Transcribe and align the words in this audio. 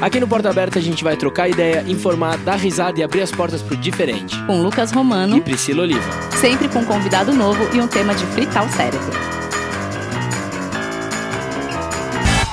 Aqui 0.00 0.20
no 0.20 0.28
Porta 0.28 0.48
Aberta 0.48 0.78
a 0.78 0.82
gente 0.82 1.02
vai 1.02 1.16
trocar 1.16 1.48
ideia, 1.48 1.84
informar, 1.88 2.38
dar 2.38 2.54
risada 2.54 3.00
e 3.00 3.02
abrir 3.02 3.20
as 3.20 3.32
portas 3.32 3.60
pro 3.60 3.76
diferente. 3.76 4.40
Com 4.44 4.62
Lucas 4.62 4.92
Romano 4.92 5.36
e 5.36 5.40
Priscila 5.40 5.82
Oliva. 5.82 6.08
Sempre 6.40 6.68
com 6.68 6.80
um 6.80 6.84
convidado 6.84 7.32
novo 7.32 7.68
e 7.74 7.80
um 7.80 7.88
tema 7.88 8.14
de 8.14 8.24
fritar 8.26 8.64
o 8.64 8.68
cérebro. 8.70 9.10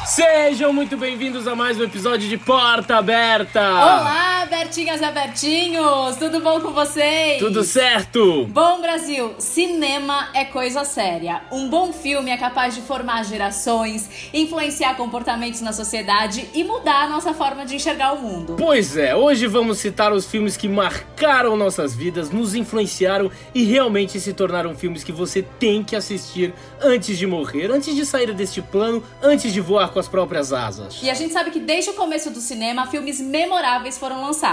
Sejam 0.08 0.73
muito 0.73 0.97
bem-vindos 0.97 1.47
a 1.47 1.55
mais 1.55 1.79
um 1.79 1.83
episódio 1.83 2.28
de 2.28 2.37
Porta 2.37 2.97
Aberta! 2.97 3.62
Olá, 3.62 4.35
Bertinhas 4.58 5.01
e 5.01 5.03
Abertinhos! 5.03 6.15
Tudo 6.15 6.40
bom 6.40 6.62
com 6.62 6.72
vocês? 6.72 7.40
Tudo 7.40 7.62
certo! 7.65 8.46
Bom, 8.46 8.79
Brasil, 8.79 9.35
cinema 9.37 10.29
é 10.33 10.46
coisa 10.46 10.85
séria. 10.85 11.42
Um 11.51 11.67
bom 11.67 11.92
filme 11.92 12.31
é 12.31 12.37
capaz 12.37 12.73
de 12.73 12.81
formar 12.81 13.26
gerações, 13.26 14.10
influenciar 14.33 14.96
comportamentos 14.96 15.60
na 15.60 15.73
sociedade 15.73 16.50
e 16.54 16.64
mudar 16.64 17.04
a 17.04 17.09
nossa 17.09 17.34
forma 17.34 17.66
de 17.66 17.76
enxergar 17.76 18.14
o 18.14 18.22
mundo. 18.22 18.55
Pois 18.58 18.95
é, 18.95 19.14
hoje 19.14 19.45
vamos 19.45 19.78
citar 19.80 20.14
os 20.14 20.26
filmes 20.26 20.56
que 20.56 20.70
marcaram 20.70 21.58
nossas 21.58 21.94
vidas, 21.94 22.30
nos 22.30 22.56
influenciaram 22.56 23.30
e 23.53 23.66
realmente 23.66 24.22
se 24.22 24.31
tornaram 24.31 24.73
filmes 24.73 25.03
que 25.03 25.12
você 25.12 25.42
tem 25.42 25.84
que 25.84 25.98
assistir 25.98 26.53
antes 26.81 27.17
de 27.17 27.28
morrer, 27.28 27.70
antes 27.70 27.94
de 27.94 28.06
sair 28.06 28.34
deste 28.34 28.62
plano, 28.62 29.03
antes 29.22 29.52
de 29.52 29.59
voar 29.59 29.90
com 29.90 30.00
as 30.00 30.08
próprias 30.08 30.53
asas. 30.53 31.03
E 31.03 31.09
a 31.09 31.14
gente 31.14 31.34
sabe 31.34 31.52
que 31.52 31.59
desde 31.59 31.90
o 31.90 31.94
começo 31.94 32.30
do 32.30 32.40
cinema, 32.40 32.88
filmes 32.88 33.20
memoráveis 33.20 33.98
foram 33.98 34.22
lançados. 34.22 34.45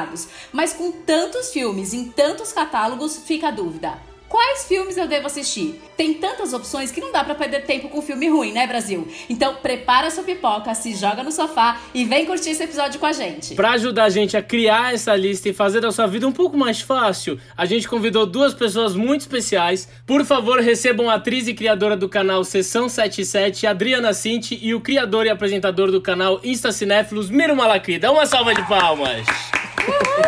Mas 0.52 0.72
com 0.72 0.90
tantos 0.90 1.52
filmes 1.52 1.92
em 1.92 2.04
tantos 2.08 2.52
catálogos, 2.52 3.18
fica 3.26 3.48
a 3.48 3.50
dúvida. 3.50 4.12
Quais 4.32 4.64
filmes 4.64 4.96
eu 4.96 5.06
devo 5.06 5.26
assistir? 5.26 5.78
Tem 5.94 6.14
tantas 6.14 6.54
opções 6.54 6.90
que 6.90 7.02
não 7.02 7.12
dá 7.12 7.22
para 7.22 7.34
perder 7.34 7.66
tempo 7.66 7.90
com 7.90 8.00
filme 8.00 8.30
ruim, 8.30 8.50
né, 8.50 8.66
Brasil? 8.66 9.06
Então 9.28 9.56
prepara 9.56 10.10
sua 10.10 10.24
pipoca, 10.24 10.74
se 10.74 10.94
joga 10.94 11.22
no 11.22 11.30
sofá 11.30 11.78
e 11.92 12.06
vem 12.06 12.24
curtir 12.24 12.48
esse 12.48 12.62
episódio 12.62 12.98
com 12.98 13.04
a 13.04 13.12
gente. 13.12 13.54
Para 13.54 13.72
ajudar 13.72 14.04
a 14.04 14.08
gente 14.08 14.34
a 14.34 14.42
criar 14.42 14.94
essa 14.94 15.14
lista 15.14 15.50
e 15.50 15.52
fazer 15.52 15.82
da 15.82 15.92
sua 15.92 16.06
vida 16.06 16.26
um 16.26 16.32
pouco 16.32 16.56
mais 16.56 16.80
fácil, 16.80 17.38
a 17.54 17.66
gente 17.66 17.86
convidou 17.86 18.24
duas 18.24 18.54
pessoas 18.54 18.96
muito 18.96 19.20
especiais. 19.20 19.86
Por 20.06 20.24
favor, 20.24 20.60
recebam 20.60 21.10
a 21.10 21.16
atriz 21.16 21.46
e 21.46 21.52
criadora 21.52 21.94
do 21.94 22.08
canal 22.08 22.42
Sessão 22.42 22.88
77, 22.88 23.66
Adriana 23.66 24.14
Cinti, 24.14 24.58
e 24.62 24.74
o 24.74 24.80
criador 24.80 25.26
e 25.26 25.28
apresentador 25.28 25.90
do 25.90 26.00
canal 26.00 26.40
Insta 26.42 26.72
Cinéfilos, 26.72 27.28
Miro 27.28 27.54
Malacri. 27.54 27.98
Dá 27.98 28.10
uma 28.10 28.24
salva 28.24 28.54
de 28.54 28.66
palmas! 28.66 29.26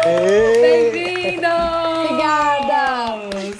Bem-vindo! 0.04 1.46
Obrigada! 1.46 3.14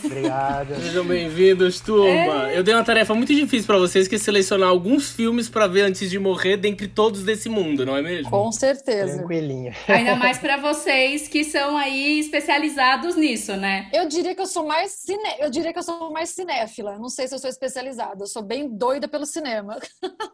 Obrigada. 0.04 0.80
Sejam 0.80 1.04
bem-vindos, 1.04 1.80
turma. 1.80 2.50
É. 2.50 2.58
Eu 2.58 2.64
dei 2.64 2.74
uma 2.74 2.84
tarefa 2.84 3.14
muito 3.14 3.32
difícil 3.34 3.66
para 3.66 3.78
vocês, 3.78 4.08
que 4.08 4.16
é 4.16 4.18
selecionar 4.18 4.68
alguns 4.68 5.10
filmes 5.10 5.48
para 5.48 5.66
ver 5.66 5.82
antes 5.82 6.10
de 6.10 6.18
morrer 6.18 6.56
dentre 6.56 6.88
todos 6.88 7.22
desse 7.22 7.48
mundo, 7.48 7.86
não 7.86 7.96
é 7.96 8.02
mesmo? 8.02 8.30
Com 8.30 8.50
certeza. 8.50 9.18
Tranquilinha. 9.18 9.74
Ainda 9.86 10.16
mais 10.16 10.38
para 10.38 10.56
vocês 10.56 11.28
que 11.28 11.44
são 11.44 11.76
aí 11.76 12.18
especializados 12.18 13.16
nisso, 13.16 13.56
né? 13.56 13.88
Eu 13.92 14.08
diria 14.08 14.34
que 14.34 14.40
eu 14.40 14.46
sou 14.46 14.66
mais 14.66 14.90
cine... 14.92 15.22
eu 15.38 15.50
diria 15.50 15.72
que 15.72 15.78
eu 15.78 15.82
sou 15.82 16.10
mais 16.10 16.30
cinéfila. 16.30 16.98
Não 16.98 17.08
sei 17.08 17.28
se 17.28 17.34
eu 17.34 17.38
sou 17.38 17.50
especializada. 17.50 18.24
Eu 18.24 18.26
sou 18.26 18.42
bem 18.42 18.68
doida 18.68 19.06
pelo 19.06 19.26
cinema. 19.26 19.78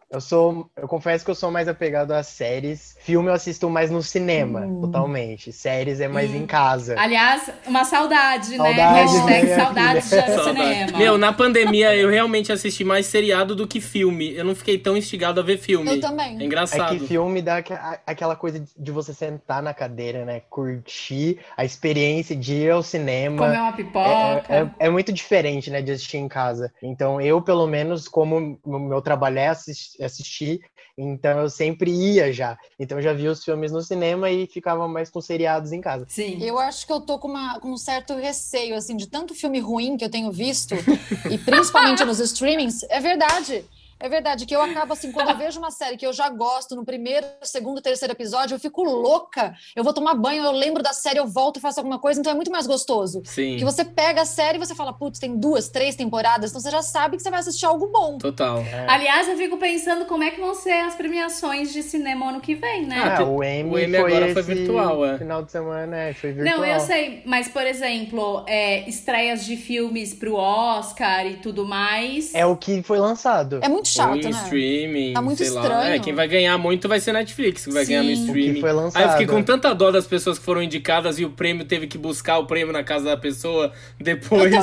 eu 0.09 0.21
sou, 0.21 0.69
eu 0.75 0.87
confesso 0.87 1.23
que 1.23 1.31
eu 1.31 1.35
sou 1.35 1.51
mais 1.51 1.67
apegado 1.67 2.11
às 2.11 2.27
séries. 2.27 2.95
Filme 2.99 3.29
eu 3.29 3.33
assisto 3.33 3.69
mais 3.69 3.91
no 3.91 4.01
cinema, 4.01 4.61
hum. 4.61 4.81
totalmente 4.81 5.50
séries 5.51 5.99
é 5.99 6.07
mais 6.07 6.31
hum. 6.31 6.37
em 6.37 6.45
casa. 6.45 6.95
Aliás, 6.97 7.49
uma 7.65 7.83
saudade, 7.83 8.51
né? 8.51 8.57
saudade 8.57 8.77
né? 8.77 9.01
Hashtag 9.01 9.47
né? 9.47 9.55
saudade 9.55 10.01
de 10.01 10.43
cinema. 10.43 10.97
Meu, 10.97 11.17
na 11.17 11.33
pandemia 11.33 11.95
eu 11.95 12.09
realmente 12.09 12.51
assisti 12.51 12.83
mais 12.83 13.05
seriado 13.05 13.55
do 13.55 13.67
que 13.67 13.79
filme. 13.79 14.33
Eu 14.35 14.43
não 14.43 14.55
fiquei 14.55 14.77
tão 14.77 14.95
instigado 14.95 15.39
a 15.39 15.43
ver 15.43 15.57
filme. 15.57 15.95
Eu 15.95 16.01
também. 16.01 16.39
É 16.39 16.43
engraçado. 16.43 16.95
É 16.95 16.99
que 16.99 17.07
filme 17.07 17.41
dá 17.41 17.63
aquela 18.05 18.35
coisa 18.35 18.63
de 18.77 18.91
você 18.91 19.13
sentar 19.13 19.61
na 19.61 19.73
cadeira, 19.73 20.25
né? 20.25 20.41
Curtir 20.49 21.39
a 21.55 21.65
experiência 21.65 22.35
de 22.35 22.53
ir 22.53 22.71
ao 22.71 22.83
cinema. 22.83 23.37
Comer 23.37 23.59
uma 23.59 23.73
pipoca. 23.73 24.45
É, 24.49 24.61
é, 24.61 24.69
é 24.79 24.89
muito 24.89 25.11
diferente, 25.11 25.69
né? 25.69 25.81
De 25.81 25.91
assistir 25.91 26.17
em 26.17 26.27
casa. 26.27 26.71
Então 26.81 27.19
eu, 27.19 27.41
pelo 27.41 27.67
menos, 27.67 28.07
como 28.07 28.59
o 28.63 28.79
meu 28.79 29.01
trabalho 29.01 29.39
é 29.39 29.47
assistir, 29.47 30.61
então 30.97 31.39
eu 31.39 31.49
sempre 31.49 31.91
ia 31.91 32.31
já. 32.31 32.57
Então 32.79 32.97
eu 32.97 33.01
já 33.01 33.13
via 33.13 33.31
os 33.31 33.43
filmes 33.43 33.71
no 33.71 33.81
cinema 33.81 34.29
e 34.29 34.47
ficava 34.47 34.87
mais 34.87 35.09
com 35.09 35.21
seriados 35.41 35.71
em 35.71 35.81
casa. 35.81 36.05
Sim. 36.07 36.37
Eu 36.41 36.59
acho 36.59 36.85
que 36.85 36.93
eu 36.93 37.01
tô 37.01 37.17
com, 37.17 37.27
uma, 37.27 37.59
com 37.59 37.71
um 37.71 37.77
certo 37.77 38.15
receio, 38.15 38.75
assim, 38.75 38.95
de 38.95 39.07
tanto 39.07 39.33
filme 39.33 39.59
ruim 39.59 39.97
que 39.97 40.05
eu 40.05 40.09
tenho 40.09 40.31
visto, 40.31 40.75
e 41.29 41.37
principalmente 41.37 42.05
nos 42.05 42.19
streamings. 42.19 42.83
É 42.83 42.99
verdade. 42.99 43.65
É 44.01 44.09
verdade, 44.09 44.47
que 44.47 44.55
eu 44.55 44.61
acabo 44.61 44.93
assim, 44.93 45.11
quando 45.11 45.29
eu 45.29 45.37
vejo 45.37 45.59
uma 45.59 45.69
série 45.69 45.95
que 45.95 46.05
eu 46.05 46.11
já 46.11 46.27
gosto 46.27 46.75
no 46.75 46.83
primeiro, 46.83 47.25
segundo, 47.43 47.79
terceiro 47.81 48.13
episódio, 48.13 48.55
eu 48.55 48.59
fico 48.59 48.83
louca. 48.83 49.53
Eu 49.75 49.83
vou 49.83 49.93
tomar 49.93 50.15
banho, 50.15 50.43
eu 50.43 50.51
lembro 50.51 50.81
da 50.81 50.91
série, 50.91 51.19
eu 51.19 51.27
volto 51.27 51.57
e 51.57 51.59
faço 51.59 51.79
alguma 51.79 51.99
coisa, 51.99 52.19
então 52.19 52.31
é 52.31 52.35
muito 52.35 52.51
mais 52.51 52.65
gostoso. 52.65 53.21
Sim. 53.25 53.57
Que 53.57 53.63
você 53.63 53.85
pega 53.85 54.23
a 54.23 54.25
série 54.25 54.57
e 54.57 54.59
você 54.59 54.73
fala, 54.73 54.91
putz, 54.91 55.19
tem 55.19 55.37
duas, 55.37 55.69
três 55.69 55.95
temporadas, 55.95 56.49
então 56.49 56.59
você 56.59 56.71
já 56.71 56.81
sabe 56.81 57.15
que 57.15 57.21
você 57.21 57.29
vai 57.29 57.39
assistir 57.39 57.65
algo 57.65 57.87
bom. 57.87 58.17
Total. 58.17 58.57
É. 58.59 58.87
Aliás, 58.87 59.27
eu 59.27 59.37
fico 59.37 59.57
pensando 59.57 60.05
como 60.05 60.23
é 60.23 60.31
que 60.31 60.41
vão 60.41 60.55
ser 60.55 60.81
as 60.81 60.95
premiações 60.95 61.71
de 61.71 61.83
cinema 61.83 62.29
ano 62.29 62.41
que 62.41 62.55
vem, 62.55 62.87
né? 62.87 63.15
Ah, 63.19 63.23
o 63.23 63.43
Emmy, 63.43 63.69
o 63.69 63.77
Emmy 63.77 63.97
foi 63.99 64.15
agora 64.15 64.33
foi 64.33 64.41
virtual, 64.41 65.05
é. 65.05 65.17
Final 65.19 65.43
de 65.43 65.51
semana, 65.51 65.97
é, 65.97 66.13
foi 66.13 66.31
virtual. 66.31 66.57
Não, 66.57 66.65
eu 66.65 66.79
sei, 66.79 67.21
mas 67.25 67.47
por 67.47 67.67
exemplo, 67.67 68.43
é, 68.47 68.89
estreias 68.89 69.45
de 69.45 69.57
filmes 69.57 70.11
pro 70.13 70.35
Oscar 70.35 71.27
e 71.27 71.35
tudo 71.35 71.65
mais. 71.65 72.33
É 72.33 72.45
o 72.45 72.55
que 72.55 72.81
foi 72.81 72.97
lançado. 72.97 73.59
É 73.61 73.69
muito 73.69 73.90
chato, 73.91 74.23
né? 74.23 74.29
Stream 74.29 74.81
streaming. 74.81 75.13
Tá 75.13 75.21
muito 75.21 75.43
estranho. 75.43 75.69
Lá. 75.69 75.89
É, 75.89 75.99
quem 75.99 76.13
vai 76.13 76.27
ganhar 76.27 76.57
muito 76.57 76.87
vai 76.87 76.99
ser 76.99 77.13
Netflix, 77.13 77.65
que 77.65 77.71
vai 77.71 77.85
Sim. 77.85 77.93
ganhar 77.93 78.03
no 78.03 78.11
streaming. 78.11 78.53
Que 78.55 78.61
foi 78.61 78.71
lançado. 78.71 79.01
Aí 79.01 79.07
eu 79.07 79.11
fiquei 79.11 79.27
com 79.27 79.43
tanta 79.43 79.73
dó 79.73 79.91
das 79.91 80.05
pessoas 80.05 80.37
que 80.37 80.45
foram 80.45 80.61
indicadas 80.61 81.19
e 81.19 81.25
o 81.25 81.31
prêmio 81.31 81.65
teve 81.65 81.87
que 81.87 81.97
buscar 81.97 82.37
o 82.39 82.45
prêmio 82.45 82.73
na 82.73 82.83
casa 82.83 83.05
da 83.05 83.17
pessoa 83.17 83.71
depois. 83.99 84.53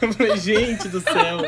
Eu, 0.00 0.12
falei, 0.12 0.36
gente 0.36 0.88
do 0.88 1.00
céu. 1.00 1.38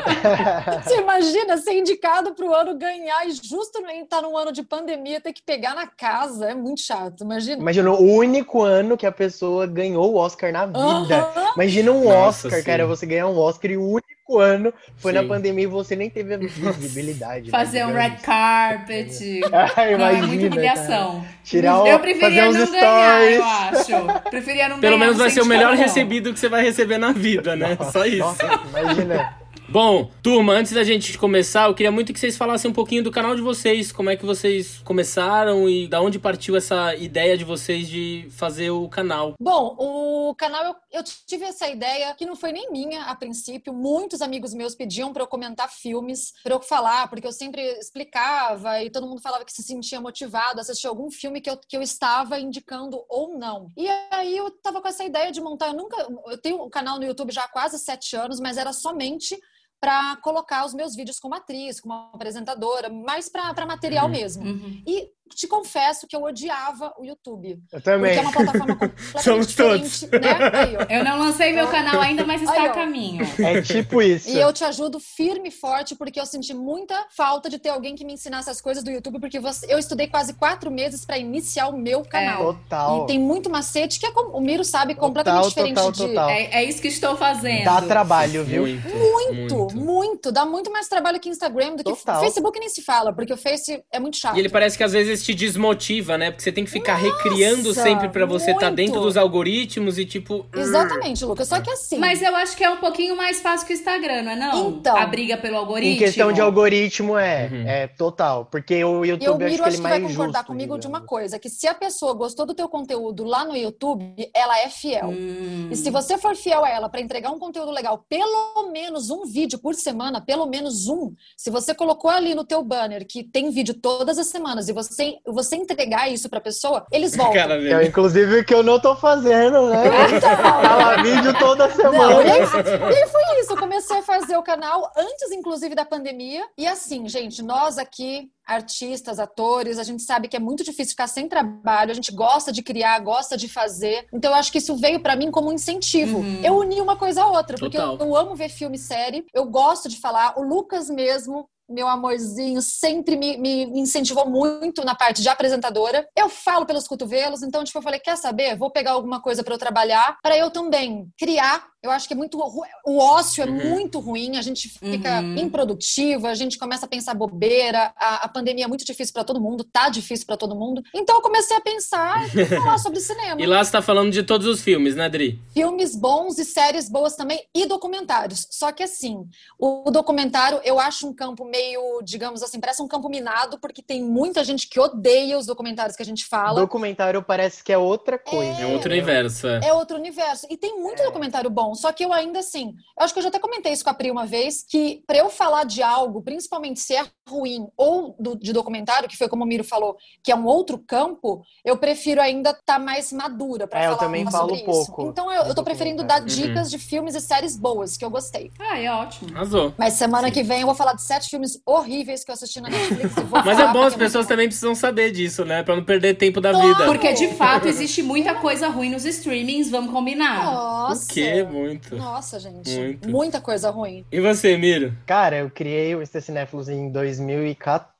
Você 0.83 0.97
imagina 0.97 1.57
ser 1.57 1.73
indicado 1.73 2.33
pro 2.33 2.53
ano 2.53 2.77
ganhar 2.77 3.27
e 3.27 3.31
justo 3.31 3.79
estar 3.85 4.21
num 4.21 4.37
ano 4.37 4.51
de 4.51 4.63
pandemia 4.63 5.21
ter 5.21 5.33
que 5.33 5.41
pegar 5.41 5.75
na 5.75 5.87
casa. 5.87 6.49
É 6.49 6.55
muito 6.55 6.81
chato, 6.81 7.23
imagina. 7.23 7.61
Imagina 7.61 7.91
o 7.91 8.03
único 8.03 8.61
ano 8.61 8.97
que 8.97 9.05
a 9.05 9.11
pessoa 9.11 9.65
ganhou 9.67 10.13
o 10.13 10.17
Oscar 10.17 10.51
na 10.51 10.65
vida. 10.65 10.79
Uhum. 10.79 11.53
Imagina 11.55 11.91
um 11.91 12.05
Nossa, 12.05 12.47
Oscar, 12.47 12.59
sim. 12.59 12.65
cara, 12.65 12.87
você 12.87 13.05
ganhar 13.05 13.27
um 13.27 13.37
Oscar 13.37 13.71
e 13.71 13.77
o 13.77 13.83
único 13.83 14.14
ano 14.39 14.73
foi 14.97 15.13
Sim. 15.13 15.19
na 15.19 15.27
pandemia 15.27 15.63
e 15.63 15.67
você 15.67 15.95
nem 15.95 16.09
teve 16.09 16.33
a 16.33 16.37
visibilidade. 16.37 17.45
Né, 17.45 17.51
fazer 17.51 17.79
né, 17.79 17.85
um 17.85 17.93
red 17.93 18.17
carpet. 18.23 19.41
ah, 19.53 19.91
imagina, 19.91 19.97
não, 19.97 20.07
é 20.07 20.21
muita 20.21 20.47
humilhação. 20.47 21.25
Tirar 21.43 21.83
o, 21.83 21.87
eu 21.87 21.99
preferia 21.99 22.45
fazer 22.45 22.57
não 22.57 22.63
uns 22.63 22.71
ganhar, 22.71 23.21
stories. 23.21 23.89
eu 23.89 24.05
acho. 24.05 24.29
Preferia 24.29 24.69
não 24.69 24.79
Pelo 24.79 24.97
ganhar, 24.97 25.05
menos 25.05 25.17
vai 25.17 25.29
ser 25.29 25.41
o 25.41 25.45
melhor 25.45 25.75
recebido 25.75 26.33
que 26.33 26.39
você 26.39 26.49
vai 26.49 26.63
receber 26.63 26.97
na 26.97 27.11
vida, 27.11 27.55
né? 27.55 27.75
Nossa, 27.77 27.91
Só 27.91 28.05
isso. 28.05 28.17
Nossa, 28.19 28.61
imagina. 28.69 29.44
Bom, 29.67 30.11
turma, 30.21 30.53
antes 30.53 30.73
da 30.73 30.83
gente 30.83 31.17
começar, 31.17 31.67
eu 31.67 31.73
queria 31.73 31.91
muito 31.91 32.13
que 32.13 32.19
vocês 32.19 32.37
falassem 32.37 32.69
um 32.69 32.73
pouquinho 32.73 33.03
do 33.03 33.11
canal 33.11 33.35
de 33.35 33.41
vocês, 33.41 33.91
como 33.91 34.11
é 34.11 34.15
que 34.15 34.25
vocês 34.25 34.79
começaram 34.85 35.67
e 35.67 35.87
da 35.87 35.99
onde 35.99 36.19
partiu 36.19 36.55
essa 36.55 36.95
ideia 36.95 37.35
de 37.35 37.43
vocês 37.43 37.87
de 37.87 38.27
fazer 38.29 38.69
o 38.69 38.87
canal. 38.87 39.33
Bom, 39.41 39.75
o 39.79 40.35
canal 40.35 40.63
eu, 40.65 40.75
eu 40.91 41.03
tive 41.03 41.45
essa 41.45 41.67
ideia 41.67 42.13
que 42.13 42.27
não 42.27 42.35
foi 42.35 42.51
nem 42.51 42.71
minha 42.71 43.05
a 43.05 43.15
princípio. 43.15 43.73
Muitos 43.73 44.21
amigos 44.21 44.53
meus 44.53 44.75
pediam 44.75 45.11
para 45.11 45.23
eu 45.23 45.27
comentar 45.27 45.69
filmes, 45.69 46.31
para 46.43 46.53
eu 46.53 46.61
falar, 46.61 47.09
porque 47.09 47.25
eu 47.25 47.31
sempre 47.31 47.61
explicava 47.79 48.83
e 48.83 48.91
todo 48.91 49.07
mundo 49.07 49.21
falava 49.21 49.43
que 49.43 49.51
se 49.51 49.63
sentia 49.63 49.99
motivado 49.99 50.59
a 50.59 50.61
assistir 50.61 50.87
algum 50.87 51.09
filme 51.09 51.41
que 51.41 51.49
eu, 51.49 51.57
que 51.57 51.75
eu 51.75 51.81
estava 51.81 52.39
indicando 52.39 53.03
ou 53.09 53.37
não. 53.37 53.71
E 53.75 53.89
aí 54.11 54.37
eu 54.37 54.51
tava 54.51 54.79
com 54.79 54.87
essa 54.87 55.03
ideia 55.03 55.31
de 55.31 55.41
montar. 55.41 55.67
Eu 55.67 55.73
nunca. 55.73 55.97
Eu 56.27 56.37
tenho 56.37 56.63
um 56.63 56.69
canal 56.69 56.99
no 56.99 57.05
YouTube 57.05 57.33
já 57.33 57.43
há 57.45 57.49
quase 57.49 57.79
sete 57.79 58.15
anos, 58.15 58.39
mas 58.39 58.57
era 58.57 58.71
somente 58.71 59.35
para 59.79 60.15
colocar 60.17 60.65
os 60.65 60.73
meus 60.73 60.95
vídeos 60.95 61.19
como 61.19 61.35
atriz, 61.35 61.79
como 61.79 61.93
apresentadora, 61.93 62.89
mais 62.89 63.29
para 63.29 63.65
material 63.65 64.05
Uhum. 64.05 64.11
mesmo. 64.11 64.43
Uhum. 64.43 64.83
E 64.87 65.09
te 65.33 65.47
confesso 65.47 66.07
que 66.07 66.15
eu 66.15 66.23
odiava 66.23 66.93
o 66.97 67.05
YouTube. 67.05 67.59
Eu 67.71 67.81
também. 67.81 68.15
Porque 68.15 68.19
é 68.19 68.21
uma 68.21 68.31
plataforma 68.31 68.75
completamente 68.77 69.23
Somos 69.23 69.47
diferente, 69.47 70.07
né? 70.07 70.49
Aí. 70.53 70.97
Eu 70.97 71.03
não 71.03 71.19
lancei 71.19 71.51
meu 71.51 71.67
canal 71.67 71.99
ainda, 72.01 72.23
mas 72.25 72.41
está 72.41 72.53
Aí, 72.61 72.67
a 72.67 72.71
caminho. 72.71 73.25
É 73.39 73.61
tipo 73.61 74.01
isso. 74.01 74.29
E 74.29 74.39
eu 74.39 74.53
te 74.53 74.63
ajudo 74.63 74.99
firme 74.99 75.49
e 75.49 75.51
forte, 75.51 75.95
porque 75.95 76.19
eu 76.19 76.25
senti 76.25 76.53
muita 76.53 77.05
falta 77.15 77.49
de 77.49 77.57
ter 77.59 77.69
alguém 77.69 77.95
que 77.95 78.05
me 78.05 78.13
ensinasse 78.13 78.49
as 78.49 78.61
coisas 78.61 78.83
do 78.83 78.91
YouTube, 78.91 79.19
porque 79.19 79.39
você- 79.39 79.65
eu 79.71 79.77
estudei 79.79 80.07
quase 80.07 80.33
quatro 80.33 80.69
meses 80.71 81.05
para 81.05 81.17
iniciar 81.17 81.67
o 81.67 81.77
meu 81.77 82.03
canal. 82.05 82.53
Total. 82.53 83.03
E 83.03 83.07
tem 83.07 83.19
muito 83.19 83.49
macete 83.49 83.99
que 83.99 84.05
é 84.05 84.11
como- 84.11 84.29
o 84.37 84.39
Miro 84.41 84.63
sabe 84.63 84.95
completamente 84.95 85.43
Total, 85.43 85.49
diferente 85.49 85.75
total, 85.75 85.91
de. 85.91 86.07
total. 86.07 86.29
É, 86.29 86.43
é 86.51 86.63
isso 86.63 86.81
que 86.81 86.87
estou 86.87 87.17
fazendo. 87.17 87.65
Dá 87.65 87.81
trabalho, 87.81 88.43
viu? 88.43 88.63
Muito, 88.65 88.95
Muito, 88.95 89.75
muito, 89.75 90.31
Dá 90.31 90.45
muito 90.45 90.71
mais 90.71 90.87
trabalho 90.87 91.19
que 91.19 91.29
Instagram 91.29 91.71
do 91.75 91.83
que 91.83 91.89
Total. 91.95 92.21
Facebook 92.21 92.59
nem 92.59 92.69
se 92.69 92.81
fala, 92.81 93.13
porque 93.13 93.33
o 93.33 93.37
Face 93.37 93.83
é 93.91 93.99
muito 93.99 94.17
chato. 94.17 94.35
E 94.35 94.39
ele 94.39 94.49
parece 94.49 94.77
que 94.77 94.83
às 94.83 94.91
vezes 94.91 95.14
vezes 95.15 95.25
te 95.25 95.33
desmotiva, 95.33 96.17
né? 96.17 96.31
Porque 96.31 96.43
você 96.43 96.51
tem 96.51 96.65
que 96.65 96.71
ficar 96.71 96.95
recriando 96.95 97.69
Nossa, 97.69 97.81
sempre 97.81 98.09
pra 98.09 98.25
você 98.25 98.51
estar 98.51 98.67
muito. 98.67 98.75
dentro 98.77 99.01
dos 99.01 99.17
algoritmos 99.17 99.97
e 99.97 100.05
tipo. 100.05 100.45
Exatamente, 100.55 101.23
Lucas. 101.25 101.47
Só 101.47 101.59
que 101.61 101.69
assim. 101.69 101.97
Mas 101.97 102.21
eu 102.21 102.35
acho 102.35 102.55
que 102.55 102.63
é 102.63 102.69
um 102.69 102.77
pouquinho 102.77 103.15
mais 103.15 103.41
fácil 103.41 103.65
que 103.67 103.73
o 103.73 103.75
Instagram, 103.75 104.23
não 104.23 104.31
é 104.31 104.35
não? 104.35 104.69
Então. 104.71 104.95
A 104.97 105.05
briga 105.05 105.37
pelo 105.37 105.57
algoritmo. 105.57 105.95
Em 105.95 105.97
questão 105.97 106.31
de 106.31 106.41
algoritmo, 106.41 107.17
é, 107.17 107.49
Uhum. 107.51 107.67
é 107.67 107.87
total. 107.87 108.45
Porque 108.45 108.83
o 108.83 109.05
E 109.05 109.11
o 109.11 109.15
YouTube 109.15 109.41
eu 109.41 109.47
acho 109.47 109.51
Miro 109.51 109.63
que 109.63 109.69
acho 109.69 109.77
que 109.77 109.83
mais 109.83 110.01
vai 110.01 110.09
concordar 110.11 110.39
justo, 110.39 110.47
comigo 110.47 110.77
de 110.77 110.87
uma 110.87 110.99
digamos. 110.99 111.09
coisa, 111.09 111.39
que 111.39 111.49
se 111.49 111.67
a 111.67 111.73
pessoa 111.73 112.13
gostou 112.13 112.45
do 112.45 112.53
teu 112.53 112.67
conteúdo 112.67 113.23
lá 113.23 113.45
no 113.45 113.55
YouTube, 113.55 114.03
ela 114.33 114.59
é 114.59 114.69
fiel. 114.69 115.09
Hum. 115.09 115.69
E 115.71 115.75
se 115.75 115.89
você 115.89 116.17
for 116.17 116.35
fiel 116.35 116.63
a 116.65 116.69
ela 116.69 116.89
para 116.89 117.01
entregar 117.01 117.31
um 117.31 117.39
conteúdo 117.39 117.71
legal, 117.71 118.03
pelo 118.09 118.69
menos 118.71 119.09
um 119.09 119.25
vídeo 119.25 119.59
por 119.59 119.75
semana, 119.75 120.19
pelo 120.21 120.45
menos 120.45 120.87
um, 120.87 121.13
se 121.37 121.49
você 121.49 121.73
colocou 121.73 122.09
ali 122.09 122.33
no 122.35 122.43
teu 122.43 122.63
banner 122.63 123.05
que 123.07 123.23
tem 123.23 123.49
vídeo 123.49 123.73
todas 123.73 124.17
as 124.17 124.27
semanas 124.27 124.67
e 124.69 124.73
você, 124.73 125.04
você 125.25 125.55
entregar 125.55 126.11
isso 126.11 126.29
pra 126.29 126.39
pessoa, 126.41 126.85
eles 126.91 127.15
voltam. 127.15 127.33
Cara, 127.35 127.55
é, 127.55 127.59
velho. 127.59 127.87
inclusive, 127.87 128.39
o 128.39 128.45
que 128.45 128.53
eu 128.53 128.63
não 128.63 128.79
tô 128.79 128.95
fazendo, 128.95 129.69
né? 129.69 129.83
Tava 130.19 131.03
vídeo 131.03 131.37
toda 131.39 131.67
Não, 131.67 131.75
semana. 131.75 132.23
e 132.23 132.31
aí, 132.31 132.39
e 132.39 133.03
aí 133.03 133.07
foi 133.09 133.39
isso. 133.39 133.53
Eu 133.53 133.57
comecei 133.57 133.97
a 133.97 134.01
fazer 134.03 134.37
o 134.37 134.43
canal 134.43 134.91
antes, 134.97 135.31
inclusive, 135.31 135.75
da 135.75 135.85
pandemia. 135.85 136.43
E 136.57 136.67
assim, 136.67 137.07
gente, 137.07 137.41
nós 137.41 137.77
aqui, 137.77 138.29
artistas, 138.45 139.19
atores, 139.19 139.79
a 139.79 139.83
gente 139.83 140.03
sabe 140.03 140.27
que 140.27 140.37
é 140.37 140.39
muito 140.39 140.63
difícil 140.63 140.91
ficar 140.91 141.07
sem 141.07 141.27
trabalho. 141.27 141.91
A 141.91 141.95
gente 141.95 142.11
gosta 142.11 142.51
de 142.51 142.61
criar, 142.61 142.99
gosta 142.99 143.35
de 143.37 143.47
fazer. 143.47 144.07
Então, 144.13 144.31
eu 144.31 144.37
acho 144.37 144.51
que 144.51 144.57
isso 144.59 144.75
veio 144.75 144.99
pra 144.99 145.15
mim 145.15 145.31
como 145.31 145.49
um 145.49 145.53
incentivo. 145.53 146.19
Uhum. 146.19 146.41
Eu 146.43 146.55
uni 146.57 146.81
uma 146.81 146.95
coisa 146.95 147.23
a 147.23 147.27
outra, 147.27 147.57
porque 147.57 147.77
eu, 147.77 147.97
eu 147.99 148.15
amo 148.15 148.35
ver 148.35 148.49
filme 148.49 148.75
e 148.75 148.79
série. 148.79 149.25
Eu 149.33 149.45
gosto 149.45 149.89
de 149.89 149.99
falar. 149.99 150.37
O 150.37 150.43
Lucas 150.43 150.89
mesmo. 150.89 151.47
Meu 151.67 151.87
amorzinho 151.87 152.61
sempre 152.61 153.15
me, 153.17 153.37
me 153.37 153.63
incentivou 153.79 154.29
muito 154.29 154.83
na 154.85 154.93
parte 154.93 155.21
de 155.21 155.29
apresentadora. 155.29 156.07
Eu 156.15 156.29
falo 156.29 156.65
pelos 156.65 156.87
cotovelos, 156.87 157.41
então, 157.41 157.63
tipo, 157.63 157.77
eu 157.77 157.81
falei: 157.81 157.99
quer 157.99 158.17
saber? 158.17 158.55
Vou 158.55 158.69
pegar 158.71 158.91
alguma 158.91 159.21
coisa 159.21 159.43
pra 159.43 159.55
eu 159.55 159.59
trabalhar, 159.59 160.17
pra 160.21 160.37
eu 160.37 160.51
também 160.51 161.07
criar 161.17 161.65
eu 161.85 161.91
acho 161.91 162.07
que 162.07 162.13
é 162.13 162.17
muito. 162.17 162.37
O 162.83 162.97
ócio 162.97 163.43
é 163.43 163.45
Uhum. 163.45 163.69
muito 163.69 163.99
ruim, 163.99 164.37
a 164.37 164.41
gente 164.41 164.67
fica 164.69 165.21
Uhum. 165.21 165.37
improdutiva, 165.37 166.29
a 166.29 166.33
gente 166.33 166.57
começa 166.57 166.85
a 166.85 166.89
pensar 166.89 167.13
bobeira, 167.13 167.93
a, 167.95 168.25
a 168.25 168.27
pandemia 168.27 168.65
é 168.65 168.67
muito 168.67 168.83
difícil 168.83 169.13
pra 169.13 169.23
todo 169.23 169.39
mundo, 169.39 169.63
tá 169.63 169.87
difícil 169.87 170.25
pra 170.25 170.35
todo 170.35 170.55
mundo. 170.55 170.81
Então 170.93 171.15
eu 171.17 171.21
comecei 171.21 171.55
a 171.55 171.61
pensar 171.61 172.25
e 172.25 172.29
falar 172.49 172.79
sobre 172.79 172.99
cinema. 172.99 173.39
E 173.39 173.45
lá 173.45 173.63
você 173.63 173.71
tá 173.71 173.81
falando 173.83 174.11
de 174.11 174.23
todos 174.23 174.47
os 174.47 174.61
filmes, 174.61 174.95
né, 174.95 175.07
Dri? 175.07 175.39
Filmes 175.53 175.95
bons 175.95 176.39
e 176.39 176.45
séries 176.45 176.89
boas 176.89 177.15
também, 177.15 177.45
e 177.53 177.67
documentários. 177.67 178.47
Só 178.49 178.71
que 178.71 178.81
assim, 178.81 179.23
o, 179.59 179.87
o 179.87 179.91
documentário 179.91 180.59
eu 180.63 180.79
acho 180.79 181.07
um 181.07 181.13
campo 181.13 181.45
meio, 181.59 182.01
digamos 182.03 182.43
assim, 182.43 182.59
parece 182.59 182.81
um 182.81 182.87
campo 182.87 183.07
minado, 183.09 183.57
porque 183.59 183.81
tem 183.81 184.03
muita 184.03 184.43
gente 184.43 184.67
que 184.67 184.79
odeia 184.79 185.37
os 185.37 185.45
documentários 185.45 185.95
que 185.95 186.03
a 186.03 186.05
gente 186.05 186.25
fala. 186.25 186.59
Documentário 186.59 187.23
parece 187.23 187.63
que 187.63 187.71
é 187.71 187.77
outra 187.77 188.19
coisa. 188.19 188.61
É 188.61 188.65
outro 188.67 188.91
universo, 188.91 189.47
é. 189.47 189.59
É 189.67 189.73
outro 189.73 189.97
universo. 189.97 190.45
E 190.49 190.57
tem 190.57 190.79
muito 190.79 191.01
documentário 191.03 191.49
bom. 191.49 191.73
Só 191.73 191.91
que 191.91 192.03
eu 192.03 192.11
ainda 192.11 192.39
assim, 192.39 192.75
eu 192.97 193.03
acho 193.05 193.13
que 193.13 193.19
eu 193.19 193.23
já 193.23 193.29
até 193.29 193.39
comentei 193.39 193.71
isso 193.71 193.83
com 193.83 193.89
a 193.89 193.93
Pri 193.93 194.11
uma 194.11 194.25
vez, 194.25 194.63
que 194.67 195.03
pra 195.07 195.17
eu 195.17 195.29
falar 195.29 195.63
de 195.65 195.81
algo, 195.81 196.21
principalmente 196.21 196.79
se 196.79 196.95
é 196.95 197.05
ruim 197.27 197.67
ou 197.77 198.15
do- 198.19 198.35
de 198.35 198.51
documentário, 198.53 199.07
que 199.09 199.17
foi 199.17 199.29
como 199.29 199.43
o 199.43 199.47
Miro 199.47 199.63
falou, 199.63 199.95
que 200.23 200.31
é 200.31 200.35
um 200.35 200.45
outro 200.45 200.77
campo, 200.77 201.41
eu 201.63 201.77
prefiro 201.77 202.21
ainda 202.21 202.51
estar 202.51 202.79
mais 202.79 203.11
madura 203.11 203.67
pra 203.67 203.79
É, 203.79 203.85
eu 203.87 203.91
falar 203.91 203.99
também 204.03 204.25
sobre 204.25 204.37
falo 204.37 204.55
isso. 204.55 204.65
pouco 204.65 205.09
Então 205.09 205.31
eu, 205.31 205.43
eu 205.43 205.55
tô 205.55 205.63
preferindo 205.63 206.03
dar 206.03 206.19
dicas 206.19 206.69
de 206.69 206.77
filmes 206.77 207.15
e 207.15 207.21
séries 207.21 207.55
boas, 207.57 207.95
que 207.97 208.03
eu 208.05 208.09
gostei. 208.09 208.51
Ah, 208.59 208.77
é 208.79 208.91
ótimo. 208.91 209.35
Arrasou. 209.35 209.73
Mas 209.77 209.93
semana 209.93 210.29
que 210.31 210.43
vem 210.43 210.61
eu 210.61 210.65
vou 210.67 210.75
falar 210.75 210.93
de 210.93 211.01
sete 211.01 211.29
filmes 211.29 211.44
horríveis 211.65 212.23
que 212.23 212.31
eu 212.31 212.33
assisti 212.33 212.59
na 212.61 212.69
Netflix 212.69 213.13
Mas 213.45 213.59
é 213.59 213.71
bom, 213.71 213.83
as 213.83 213.95
pessoas 213.95 214.27
também 214.27 214.47
precisam 214.47 214.75
saber 214.75 215.11
disso, 215.11 215.45
né? 215.45 215.63
Pra 215.63 215.75
não 215.75 215.83
perder 215.83 216.15
tempo 216.15 216.41
da 216.41 216.51
vida. 216.51 216.85
Porque 216.85 217.13
de 217.13 217.29
fato 217.29 217.67
existe 217.67 218.01
muita 218.01 218.35
coisa 218.35 218.67
ruim 218.69 218.89
nos 218.89 219.05
streamings, 219.05 219.69
vamos 219.69 219.91
combinar. 219.91 220.45
Nossa. 220.45 221.05
O 221.05 221.13
quê? 221.13 221.43
Muito. 221.43 221.95
Nossa, 221.95 222.39
gente. 222.39 222.69
Muito. 222.69 223.09
Muita 223.09 223.41
coisa 223.41 223.69
ruim. 223.69 224.05
E 224.11 224.19
você, 224.19 224.57
Miro? 224.57 224.93
Cara, 225.05 225.37
eu 225.37 225.49
criei 225.49 225.95
o 225.95 226.01
Insta 226.01 226.21
Cinéfilos 226.21 226.69
em 226.69 226.89
2014. 226.89 227.94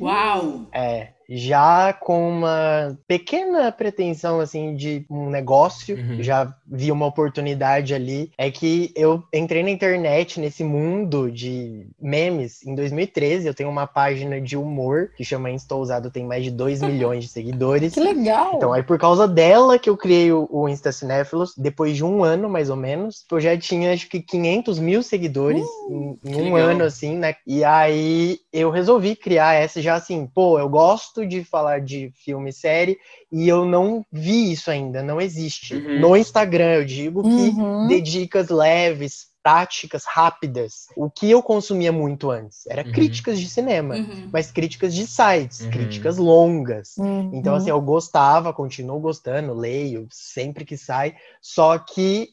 Uau! 0.00 0.66
É, 0.72 1.08
já 1.34 1.92
com 1.92 2.28
uma 2.28 2.98
pequena 3.06 3.72
pretensão, 3.72 4.38
assim, 4.38 4.74
de 4.74 5.04
um 5.10 5.30
negócio. 5.30 5.96
Uhum. 5.96 6.22
Já 6.22 6.54
vi 6.66 6.92
uma 6.92 7.06
oportunidade 7.06 7.94
ali. 7.94 8.30
É 8.36 8.50
que 8.50 8.92
eu 8.94 9.22
entrei 9.32 9.62
na 9.62 9.70
internet, 9.70 10.38
nesse 10.38 10.62
mundo 10.62 11.30
de 11.30 11.86
memes, 12.00 12.64
em 12.66 12.74
2013. 12.74 13.46
Eu 13.46 13.54
tenho 13.54 13.70
uma 13.70 13.86
página 13.86 14.40
de 14.40 14.56
humor 14.56 15.10
que 15.16 15.24
chama 15.24 15.50
Insta 15.50 15.74
Ousado, 15.74 16.10
tem 16.10 16.24
mais 16.24 16.44
de 16.44 16.50
2 16.50 16.82
milhões 16.82 17.24
de 17.24 17.30
seguidores. 17.30 17.94
Que 17.94 18.00
legal. 18.00 18.52
Então, 18.56 18.72
aí 18.72 18.82
por 18.82 18.98
causa 18.98 19.26
dela 19.26 19.78
que 19.78 19.88
eu 19.88 19.96
criei 19.96 20.32
o, 20.32 20.46
o 20.50 20.68
Insta 20.68 20.92
Cinéfilos, 20.92 21.54
depois 21.56 21.96
de 21.96 22.04
um 22.04 22.22
ano, 22.22 22.48
mais 22.48 22.68
ou 22.68 22.76
menos, 22.76 23.24
eu 23.30 23.40
já 23.40 23.56
tinha, 23.56 23.92
acho 23.92 24.08
que 24.08 24.20
500 24.20 24.78
mil 24.78 25.02
seguidores 25.02 25.64
em, 25.88 26.18
em 26.24 26.32
que 26.32 26.40
um 26.40 26.54
legal. 26.54 26.70
ano, 26.70 26.84
assim, 26.84 27.16
né? 27.16 27.34
E 27.46 27.64
aí 27.64 28.38
eu 28.52 28.70
resolvi 28.70 29.16
criar 29.22 29.54
essa 29.54 29.80
já 29.80 29.94
assim, 29.94 30.26
pô, 30.26 30.58
eu 30.58 30.68
gosto 30.68 31.24
de 31.26 31.44
falar 31.44 31.80
de 31.80 32.10
filme 32.14 32.50
e 32.50 32.52
série, 32.52 32.98
e 33.30 33.48
eu 33.48 33.64
não 33.64 34.04
vi 34.12 34.52
isso 34.52 34.70
ainda, 34.70 35.02
não 35.02 35.20
existe. 35.20 35.74
Uhum. 35.74 36.00
No 36.00 36.16
Instagram, 36.16 36.74
eu 36.74 36.84
digo 36.84 37.22
que 37.22 37.28
Uhum. 37.28 37.86
dê 37.86 38.00
dicas 38.00 38.48
leves, 38.48 39.30
práticas, 39.42 40.04
rápidas. 40.04 40.86
O 40.96 41.10
que 41.10 41.28
eu 41.28 41.42
consumia 41.42 41.90
muito 41.90 42.30
antes 42.30 42.64
era 42.68 42.82
Uhum. 42.84 42.92
críticas 42.92 43.40
de 43.40 43.48
cinema. 43.48 43.96
Uhum. 43.96 44.28
Mas 44.32 44.52
críticas 44.52 44.94
de 44.94 45.04
sites, 45.06 45.60
Uhum. 45.64 45.70
críticas 45.70 46.16
longas. 46.16 46.96
Uhum. 46.96 47.30
Então, 47.32 47.54
assim, 47.54 47.70
eu 47.70 47.80
gostava, 47.80 48.52
continuo 48.52 49.00
gostando, 49.00 49.52
leio 49.54 50.06
sempre 50.12 50.64
que 50.64 50.76
sai, 50.76 51.14
só 51.40 51.76
que 51.78 52.28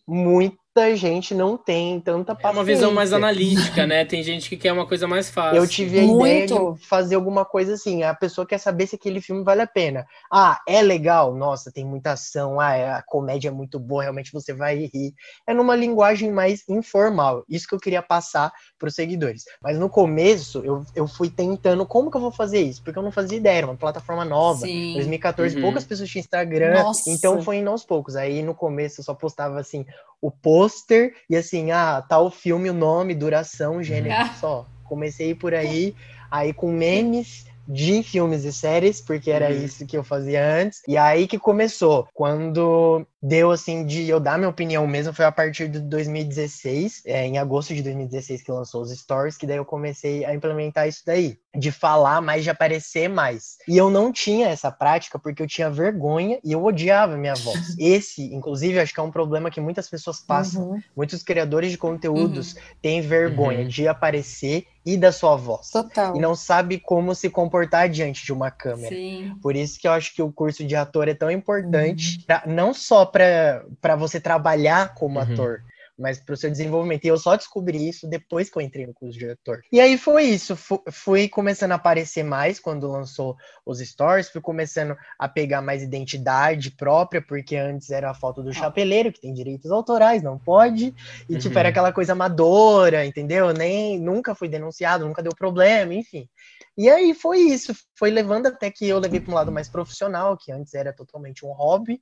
muita 0.80 0.96
gente 0.96 1.34
não 1.34 1.58
tem 1.58 2.00
tanta 2.00 2.32
É 2.32 2.36
paciência. 2.36 2.58
uma 2.58 2.64
visão 2.64 2.92
mais 2.94 3.12
analítica, 3.12 3.86
né? 3.86 4.06
Tem 4.06 4.24
gente 4.24 4.50
que 4.50 4.56
quer 4.58 4.72
uma 4.72 4.88
coisa 4.88 5.08
mais 5.08 5.30
fácil. 5.30 5.58
Eu 5.58 5.68
tive 5.68 6.00
a 6.00 6.04
Muito. 6.04 6.26
ideia 6.26 6.48
de 6.74 6.88
fazer 6.88 7.16
alguma 7.16 7.44
coisa 7.44 7.74
assim. 7.74 8.04
A 8.04 8.14
pessoa 8.14 8.48
quer 8.48 8.58
saber 8.58 8.88
se 8.88 8.96
aquele 8.96 9.20
filme 9.22 9.44
vale 9.44 9.62
a 9.62 9.68
pena. 9.68 10.06
Ah, 10.32 10.60
é 10.68 10.82
legal? 10.82 11.36
Nossa, 11.36 11.72
tem 11.72 11.86
muita 11.86 12.14
ação. 12.14 12.60
Ah, 12.60 12.74
é- 12.76 12.90
a 12.92 13.02
comédia 13.02 13.50
é 13.50 13.52
muito 13.52 13.78
boa, 13.80 14.04
realmente 14.04 14.32
você 14.32 14.54
vai 14.54 14.90
rir. 14.94 15.14
É 15.46 15.54
numa 15.54 15.76
linguagem 15.76 16.32
mais 16.32 16.64
informal. 16.70 17.44
Isso 17.50 17.68
que 17.68 17.76
eu 17.76 17.80
queria 17.80 18.02
passar 18.02 18.52
para 18.78 18.88
os 18.88 18.96
seguidores. 18.96 19.44
Mas 19.62 19.78
no 19.78 19.90
começo, 19.90 20.62
eu, 20.64 20.86
eu 20.96 21.08
fui 21.08 21.30
tentando 21.30 21.86
como 21.86 22.10
que 22.10 22.18
eu 22.18 22.22
vou 22.22 22.32
fazer 22.32 22.62
isso? 22.62 22.82
Porque 22.84 22.98
eu 22.98 23.04
não 23.04 23.12
fazia 23.12 23.38
ideia, 23.38 23.58
era 23.60 23.68
uma 23.68 23.76
plataforma 23.76 24.24
nova. 24.24 24.62
Sim. 24.62 24.94
2014, 24.94 25.56
Uhum. 25.56 25.62
poucas 25.62 25.84
pessoas 25.84 26.10
tinham 26.10 26.22
Instagram, 26.22 26.84
Nossa. 26.84 27.10
então 27.10 27.42
foi 27.42 27.58
indo 27.58 27.70
aos 27.70 27.84
poucos. 27.84 28.16
Aí 28.16 28.42
no 28.42 28.54
começo 28.56 29.02
eu 29.02 29.04
só 29.04 29.14
postava 29.14 29.60
assim 29.60 29.86
o 30.22 30.30
pôster 30.32 31.14
e 31.30 31.36
assim, 31.36 31.72
ah, 31.72 32.02
tal 32.08 32.30
filme, 32.30 32.70
o 32.70 32.74
nome, 32.74 33.16
duração, 33.16 33.82
gênero, 33.84 34.16
Ah. 34.16 34.36
só. 34.40 34.66
Comecei 34.84 35.36
por 35.36 35.54
aí, 35.54 35.96
aí 36.32 36.54
com 36.54 36.72
memes 36.72 37.46
de 37.68 38.02
filmes 38.02 38.44
e 38.44 38.52
séries, 38.52 39.00
porque 39.00 39.30
era 39.30 39.52
Uhum. 39.52 39.64
isso 39.64 39.86
que 39.86 39.96
eu 39.96 40.04
fazia 40.04 40.44
antes. 40.44 40.82
E 40.88 40.98
aí 40.98 41.28
que 41.28 41.38
começou, 41.38 42.08
quando 42.14 43.06
deu 43.22 43.52
assim 43.52 43.86
de 43.86 44.08
eu 44.08 44.20
dar 44.20 44.38
minha 44.38 44.50
opinião 44.50 44.86
mesmo, 44.88 45.14
foi 45.14 45.26
a 45.26 45.32
partir 45.32 45.68
de 45.70 45.80
2016, 45.80 47.02
é, 47.06 47.26
em 47.26 47.38
agosto 47.38 47.74
de 47.74 47.82
2016 47.84 48.42
que 48.42 48.52
lançou 48.52 48.82
os 48.82 48.92
stories, 48.92 49.38
que 49.38 49.46
daí 49.48 49.58
eu 49.58 49.66
comecei 49.66 50.24
a 50.26 50.34
implementar 50.34 50.88
isso 50.88 51.02
daí, 51.06 51.38
de 51.56 51.72
falar 51.72 52.22
mais, 52.22 52.44
de 52.44 52.50
aparecer 52.50 53.10
mais. 53.10 53.58
E 53.68 53.78
eu 53.78 53.90
não 53.90 54.12
tinha 54.12 54.48
essa 54.48 54.72
prática 54.72 55.18
porque 55.20 55.42
eu 55.42 55.48
tinha 55.48 55.70
vergonha 55.70 56.40
e 56.44 56.52
eu 56.52 56.64
odiava 56.64 57.18
minha 57.18 57.36
voz. 57.36 57.76
Esse, 57.80 58.34
inclusive, 58.34 58.80
acho 58.80 58.94
que 58.94 59.00
é 59.00 59.04
um 59.04 59.12
problema 59.12 59.50
que 59.52 59.60
muitas 59.60 59.90
pessoas 59.90 60.20
passam. 60.22 60.70
Uhum. 60.72 60.80
Muitos 60.96 61.24
criadores 61.24 61.72
de 61.72 61.78
conteúdos 61.78 62.54
Uhum. 62.54 62.62
têm 62.82 63.02
vergonha 63.02 63.60
Uhum. 63.62 63.68
de 63.68 63.88
aparecer 63.88 64.66
e 64.86 64.96
da 64.98 65.12
sua 65.12 65.36
voz. 65.36 65.70
Total. 65.70 66.16
E 66.16 66.20
não 66.20 66.34
sabe 66.36 66.80
como 66.80 67.14
se 67.14 67.30
comportar 67.30 67.90
diante 67.90 68.26
de 68.26 68.32
uma 68.34 68.50
câmera. 68.50 68.96
Sim. 68.96 69.36
Por 69.42 69.56
isso 69.56 69.80
que 69.80 69.88
eu 69.88 69.92
acho 69.92 70.14
que 70.16 70.22
o 70.22 70.32
curso 70.32 70.64
de 70.66 70.76
ator 70.76 71.08
é 71.08 71.14
tão 71.14 71.30
importante, 71.30 72.24
pra- 72.26 72.44
não 72.48 72.74
só 72.74 73.06
para 73.10 73.96
você 73.98 74.20
trabalhar 74.20 74.94
como 74.96 75.20
Uhum. 75.20 75.24
ator, 75.26 75.60
mas 75.98 76.18
para 76.20 76.34
o 76.34 76.38
seu 76.38 76.50
desenvolvimento. 76.50 77.04
E 77.04 77.10
eu 77.10 77.18
só 77.18 77.36
descobri 77.36 77.90
isso 77.90 78.08
depois 78.08 78.50
que 78.50 78.58
eu 78.58 78.62
entrei 78.62 78.88
no 78.88 78.94
curso 78.94 79.20
de 79.20 79.30
ator. 79.30 79.60
E 79.72 79.82
aí 79.82 79.98
foi 79.98 80.24
isso, 80.24 80.56
fu- 80.56 80.82
fui 80.90 81.28
começando 81.28 81.74
a 81.74 81.76
aparecer 81.76 82.24
mais 82.24 82.58
quando 82.60 82.90
lançou 82.90 83.36
os 83.66 83.80
stories, 83.80 84.30
fui 84.30 84.40
começando 84.40 84.96
a 85.20 85.28
pegar 85.28 85.62
mais 85.62 85.84
identidade 85.84 86.72
própria, 86.72 87.22
porque 87.22 87.58
antes 87.58 87.90
era 87.90 88.10
a 88.10 88.14
foto 88.14 88.42
do 88.42 88.54
chapeleiro, 88.54 89.12
que 89.12 89.20
tem 89.20 89.34
direitos 89.34 89.70
autorais, 89.72 90.24
não 90.24 90.40
pode, 90.40 90.96
e 91.28 91.38
tipo, 91.38 91.54
Uhum. 91.56 91.60
era 91.60 91.70
aquela 91.70 91.92
coisa 91.92 92.14
amadora, 92.14 93.06
entendeu? 93.06 93.52
Nem, 93.54 94.00
nunca 94.00 94.34
foi 94.34 94.48
denunciado, 94.48 95.06
nunca 95.06 95.22
deu 95.22 95.34
problema, 95.36 95.94
enfim. 95.94 96.30
E 96.78 96.90
aí 96.90 97.14
foi 97.14 97.40
isso, 97.40 97.74
foi 97.94 98.10
levando 98.10 98.48
até 98.48 98.72
que 98.72 98.88
eu 98.88 99.00
levei 99.00 99.20
para 99.20 99.32
um 99.32 99.36
lado 99.36 99.52
mais 99.52 99.70
profissional, 99.70 100.38
que 100.38 100.50
antes 100.50 100.74
era 100.74 100.94
totalmente 100.94 101.46
um 101.46 101.52
hobby, 101.52 102.00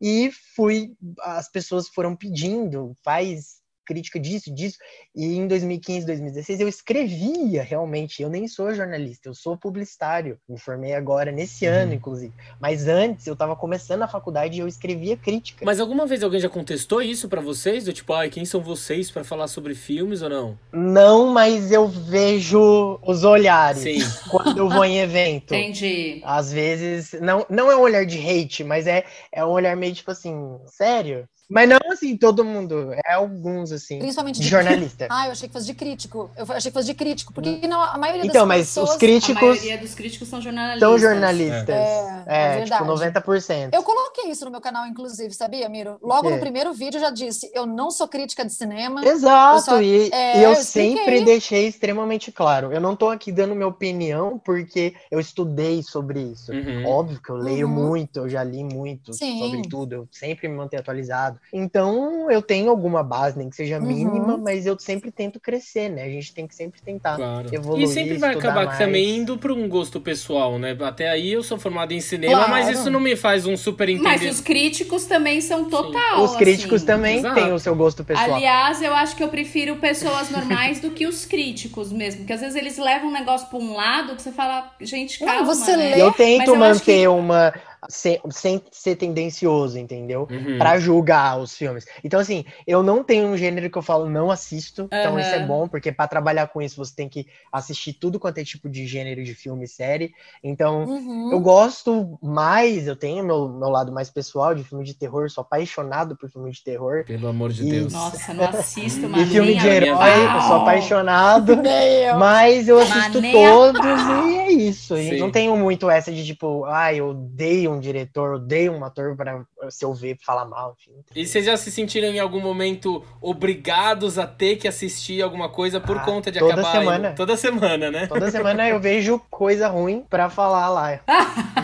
e 0.00 0.30
fui, 0.54 0.96
as 1.20 1.48
pessoas 1.50 1.88
foram 1.88 2.16
pedindo, 2.16 2.96
faz 3.02 3.63
crítica 3.84 4.18
disso, 4.18 4.52
disso. 4.54 4.78
E 5.14 5.36
em 5.36 5.46
2015, 5.46 6.06
2016 6.06 6.60
eu 6.60 6.68
escrevia 6.68 7.62
realmente. 7.62 8.22
Eu 8.22 8.28
nem 8.30 8.48
sou 8.48 8.74
jornalista, 8.74 9.28
eu 9.28 9.34
sou 9.34 9.56
publicitário. 9.56 10.38
Me 10.48 10.58
formei 10.58 10.94
agora 10.94 11.30
nesse 11.30 11.66
Uhum. 11.66 11.74
ano, 11.74 11.94
inclusive. 11.94 12.32
Mas 12.60 12.86
antes 12.88 13.26
eu 13.26 13.36
tava 13.36 13.54
começando 13.56 14.02
a 14.02 14.08
faculdade 14.08 14.56
e 14.56 14.60
eu 14.60 14.68
escrevia 14.68 15.16
crítica. 15.16 15.64
Mas 15.64 15.80
alguma 15.80 16.06
vez 16.06 16.22
alguém 16.22 16.40
já 16.40 16.48
contestou 16.48 17.02
isso 17.02 17.28
pra 17.28 17.40
vocês? 17.40 17.84
Do 17.84 17.92
tipo, 17.92 18.12
ai, 18.12 18.30
quem 18.30 18.44
são 18.44 18.60
vocês 18.62 19.10
pra 19.10 19.24
falar 19.24 19.48
sobre 19.48 19.74
filmes 19.74 20.22
ou 20.22 20.28
não? 20.30 20.58
Não, 20.72 21.28
mas 21.28 21.70
eu 21.70 21.86
vejo 21.88 22.98
os 23.02 23.24
olhares 23.24 23.82
Sim. 23.82 23.98
quando 24.30 24.58
eu 24.58 24.68
vou 24.68 24.84
em 24.84 24.98
evento. 24.98 25.54
Entendi. 25.54 26.20
Às 26.24 26.52
vezes, 26.52 27.12
não, 27.20 27.44
não 27.48 27.70
é 27.70 27.76
um 27.76 27.80
olhar 27.80 28.04
de 28.04 28.18
hate, 28.18 28.64
mas 28.64 28.86
é, 28.86 29.04
é 29.32 29.44
um 29.44 29.50
olhar 29.50 29.76
meio 29.76 29.94
tipo 29.94 30.10
assim, 30.10 30.34
sério? 30.66 31.28
Mas 31.48 31.68
não 31.68 31.78
assim, 31.92 32.16
todo 32.16 32.44
mundo, 32.44 32.92
é 33.06 33.12
alguns 33.12 33.70
assim, 33.70 33.98
Principalmente 33.98 34.36
de 34.36 34.42
de 34.42 34.48
jornalista. 34.48 35.06
Ah, 35.10 35.26
eu 35.26 35.32
achei 35.32 35.46
que 35.48 35.52
fosse 35.52 35.66
de 35.66 35.74
crítico. 35.74 36.30
Eu 36.36 36.44
achei 36.50 36.70
que 36.70 36.74
fosse 36.74 36.86
de 36.86 36.94
crítico, 36.94 37.32
porque 37.32 37.66
não, 37.68 37.80
a 37.82 37.98
maioria 37.98 38.22
das 38.22 38.30
Então, 38.30 38.46
mas 38.46 38.66
pessoas... 38.68 38.90
os 38.90 38.96
A 38.96 38.98
críticos 38.98 39.42
maioria 39.42 39.78
dos 39.78 39.94
críticos 39.94 40.28
são 40.28 40.40
jornalistas. 40.40 40.80
são 40.88 40.98
jornalistas. 40.98 41.68
É, 41.68 42.24
É, 42.26 42.44
é 42.60 42.64
tipo, 42.64 42.84
verdade. 42.84 43.12
90%. 43.12 43.70
Eu 43.74 43.82
coloquei 43.82 44.30
isso 44.30 44.44
no 44.46 44.50
meu 44.50 44.60
canal, 44.60 44.86
inclusive, 44.86 45.32
sabia, 45.34 45.68
Miro? 45.68 45.98
Logo 46.02 46.30
no 46.30 46.38
primeiro 46.38 46.72
vídeo 46.72 46.96
eu 46.96 47.02
já 47.02 47.10
disse, 47.10 47.50
eu 47.54 47.66
não 47.66 47.90
sou 47.90 48.08
crítica 48.08 48.44
de 48.44 48.52
cinema. 48.52 49.04
Exato, 49.06 49.56
Eu 49.56 49.62
só- 49.62 49.82
e, 49.82 50.10
é, 50.12 50.38
e 50.40 50.42
eu 50.42 50.50
eu 50.50 50.56
sempre 50.56 51.22
deixei 51.24 51.66
extremamente 51.68 52.32
claro. 52.32 52.72
Eu 52.72 52.80
não 52.80 52.96
tô 52.96 53.10
aqui 53.10 53.30
dando 53.30 53.54
minha 53.54 53.68
opinião 53.68 54.38
porque 54.38 54.94
eu 55.10 55.20
estudei 55.20 55.82
sobre 55.82 56.20
isso. 56.20 56.52
Uhum. 56.52 56.86
Óbvio 56.86 57.20
que 57.20 57.28
eu 57.30 57.36
leio 57.36 57.66
Uhum. 57.66 57.72
muito, 57.74 58.20
eu 58.20 58.28
já 58.28 58.42
li 58.42 58.64
muito 58.64 59.12
Sim. 59.12 59.38
sobre 59.38 59.62
tudo, 59.68 59.92
eu 59.94 60.08
sempre 60.10 60.48
me 60.48 60.56
mantenho 60.56 60.80
atualizado. 60.80 61.33
Então, 61.52 62.30
eu 62.30 62.42
tenho 62.42 62.70
alguma 62.70 63.02
base, 63.02 63.38
nem 63.38 63.48
que 63.50 63.56
seja 63.56 63.78
Uhum. 63.78 63.86
mínima, 63.86 64.36
mas 64.36 64.66
eu 64.66 64.78
sempre 64.78 65.10
tento 65.10 65.38
crescer, 65.40 65.88
né? 65.88 66.02
A 66.04 66.08
gente 66.10 66.32
tem 66.34 66.46
que 66.46 66.54
sempre 66.54 66.80
tentar. 66.82 67.16
Claro. 67.16 67.48
evoluir, 67.54 67.84
e 67.84 67.88
sempre 67.88 68.16
vai 68.18 68.34
acabar 68.34 68.66
mais. 68.66 68.78
também 68.78 69.16
indo 69.16 69.36
pra 69.38 69.52
um 69.52 69.68
gosto 69.68 70.00
pessoal, 70.00 70.58
né? 70.58 70.76
Até 70.80 71.08
aí 71.10 71.32
eu 71.32 71.42
sou 71.42 71.58
formado 71.58 71.92
em 71.92 72.00
cinema, 72.00 72.34
Claro. 72.34 72.50
mas 72.50 72.68
isso 72.68 72.90
não 72.90 73.00
me 73.00 73.14
faz 73.16 73.46
um 73.46 73.56
super 73.56 73.88
Mas 73.98 74.14
entender. 74.16 74.30
os 74.30 74.40
críticos 74.40 75.04
também 75.04 75.40
são 75.40 75.64
total. 75.68 76.22
Os 76.22 76.36
críticos 76.36 76.76
assim. 76.76 76.86
também 76.86 77.18
Exato. 77.18 77.34
têm 77.34 77.52
o 77.52 77.58
seu 77.58 77.74
gosto 77.74 78.04
pessoal. 78.04 78.34
Aliás, 78.34 78.82
eu 78.82 78.94
acho 78.94 79.16
que 79.16 79.22
eu 79.22 79.28
prefiro 79.28 79.76
pessoas 79.76 80.30
normais 80.30 80.80
do 80.80 80.90
que 80.90 81.06
os 81.06 81.24
críticos 81.24 81.92
mesmo. 81.92 82.20
Porque 82.20 82.32
às 82.32 82.40
vezes 82.40 82.56
eles 82.56 82.78
levam 82.78 83.08
um 83.08 83.12
negócio 83.12 83.46
pra 83.48 83.58
um 83.58 83.74
lado 83.74 84.14
que 84.16 84.22
você 84.22 84.32
fala, 84.32 84.70
gente, 84.80 85.20
Não, 85.20 85.28
calma. 85.28 85.44
você 85.54 85.76
né? 85.76 85.94
lê- 85.96 86.02
eu 86.02 86.06
Mas 86.08 86.16
tento 86.16 86.48
eu 86.48 86.54
acho 86.54 86.58
manter 86.58 87.00
que- 87.00 87.08
uma. 87.08 87.54
Sem, 87.88 88.18
sem 88.30 88.62
ser 88.72 88.96
tendencioso, 88.96 89.78
entendeu? 89.78 90.26
Uhum. 90.30 90.58
Pra 90.58 90.78
julgar 90.78 91.38
os 91.38 91.54
filmes. 91.56 91.84
Então, 92.02 92.18
assim, 92.20 92.44
eu 92.66 92.82
não 92.82 93.04
tenho 93.04 93.26
um 93.28 93.36
gênero 93.36 93.68
que 93.70 93.76
eu 93.78 93.82
falo 93.82 94.08
não 94.08 94.30
assisto. 94.30 94.82
Então, 94.86 95.12
Aham. 95.12 95.20
isso 95.20 95.34
é 95.34 95.40
bom, 95.40 95.68
porque 95.68 95.92
pra 95.92 96.08
trabalhar 96.08 96.48
com 96.48 96.62
isso 96.62 96.76
você 96.76 96.94
tem 96.94 97.08
que 97.08 97.26
assistir 97.52 97.92
tudo 97.94 98.18
quanto 98.18 98.38
é 98.38 98.44
tipo 98.44 98.68
de 98.68 98.86
gênero 98.86 99.22
de 99.22 99.34
filme 99.34 99.64
e 99.64 99.68
série. 99.68 100.12
Então, 100.42 100.84
Uhum. 100.84 101.30
eu 101.32 101.40
gosto 101.40 102.18
mais, 102.22 102.86
eu 102.86 102.96
tenho 102.96 103.24
meu, 103.24 103.48
meu 103.48 103.68
lado 103.68 103.92
mais 103.92 104.10
pessoal 104.10 104.54
de 104.54 104.64
filme 104.64 104.84
de 104.84 104.94
terror, 104.94 105.28
sou 105.30 105.42
apaixonado 105.42 106.16
por 106.16 106.30
filme 106.30 106.50
de 106.50 106.62
terror. 106.62 107.04
Pelo 107.04 107.28
amor 107.28 107.52
de 107.52 107.64
E- 107.66 107.70
Deus. 107.70 107.92
Nossa, 107.92 108.32
não 108.34 108.44
assisto, 108.44 109.06
E 109.06 109.10
mas 109.10 109.28
filme 109.28 109.50
nem 109.52 109.58
de 109.58 109.68
a 109.68 109.74
herói, 109.74 110.24
eu 110.36 110.40
sou 110.42 110.56
apaixonado. 110.56 111.56
Nem 111.64 112.04
eu. 112.04 112.18
Mas 112.18 112.68
eu 112.68 112.78
assisto 112.78 113.20
todos 113.32 113.84
e 113.84 114.36
é 114.38 114.50
isso. 114.52 114.96
E 114.96 115.18
não 115.18 115.30
tenho 115.30 115.56
muito 115.56 115.88
essa 115.90 116.12
de 116.12 116.24
tipo, 116.24 116.64
ah, 116.66 116.92
eu 116.94 117.08
odeio 117.08 117.73
um 117.74 117.80
diretor, 117.80 118.34
odeio 118.34 118.72
um 118.72 118.84
ator 118.84 119.14
para 119.16 119.42
se 119.70 119.84
eu 119.84 119.92
ver 119.92 120.16
falar 120.24 120.44
mal, 120.46 120.74
enfim. 120.80 120.92
E 121.14 121.26
vocês 121.26 121.44
já 121.44 121.56
se 121.56 121.70
sentiram 121.70 122.08
em 122.08 122.18
algum 122.20 122.40
momento 122.40 123.04
obrigados 123.20 124.18
a 124.18 124.26
ter 124.26 124.56
que 124.56 124.66
assistir 124.68 125.20
alguma 125.22 125.48
coisa 125.48 125.80
por 125.80 125.96
Ah, 125.98 126.00
conta 126.00 126.30
de 126.32 126.38
toda 126.38 126.54
acabar 126.54 126.72
semana. 126.72 127.08
indo- 127.08 127.16
toda 127.16 127.36
semana, 127.36 127.90
né? 127.90 128.06
Toda 128.06 128.30
semana 128.30 128.68
eu 128.68 128.80
vejo 128.80 129.20
coisa 129.30 129.68
ruim 129.68 130.04
pra 130.08 130.30
falar 130.30 130.68
lá. 130.70 131.00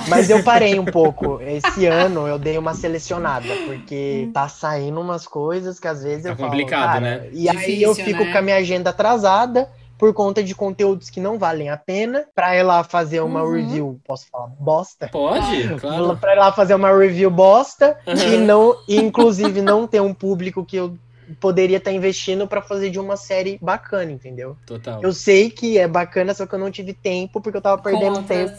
Mas 0.08 0.28
eu 0.30 0.42
parei 0.42 0.78
um 0.78 0.84
pouco. 0.84 1.40
Esse 1.40 1.86
ano 1.86 2.26
eu 2.26 2.38
dei 2.38 2.58
uma 2.58 2.74
selecionada, 2.74 3.48
porque 3.66 4.30
tá 4.32 4.48
saindo 4.48 5.00
umas 5.00 5.26
coisas 5.26 5.78
que 5.78 5.88
às 5.88 6.02
vezes 6.02 6.24
Tá 6.24 6.30
eu 6.30 6.36
falo, 6.36 6.50
complicado, 6.50 6.82
cara, 6.94 7.00
né? 7.00 7.28
E 7.32 7.48
aí 7.48 7.82
eu 7.82 7.90
Difícil, 7.92 8.04
fico 8.04 8.24
né? 8.24 8.32
com 8.32 8.38
a 8.38 8.42
minha 8.42 8.56
agenda 8.56 8.90
atrasada 8.90 9.68
por 10.00 10.14
conta 10.14 10.42
de 10.42 10.54
conteúdos 10.54 11.10
que 11.10 11.20
não 11.20 11.38
valem 11.38 11.68
a 11.68 11.76
pena, 11.76 12.24
pra 12.34 12.56
ir 12.56 12.62
lá 12.62 12.82
fazer 12.82 13.20
uma 13.20 13.42
Uhum. 13.42 13.52
review, 13.52 14.00
posso 14.06 14.26
falar 14.30 14.46
bosta? 14.58 15.08
Pode, 15.12 15.68
claro. 15.78 16.16
Pra 16.16 16.32
ir 16.34 16.38
lá 16.38 16.50
fazer 16.50 16.74
uma 16.74 16.90
review 16.90 17.30
bosta 17.30 17.98
e 18.06 18.36
Uhum. 18.36 18.44
não, 18.46 18.76
e, 18.88 18.96
inclusive 18.96 19.60
não 19.60 19.86
ter 19.86 20.00
um 20.00 20.14
público 20.14 20.64
que 20.64 20.76
eu 20.76 20.94
poderia 21.40 21.76
estar 21.78 21.92
investindo 21.92 22.46
pra 22.46 22.62
fazer 22.62 22.90
de 22.90 22.98
uma 22.98 23.16
série 23.16 23.58
bacana, 23.60 24.10
entendeu? 24.10 24.56
Total. 24.66 25.00
Eu 25.02 25.12
sei 25.12 25.50
que 25.50 25.78
é 25.78 25.86
bacana, 25.88 26.34
só 26.34 26.46
que 26.46 26.54
eu 26.54 26.58
não 26.58 26.70
tive 26.70 26.92
tempo 26.94 27.40
porque 27.40 27.56
eu 27.56 27.62
tava 27.62 27.80
perdendo 27.82 28.16
Com 28.16 28.24
tempo 28.24 28.52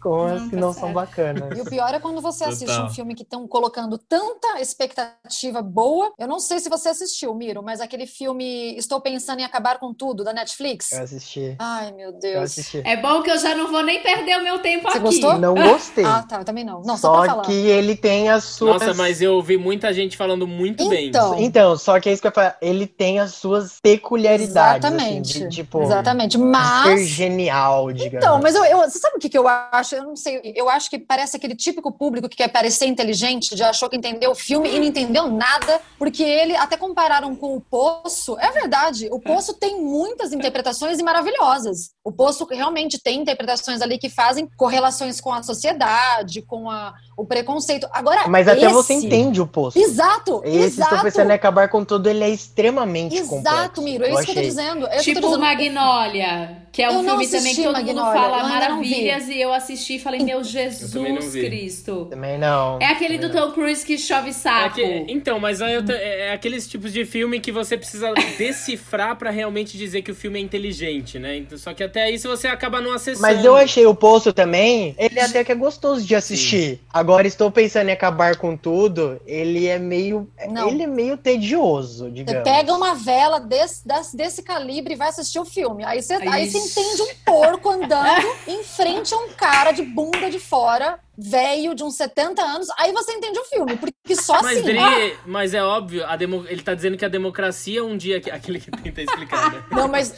com 0.00 0.24
as 0.26 0.42
que 0.44 0.50
tá 0.50 0.56
não 0.56 0.72
são 0.72 0.82
certo. 0.82 0.94
bacanas. 0.94 1.58
E 1.58 1.60
o 1.60 1.64
pior 1.64 1.92
é 1.94 1.98
quando 2.00 2.20
você 2.20 2.44
assiste 2.44 2.66
Total. 2.66 2.86
um 2.86 2.90
filme 2.90 3.14
que 3.14 3.22
estão 3.22 3.46
colocando 3.48 3.96
tanta 3.98 4.60
expectativa 4.60 5.62
boa. 5.62 6.12
Eu 6.18 6.28
não 6.28 6.38
sei 6.38 6.58
se 6.60 6.68
você 6.68 6.88
assistiu, 6.90 7.34
Miro, 7.34 7.62
mas 7.62 7.80
aquele 7.80 8.06
filme 8.06 8.76
Estou 8.76 9.00
Pensando 9.00 9.40
em 9.40 9.44
Acabar 9.44 9.78
com 9.78 9.92
Tudo, 9.92 10.22
da 10.24 10.32
Netflix. 10.32 10.92
Eu 10.92 11.02
assisti. 11.02 11.56
Ai, 11.58 11.92
meu 11.92 12.10
Eu 12.10 12.18
Deus. 12.18 12.42
assisti. 12.44 12.82
É 12.84 12.96
bom 12.96 13.22
que 13.22 13.30
eu 13.30 13.38
já 13.38 13.54
não 13.54 13.70
vou 13.70 13.82
nem 13.82 14.02
perder 14.02 14.38
o 14.38 14.42
meu 14.44 14.58
tempo 14.58 14.82
Você 14.90 14.98
aqui. 14.98 15.06
gostou? 15.06 15.38
Não 15.38 15.54
gostei. 15.54 16.04
Ah, 16.04 16.22
tá, 16.28 16.38
eu 16.38 16.44
também 16.44 16.64
não. 16.64 16.82
Não, 16.82 16.96
só, 16.96 17.12
pra 17.12 17.20
só 17.22 17.26
falar. 17.26 17.42
que 17.44 17.52
ele 17.52 17.96
tem 17.96 18.28
as 18.28 18.44
suas. 18.44 18.80
Nossa, 18.80 18.94
mas 18.94 19.20
eu 19.22 19.34
ouvi 19.34 19.56
muita 19.56 19.92
gente 19.92 20.16
falando 20.16 20.46
muito 20.46 20.88
bem. 20.88 21.08
Então, 21.08 21.38
Então, 21.38 21.76
só 21.76 21.98
que 22.00 22.08
é 22.12 22.14
isso 22.14 22.22
que 22.22 22.28
eu. 22.28 22.32
Ele 22.60 22.86
tem 22.86 23.18
as 23.18 23.34
suas 23.34 23.78
peculiaridades. 23.80 24.84
Exatamente. 24.84 25.30
Assim, 25.38 25.48
de, 25.48 25.56
tipo, 25.56 25.82
Exatamente. 25.82 26.36
ser 26.36 26.44
Mas. 26.44 27.06
genial, 27.08 27.92
digamos. 27.92 28.24
Então, 28.24 28.40
mas 28.40 28.54
eu, 28.54 28.64
eu- 28.64 28.78
você 28.78 28.98
sabe 28.98 29.16
o 29.16 29.18
que, 29.18 29.28
que 29.28 29.38
eu 29.38 29.48
acho? 29.48 29.94
Eu 29.94 30.04
não 30.04 30.16
sei. 30.16 30.40
Eu 30.54 30.68
acho 30.68 30.88
que 30.88 30.98
parece 30.98 31.36
aquele 31.36 31.54
típico 31.54 31.90
público 31.92 32.28
que 32.28 32.36
quer 32.36 32.48
parecer 32.48 32.86
inteligente, 32.86 33.56
já 33.56 33.70
achou 33.70 33.88
que 33.88 33.96
entendeu 33.96 34.30
o 34.32 34.34
filme 34.34 34.68
e 34.70 34.78
não 34.78 34.86
entendeu 34.86 35.30
nada, 35.30 35.80
porque 35.98 36.22
ele 36.22 36.54
até 36.56 36.76
compararam 36.76 37.34
com 37.34 37.56
o 37.56 37.60
Poço. 37.60 38.38
É 38.38 38.50
verdade, 38.50 39.08
o 39.10 39.18
Poço 39.18 39.54
tem 39.54 39.80
muitas 39.82 40.32
interpretações 40.32 40.98
e 40.98 41.02
maravilhosas. 41.02 41.90
O 42.04 42.12
Poço 42.12 42.46
realmente 42.50 43.00
tem 43.02 43.20
interpretações 43.20 43.80
ali 43.80 43.98
que 43.98 44.08
fazem 44.08 44.48
correlações 44.56 45.20
com 45.20 45.32
a 45.32 45.42
sociedade, 45.42 46.42
com 46.42 46.70
a, 46.70 46.92
o 47.22 47.26
preconceito. 47.26 47.86
Agora, 47.92 48.26
Mas 48.28 48.48
até 48.48 48.64
esse- 48.64 48.72
você 48.74 48.94
entende 48.94 49.40
o 49.40 49.46
poço. 49.46 49.78
Exato, 49.78 50.42
Esse 50.44 50.58
exato. 50.58 50.94
estou 50.94 51.04
pensando 51.04 51.30
em 51.30 51.34
acabar 51.34 51.68
com 51.68 51.84
tudo, 51.84 52.08
ele 52.08 52.24
é 52.24 52.28
extremamente 52.30 53.14
Exato, 53.16 53.28
complexo. 53.30 53.82
Miro, 53.82 54.04
é 54.04 54.08
isso 54.12 54.16
que 54.24 54.30
eu 54.30 54.34
tô 54.34 54.40
achei. 54.40 54.44
dizendo. 54.48 54.86
É 54.88 54.94
isso 54.96 55.04
Tipo 55.04 55.20
tô 55.20 55.26
dizendo. 55.28 55.40
Magnolia, 55.42 56.56
que 56.72 56.82
é 56.82 56.88
um 56.90 56.94
Eu 56.94 57.02
não 57.02 57.10
filme 57.18 57.28
também 57.28 57.54
que 57.54 57.62
todo 57.62 57.72
Magnolia, 57.74 58.02
mundo 58.02 58.12
fala 58.12 58.36
eu 58.38 58.42
não 58.42 58.48
maravilhas 58.48 59.28
e 59.28 59.40
eu 59.40 59.52
assisti 59.52 59.96
e 59.96 59.98
falei, 59.98 60.20
meu 60.20 60.40
também 60.42 61.12
não 61.12 61.20
Jesus 61.20 61.32
vi. 61.32 61.40
Cristo. 61.46 62.06
Também 62.10 62.38
não. 62.38 62.78
É 62.80 62.86
aquele 62.86 63.18
do 63.18 63.30
Tom 63.30 63.52
Cruise 63.52 63.84
que 63.84 63.96
chove 63.98 64.30
É 64.30 64.32
sapo. 64.32 64.74
que- 64.74 65.04
então, 65.08 65.38
mas 65.38 65.62
aí 65.62 65.74
eu 65.74 65.84
te- 65.84 65.92
é 65.92 66.12
é 66.22 66.32
aqueles 66.32 66.66
tipos 66.68 66.92
de 66.92 67.04
filme 67.04 67.40
que 67.40 67.50
você 67.52 67.76
precisa 67.76 68.12
decifrar 68.38 69.16
pra 69.16 69.30
realmente 69.30 69.76
dizer 69.76 70.02
que 70.02 70.10
o 70.10 70.14
filme 70.14 70.38
é 70.38 70.42
inteligente, 70.42 71.18
né? 71.18 71.36
Então, 71.36 71.56
só 71.58 71.72
que 71.74 71.82
até 71.82 72.16
se 72.16 72.26
você 72.26 72.48
acaba 72.48 72.80
não 72.80 72.92
acessando. 72.92 73.20
Mas 73.22 73.44
eu 73.44 73.56
achei 73.56 73.86
o 73.86 73.94
Poço 73.94 74.32
também, 74.32 74.94
ele 74.98 75.20
até 75.20 75.44
que 75.44 75.52
é 75.52 75.54
gostoso 75.54 76.04
de 76.04 76.14
assistir. 76.14 76.80
Agora 76.92 77.11
estou 77.20 77.50
pensando 77.50 77.88
em 77.88 77.92
acabar 77.92 78.36
com 78.36 78.56
tudo, 78.56 79.20
ele 79.26 79.66
é 79.66 79.78
meio, 79.78 80.28
Não. 80.48 80.68
ele 80.68 80.82
é 80.82 80.86
meio 80.86 81.16
tedioso, 81.16 82.04
Você 82.04 82.10
digamos. 82.10 82.42
pega 82.42 82.72
uma 82.74 82.94
vela 82.94 83.38
desse, 83.38 83.86
desse, 83.86 84.16
desse 84.16 84.42
calibre 84.42 84.94
e 84.94 84.96
vai 84.96 85.08
assistir 85.08 85.38
o 85.38 85.44
filme. 85.44 85.84
Aí 85.84 86.02
você, 86.02 86.14
aí 86.14 86.50
você 86.50 86.58
entende 86.58 87.02
um 87.02 87.14
porco 87.24 87.70
andando 87.70 88.26
em 88.46 88.62
frente 88.64 89.14
a 89.14 89.18
um 89.18 89.28
cara 89.30 89.72
de 89.72 89.82
bunda 89.82 90.30
de 90.30 90.38
fora, 90.38 90.98
velho, 91.22 91.74
de 91.74 91.82
uns 91.84 91.96
70 91.96 92.42
anos. 92.42 92.68
Aí 92.78 92.92
você 92.92 93.12
entende 93.12 93.38
o 93.38 93.44
filme, 93.44 93.76
porque 93.76 94.16
só 94.16 94.40
Mas, 94.42 94.58
assim. 94.58 94.66
Dri, 94.66 95.16
mas 95.26 95.54
é 95.54 95.62
óbvio, 95.62 96.04
a 96.06 96.16
demo- 96.16 96.44
ele 96.48 96.62
tá 96.62 96.74
dizendo 96.74 96.96
que 96.96 97.04
a 97.04 97.08
democracia 97.08 97.84
um 97.84 97.96
dia. 97.96 98.18
Aquele 98.32 98.58
que 98.60 98.70
tenta 98.70 99.02
explicar, 99.02 99.52
né? 99.52 99.62
Não, 99.70 99.88
mas. 99.88 100.14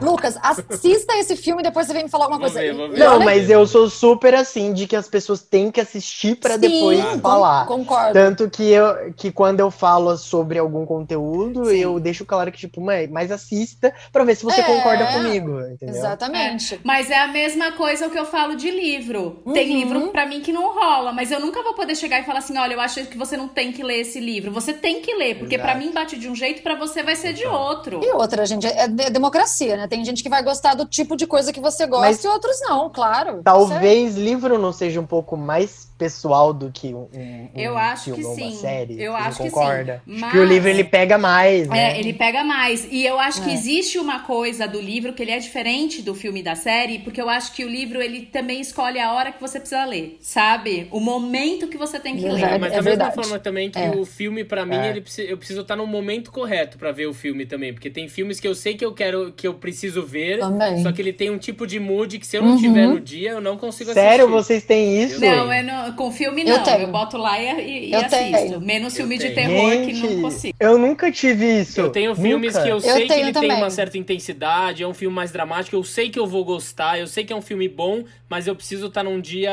Lucas, 0.00 0.38
assista 0.42 1.16
esse 1.16 1.36
filme 1.36 1.62
e 1.62 1.64
depois 1.64 1.86
você 1.86 1.92
vem 1.92 2.04
me 2.04 2.10
falar 2.10 2.24
alguma 2.26 2.40
Vou 2.40 2.50
coisa. 2.50 2.60
ver, 2.60 2.74
vou 2.74 2.88
ver. 2.90 2.98
Não, 2.98 3.20
mas 3.20 3.48
eu 3.50 3.66
sou 3.66 3.88
super 3.88 4.34
assim 4.34 4.72
de 4.72 4.86
que 4.86 4.96
as 4.96 5.08
pessoas 5.08 5.42
têm 5.42 5.70
que 5.70 5.80
assistir 5.80 6.36
pra 6.36 6.54
Sim, 6.54 6.60
depois 6.60 7.04
con- 7.04 7.20
falar. 7.20 7.66
Concordo. 7.66 8.12
Tanto 8.12 8.50
que, 8.50 8.70
eu, 8.70 9.12
que 9.16 9.30
quando 9.30 9.60
eu 9.60 9.70
falo 9.70 10.16
sobre 10.16 10.58
algum 10.58 10.84
conteúdo, 10.86 11.70
eu 11.70 11.98
deixo 12.00 12.24
claro 12.24 12.50
que, 12.52 12.58
tipo, 12.58 12.80
mãe, 12.80 13.06
mas 13.08 13.30
assista 13.30 13.92
pra 14.12 14.24
ver 14.24 14.34
se 14.34 14.44
você 14.44 14.60
É, 14.60 14.64
concorda 14.64 15.06
comigo, 15.12 15.60
entendeu? 15.60 15.94
Exatamente. 15.96 16.80
Mas 16.84 17.10
é 17.10 17.18
a 17.18 17.28
mesma 17.28 17.72
coisa 17.72 18.08
que 18.08 18.18
eu 18.18 18.24
falo 18.24 18.56
de 18.56 18.70
livro. 18.70 19.42
Tem 19.52 19.70
Uhum. 19.70 19.76
livro 19.78 20.12
pra 20.16 20.24
mim 20.24 20.40
que 20.40 20.50
não 20.50 20.72
rola, 20.72 21.12
mas 21.12 21.30
eu 21.30 21.38
nunca 21.38 21.62
vou 21.62 21.74
poder 21.74 21.94
chegar 21.94 22.18
e 22.20 22.24
falar 22.24 22.38
assim, 22.38 22.56
olha, 22.56 22.72
eu 22.72 22.80
acho 22.80 23.04
que 23.04 23.18
você 23.18 23.36
não 23.36 23.48
tem 23.48 23.70
que 23.70 23.82
ler 23.82 24.00
esse 24.00 24.18
livro. 24.18 24.50
Você 24.50 24.72
tem 24.72 25.02
que 25.02 25.14
ler, 25.14 25.38
porque 25.38 25.58
pra 25.58 25.72
Exato. 25.72 25.86
mim 25.86 25.92
bate 25.92 26.16
de 26.18 26.26
um 26.26 26.34
jeito, 26.34 26.62
pra 26.62 26.74
você 26.74 27.02
vai 27.02 27.14
ser 27.14 27.34
de 27.34 27.42
Total. 27.42 27.60
outro. 27.62 28.00
E 28.02 28.10
outra, 28.12 28.46
gente, 28.46 28.66
é 28.66 28.88
de- 28.88 29.10
democracia, 29.10 29.76
né? 29.76 29.86
Tem 29.86 30.02
gente 30.06 30.22
que 30.22 30.30
vai 30.30 30.42
gostar 30.42 30.72
do 30.72 30.86
tipo 30.86 31.16
de 31.18 31.26
coisa 31.26 31.52
que 31.52 31.60
você 31.60 31.86
gosta 31.86 32.06
Mas- 32.06 32.24
e 32.24 32.28
outros 32.28 32.58
não, 32.62 32.88
claro. 32.88 33.42
Talvez 33.44 34.16
livro 34.16 34.56
não 34.58 34.72
seja 34.72 34.98
um 35.02 35.06
pouco 35.06 35.36
mais 35.36 35.85
pessoal 35.98 36.52
do 36.52 36.70
que 36.70 36.88
um, 36.94 37.08
um- 37.14 37.48
Eu 37.54 37.76
acho 37.76 38.04
filme 38.04 38.20
que 38.20 38.26
ou 38.26 38.34
sim. 38.34 38.42
uma 38.42 38.52
série. 38.52 39.02
Eu 39.02 39.12
não 39.12 39.18
acho 39.18 39.36
que 39.38 39.44
sim. 39.44 39.50
concorda? 39.50 40.02
Mas- 40.06 40.20
Porque 40.20 40.38
o 40.38 40.44
livro 40.44 40.68
ele 40.68 40.84
pega 40.84 41.16
mais, 41.18 41.66
né? 41.68 41.92
É, 41.94 41.98
ele 41.98 42.12
pega 42.12 42.44
mais. 42.44 42.86
E 42.90 43.04
eu 43.04 43.18
acho 43.18 43.42
que 43.42 43.50
É. 43.50 43.54
existe 43.54 43.98
uma 43.98 44.20
coisa 44.20 44.66
do 44.68 44.80
livro 44.80 45.12
que 45.12 45.22
ele 45.22 45.30
é 45.30 45.38
diferente 45.38 46.02
do 46.02 46.14
filme 46.14 46.40
e 46.40 46.42
da 46.42 46.54
série, 46.54 46.98
porque 47.00 47.20
eu 47.20 47.28
acho 47.28 47.52
que 47.52 47.64
o 47.64 47.68
livro 47.68 48.00
ele 48.02 48.22
também 48.26 48.60
escolhe 48.60 48.98
a 49.00 49.12
hora 49.12 49.32
que 49.32 49.40
você 49.40 49.58
precisa 49.58 49.84
ler, 49.84 50.16
sabe? 50.20 50.88
O 50.90 51.00
momento 51.00 51.66
que 51.68 51.76
você 51.78 51.98
tem 51.98 52.14
que 52.16 52.22
Verdade. 52.22 52.42
ler. 52.52 52.58
Mas 52.58 52.72
é 52.72 52.76
da 52.76 52.82
mesma 52.82 53.04
verdade. 53.04 53.14
forma 53.14 53.38
também 53.38 53.70
que 53.70 53.78
É. 53.78 53.90
o 53.90 54.04
filme, 54.04 54.44
pra 54.44 54.64
mim, 54.66 54.76
É. 54.76 54.90
ele 54.90 55.04
eu 55.28 55.36
preciso 55.38 55.60
estar 55.62 55.76
no 55.76 55.86
momento 55.86 56.30
correto 56.30 56.78
pra 56.78 56.92
ver 56.92 57.06
o 57.06 57.14
filme 57.14 57.46
também. 57.46 57.72
Porque 57.72 57.88
tem 57.90 58.08
filmes 58.08 58.38
que 58.38 58.46
eu 58.46 58.54
sei 58.54 58.74
que 58.74 58.84
eu 58.84 58.92
quero, 58.92 59.32
que 59.32 59.46
eu 59.46 59.54
preciso 59.54 60.04
ver, 60.04 60.38
Também. 60.40 60.82
só 60.82 60.92
que 60.92 61.00
ele 61.00 61.12
tem 61.12 61.30
um 61.30 61.38
tipo 61.38 61.66
de 61.66 61.78
mood 61.80 62.18
que 62.18 62.26
se 62.26 62.36
eu 62.36 62.42
não 62.42 62.52
Uhum. 62.52 62.56
tiver 62.58 62.86
no 62.86 63.00
dia, 63.00 63.30
eu 63.32 63.40
não 63.40 63.56
consigo 63.56 63.92
Sério, 63.92 64.24
assistir. 64.26 64.30
vocês 64.32 64.64
têm 64.64 65.02
isso? 65.02 65.20
Não, 65.20 65.50
é 65.50 65.62
com 65.92 66.10
filme 66.10 66.42
não. 66.44 66.52
Eu 66.52 66.58
Eu, 66.58 66.62
tenho. 66.64 66.86
boto 66.88 67.16
lá 67.16 67.38
e, 67.40 67.88
e- 67.88 67.92
Eu 67.92 67.98
assisto. 68.00 68.16
tenho. 68.16 68.60
Menos 68.60 68.92
Eu 68.94 68.96
filme 68.98 69.18
de 69.18 69.30
tenho. 69.30 69.48
terror 69.50 69.70
que 69.86 69.94
Gente, 69.94 70.14
não 70.14 70.22
consigo. 70.22 70.56
eu 70.58 70.78
nunca 70.78 71.10
tive 71.12 71.60
isso. 71.60 71.80
Eu 71.80 71.90
tenho 71.90 72.14
filmes 72.14 72.54
Nunca. 72.54 72.64
que 72.64 72.70
eu 72.72 72.80
sei 72.80 73.06
que 73.06 73.12
ele 73.12 73.22
tem 73.24 73.32
também. 73.32 73.52
uma 73.56 73.70
certa 73.70 73.96
intensidade, 73.98 74.82
é 74.82 74.86
um 74.88 74.94
filme 74.94 75.14
mais 75.14 75.30
dramático, 75.32 75.76
eu 75.76 75.84
sei 75.84 76.10
que 76.10 76.18
eu 76.18 76.26
vou 76.26 76.44
gostar, 76.44 76.98
eu 76.98 77.06
sei 77.06 77.24
que 77.24 77.32
é 77.32 77.36
um 77.36 77.42
filme 77.42 77.68
bom, 77.68 78.04
mas 78.28 78.46
eu 78.46 78.54
preciso 78.56 78.86
estar 78.86 79.02
num 79.02 79.20
dia 79.20 79.50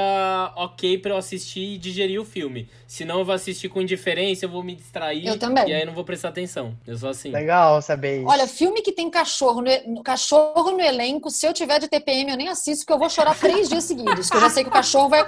ok 0.55 0.97
pra 0.97 1.11
eu 1.11 1.17
assistir 1.17 1.75
e 1.75 1.77
digerir 1.77 2.19
o 2.19 2.25
filme. 2.25 2.67
Senão 2.87 3.19
eu 3.19 3.25
vou 3.25 3.33
assistir 3.33 3.69
com 3.69 3.81
indiferença, 3.81 4.45
eu 4.45 4.49
vou 4.49 4.63
me 4.63 4.75
distrair. 4.75 5.25
Eu 5.27 5.37
também. 5.39 5.67
E 5.69 5.73
aí 5.73 5.81
eu 5.81 5.87
não 5.87 5.93
vou 5.93 6.03
prestar 6.03 6.29
atenção. 6.29 6.75
Eu 6.85 6.95
sou 6.97 7.09
assim. 7.09 7.31
Legal 7.31 7.81
saber 7.81 8.19
isso. 8.19 8.27
Olha, 8.29 8.47
filme 8.47 8.81
que 8.81 8.91
tem 8.91 9.09
cachorro 9.09 9.61
no, 9.61 9.67
e- 9.69 9.83
no- 9.87 10.03
cachorro 10.03 10.71
no 10.71 10.81
elenco, 10.81 11.29
se 11.31 11.45
eu 11.45 11.53
tiver 11.53 11.79
de 11.79 11.87
TPM, 11.87 12.31
eu 12.31 12.37
nem 12.37 12.49
assisto, 12.49 12.83
porque 12.85 12.93
eu 12.93 12.99
vou 12.99 13.09
chorar 13.09 13.35
três 13.37 13.67
dias 13.69 13.83
seguidos. 13.83 14.29
Que 14.29 14.37
eu 14.37 14.41
já 14.41 14.49
sei 14.49 14.63
que 14.63 14.69
o 14.69 14.73
cachorro 14.73 15.09
vai. 15.09 15.25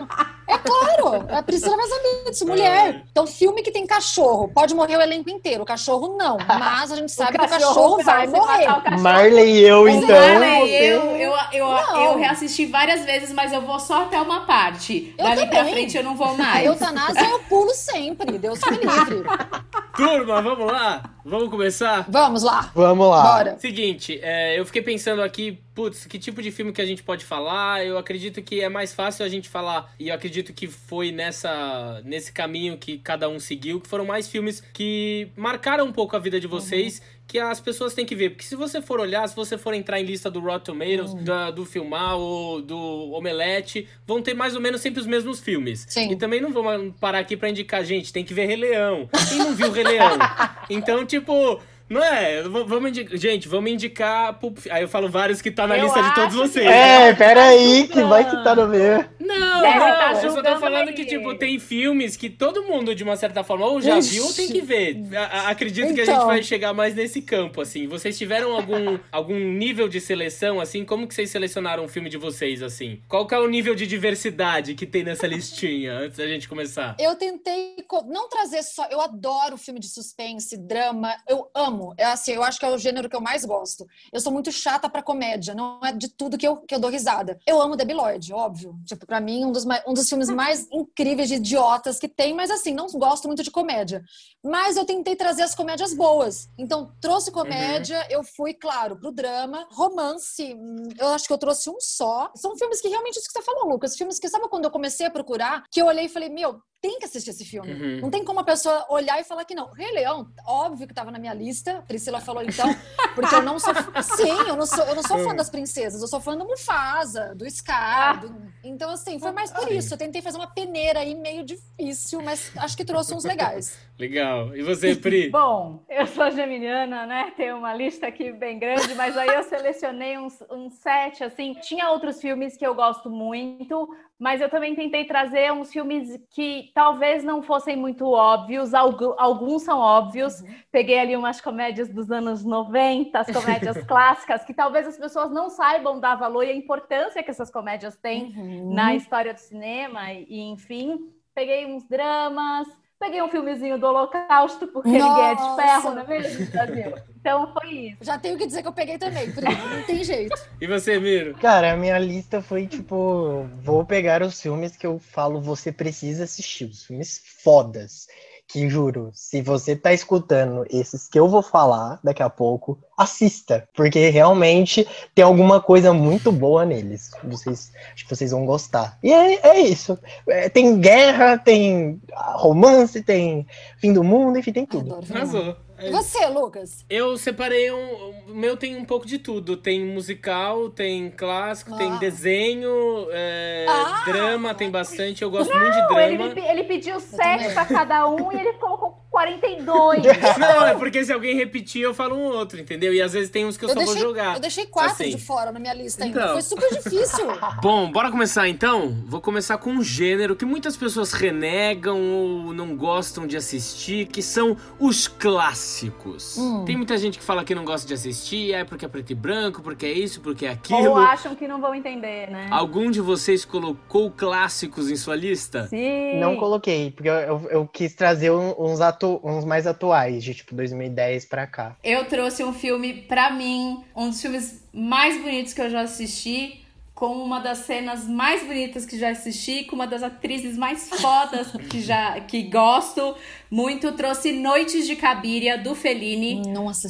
É 0.65 0.97
claro, 0.97 1.25
a 1.29 1.43
Priscila 1.43 1.75
vai 1.77 1.87
saber 1.87 2.23
disso, 2.31 2.47
mulher. 2.47 3.03
Então, 3.11 3.27
filme 3.27 3.61
que 3.61 3.71
tem 3.71 3.85
cachorro, 3.85 4.47
pode 4.53 4.73
morrer 4.73 4.97
o 4.97 5.01
elenco 5.01 5.29
inteiro. 5.29 5.63
O 5.63 5.65
cachorro 5.65 6.15
não. 6.17 6.37
Mas 6.47 6.91
a 6.91 6.95
gente 6.95 7.11
sabe 7.11 7.37
que 7.37 7.45
o 7.45 7.49
cachorro 7.49 8.03
vai 8.03 8.27
morrer. 8.27 8.69
o 8.69 8.81
cachorro. 8.81 9.01
Marley 9.01 9.51
e 9.57 9.61
eu, 9.61 9.87
então. 9.87 10.07
Marley, 10.09 10.73
eu, 10.75 11.01
eu, 11.17 11.33
eu, 11.53 11.67
Não. 11.67 12.01
eu 12.01 12.17
reassisti 12.17 12.65
várias 12.65 13.05
vezes, 13.05 13.31
mas 13.31 13.53
eu 13.53 13.61
vou 13.61 13.79
só 13.79 14.03
até 14.03 14.19
uma 14.19 14.41
parte. 14.45 15.13
Eu 15.17 15.25
Dali 15.25 15.47
pra 15.47 15.65
frente 15.65 15.95
eu 15.97 16.03
não 16.03 16.15
vou 16.15 16.27
A 16.29 16.33
mais. 16.33 16.65
eutanásia 16.65 17.29
eu 17.29 17.39
pulo 17.41 17.71
sempre, 17.73 18.37
Deus 18.37 18.59
me 18.69 18.77
livre. 18.77 19.23
Turma, 19.95 20.41
vamos 20.41 20.67
lá? 20.71 21.15
Vamos 21.23 21.49
começar? 21.49 22.05
Vamos 22.09 22.43
lá, 22.43 22.69
Vamos 22.75 23.09
lá. 23.09 23.23
bora. 23.23 23.59
Seguinte, 23.59 24.19
é, 24.21 24.59
eu 24.59 24.65
fiquei 24.65 24.81
pensando 24.81 25.21
aqui, 25.21 25.57
putz, 25.73 26.05
que 26.05 26.19
tipo 26.19 26.41
de 26.41 26.51
filme 26.51 26.71
que 26.71 26.81
a 26.81 26.85
gente 26.85 27.01
pode 27.01 27.25
falar? 27.25 27.83
Eu 27.85 27.97
acredito 27.97 28.41
que 28.43 28.61
é 28.61 28.69
mais 28.69 28.93
fácil 28.93 29.25
a 29.25 29.29
gente 29.29 29.49
falar, 29.49 29.91
e 29.99 30.09
eu 30.09 30.15
acredito 30.15 30.53
que 30.53 30.67
foi 30.67 31.11
nessa 31.11 32.01
nesse 32.03 32.31
caminho 32.31 32.77
que 32.77 32.97
cada 32.97 33.27
um 33.29 33.39
seguiu, 33.39 33.79
que 33.81 33.87
foram 33.87 34.05
mais 34.05 34.27
filmes 34.27 34.61
que 34.73 35.29
marcaram 35.35 35.85
um 35.85 35.91
pouco 35.91 36.15
a 36.15 36.19
vida 36.19 36.39
de 36.39 36.45
vocês, 36.47 37.01
que 37.27 37.39
as 37.39 37.59
pessoas 37.59 37.93
têm 37.93 38.05
que 38.05 38.15
ver. 38.15 38.29
Porque 38.31 38.43
se 38.45 38.55
você 38.55 38.81
for 38.81 38.99
olhar, 38.99 39.27
se 39.27 39.35
você 39.35 39.57
for 39.57 39.73
entrar 39.73 39.99
em 39.99 40.03
lista 40.03 40.29
do 40.29 40.39
Rotten 40.39 40.75
Tomatoes, 40.77 41.13
da- 41.23 41.49
do 41.51 41.65
Filmar 41.65 42.15
ou 42.17 42.61
do 42.61 42.77
Omelete, 43.13 43.87
vão 44.05 44.21
ter 44.21 44.33
mais 44.33 44.55
ou 44.55 44.61
menos 44.61 44.79
sempre 44.81 44.99
os 45.01 45.07
mesmos 45.07 45.39
filmes. 45.39 45.85
Sim. 45.89 46.11
E 46.11 46.15
também 46.15 46.39
não 46.39 46.53
vamos 46.53 46.93
parar 46.99 47.19
aqui 47.19 47.35
pra 47.35 47.49
indicar, 47.49 47.83
gente, 47.83 48.13
tem 48.13 48.23
que 48.23 48.33
ver 48.33 48.45
Rei 48.45 48.55
Leão. 48.57 49.09
Quem 49.29 49.39
não 49.39 49.53
viu 49.55 49.71
Rei 49.71 49.83
Leão? 49.83 50.17
Então, 50.69 51.05
tipo, 51.05 51.59
não 51.89 52.03
é? 52.03 52.41
Vamos 52.43 52.89
indicar. 52.89 53.17
Gente, 53.17 53.47
vamos 53.47 53.71
indicar. 53.71 54.33
Pulp 54.39 54.59
Aí 54.69 54.81
eu 54.83 54.87
falo 54.87 55.09
vários 55.09 55.41
que 55.41 55.51
tá 55.51 55.67
na 55.67 55.77
Eu 55.77 55.85
lista 55.85 56.01
de 56.01 56.15
todos 56.15 56.35
acho 56.35 56.41
que- 56.43 56.47
vocês. 56.59 56.65
É, 56.65 57.13
peraí, 57.13 57.87
que 57.87 58.03
vai 58.03 58.29
que 58.29 58.43
tá 58.43 58.55
no 58.55 58.67
meio. 58.67 59.05
Não, 59.19 59.61
Deve 59.61 59.79
não, 59.79 59.85
tá 59.85 60.19
eu 60.23 60.31
só 60.31 60.41
tô 60.43 60.59
falando 60.59 60.89
aí. 60.89 60.93
que, 60.93 61.05
tipo, 61.05 61.33
tem 61.35 61.57
filmes 61.59 62.15
que 62.15 62.29
todo 62.29 62.63
mundo, 62.63 62.93
de 62.93 63.03
uma 63.03 63.15
certa 63.15 63.43
forma, 63.43 63.65
ou 63.65 63.81
já 63.81 63.97
Ixi. 63.97 64.09
viu 64.15 64.25
ou 64.25 64.33
tem 64.33 64.47
que 64.47 64.61
ver. 64.61 65.01
A- 65.15 65.49
acredito 65.49 65.93
que 65.93 65.99
a 66.01 66.03
Então. 66.03 66.15
gente 66.15 66.25
vai 66.25 66.43
chegar 66.43 66.73
mais 66.73 66.93
nesse 66.95 67.21
campo, 67.21 67.61
assim. 67.61 67.87
Vocês 67.87 68.17
tiveram 68.17 68.53
algum, 68.55 68.97
algum 69.11 69.37
nível 69.39 69.87
de 69.87 69.99
seleção, 69.99 70.59
assim? 70.61 70.85
Como 70.85 71.07
que 71.07 71.13
vocês 71.15 71.29
selecionaram 71.31 71.83
o 71.85 71.87
filme 71.87 72.09
de 72.09 72.17
vocês, 72.17 72.61
assim? 72.61 73.01
Qual 73.07 73.25
que 73.27 73.33
é 73.33 73.39
o 73.39 73.47
nível 73.47 73.73
de 73.75 73.87
diversidade 73.87 74.75
que 74.75 74.85
tem 74.85 75.03
nessa 75.03 75.25
listinha, 75.27 75.93
antes 76.05 76.17
da 76.17 76.27
gente 76.27 76.47
começar? 76.47 76.95
Eu 76.99 77.15
tentei 77.15 77.75
co- 77.87 78.05
não 78.07 78.29
trazer 78.29 78.61
só. 78.63 78.85
Eu 78.91 79.01
adoro 79.01 79.57
filme 79.57 79.79
de 79.79 79.87
suspense, 79.87 80.55
drama. 80.57 81.15
Eu 81.27 81.49
amo. 81.55 81.74
É 81.97 82.05
assim, 82.05 82.31
eu 82.31 82.43
acho 82.43 82.59
que 82.59 82.65
é 82.65 82.69
o 82.69 82.77
gênero 82.77 83.09
que 83.09 83.15
eu 83.15 83.21
mais 83.21 83.45
gosto. 83.45 83.87
Eu 84.11 84.19
sou 84.19 84.31
muito 84.31 84.51
chata 84.51 84.89
pra 84.89 85.03
comédia. 85.03 85.53
Não 85.53 85.79
é 85.83 85.91
de 85.91 86.07
tudo 86.07 86.37
que 86.37 86.47
eu, 86.47 86.57
que 86.57 86.73
eu 86.73 86.79
dou 86.79 86.89
risada. 86.89 87.39
Eu 87.45 87.61
amo 87.61 87.75
Debi 87.75 87.93
Lloyd, 87.93 88.33
óbvio. 88.33 88.75
Tipo, 88.85 89.05
pra 89.05 89.19
mim, 89.19 89.45
um 89.45 89.51
dos, 89.51 89.65
um 89.87 89.93
dos 89.93 90.07
filmes 90.07 90.29
mais 90.29 90.67
incríveis 90.71 91.29
de 91.29 91.35
idiotas 91.35 91.99
que 91.99 92.07
tem. 92.07 92.33
Mas 92.33 92.49
assim, 92.51 92.73
não 92.73 92.87
gosto 92.87 93.27
muito 93.27 93.43
de 93.43 93.51
comédia. 93.51 94.03
Mas 94.43 94.77
eu 94.77 94.85
tentei 94.85 95.15
trazer 95.15 95.43
as 95.43 95.55
comédias 95.55 95.93
boas. 95.93 96.49
Então, 96.57 96.91
trouxe 97.01 97.31
comédia. 97.31 98.05
Eu 98.09 98.23
fui, 98.23 98.53
claro, 98.53 98.95
pro 98.97 99.11
drama. 99.11 99.67
Romance, 99.71 100.53
hum, 100.53 100.89
eu 100.99 101.07
acho 101.09 101.27
que 101.27 101.33
eu 101.33 101.37
trouxe 101.37 101.69
um 101.69 101.79
só. 101.79 102.31
São 102.35 102.57
filmes 102.57 102.81
que 102.81 102.87
realmente, 102.87 103.17
isso 103.17 103.27
que 103.27 103.33
você 103.33 103.41
falou, 103.41 103.69
Lucas. 103.69 103.95
Filmes 103.95 104.19
que, 104.19 104.29
sabe 104.29 104.47
quando 104.49 104.65
eu 104.65 104.71
comecei 104.71 105.05
a 105.05 105.11
procurar? 105.11 105.63
Que 105.71 105.81
eu 105.81 105.85
olhei 105.85 106.05
e 106.05 106.09
falei, 106.09 106.29
meu, 106.29 106.61
tem 106.87 106.99
que 106.99 107.05
assistir 107.05 107.31
esse 107.31 107.43
filme. 107.43 107.73
Uhum. 107.73 108.01
Não 108.01 108.09
tem 108.11 108.23
como 108.23 108.39
a 108.39 108.43
pessoa 108.43 108.85
olhar 108.89 109.19
e 109.19 109.23
falar 109.23 109.43
que 109.43 109.55
não. 109.55 109.71
Rei 109.71 109.91
Leão, 109.91 110.29
óbvio 110.45 110.87
que 110.87 110.93
tava 110.93 111.09
na 111.09 111.17
minha 111.17 111.33
lista. 111.33 111.83
Priscila 111.87 112.21
falou 112.21 112.43
então, 112.43 112.67
porque 113.15 113.33
eu 113.33 113.41
não 113.41 113.57
sou. 113.57 113.73
Sim, 114.15 114.29
eu 114.47 114.55
não 114.55 114.67
sou, 114.67 114.83
eu 114.85 114.93
não 114.93 115.01
sou 115.01 115.17
fã 115.23 115.33
das 115.33 115.49
princesas, 115.49 115.99
eu 116.01 116.07
sou 116.07 116.21
fã 116.21 116.37
do 116.37 116.45
Mufasa, 116.45 117.33
do 117.33 117.49
Scar. 117.49 118.19
do- 118.21 118.35
Então, 118.63 118.91
assim, 118.91 119.19
foi 119.19 119.31
mais 119.31 119.49
por 119.51 119.71
isso. 119.71 119.93
Eu 119.93 119.97
tentei 119.97 120.21
fazer 120.21 120.37
uma 120.37 120.47
peneira 120.47 120.99
aí 120.99 121.15
meio 121.15 121.43
difícil, 121.43 122.21
mas 122.21 122.51
acho 122.57 122.77
que 122.77 122.85
trouxe 122.85 123.13
uns 123.15 123.23
legais. 123.23 123.77
Legal. 123.97 124.53
E 124.55 124.61
você, 124.61 124.93
Pri? 124.93 125.29
Bom, 125.31 125.83
eu 125.89 126.05
sou 126.07 126.29
geminiana, 126.29 127.05
né? 127.05 127.31
Tenho 127.37 127.57
uma 127.57 127.73
lista 127.73 128.07
aqui 128.07 128.31
bem 128.31 128.59
grande, 128.59 128.93
mas 128.93 129.15
aí 129.17 129.29
eu 129.29 129.43
selecionei 129.43 130.17
uns, 130.17 130.43
uns 130.51 130.73
sete, 130.73 131.23
assim. 131.23 131.53
Tinha 131.61 131.89
outros 131.91 132.19
filmes 132.19 132.57
que 132.57 132.67
eu 132.67 132.75
gosto 132.75 133.09
muito, 133.09 133.87
mas 134.19 134.41
eu 134.41 134.49
também 134.49 134.75
tentei 134.75 135.05
trazer 135.05 135.53
uns 135.53 135.71
filmes 135.71 136.19
que 136.29 136.71
talvez 136.75 137.23
não 137.23 137.41
fossem 137.41 137.77
muito 137.77 138.05
óbvios, 138.11 138.73
algu- 138.73 139.15
alguns 139.17 139.63
são 139.63 139.79
óbvios. 139.79 140.43
Peguei 140.71 140.99
ali 140.99 141.15
umas 141.15 141.39
comédias 141.39 141.87
dos 141.87 142.11
anos 142.11 142.43
90, 142.43 143.17
as 143.17 143.31
comédias 143.31 143.77
clássicas, 143.87 144.43
que 144.43 144.53
talvez 144.53 144.85
as 144.87 144.97
pessoas 144.97 145.31
não 145.31 145.49
saibam 145.49 146.01
dar 146.01 146.15
valor 146.15 146.43
e 146.43 146.49
a 146.51 146.55
importância 146.55 147.23
que 147.23 147.31
essas 147.31 147.49
comédias 147.49 147.95
têm 147.95 148.33
na 148.73 148.93
história 148.93 149.33
do 149.33 149.39
cinema, 149.39 150.11
e 150.11 150.41
enfim. 150.41 151.09
Peguei 151.33 151.65
uns 151.65 151.85
dramas, 151.87 152.65
peguei 153.05 153.21
um 153.21 153.29
filmezinho 153.29 153.77
do 153.77 153.85
Holocausto, 153.85 154.67
porque 154.67 154.89
ninguém 154.89 155.25
é 155.25 155.35
de 155.35 155.41
Nossa! 155.41 155.61
ferro, 155.61 155.95
não 155.95 156.01
é 156.01 156.07
mesmo, 156.07 156.45
Brasil? 156.47 156.93
Então 157.19 157.53
foi 157.53 157.69
isso. 157.69 157.97
Já 158.01 158.17
tenho 158.17 158.37
que 158.37 158.47
dizer 158.47 158.61
que 158.63 158.67
eu 158.67 158.73
peguei 158.73 158.97
também, 158.97 159.31
Pri, 159.31 159.45
não 159.45 159.83
tem 159.83 160.03
jeito. 160.03 160.35
E 160.59 160.67
você, 160.67 160.99
Miro? 160.99 161.35
Cara, 161.35 161.73
a 161.73 161.77
minha 161.77 161.97
lista 161.99 162.41
foi 162.41 162.65
tipo: 162.65 163.45
vou 163.61 163.85
pegar 163.85 164.23
os 164.23 164.41
filmes 164.41 164.75
que 164.75 164.87
eu 164.87 164.97
falo, 164.97 165.41
você 165.41 165.71
precisa 165.71 166.23
assistir, 166.23 166.65
os 166.65 166.85
filmes 166.85 167.21
fodas. 167.43 168.07
Que 168.47 168.69
juro, 168.69 169.09
se 169.13 169.41
você 169.41 169.75
tá 169.75 169.91
escutando 169.91 170.65
esses 170.69 171.07
que 171.07 171.19
eu 171.19 171.27
vou 171.27 171.41
falar 171.41 171.99
daqui 172.03 172.21
a 172.21 172.29
pouco, 172.29 172.79
assista, 172.95 173.67
porque 173.75 174.09
realmente 174.09 174.87
tem 175.13 175.25
alguma 175.25 175.59
coisa 175.59 175.93
muito 175.93 176.31
boa 176.31 176.63
neles. 176.63 177.11
Vocês, 177.23 177.71
acho 177.93 178.03
que 178.03 178.15
vocês 178.15 178.31
vão 178.31 178.45
gostar. 178.45 178.97
E 179.03 179.11
é, 179.11 179.47
é 179.47 179.59
isso. 179.59 179.97
É, 180.29 180.47
tem 180.47 180.79
guerra, 180.79 181.37
tem 181.37 181.99
romance, 182.35 183.01
tem 183.01 183.47
fim 183.77 183.91
do 183.91 184.03
mundo, 184.03 184.37
enfim, 184.37 184.53
tem 184.53 184.65
tudo. 184.65 184.99
Arrasou. 185.11 185.57
E 185.79 185.89
você, 185.91 186.25
Lucas? 186.27 186.85
Eu 186.89 187.17
separei 187.17 187.71
um. 187.71 188.13
O 188.29 188.33
meu 188.35 188.55
tem 188.55 188.75
um 188.77 188.85
pouco 188.85 189.05
de 189.05 189.19
tudo. 189.19 189.57
Tem 189.57 189.83
musical, 189.85 190.69
tem 190.69 191.09
clássico, 191.11 191.75
tem 191.77 191.91
Ah. 191.91 191.97
desenho, 191.97 193.07
é, 193.11 193.65
Ah! 193.67 194.03
drama, 194.05 194.53
tem 194.55 194.71
bastante. 194.71 195.21
Eu 195.21 195.29
gosto 195.29 195.53
muito 195.53 195.71
de 195.73 195.79
Não, 195.81 195.99
ele, 195.99 196.17
drama. 196.17 196.33
me 196.33 196.41
pe- 196.41 196.47
ele 196.47 196.63
pediu 196.63 196.99
sete 196.99 197.53
para 197.53 197.65
cada 197.65 198.07
um 198.07 198.31
e 198.31 198.39
ele 198.39 198.53
colocou 198.53 199.04
42. 199.15 200.03
Não, 200.37 200.65
é 200.65 200.75
porque 200.75 201.05
se 201.05 201.13
alguém 201.13 201.37
repetir, 201.37 201.81
eu 201.81 201.93
falo 201.93 202.17
um 202.17 202.25
outro, 202.25 202.59
entendeu? 202.59 202.93
E 202.93 203.01
às 203.01 203.13
vezes 203.13 203.29
tem 203.29 203.45
uns 203.45 203.55
que 203.55 203.63
eu, 203.63 203.69
Eu 203.69 203.73
só 203.73 203.79
deixei, 203.79 203.95
vou 203.95 204.03
jogar. 204.03 204.35
eu 204.35 204.41
deixei 204.41 204.65
quatro 204.65 204.91
Assim. 204.91 205.15
de 205.15 205.21
fora 205.21 205.53
na 205.53 205.59
minha 205.59 205.73
lista 205.73 206.03
ainda. 206.03 206.19
Então. 206.19 206.33
Foi 206.33 206.41
super 206.41 206.69
difícil. 206.69 207.25
Bom, 207.63 207.89
bora 207.89 208.11
começar 208.11 208.49
então? 208.49 208.93
Vou 209.07 209.21
começar 209.21 209.57
com 209.57 209.69
um 209.69 209.81
gênero 209.81 210.35
que 210.35 210.43
muitas 210.43 210.75
pessoas 210.75 211.13
renegam 211.13 211.97
ou 211.97 212.53
não 212.53 212.75
gostam 212.75 213.25
de 213.25 213.37
assistir, 213.37 214.07
que 214.07 214.21
são 214.21 214.57
os 214.77 215.07
clássicos. 215.07 216.37
Hum. 216.37 216.65
Tem 216.65 216.75
muita 216.75 216.97
gente 216.97 217.17
que 217.17 217.23
fala 217.23 217.45
que 217.45 217.55
não 217.55 217.63
gosta 217.63 217.87
de 217.87 217.93
assistir, 217.93 218.53
é 218.53 218.65
porque 218.65 218.83
é 218.83 218.87
preto 218.89 219.11
e 219.11 219.15
branco, 219.15 219.61
porque 219.61 219.85
é 219.85 219.93
isso, 219.93 220.19
porque 220.19 220.45
é 220.45 220.49
aquilo. 220.49 220.89
Ou 220.89 220.97
acham 220.97 221.33
que 221.35 221.47
não 221.47 221.61
vão 221.61 221.73
entender, 221.73 222.29
né? 222.29 222.47
Algum 222.51 222.91
de 222.91 222.99
vocês 222.99 223.45
colocou 223.45 224.11
clássicos 224.11 224.91
em 224.91 224.97
sua 224.97 225.15
lista? 225.15 225.67
Sim. 225.67 226.19
Não 226.19 226.35
coloquei, 226.35 226.91
porque 226.91 227.07
eu, 227.07 227.13
eu, 227.13 227.47
eu 227.49 227.67
quis 227.67 227.93
trazer 227.93 228.29
uns, 228.31 228.81
atu, 229.05 229.21
uns 229.23 229.45
mais 229.45 229.67
atuais, 229.67 230.23
de 230.23 230.33
tipo 230.33 230.55
2010 230.55 231.25
pra 231.25 231.45
cá. 231.45 231.75
Eu 231.83 232.05
trouxe 232.05 232.43
um 232.43 232.53
filme, 232.53 232.93
pra 232.93 233.31
mim, 233.31 233.83
um 233.95 234.09
dos 234.09 234.21
filmes 234.21 234.63
mais 234.73 235.21
bonitos 235.21 235.53
que 235.53 235.61
eu 235.61 235.69
já 235.69 235.81
assisti, 235.81 236.64
com 236.95 237.07
uma 237.07 237.39
das 237.39 237.57
cenas 237.59 238.07
mais 238.07 238.41
bonitas 238.41 238.85
que 238.85 238.97
já 238.97 239.09
assisti, 239.09 239.65
com 239.65 239.75
uma 239.75 239.85
das 239.85 240.01
atrizes 240.01 240.57
mais 240.57 240.89
fodas 240.89 241.51
que 241.69 241.81
já 241.81 242.21
que 242.21 242.43
gosto 242.43 243.13
muito. 243.51 243.91
Trouxe 243.91 244.31
Noites 244.31 244.87
de 244.87 244.95
Cabiria, 244.95 245.57
do 245.57 245.75
Fellini. 245.75 246.41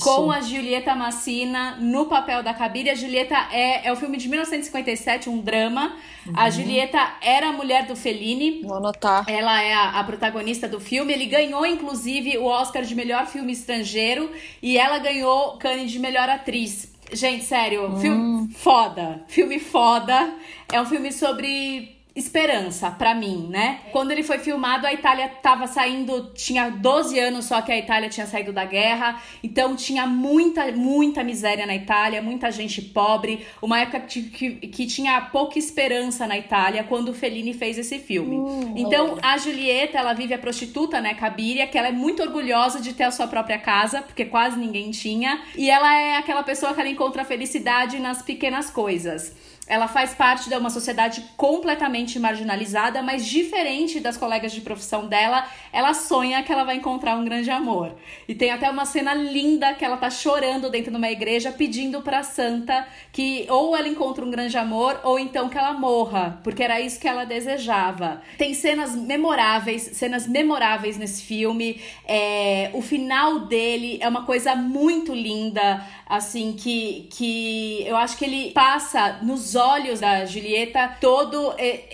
Com 0.04 0.32
a 0.32 0.41
Julieta 0.41 0.94
Massina 0.96 1.78
no 1.78 2.06
papel 2.06 2.44
da 2.44 2.54
Cabiria. 2.54 2.91
A 2.91 2.96
Julieta 2.96 3.36
é, 3.52 3.88
é 3.88 3.91
o 3.91 3.96
filme 3.96 4.15
de 4.18 4.30
1957, 4.30 5.28
um 5.28 5.41
drama. 5.41 5.96
A 6.36 6.52
Julieta 6.52 7.00
era 7.20 7.50
a 7.50 7.52
mulher 7.52 7.88
do 7.88 7.96
Fellini. 7.96 8.62
Vou 8.62 8.78
anotar. 8.78 9.26
Ela 9.28 9.60
é 9.63 9.74
a, 9.74 10.00
a 10.00 10.04
protagonista 10.04 10.68
do 10.68 10.80
filme. 10.80 11.13
Ele 11.13 11.26
ganhou, 11.26 11.65
inclusive, 11.65 12.38
o 12.38 12.46
Oscar 12.46 12.84
de 12.84 12.94
melhor 12.94 13.26
filme 13.26 13.52
estrangeiro. 13.52 14.32
E 14.62 14.78
ela 14.78 15.00
ganhou 15.00 15.56
o 15.56 15.58
Cannes 15.58 15.91
de 15.91 15.98
melhor 15.98 16.30
atriz. 16.30 16.94
Gente, 17.12 17.46
sério, 17.46 17.98
filme 18.00 18.50
foda. 18.54 19.24
Filme 19.28 19.60
foda. 19.60 20.34
É 20.72 20.82
um 20.82 20.86
filme 20.86 21.12
sobre 21.12 21.94
esperança, 22.15 22.89
pra 22.89 23.13
mim, 23.13 23.47
né? 23.49 23.82
Quando 23.91 24.12
ele 24.12 24.23
foi 24.23 24.39
filmado, 24.39 24.88
a 24.88 24.93
Itália 24.93 25.28
tava 25.28 25.67
saindo, 25.67 26.32
tinha 26.34 26.69
12 26.69 27.19
anos 27.19 27.43
só 27.43 27.62
que 27.62 27.73
a 27.73 27.78
Itália 27.78 28.08
tinha 28.08 28.25
saído 28.25 28.54
da 28.54 28.63
guerra, 28.63 29.21
então 29.43 29.75
tinha 29.75 30.08
muita, 30.08 30.71
muita 30.71 31.25
miséria 31.25 31.65
na 31.65 31.75
Itália, 31.75 32.21
muita 32.21 32.49
gente 32.51 32.82
pobre, 32.82 33.45
uma 33.62 33.82
época 33.82 33.99
que, 33.99 34.23
que, 34.23 34.51
que 34.67 34.86
tinha 34.88 35.19
pouca 35.21 35.60
esperança 35.60 36.25
na 36.25 36.38
Itália 36.38 36.86
quando 36.86 37.10
o 37.10 37.13
Fellini 37.13 37.54
fez 37.54 37.78
esse 37.78 37.99
filme. 37.99 38.38
então, 38.78 39.17
a 39.21 39.38
Julieta, 39.38 39.97
ela 39.97 40.13
vive 40.13 40.34
a 40.34 40.39
prostituta, 40.39 41.01
né, 41.01 41.15
Cabiria, 41.15 41.67
que 41.67 41.78
ela 41.78 41.89
é 41.89 41.91
muito 41.91 42.23
orgulhosa 42.23 42.80
de 42.80 42.93
ter 42.93 43.04
a 43.04 43.12
sua 43.12 43.28
própria 43.28 43.58
casa, 43.58 44.01
porque 44.01 44.23
quase 44.23 44.58
ninguém 44.58 44.89
tinha, 44.91 45.41
e 45.58 45.69
ela 45.69 45.93
é 45.93 46.15
aquela 46.15 46.43
pessoa 46.43 46.73
que 46.73 46.80
ela 46.80 46.89
encontra 46.89 47.25
felicidade 47.25 47.99
nas 47.99 48.21
pequenas 48.21 48.69
coisas. 48.69 49.55
Ela 49.67 49.88
faz 49.88 50.13
parte 50.13 50.47
de 50.47 50.56
uma 50.56 50.69
sociedade 50.69 51.25
completamente 51.36 52.19
marginalizada, 52.19 53.01
mas 53.01 53.25
diferente 53.25 53.99
das 53.99 54.15
colegas 54.15 54.51
de 54.51 54.62
profissão 54.62 55.08
dela, 55.08 55.47
ela 55.73 55.93
sonha 55.93 56.43
que 56.43 56.51
ela 56.51 56.63
vai 56.63 56.75
encontrar 56.75 57.17
um 57.17 57.25
grande 57.25 57.49
amor. 57.49 57.95
E 58.28 58.36
tem 58.36 58.51
até 58.51 58.69
uma 58.69 58.86
cena 58.86 59.13
linda 59.15 59.73
que 59.73 59.84
ela 59.84 59.97
tá 59.97 60.10
chorando 60.10 60.69
dentro 60.69 60.91
de 60.91 60.97
uma 60.97 61.10
igreja 61.10 61.51
pedindo 61.51 62.01
pra 62.01 62.21
santa 62.21 62.88
que 63.12 63.47
ou 63.49 63.75
ela 63.75 63.88
encontre 63.88 64.23
um 64.23 64.30
grande 64.30 64.56
amor 64.58 64.99
ou 65.04 65.17
então 65.17 65.49
que 65.49 65.58
ela 65.58 65.73
morra, 65.73 66.39
porque 66.43 66.62
era 66.62 66.80
isso 66.80 66.99
que 66.99 67.08
ela 67.08 67.25
desejava. 67.25 68.21
Tem 68.38 68.54
cenas 68.54 68.95
memoráveis, 68.95 69.82
cenas 69.93 70.28
memoráveis 70.28 70.97
nesse 70.97 71.23
filme. 71.23 71.82
É, 72.08 72.69
o 72.73 72.82
final 72.82 73.39
dele 73.39 73.97
é 73.99 74.08
uma 74.08 74.25
coisa 74.25 74.56
muito 74.56 75.13
linda, 75.13 75.84
assim, 76.08 76.54
que, 76.54 77.08
que 77.12 77.84
eu 77.86 77.96
acho 77.98 78.18
que 78.18 78.26
ele 78.26 78.52
passa 78.52 79.20
nos 79.24 79.56
olhos 79.56 80.00
da 80.00 80.26
Julieta 80.26 80.96
todo 81.02 81.54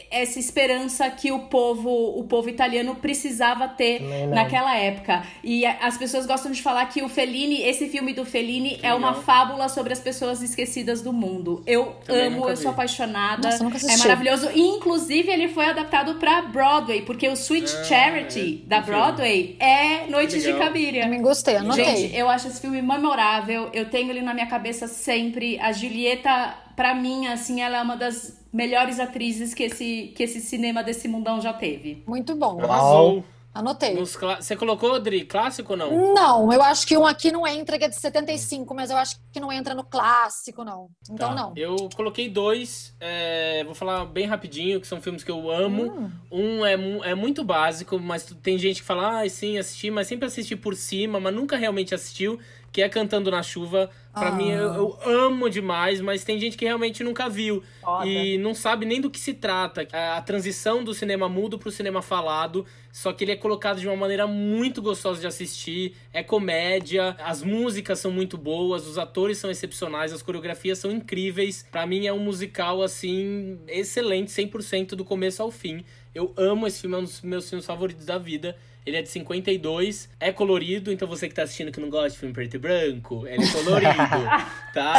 essa 0.10 0.39
esperança 0.39 1.10
que 1.10 1.32
o 1.32 1.39
povo, 1.47 1.89
o 2.19 2.24
povo 2.26 2.50
italiano 2.50 2.95
precisava 2.95 3.67
ter 3.67 4.02
naquela 4.28 4.78
época. 4.78 5.24
E 5.43 5.65
as 5.65 5.97
pessoas 5.97 6.26
gostam 6.26 6.52
de 6.52 6.62
falar 6.62 6.86
que 6.88 7.02
o 7.02 7.10
Fellini, 7.10 7.62
esse 7.62 7.88
filme 7.89 8.13
do 8.13 8.26
Fellini 8.26 8.80
é 8.84 8.93
uma 8.93 9.13
fábula 9.13 9.69
sobre 9.69 9.93
as 9.93 10.00
pessoas 10.00 10.41
esquecidas 10.41 11.02
do 11.02 11.13
mundo. 11.13 11.63
Eu 11.65 11.95
Também 12.06 12.28
amo, 12.28 12.50
eu 12.50 12.58
sou 12.58 12.71
apaixonada. 12.71 13.50
Nossa, 13.50 13.63
nunca 13.63 13.78
é 13.78 13.97
maravilhoso. 13.97 14.50
E, 14.54 14.62
inclusive, 14.62 15.32
ele 15.32 15.47
foi 15.47 15.65
adaptado 15.65 16.15
pra 16.15 16.41
Broadway, 16.41 17.02
porque 17.04 17.28
o 17.28 17.34
Sweet 17.34 17.71
Ah, 17.76 17.84
Charity 17.86 18.62
é. 18.65 18.67
da. 18.67 18.82
Broadway 18.82 19.56
é 19.60 20.08
Noites 20.10 20.43
de. 20.43 20.52
Cabiria. 20.54 21.04
Também 21.04 21.21
gostei, 21.21 21.56
anotei. 21.56 21.86
Gente, 21.86 22.15
eu 22.15 22.30
acho 22.30 22.47
esse 22.47 22.60
filme 22.60 22.82
memorável. 22.82 23.69
Eu 23.74 23.89
tenho 23.89 24.00
ele 24.09 24.21
na 24.21 24.33
minha 24.33 24.47
cabeça 24.47 24.87
sempre. 24.87 25.59
A 25.59 25.71
Julieta, 25.71 26.55
pra 26.75 26.95
mim, 26.95 27.27
assim, 27.27 27.61
ela 27.61 27.77
é 27.77 27.81
uma 27.81 27.95
das 27.95 28.39
melhores 28.51 28.99
atrizes 28.99 29.53
que 29.53 29.63
esse, 29.63 30.13
que 30.15 30.23
esse 30.23 30.41
cinema 30.41 30.83
desse 30.83 31.07
mundão 31.07 31.39
já 31.39 31.53
teve. 31.53 32.03
Muito 32.07 32.35
bom. 32.35 32.59
Arrasou. 32.61 33.23
Anotei. 33.53 33.93
Você 33.95 34.55
colocou, 34.55 34.95
Adri, 34.95 35.25
clássico 35.25 35.73
ou 35.73 35.77
não? 35.77 36.13
Não, 36.13 36.53
eu 36.53 36.63
acho 36.63 36.87
que 36.87 36.97
um 36.97 37.05
aqui 37.05 37.33
não 37.33 37.45
entra, 37.45 37.77
que 37.77 37.83
é 37.83 37.89
de 37.89 37.95
75, 37.97 38.73
mas 38.73 38.89
eu 38.89 38.95
acho 38.95 39.17
que 39.29 39.41
não 39.41 39.51
entra 39.51 39.75
no 39.75 39.83
clássico, 39.83 40.63
não. 40.63 40.87
Então 41.09 41.29
Tá. 41.29 41.35
não. 41.35 41.53
Eu 41.57 41.75
coloquei 41.93 42.29
dois, 42.29 42.95
é, 42.97 43.61
vou 43.65 43.75
falar 43.75 44.05
bem 44.05 44.25
rapidinho, 44.25 44.79
que 44.79 44.87
são 44.87 45.01
filmes 45.01 45.21
que 45.21 45.29
eu 45.29 45.51
amo. 45.51 46.09
Um 46.31 46.65
é, 46.65 46.77
mu- 46.77 47.03
é 47.03 47.13
muito 47.13 47.43
básico, 47.43 47.99
mas 47.99 48.23
tem 48.41 48.57
gente 48.57 48.79
que 48.79 48.87
fala, 48.87 49.19
ah, 49.19 49.27
sim, 49.29 49.57
assisti, 49.57 49.91
mas 49.91 50.07
sempre 50.07 50.27
assisti 50.27 50.55
por 50.55 50.73
cima, 50.73 51.19
mas 51.19 51.35
nunca 51.35 51.57
realmente 51.57 51.93
assistiu, 51.93 52.39
que 52.71 52.81
é 52.81 52.88
Cantando 52.89 53.29
na 53.29 53.43
Chuva. 53.43 53.89
Pra 54.13 54.27
Ah. 54.27 54.31
mim, 54.31 54.49
eu, 54.49 54.73
eu 54.73 54.99
amo 55.25 55.49
demais, 55.49 56.01
mas 56.01 56.23
tem 56.23 56.38
gente 56.39 56.57
que 56.57 56.65
realmente 56.65 57.03
nunca 57.03 57.29
viu. 57.29 57.63
Foda. 57.81 58.05
E 58.05 58.38
não 58.38 58.53
sabe 58.53 58.86
nem 58.86 58.99
do 58.99 59.10
que 59.10 59.19
se 59.19 59.34
trata. 59.34 59.88
A, 59.91 60.17
a 60.17 60.21
transição 60.21 60.84
do 60.84 60.93
cinema 60.93 61.29
mudo 61.29 61.57
pro 61.57 61.71
cinema 61.71 62.01
falado, 62.01 62.65
só 62.91 63.13
que 63.13 63.23
ele 63.23 63.31
é 63.31 63.36
colocado 63.38 63.79
de 63.79 63.88
uma 63.88 63.95
maneira 63.95 64.27
muito 64.27 64.81
gostosa 64.81 65.19
de 65.21 65.27
assistir. 65.27 65.95
É 66.13 66.21
comédia, 66.23 67.15
as 67.23 67.41
músicas 67.41 67.99
são 67.99 68.12
muito 68.12 68.38
boas, 68.38 68.86
os 68.86 68.97
atores 68.97 69.38
são 69.38 69.49
excepcionais, 69.49 70.12
as 70.12 70.21
coreografias 70.21 70.77
são 70.79 70.91
incríveis. 70.91 71.65
Pra 71.71 71.86
mim 71.86 72.05
é 72.07 72.12
um 72.13 72.19
musical 72.19 72.81
assim 72.84 73.60
excelente, 73.67 74.29
100% 74.31 74.89
do 74.95 75.05
começo 75.05 75.41
ao 75.41 75.51
fim. 75.51 75.84
Eu 76.13 76.34
amo 76.36 76.67
esse 76.67 76.81
filme, 76.81 76.95
é 76.97 76.99
um 76.99 77.03
dos 77.03 77.21
meus 77.21 77.49
filmes 77.49 77.65
favoritos 77.65 78.05
da 78.05 78.17
vida. 78.17 78.57
Ele 78.85 78.97
é 78.97 79.01
de 79.01 79.09
52, 79.09 80.09
é 80.19 80.31
colorido, 80.31 80.91
então 80.91 81.07
você 81.07 81.27
que 81.27 81.35
tá 81.35 81.43
assistindo 81.43 81.71
que 81.71 81.79
não 81.79 81.89
gosta 81.89 82.09
de 82.09 82.17
filme 82.17 82.33
preto 82.33 82.55
e 82.55 82.59
branco, 82.59 83.27
ele 83.27 83.43
é 83.43 83.51
colorido, 83.51 83.93
tá? 84.73 84.93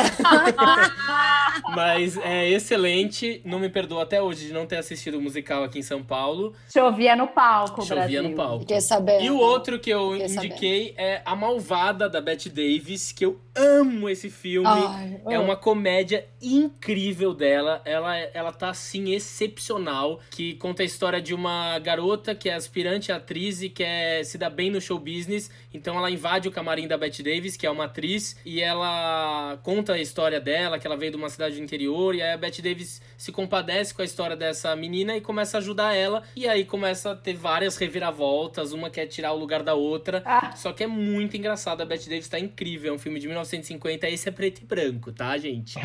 Mas 1.74 2.16
é 2.18 2.48
excelente. 2.48 3.40
Não 3.44 3.58
me 3.58 3.68
perdoa 3.68 4.02
até 4.02 4.20
hoje 4.22 4.46
de 4.46 4.52
não 4.52 4.66
ter 4.66 4.76
assistido 4.76 5.18
o 5.18 5.20
musical 5.20 5.64
aqui 5.64 5.78
em 5.78 5.82
São 5.82 6.02
Paulo. 6.02 6.54
Chovia 6.72 7.16
no 7.16 7.28
palco, 7.28 7.82
Chovia 7.82 7.96
Brasil. 7.96 8.22
no 8.22 8.34
palco. 8.36 8.60
Fiquei 8.60 8.80
sabendo. 8.80 9.24
E 9.24 9.30
o 9.30 9.38
outro 9.38 9.78
que 9.78 9.90
eu 9.90 10.12
Fiquei 10.12 10.26
indiquei 10.36 10.94
é 10.96 11.22
A 11.24 11.34
Malvada, 11.34 12.08
da 12.08 12.20
Bette 12.20 12.48
Davis, 12.48 13.12
que 13.12 13.24
eu 13.24 13.40
amo 13.54 14.08
esse 14.08 14.30
filme. 14.30 14.66
Ai, 14.68 15.20
É 15.28 15.38
uma 15.38 15.56
comédia 15.56 16.26
incrível 16.40 17.34
dela. 17.34 17.82
Ela, 17.84 18.16
ela 18.16 18.52
tá, 18.52 18.70
assim, 18.70 19.12
excepcional. 19.12 20.20
Que 20.30 20.54
conta 20.54 20.82
a 20.82 20.86
história 20.86 21.20
de 21.20 21.34
uma 21.34 21.78
garota 21.78 22.34
que 22.34 22.48
é 22.48 22.54
aspirante 22.54 23.12
a 23.12 23.16
atriz 23.16 23.62
e 23.62 23.68
quer 23.72 24.24
se 24.24 24.38
dar 24.38 24.50
bem 24.50 24.70
no 24.70 24.80
show 24.80 24.98
business. 24.98 25.50
Então 25.72 25.96
ela 25.96 26.10
invade 26.10 26.48
o 26.48 26.52
camarim 26.52 26.86
da 26.86 26.96
Bette 26.96 27.22
Davis, 27.22 27.56
que 27.56 27.66
é 27.66 27.70
uma 27.70 27.84
atriz. 27.84 28.36
E 28.44 28.60
ela 28.60 29.58
conta 29.62 29.94
a 29.94 30.00
história 30.00 30.40
dela, 30.40 30.78
que 30.78 30.86
ela 30.86 30.96
veio 30.96 31.12
de 31.12 31.16
uma 31.16 31.28
cidade 31.28 31.56
do 31.56 31.62
interior. 31.62 32.14
E 32.14 32.22
aí 32.22 32.32
a 32.32 32.36
Bette 32.36 32.62
Davis 32.62 33.00
se 33.16 33.32
compadece 33.32 33.94
com 33.94 34.02
a 34.02 34.04
história 34.04 34.36
dessa 34.36 34.74
menina 34.76 35.16
e 35.16 35.20
começa 35.20 35.56
a 35.56 35.60
ajudar 35.60 35.94
ela. 35.94 36.22
E 36.36 36.46
aí 36.46 36.64
começa 36.64 37.12
a 37.12 37.16
ter 37.16 37.34
várias 37.34 37.76
reviravoltas. 37.76 38.72
Uma 38.72 38.90
quer 38.90 39.06
tirar 39.06 39.32
o 39.32 39.38
lugar 39.38 39.62
da 39.62 39.74
outra. 39.74 40.22
Ah. 40.24 40.54
Só 40.54 40.72
que 40.72 40.84
é 40.84 40.86
muito 40.86 41.36
engraçado. 41.36 41.80
A 41.80 41.84
Bette 41.84 42.08
Davis 42.08 42.28
tá 42.28 42.38
incrível. 42.38 42.92
É 42.92 42.94
um 42.94 42.98
filme 42.98 43.18
de 43.18 43.26
1950. 43.26 44.08
Esse 44.08 44.28
é 44.28 44.32
preto 44.32 44.60
e 44.62 44.64
branco, 44.64 45.12
tá, 45.12 45.36
gente? 45.38 45.78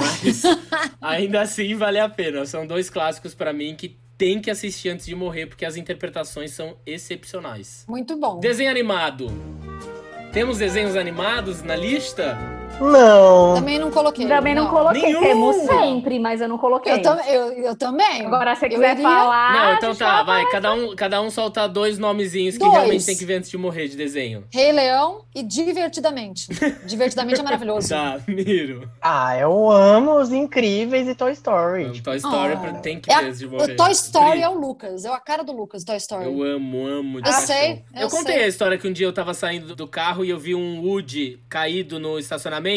Mas 0.00 0.42
ainda 1.00 1.40
assim 1.40 1.74
vale 1.74 1.98
a 1.98 2.08
pena. 2.08 2.44
São 2.44 2.66
dois 2.66 2.90
clássicos 2.90 3.34
pra 3.34 3.52
mim 3.52 3.74
que 3.74 3.98
tem 4.20 4.38
que 4.38 4.50
assistir 4.50 4.90
antes 4.90 5.06
de 5.06 5.14
morrer, 5.14 5.46
porque 5.46 5.64
as 5.64 5.78
interpretações 5.78 6.50
são 6.50 6.76
excepcionais. 6.84 7.86
Muito 7.88 8.18
bom. 8.18 8.38
Desenho 8.38 8.70
animado. 8.70 9.28
Temos 10.30 10.58
desenhos 10.58 10.94
animados 10.94 11.62
na 11.62 11.74
lista? 11.74 12.59
Não. 12.80 13.54
Também 13.54 13.78
não 13.78 13.90
coloquei. 13.90 14.26
Também 14.26 14.54
não, 14.54 14.64
não. 14.64 14.70
coloquei. 14.70 15.02
Nenhum. 15.02 15.20
Temos 15.20 15.56
sempre, 15.56 16.18
mas 16.18 16.40
eu 16.40 16.48
não 16.48 16.58
coloquei. 16.58 16.92
Eu, 16.92 17.02
tam, 17.02 17.18
eu, 17.26 17.52
eu 17.52 17.76
também. 17.76 18.26
Agora, 18.26 18.54
se 18.54 18.60
você 18.60 18.68
quiser 18.70 18.92
iria- 18.92 19.02
falar. 19.02 19.52
Não, 19.52 19.74
então 19.74 19.94
tá, 19.94 20.22
vai. 20.22 20.44
Cada 20.50 20.72
um, 20.74 20.94
cada 20.96 21.20
um 21.20 21.30
solta 21.30 21.68
dois 21.68 21.98
nomezinhos 21.98 22.54
que 22.56 22.60
Dois. 22.64 22.72
realmente 22.72 23.06
tem 23.06 23.16
que 23.16 23.24
ver 23.24 23.34
antes 23.34 23.50
de 23.50 23.58
morrer 23.58 23.88
de 23.88 23.96
desenho. 23.96 24.44
Rei 24.52 24.72
Leão 24.72 25.22
e 25.34 25.42
Divertidamente. 25.42 26.48
Divertidamente 26.86 27.40
é 27.40 27.42
maravilhoso. 27.42 27.88
Tá, 27.88 28.18
Miro. 28.26 28.88
Ah, 29.00 29.36
eu 29.38 29.70
amo 29.70 30.18
os 30.20 30.32
incríveis 30.32 31.06
e 31.08 31.14
Toy 31.14 31.32
Story. 31.32 32.00
Toy 32.00 32.16
Story 32.16 32.54
Ah. 32.54 32.72
tem 32.80 32.98
que 33.00 33.10
É 33.12 33.18
ver 33.18 33.24
antes 33.26 33.38
de 33.38 33.46
morrer. 33.48 33.72
o 33.72 33.76
Toy 33.76 33.92
Story 33.92 34.30
Pri, 34.30 34.42
é 34.42 34.48
o 34.48 34.54
Lucas. 34.54 35.04
É 35.04 35.08
a 35.12 35.18
cara 35.20 35.42
do 35.42 35.52
Lucas, 35.52 35.84
Toy 35.84 35.96
Story. 35.96 36.24
Eu 36.24 36.42
amo, 36.42 36.86
amo 36.86 37.18
Eu 37.18 37.22
paixão. 37.22 37.40
sei, 37.46 37.82
Eu, 37.94 38.02
eu 38.02 38.08
contei 38.08 38.34
sei. 38.36 38.44
a 38.44 38.48
história 38.48 38.78
que 38.78 38.88
um 38.88 38.92
dia 38.92 39.06
eu 39.06 39.12
tava 39.12 39.34
saindo 39.34 39.74
do 39.76 39.86
carro 39.86 40.24
e 40.24 40.30
eu 40.30 40.38
vi 40.38 40.54
um 40.54 40.80
Woody 40.84 41.40
caído 41.48 41.98
no 41.98 42.18
estacionamento. 42.18 42.69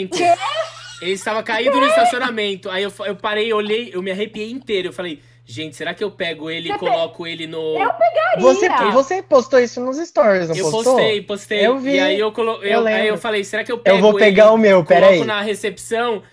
Ele 1.02 1.12
estava 1.12 1.44
caído 1.44 1.80
no 1.80 1.86
estacionamento. 1.86 2.70
Aí 2.70 2.84
eu, 2.84 2.94
eu 3.06 3.16
parei, 3.16 3.52
olhei, 3.52 3.92
eu 3.94 4.02
me 4.02 4.12
arrepiei 4.12 4.50
inteiro. 4.50 4.88
Eu 4.88 4.94
falei, 4.94 5.20
gente, 5.46 5.76
será 5.76 5.94
que 5.94 6.02
eu 6.02 6.10
pego 6.10 6.50
ele 6.50 6.70
e 6.70 6.72
Você 6.72 6.80
coloco 6.80 7.28
ele 7.28 7.46
no. 7.46 7.58
Eu 7.78 7.92
pegaria. 7.94 8.40
Você, 8.40 8.70
você 8.92 9.22
postou 9.22 9.60
isso 9.60 9.82
nos 9.82 9.98
stories, 9.98 10.48
não 10.48 10.56
Eu 10.56 10.72
postou? 10.72 10.96
postei, 10.96 11.22
postei. 11.22 11.68
Eu 11.68 11.78
vi. 11.78 11.96
E 11.96 12.00
aí 12.00 12.20
eu, 12.20 12.32
colo... 12.32 12.54
eu, 12.64 12.82
Eu 12.82 12.88
aí 12.88 13.08
eu 13.08 13.18
falei, 13.18 13.44
será 13.44 13.64
que 13.66 13.72
eu 13.72 13.78
pego 13.78 13.98
Eu 13.98 14.02
vou 14.02 14.14
pegar 14.16 14.46
ele, 14.46 14.54
o 14.54 14.58
meu, 14.58 14.84
coloco 14.84 14.88
peraí. 14.88 15.24
na 15.26 15.42
recepção? 15.42 16.24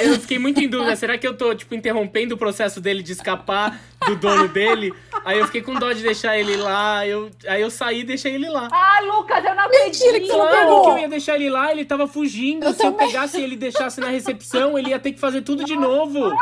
Eu 0.00 0.20
fiquei 0.20 0.38
muito 0.38 0.60
em 0.60 0.68
dúvida. 0.68 0.94
Será 0.94 1.18
que 1.18 1.26
eu 1.26 1.36
tô, 1.36 1.52
tipo, 1.54 1.74
interrompendo 1.74 2.36
o 2.36 2.38
processo 2.38 2.80
dele 2.80 3.02
de 3.02 3.12
escapar 3.12 3.80
do 4.06 4.16
dono 4.16 4.48
dele? 4.48 4.92
Aí 5.24 5.38
eu 5.38 5.46
fiquei 5.46 5.62
com 5.62 5.74
dó 5.74 5.92
de 5.92 6.02
deixar 6.02 6.36
ele 6.38 6.56
lá. 6.56 7.06
Eu... 7.06 7.30
Aí 7.46 7.60
eu 7.62 7.70
saí 7.70 8.00
e 8.00 8.04
deixei 8.04 8.34
ele 8.34 8.48
lá. 8.48 8.68
Ah, 8.72 9.00
Lucas, 9.04 9.44
eu 9.44 9.54
não 9.54 9.68
Mentira 9.68 9.92
que 9.92 10.06
acredito. 10.08 10.26
você 10.26 10.36
não 10.36 10.46
Claro 10.48 10.58
pegou. 10.66 10.82
que 10.84 10.90
eu 10.90 10.98
ia 10.98 11.08
deixar 11.08 11.34
ele 11.36 11.50
lá, 11.50 11.70
ele 11.70 11.84
tava 11.84 12.06
fugindo. 12.08 12.66
Eu 12.66 12.72
Se 12.72 12.84
eu 12.84 12.90
também. 12.92 13.06
pegasse 13.06 13.38
e 13.40 13.44
ele 13.44 13.56
deixasse 13.56 14.00
na 14.00 14.08
recepção, 14.08 14.76
ele 14.78 14.90
ia 14.90 14.98
ter 14.98 15.12
que 15.12 15.20
fazer 15.20 15.42
tudo 15.42 15.64
de 15.64 15.76
novo. 15.76 16.32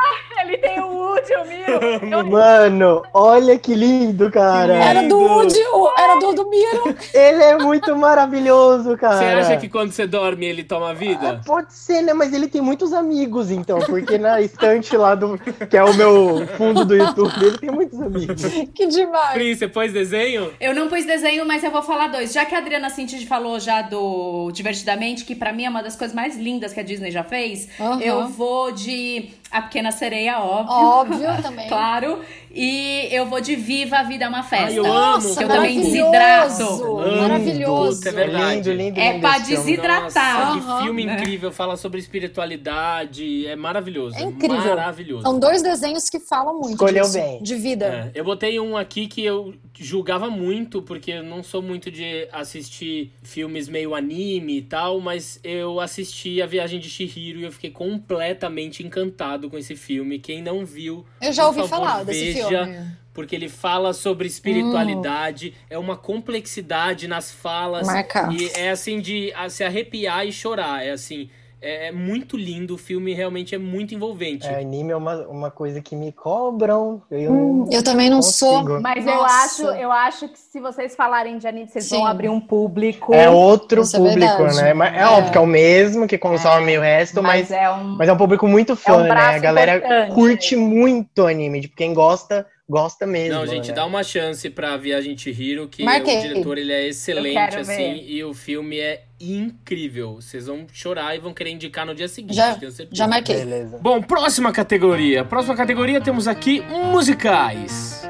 Ele 0.42 0.56
tem 0.56 0.80
o 0.80 0.86
Woody, 0.88 1.32
o 1.34 1.44
Miro. 1.46 1.80
Eu- 2.16 2.24
Mano, 2.26 3.02
olha 3.12 3.58
que 3.58 3.74
lindo, 3.74 4.30
cara. 4.30 4.74
Era 4.74 5.02
do 5.02 5.18
lindo. 5.18 5.32
Woody, 5.32 5.60
era 5.98 6.14
do, 6.18 6.32
do 6.32 6.48
Miro. 6.48 6.96
Ele 7.12 7.42
é 7.42 7.58
muito 7.58 7.94
maravilhoso, 7.96 8.96
cara. 8.96 9.16
Você 9.18 9.24
acha 9.24 9.56
que 9.58 9.68
quando 9.68 9.92
você 9.92 10.06
dorme 10.06 10.46
ele 10.46 10.64
toma 10.64 10.90
Ah, 10.90 10.94
vida? 10.94 11.40
Pode 11.44 11.72
ser, 11.74 12.02
né? 12.02 12.12
Mas 12.14 12.32
ele 12.32 12.48
tem 12.48 12.60
muitos 12.60 12.92
amigos, 12.92 13.50
então. 13.50 13.78
Porque 13.80 14.16
na 14.18 14.40
estante 14.40 14.96
lá 14.96 15.14
do. 15.14 15.38
Que 15.68 15.76
é 15.76 15.84
o 15.84 15.92
meu 15.94 16.46
fundo 16.56 16.84
do 16.84 16.94
YouTube, 16.96 17.49
ele 17.50 17.58
tem 17.58 17.70
muitos 17.70 18.00
amigos. 18.00 18.42
Que 18.74 18.86
demais. 18.86 19.32
Pri, 19.32 19.54
você 19.54 19.68
pôs 19.68 19.92
desenho? 19.92 20.52
Eu 20.60 20.74
não 20.74 20.88
pus 20.88 21.04
desenho, 21.04 21.44
mas 21.46 21.62
eu 21.62 21.70
vou 21.70 21.82
falar 21.82 22.08
dois. 22.08 22.32
Já 22.32 22.44
que 22.44 22.54
a 22.54 22.58
Adriana 22.58 22.88
Cinti 22.90 23.26
falou 23.26 23.58
já 23.60 23.82
do 23.82 24.50
Divertidamente, 24.52 25.24
que 25.24 25.34
pra 25.34 25.52
mim 25.52 25.64
é 25.64 25.68
uma 25.70 25.82
das 25.82 25.96
coisas 25.96 26.14
mais 26.14 26.36
lindas 26.36 26.72
que 26.72 26.80
a 26.80 26.82
Disney 26.82 27.10
já 27.10 27.22
fez, 27.24 27.68
Aham. 27.78 28.00
eu 28.00 28.28
vou 28.28 28.72
de 28.72 29.30
A 29.50 29.62
Pequena 29.62 29.90
Sereia, 29.90 30.38
óbvio. 30.40 30.74
Óbvio 30.76 31.28
também. 31.42 31.66
Claro. 31.68 32.20
E 32.52 33.08
eu 33.10 33.26
vou 33.26 33.40
de 33.40 33.54
Viva 33.56 33.98
a 33.98 34.02
Vida 34.02 34.24
é 34.24 34.28
uma 34.28 34.42
Festa. 34.42 34.66
Ai, 34.66 34.78
eu 34.78 34.84
amo. 34.86 34.94
Nossa, 34.94 35.38
Que 35.38 35.44
eu 35.44 35.48
também 35.48 35.80
desidrato. 35.80 36.62
Amo. 36.62 37.20
Maravilhoso. 37.22 37.96
Puta, 37.98 38.08
é 38.08 38.12
verdade. 38.12 38.54
lindo, 38.54 38.72
lindo, 38.72 39.00
É 39.00 39.08
lindo 39.12 39.20
pra 39.20 39.38
desidratar. 39.38 40.46
Nossa, 40.46 40.60
que 40.60 40.66
Aham. 40.70 40.82
filme 40.84 41.04
Né? 41.04 41.14
incrível, 41.14 41.52
fala 41.52 41.76
sobre 41.76 42.00
espiritualidade, 42.00 43.46
é 43.46 43.56
maravilhoso. 43.56 44.16
É 44.16 44.22
incrível. 44.22 44.56
Maravilhoso. 44.76 45.22
São 45.22 45.38
dois 45.38 45.62
desenhos 45.62 46.08
que 46.08 46.18
falam 46.20 46.54
muito 46.54 46.70
Escolheu 46.72 47.02
disso, 47.04 47.14
bem. 47.18 47.42
de 47.42 47.54
vida. 47.56 48.10
É, 48.14 48.20
eu 48.20 48.24
botei 48.24 48.58
um 48.60 48.76
aqui 48.76 49.06
que 49.06 49.24
eu 49.24 49.54
julgava 49.80 50.28
muito, 50.28 50.82
porque 50.82 51.10
eu 51.12 51.22
não 51.22 51.42
sou 51.42 51.62
muito 51.62 51.90
de 51.90 52.28
assistir 52.30 53.12
filmes 53.22 53.66
meio 53.66 53.94
anime 53.94 54.58
e 54.58 54.62
tal, 54.62 55.00
mas 55.00 55.40
eu 55.42 55.80
assisti 55.80 56.42
A 56.42 56.46
Viagem 56.46 56.78
de 56.78 56.90
Chihiro 56.90 57.40
e 57.40 57.44
eu 57.44 57.50
fiquei 57.50 57.70
completamente 57.70 58.86
encantado 58.86 59.48
com 59.48 59.56
esse 59.56 59.74
filme. 59.74 60.18
Quem 60.18 60.42
não 60.42 60.66
viu, 60.66 61.06
Eu 61.20 61.32
já 61.32 61.46
ouvi 61.46 61.60
favor, 61.60 61.68
falar 61.70 62.04
desse 62.04 62.32
veja, 62.34 62.66
filme. 62.66 63.00
Porque 63.14 63.34
ele 63.34 63.48
fala 63.48 63.92
sobre 63.92 64.28
espiritualidade, 64.28 65.54
é 65.68 65.78
uma 65.78 65.96
complexidade 65.96 67.08
nas 67.08 67.32
falas. 67.32 67.86
Marca. 67.86 68.28
E 68.32 68.50
é 68.54 68.70
assim 68.70 69.00
de 69.00 69.32
se 69.48 69.64
arrepiar 69.64 70.26
e 70.26 70.32
chorar. 70.32 70.84
É 70.84 70.90
assim, 70.92 71.28
é, 71.62 71.88
é 71.88 71.92
muito 71.92 72.36
lindo, 72.36 72.74
o 72.74 72.78
filme 72.78 73.12
realmente 73.14 73.54
é 73.54 73.58
muito 73.58 73.94
envolvente. 73.94 74.46
É, 74.46 74.60
anime 74.60 74.92
é 74.92 74.96
uma, 74.96 75.16
uma 75.28 75.50
coisa 75.50 75.80
que 75.80 75.94
me 75.94 76.12
cobram. 76.12 77.02
Eu, 77.10 77.32
Hum, 77.32 77.64
eu 77.70 77.82
também 77.82 78.08
não 78.08 78.22
sou. 78.22 78.60
consigo. 78.62 78.80
Mas 78.80 79.06
eu 79.06 79.14
Nossa. 79.14 79.44
acho, 79.44 79.62
eu 79.76 79.92
acho 79.92 80.28
que 80.28 80.38
se 80.38 80.60
vocês 80.60 80.94
falarem 80.96 81.38
de 81.38 81.46
anime, 81.46 81.68
vocês 81.68 81.84
Sim. 81.84 81.96
vão 81.96 82.06
abrir 82.06 82.28
um 82.28 82.40
público. 82.40 83.14
É 83.14 83.28
outro 83.28 83.82
Isso 83.82 83.96
é 83.96 83.98
público, 83.98 84.36
verdade. 84.38 84.62
né? 84.62 84.74
Mas 84.74 84.94
é, 84.94 84.98
É. 85.00 85.06
óbvio 85.06 85.32
que 85.32 85.38
é 85.38 85.40
o 85.40 85.46
mesmo 85.46 86.06
que 86.06 86.18
consome 86.18 86.78
o 86.78 86.80
resto, 86.80 87.22
mas, 87.22 87.48
mas 87.48 87.50
é 87.50 87.70
um. 87.70 87.84
mas 87.96 88.08
é 88.08 88.12
um 88.12 88.16
público 88.16 88.46
muito 88.48 88.74
fã, 88.76 88.96
um 88.98 89.02
né? 89.02 89.10
A 89.10 89.38
galera 89.38 89.76
importante. 89.76 90.14
curte 90.14 90.56
muito 90.56 91.26
anime. 91.26 91.60
Tipo, 91.62 91.76
quem 91.76 91.92
gosta, 91.94 92.46
gosta 92.68 93.06
mesmo. 93.06 93.38
Não, 93.38 93.46
gente, 93.46 93.68
né? 93.68 93.74
dá 93.74 93.84
uma 93.84 94.02
chance 94.02 94.48
pra 94.48 94.76
Viagem 94.76 95.16
Chihiro, 95.16 95.68
que 95.68 95.84
Marquei. 95.84 96.18
o 96.18 96.22
diretor 96.22 96.56
ele 96.58 96.72
é 96.72 96.86
excelente, 96.88 97.56
assim, 97.56 97.74
ver. 97.94 98.04
e 98.08 98.24
o 98.24 98.32
filme 98.32 98.78
é 98.78 99.02
incrível. 99.20 100.16
Vocês 100.16 100.46
vão 100.46 100.66
chorar 100.72 101.14
e 101.14 101.18
vão 101.18 101.32
querer 101.34 101.50
indicar 101.50 101.84
no 101.86 101.94
dia 101.94 102.08
seguinte, 102.08 102.34
Já- 102.36 102.54
tenho 102.54 102.72
certeza. 102.72 102.96
Já 102.96 103.06
marquei. 103.06 103.36
Beleza. 103.36 103.78
Bom, 103.82 104.00
próxima 104.02 104.50
categoria. 104.52 105.24
Próxima 105.24 105.54
categoria 105.54 106.00
temos 106.00 106.26
aqui 106.26 106.62
musicais. 106.92 108.08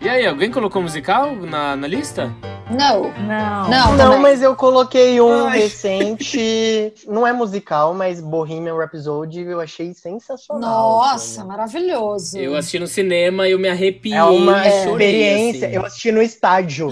E 0.00 0.08
aí, 0.08 0.26
alguém 0.26 0.50
colocou 0.50 0.80
musical 0.80 1.34
na, 1.34 1.76
na 1.76 1.86
lista? 1.86 2.32
Não. 2.70 3.10
Não. 3.12 3.68
Não, 3.70 3.96
Não, 3.96 4.18
mas 4.18 4.42
eu 4.42 4.54
coloquei 4.54 5.20
um 5.20 5.46
Ai. 5.46 5.60
recente. 5.60 6.92
Não 7.06 7.26
é 7.26 7.32
musical, 7.32 7.94
mas 7.94 8.20
Bohemian 8.20 8.76
Rhapsody 8.76 9.40
eu 9.40 9.60
achei 9.60 9.94
sensacional. 9.94 10.60
Nossa, 10.98 11.40
assim. 11.40 11.48
maravilhoso. 11.48 12.38
Eu 12.38 12.56
assisti 12.56 12.78
no 12.78 12.86
cinema 12.86 13.48
e 13.48 13.52
eu 13.52 13.58
me 13.58 13.68
arrepiei. 13.68 14.16
É 14.16 14.22
uma 14.24 14.66
e 14.66 14.84
chorei, 14.84 15.08
experiência. 15.08 15.66
assim. 15.68 15.76
Eu 15.76 15.86
assisti 15.86 16.12
no 16.12 16.22
estádio. 16.22 16.90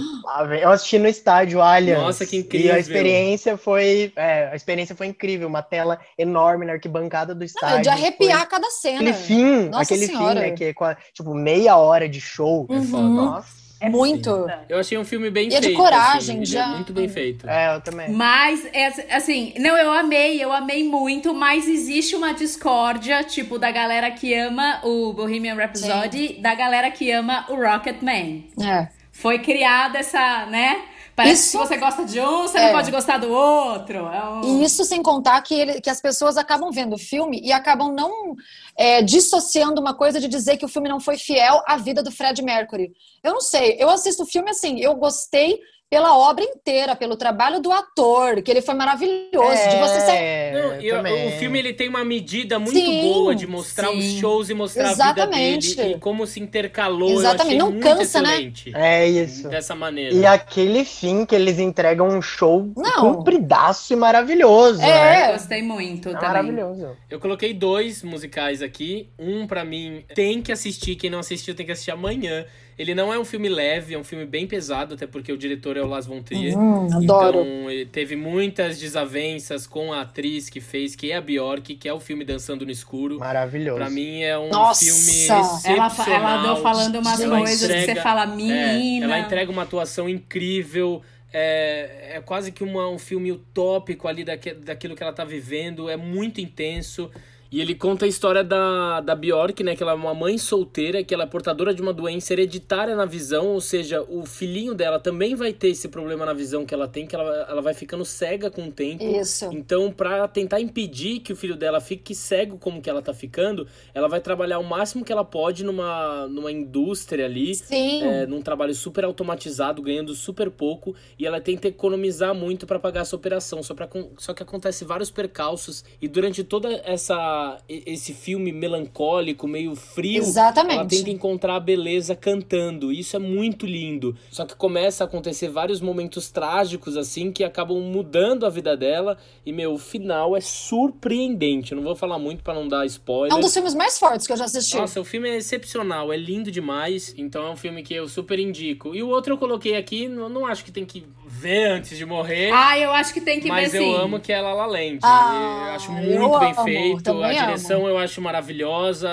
Eu 0.60 0.70
assisti 0.70 0.98
no 0.98 1.08
estádio 1.08 1.60
Allianz. 1.60 2.02
Nossa, 2.02 2.24
que 2.26 2.36
E 2.36 2.40
incrível. 2.40 2.74
a 2.74 2.78
experiência 2.78 3.56
foi, 3.56 4.12
é, 4.16 4.48
a 4.52 4.56
experiência 4.56 4.94
foi 4.96 5.06
incrível. 5.08 5.46
Uma 5.48 5.62
tela 5.62 5.98
enorme 6.18 6.64
na 6.64 6.72
arquibancada 6.72 7.34
do 7.34 7.40
Não, 7.40 7.46
estádio. 7.46 7.78
é 7.78 7.82
de 7.82 7.88
arrepiar 7.88 8.38
Foi 8.40 8.46
cada 8.48 8.70
cena. 8.70 8.96
Aquele 8.96 9.12
fim, 9.12 9.68
Nossa 9.68 9.82
aquele 9.82 10.06
Senhora. 10.06 10.40
fim, 10.40 10.46
né? 10.46 10.50
Que 10.52 10.64
é 10.64 10.74
tipo 11.12 11.34
meia 11.34 11.76
hora 11.76 12.08
de 12.08 12.20
show. 12.20 12.66
É. 12.70 12.72
Uhum. 12.74 13.14
Nossa. 13.14 13.65
É 13.78 13.90
Muito. 13.90 14.46
Eu 14.68 14.78
achei 14.78 14.96
um 14.96 15.04
filme 15.04 15.28
bem 15.30 15.50
E 15.50 15.54
é 15.54 15.60
de 15.60 15.66
feito. 15.66 15.76
coragem, 15.76 16.36
assim, 16.36 16.44
já- 16.46 16.64
É 16.64 16.68
muito 16.68 16.92
bem 16.94 17.08
feito. 17.08 17.46
É, 17.48 17.74
eu 17.74 17.80
também. 17.82 18.10
Mas, 18.10 18.66
é, 18.72 18.86
assim, 19.14 19.52
não, 19.58 19.76
eu 19.76 19.92
amei, 19.92 20.42
eu 20.42 20.50
amei 20.50 20.82
muito, 20.84 21.34
mas 21.34 21.68
existe 21.68 22.16
uma 22.16 22.32
discórdia, 22.32 23.22
tipo, 23.22 23.58
da 23.58 23.70
galera 23.70 24.10
que 24.10 24.32
ama 24.34 24.80
o 24.82 25.12
Bohemian 25.12 25.54
Rhapsody, 25.56 26.34
da 26.40 26.54
galera 26.54 26.90
que 26.90 27.10
ama 27.10 27.44
o 27.50 27.54
Rocketman. 27.54 28.48
É. 28.62 28.88
Foi 29.12 29.38
criada 29.40 29.98
essa, 29.98 30.46
né? 30.46 30.80
Parece 31.16 31.34
Isso- 31.34 31.42
que 31.44 31.64
se 31.64 31.68
você 31.68 31.76
gosta 31.78 32.04
de 32.04 32.20
um, 32.20 32.42
você 32.42 32.58
É. 32.58 32.66
não 32.66 32.72
pode 32.72 32.90
gostar 32.90 33.16
do 33.16 33.32
outro. 33.32 33.96
É 34.06 34.28
um- 34.28 34.42
E 34.60 34.64
isso 34.64 34.84
sem 34.84 35.02
contar 35.02 35.40
que, 35.40 35.54
ele- 35.54 35.80
que 35.80 35.88
as 35.88 35.98
pessoas 36.00 36.36
acabam 36.36 36.70
vendo 36.70 36.94
o 36.94 36.98
filme 36.98 37.40
e 37.42 37.52
acabam 37.52 37.90
não 37.90 38.36
é, 38.76 39.00
dissociando 39.00 39.80
uma 39.80 39.94
coisa 39.94 40.20
de 40.20 40.28
dizer 40.28 40.58
que 40.58 40.64
o 40.66 40.68
filme 40.68 40.90
não 40.90 41.00
foi 41.00 41.16
fiel 41.16 41.62
à 41.66 41.78
vida 41.78 42.02
do 42.02 42.12
Fred 42.12 42.42
Mercury. 42.42 42.92
Eu 43.24 43.32
não 43.32 43.40
sei, 43.40 43.76
eu 43.80 43.88
assisto 43.88 44.24
o 44.24 44.26
filme 44.26 44.50
assim, 44.50 44.78
eu 44.78 44.94
gostei 44.94 45.58
pela 45.88 46.16
obra 46.18 46.42
inteira, 46.44 46.96
pelo 46.96 47.16
trabalho 47.16 47.60
do 47.60 47.70
ator, 47.70 48.42
que 48.42 48.50
ele 48.50 48.60
foi 48.60 48.74
maravilhoso, 48.74 49.68
de 49.70 49.76
você 49.78 50.00
ser 50.00 50.12
É, 50.16 50.52
Não, 50.52 50.80
e 50.80 50.92
o- 50.92 51.38
filme 51.38 51.58
ele 51.60 51.72
tem 51.72 51.88
uma 51.88 52.04
medida 52.04 52.58
muito 52.58 52.76
Sim, 52.76 53.02
boa 53.02 53.34
de 53.36 53.46
mostrar 53.46 53.90
os 53.92 54.02
sim. 54.04 54.18
shows 54.20 54.50
e 54.50 54.54
mostrar 54.54 54.88
a 54.88 54.92
Exatamente. 54.92 55.68
vida 55.70 55.82
dele 55.84 55.94
e 55.94 55.98
como 56.00 56.26
se 56.26 56.40
intercalou. 56.40 57.12
Exatamente, 57.12 57.60
Eu 57.60 57.70
não 57.70 57.80
cansa, 57.80 58.20
né? 58.20 58.30
excelente 58.34 58.72
É 58.74 59.06
isso. 59.08 59.48
Dessa 59.48 59.76
maneira. 59.76 60.12
E 60.14 60.26
aquele 60.26 60.84
fim 60.84 61.24
que 61.24 61.34
eles 61.36 61.58
entregam 61.60 62.08
um 62.08 62.20
show 62.20 62.68
Não. 62.76 63.14
compridaço 63.14 63.92
e 63.92 63.96
maravilhoso, 63.96 64.82
É. 64.82 64.86
né? 64.86 65.28
Eu 65.28 65.32
gostei 65.34 65.62
muito 65.62 66.08
É 66.08 66.12
também. 66.14 66.28
maravilhoso. 66.28 66.96
Eu 67.08 67.20
coloquei 67.20 67.54
dois 67.54 68.02
musicais 68.02 68.60
aqui. 68.60 69.08
Um 69.18 69.46
pra 69.46 69.64
mim 69.64 70.04
tem 70.16 70.42
que 70.42 70.50
assistir. 70.50 70.96
Quem 70.96 71.10
não 71.10 71.20
assistiu 71.20 71.54
tem 71.54 71.64
que 71.64 71.70
assistir 71.72 71.92
amanhã. 71.92 72.44
Ele 72.78 72.94
não 72.94 73.10
é 73.10 73.18
um 73.18 73.24
filme 73.24 73.48
leve, 73.48 73.94
é 73.94 73.98
um 73.98 74.04
filme 74.04 74.26
bem 74.26 74.46
pesado, 74.46 74.94
até 74.94 75.06
porque 75.06 75.32
o 75.32 75.36
diretor 75.38 75.78
é 75.78 75.80
o 75.82 75.86
Lars 75.86 76.04
von 76.04 76.20
Trier. 76.22 76.54
Hum, 76.58 76.86
adoro. 76.94 77.40
Então, 77.40 77.70
ele 77.70 77.86
teve 77.86 78.16
muitas 78.16 78.78
desavenças 78.78 79.66
com 79.66 79.94
a 79.94 80.02
atriz 80.02 80.50
que 80.50 80.60
fez, 80.60 80.94
que 80.94 81.10
é 81.10 81.16
a 81.16 81.20
Bjork, 81.22 81.74
que 81.76 81.88
é 81.88 81.92
o 81.92 81.98
filme 81.98 82.22
Dançando 82.22 82.66
no 82.66 82.70
Escuro. 82.70 83.18
Maravilhoso. 83.18 83.78
Pra 83.78 83.88
mim 83.88 84.20
é 84.22 84.38
um 84.38 84.50
Nossa! 84.50 84.84
filme 84.84 85.26
Ela, 85.64 85.90
ela 86.06 86.36
andou 86.40 86.56
falando 86.62 86.96
umas 86.98 87.18
Ela 87.18 87.38
coisas 87.38 87.60
que 87.60 87.64
entrega- 87.78 87.94
você 87.94 88.02
fala, 88.02 88.24
É, 88.24 88.26
menina. 88.36 89.06
ela 89.06 89.18
entrega 89.20 89.50
uma 89.50 89.62
atuação 89.62 90.06
incrível. 90.06 91.00
É, 91.32 92.12
é 92.16 92.20
quase 92.20 92.52
que 92.52 92.62
uma- 92.62 92.88
um 92.88 92.98
filme 92.98 93.32
utópico 93.32 94.06
ali 94.08 94.22
daque, 94.24 94.52
daquilo 94.54 94.94
que 94.94 95.02
ela 95.02 95.12
tá 95.12 95.24
vivendo. 95.24 95.88
É 95.88 95.96
muito 95.96 96.40
intenso. 96.40 97.10
E 97.56 97.60
ele 97.62 97.74
conta 97.74 98.04
a 98.04 98.08
história 98.08 98.44
da, 98.44 99.00
da 99.00 99.14
Bjork, 99.14 99.64
né? 99.64 99.74
Que 99.74 99.82
ela 99.82 99.92
é 99.92 99.94
uma 99.94 100.12
mãe 100.12 100.36
solteira, 100.36 101.02
que 101.02 101.14
ela 101.14 101.22
é 101.22 101.26
portadora 101.26 101.72
de 101.72 101.80
uma 101.80 101.90
doença 101.90 102.34
hereditária 102.34 102.94
na 102.94 103.06
visão, 103.06 103.46
ou 103.46 103.62
seja, 103.62 104.02
o 104.10 104.26
filhinho 104.26 104.74
dela 104.74 105.00
também 105.00 105.34
vai 105.34 105.54
ter 105.54 105.68
esse 105.68 105.88
problema 105.88 106.26
na 106.26 106.34
visão 106.34 106.66
que 106.66 106.74
ela 106.74 106.86
tem, 106.86 107.06
que 107.06 107.14
ela, 107.14 107.46
ela 107.48 107.62
vai 107.62 107.72
ficando 107.72 108.04
cega 108.04 108.50
com 108.50 108.68
o 108.68 108.70
tempo. 108.70 109.02
Isso. 109.02 109.48
Então, 109.50 109.90
pra 109.90 110.28
tentar 110.28 110.60
impedir 110.60 111.20
que 111.20 111.32
o 111.32 111.36
filho 111.36 111.56
dela 111.56 111.80
fique 111.80 112.14
cego 112.14 112.58
como 112.58 112.82
que 112.82 112.90
ela 112.90 113.00
tá 113.00 113.14
ficando, 113.14 113.66
ela 113.94 114.06
vai 114.06 114.20
trabalhar 114.20 114.58
o 114.58 114.62
máximo 114.62 115.02
que 115.02 115.10
ela 115.10 115.24
pode 115.24 115.64
numa, 115.64 116.26
numa 116.28 116.52
indústria 116.52 117.24
ali, 117.24 117.54
Sim. 117.54 118.02
é, 118.02 118.26
num 118.26 118.42
trabalho 118.42 118.74
super 118.74 119.02
automatizado, 119.06 119.80
ganhando 119.80 120.14
super 120.14 120.50
pouco, 120.50 120.94
e 121.18 121.24
ela 121.24 121.40
tenta 121.40 121.68
economizar 121.68 122.34
muito 122.34 122.66
pra 122.66 122.78
pagar 122.78 123.00
essa 123.00 123.16
operação. 123.16 123.62
Só, 123.62 123.72
pra, 123.72 123.88
só 124.18 124.34
que 124.34 124.42
acontece 124.42 124.84
vários 124.84 125.10
percalços, 125.10 125.86
e 126.02 126.06
durante 126.06 126.44
toda 126.44 126.70
essa 126.84 127.45
esse 127.68 128.12
filme 128.12 128.52
melancólico, 128.52 129.46
meio 129.48 129.74
frio, 129.74 130.22
Exatamente. 130.22 130.74
ela 130.74 130.86
tenta 130.86 131.10
encontrar 131.10 131.56
a 131.56 131.60
beleza 131.60 132.14
cantando. 132.14 132.92
Isso 132.92 133.16
é 133.16 133.18
muito 133.18 133.66
lindo. 133.66 134.16
Só 134.30 134.44
que 134.44 134.54
começa 134.54 135.04
a 135.04 135.06
acontecer 135.06 135.48
vários 135.48 135.80
momentos 135.80 136.30
trágicos, 136.30 136.96
assim, 136.96 137.30
que 137.32 137.42
acabam 137.44 137.78
mudando 137.80 138.46
a 138.46 138.48
vida 138.50 138.76
dela. 138.76 139.16
E, 139.44 139.52
meu, 139.52 139.72
o 139.74 139.78
final 139.78 140.36
é 140.36 140.40
surpreendente. 140.40 141.72
Eu 141.72 141.76
não 141.76 141.84
vou 141.84 141.96
falar 141.96 142.18
muito 142.18 142.42
pra 142.42 142.54
não 142.54 142.66
dar 142.68 142.84
spoiler. 142.86 143.32
É 143.32 143.34
um 143.34 143.40
dos 143.40 143.52
filmes 143.52 143.74
mais 143.74 143.98
fortes 143.98 144.26
que 144.26 144.32
eu 144.32 144.36
já 144.36 144.44
assisti. 144.44 144.76
Nossa, 144.76 145.00
o 145.00 145.04
filme 145.04 145.28
é 145.28 145.36
excepcional, 145.36 146.12
é 146.12 146.16
lindo 146.16 146.50
demais, 146.50 147.14
então 147.16 147.46
é 147.46 147.50
um 147.50 147.56
filme 147.56 147.82
que 147.82 147.94
eu 147.94 148.08
super 148.08 148.38
indico. 148.38 148.94
E 148.94 149.02
o 149.02 149.08
outro 149.08 149.34
eu 149.34 149.38
coloquei 149.38 149.76
aqui, 149.76 150.08
não, 150.08 150.28
não 150.28 150.46
acho 150.46 150.64
que 150.64 150.72
tem 150.72 150.84
que 150.84 151.04
ver 151.26 151.66
antes 151.70 151.98
de 151.98 152.06
morrer, 152.06 152.50
Ah, 152.52 152.78
eu 152.78 152.90
acho 152.92 153.12
que 153.12 153.20
tem 153.20 153.40
que 153.40 153.48
mas 153.48 153.72
ver 153.72 153.78
eu 153.78 153.82
sim. 153.82 153.94
amo 153.96 154.20
que 154.20 154.32
é 154.32 154.40
La 154.40 154.54
La 154.54 154.66
Land. 154.66 155.00
Ah, 155.02 155.66
eu 155.68 155.72
acho 155.74 155.90
eu 155.92 156.20
muito 156.20 156.38
bem 156.38 156.52
amo, 156.52 156.64
feito, 156.64 157.12
a 157.26 157.32
direção 157.32 157.86
eu 157.86 157.98
acho 157.98 158.20
maravilhosa, 158.20 159.08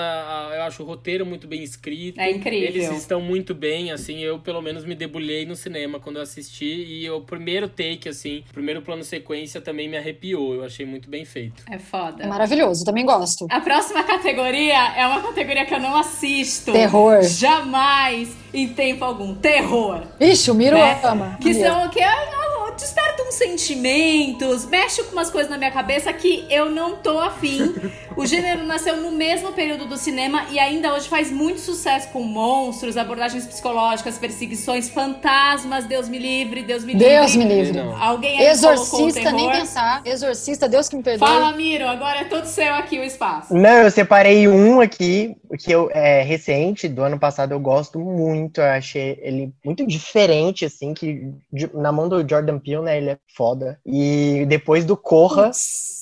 eu 0.54 0.62
acho 0.62 0.82
o 0.82 0.86
roteiro 0.86 1.24
muito 1.24 1.46
bem 1.46 1.62
escrito. 1.62 2.20
É 2.20 2.30
incrível. 2.30 2.68
Eles 2.68 2.90
estão 2.98 3.20
muito 3.20 3.54
bem, 3.54 3.90
assim, 3.90 4.20
eu 4.20 4.38
pelo 4.38 4.60
menos 4.60 4.84
me 4.84 4.94
debulhei 4.94 5.46
no 5.46 5.56
cinema 5.56 5.98
quando 6.00 6.16
eu 6.16 6.22
assisti 6.22 6.64
e 6.64 7.10
o 7.10 7.20
primeiro 7.20 7.68
take, 7.68 8.08
assim, 8.08 8.44
o 8.50 8.52
primeiro 8.52 8.82
plano 8.82 9.02
sequência 9.02 9.60
também 9.60 9.88
me 9.88 9.96
arrepiou, 9.96 10.54
eu 10.54 10.64
achei 10.64 10.86
muito 10.86 11.08
bem 11.08 11.24
feito. 11.24 11.64
É 11.70 11.78
foda. 11.78 12.24
É 12.24 12.26
maravilhoso, 12.26 12.84
também 12.84 13.04
gosto. 13.04 13.46
A 13.50 13.60
próxima 13.60 14.02
categoria 14.02 14.94
é 14.96 15.06
uma 15.06 15.22
categoria 15.22 15.64
que 15.64 15.74
eu 15.74 15.80
não 15.80 15.96
assisto. 15.96 16.72
Terror. 16.72 17.22
Jamais, 17.22 18.36
em 18.52 18.68
tempo 18.68 19.04
algum. 19.04 19.34
Terror. 19.34 20.02
Ixi, 20.20 20.50
o 20.50 20.54
Miro 20.54 20.76
né? 20.76 21.00
ama. 21.02 21.38
Que 21.40 21.54
são 21.54 21.88
que 21.88 22.00
é, 22.00 22.04
é, 22.04 22.43
desperta 22.76 23.22
uns 23.22 23.34
sentimentos, 23.34 24.66
mexe 24.66 25.02
com 25.04 25.12
umas 25.12 25.30
coisas 25.30 25.50
na 25.50 25.56
minha 25.58 25.70
cabeça 25.70 26.12
que 26.12 26.46
eu 26.50 26.70
não 26.70 26.96
tô 26.96 27.18
afim. 27.18 27.74
O 28.16 28.24
gênero 28.26 28.62
nasceu 28.62 28.96
no 28.98 29.10
mesmo 29.10 29.50
período 29.54 29.86
do 29.86 29.96
cinema 29.96 30.46
e 30.52 30.56
ainda 30.56 30.94
hoje 30.94 31.08
faz 31.08 31.32
muito 31.32 31.58
sucesso 31.58 32.10
com 32.10 32.22
monstros, 32.22 32.96
abordagens 32.96 33.44
psicológicas, 33.44 34.16
perseguições, 34.16 34.88
fantasmas, 34.88 35.84
Deus 35.86 36.08
me 36.08 36.16
livre, 36.20 36.62
Deus 36.62 36.84
me 36.84 36.92
livre. 36.92 37.08
Deus 37.08 37.34
me 37.34 37.44
livre. 37.44 37.72
Não. 37.72 38.00
Alguém 38.00 38.38
aí 38.38 38.46
Exorcista, 38.46 39.32
nem 39.32 39.50
pensar. 39.50 40.00
Exorcista, 40.04 40.68
Deus 40.68 40.88
que 40.88 40.94
me 40.94 41.02
perdoe. 41.02 41.28
Fala, 41.28 41.50
Miro, 41.56 41.88
agora 41.88 42.20
é 42.20 42.24
todo 42.24 42.44
seu 42.44 42.72
aqui 42.74 43.00
o 43.00 43.02
espaço. 43.02 43.52
Não, 43.52 43.78
eu 43.82 43.90
separei 43.90 44.46
um 44.46 44.80
aqui, 44.80 45.36
que 45.58 45.72
eu, 45.72 45.90
é 45.92 46.22
recente, 46.22 46.86
do 46.86 47.02
ano 47.02 47.18
passado, 47.18 47.50
eu 47.50 47.58
gosto 47.58 47.98
muito. 47.98 48.60
Eu 48.60 48.66
achei 48.66 49.18
ele 49.22 49.52
muito 49.64 49.84
diferente, 49.84 50.64
assim, 50.64 50.94
que 50.94 51.32
de- 51.52 51.70
na 51.74 51.90
mão 51.90 52.08
do 52.08 52.24
Jordan 52.28 52.60
Peele, 52.64 52.82
né, 52.82 52.96
ele 52.96 53.10
é 53.10 53.18
foda. 53.36 53.78
E 53.84 54.44
depois 54.48 54.84
do 54.84 54.96
Corra, 54.96 55.50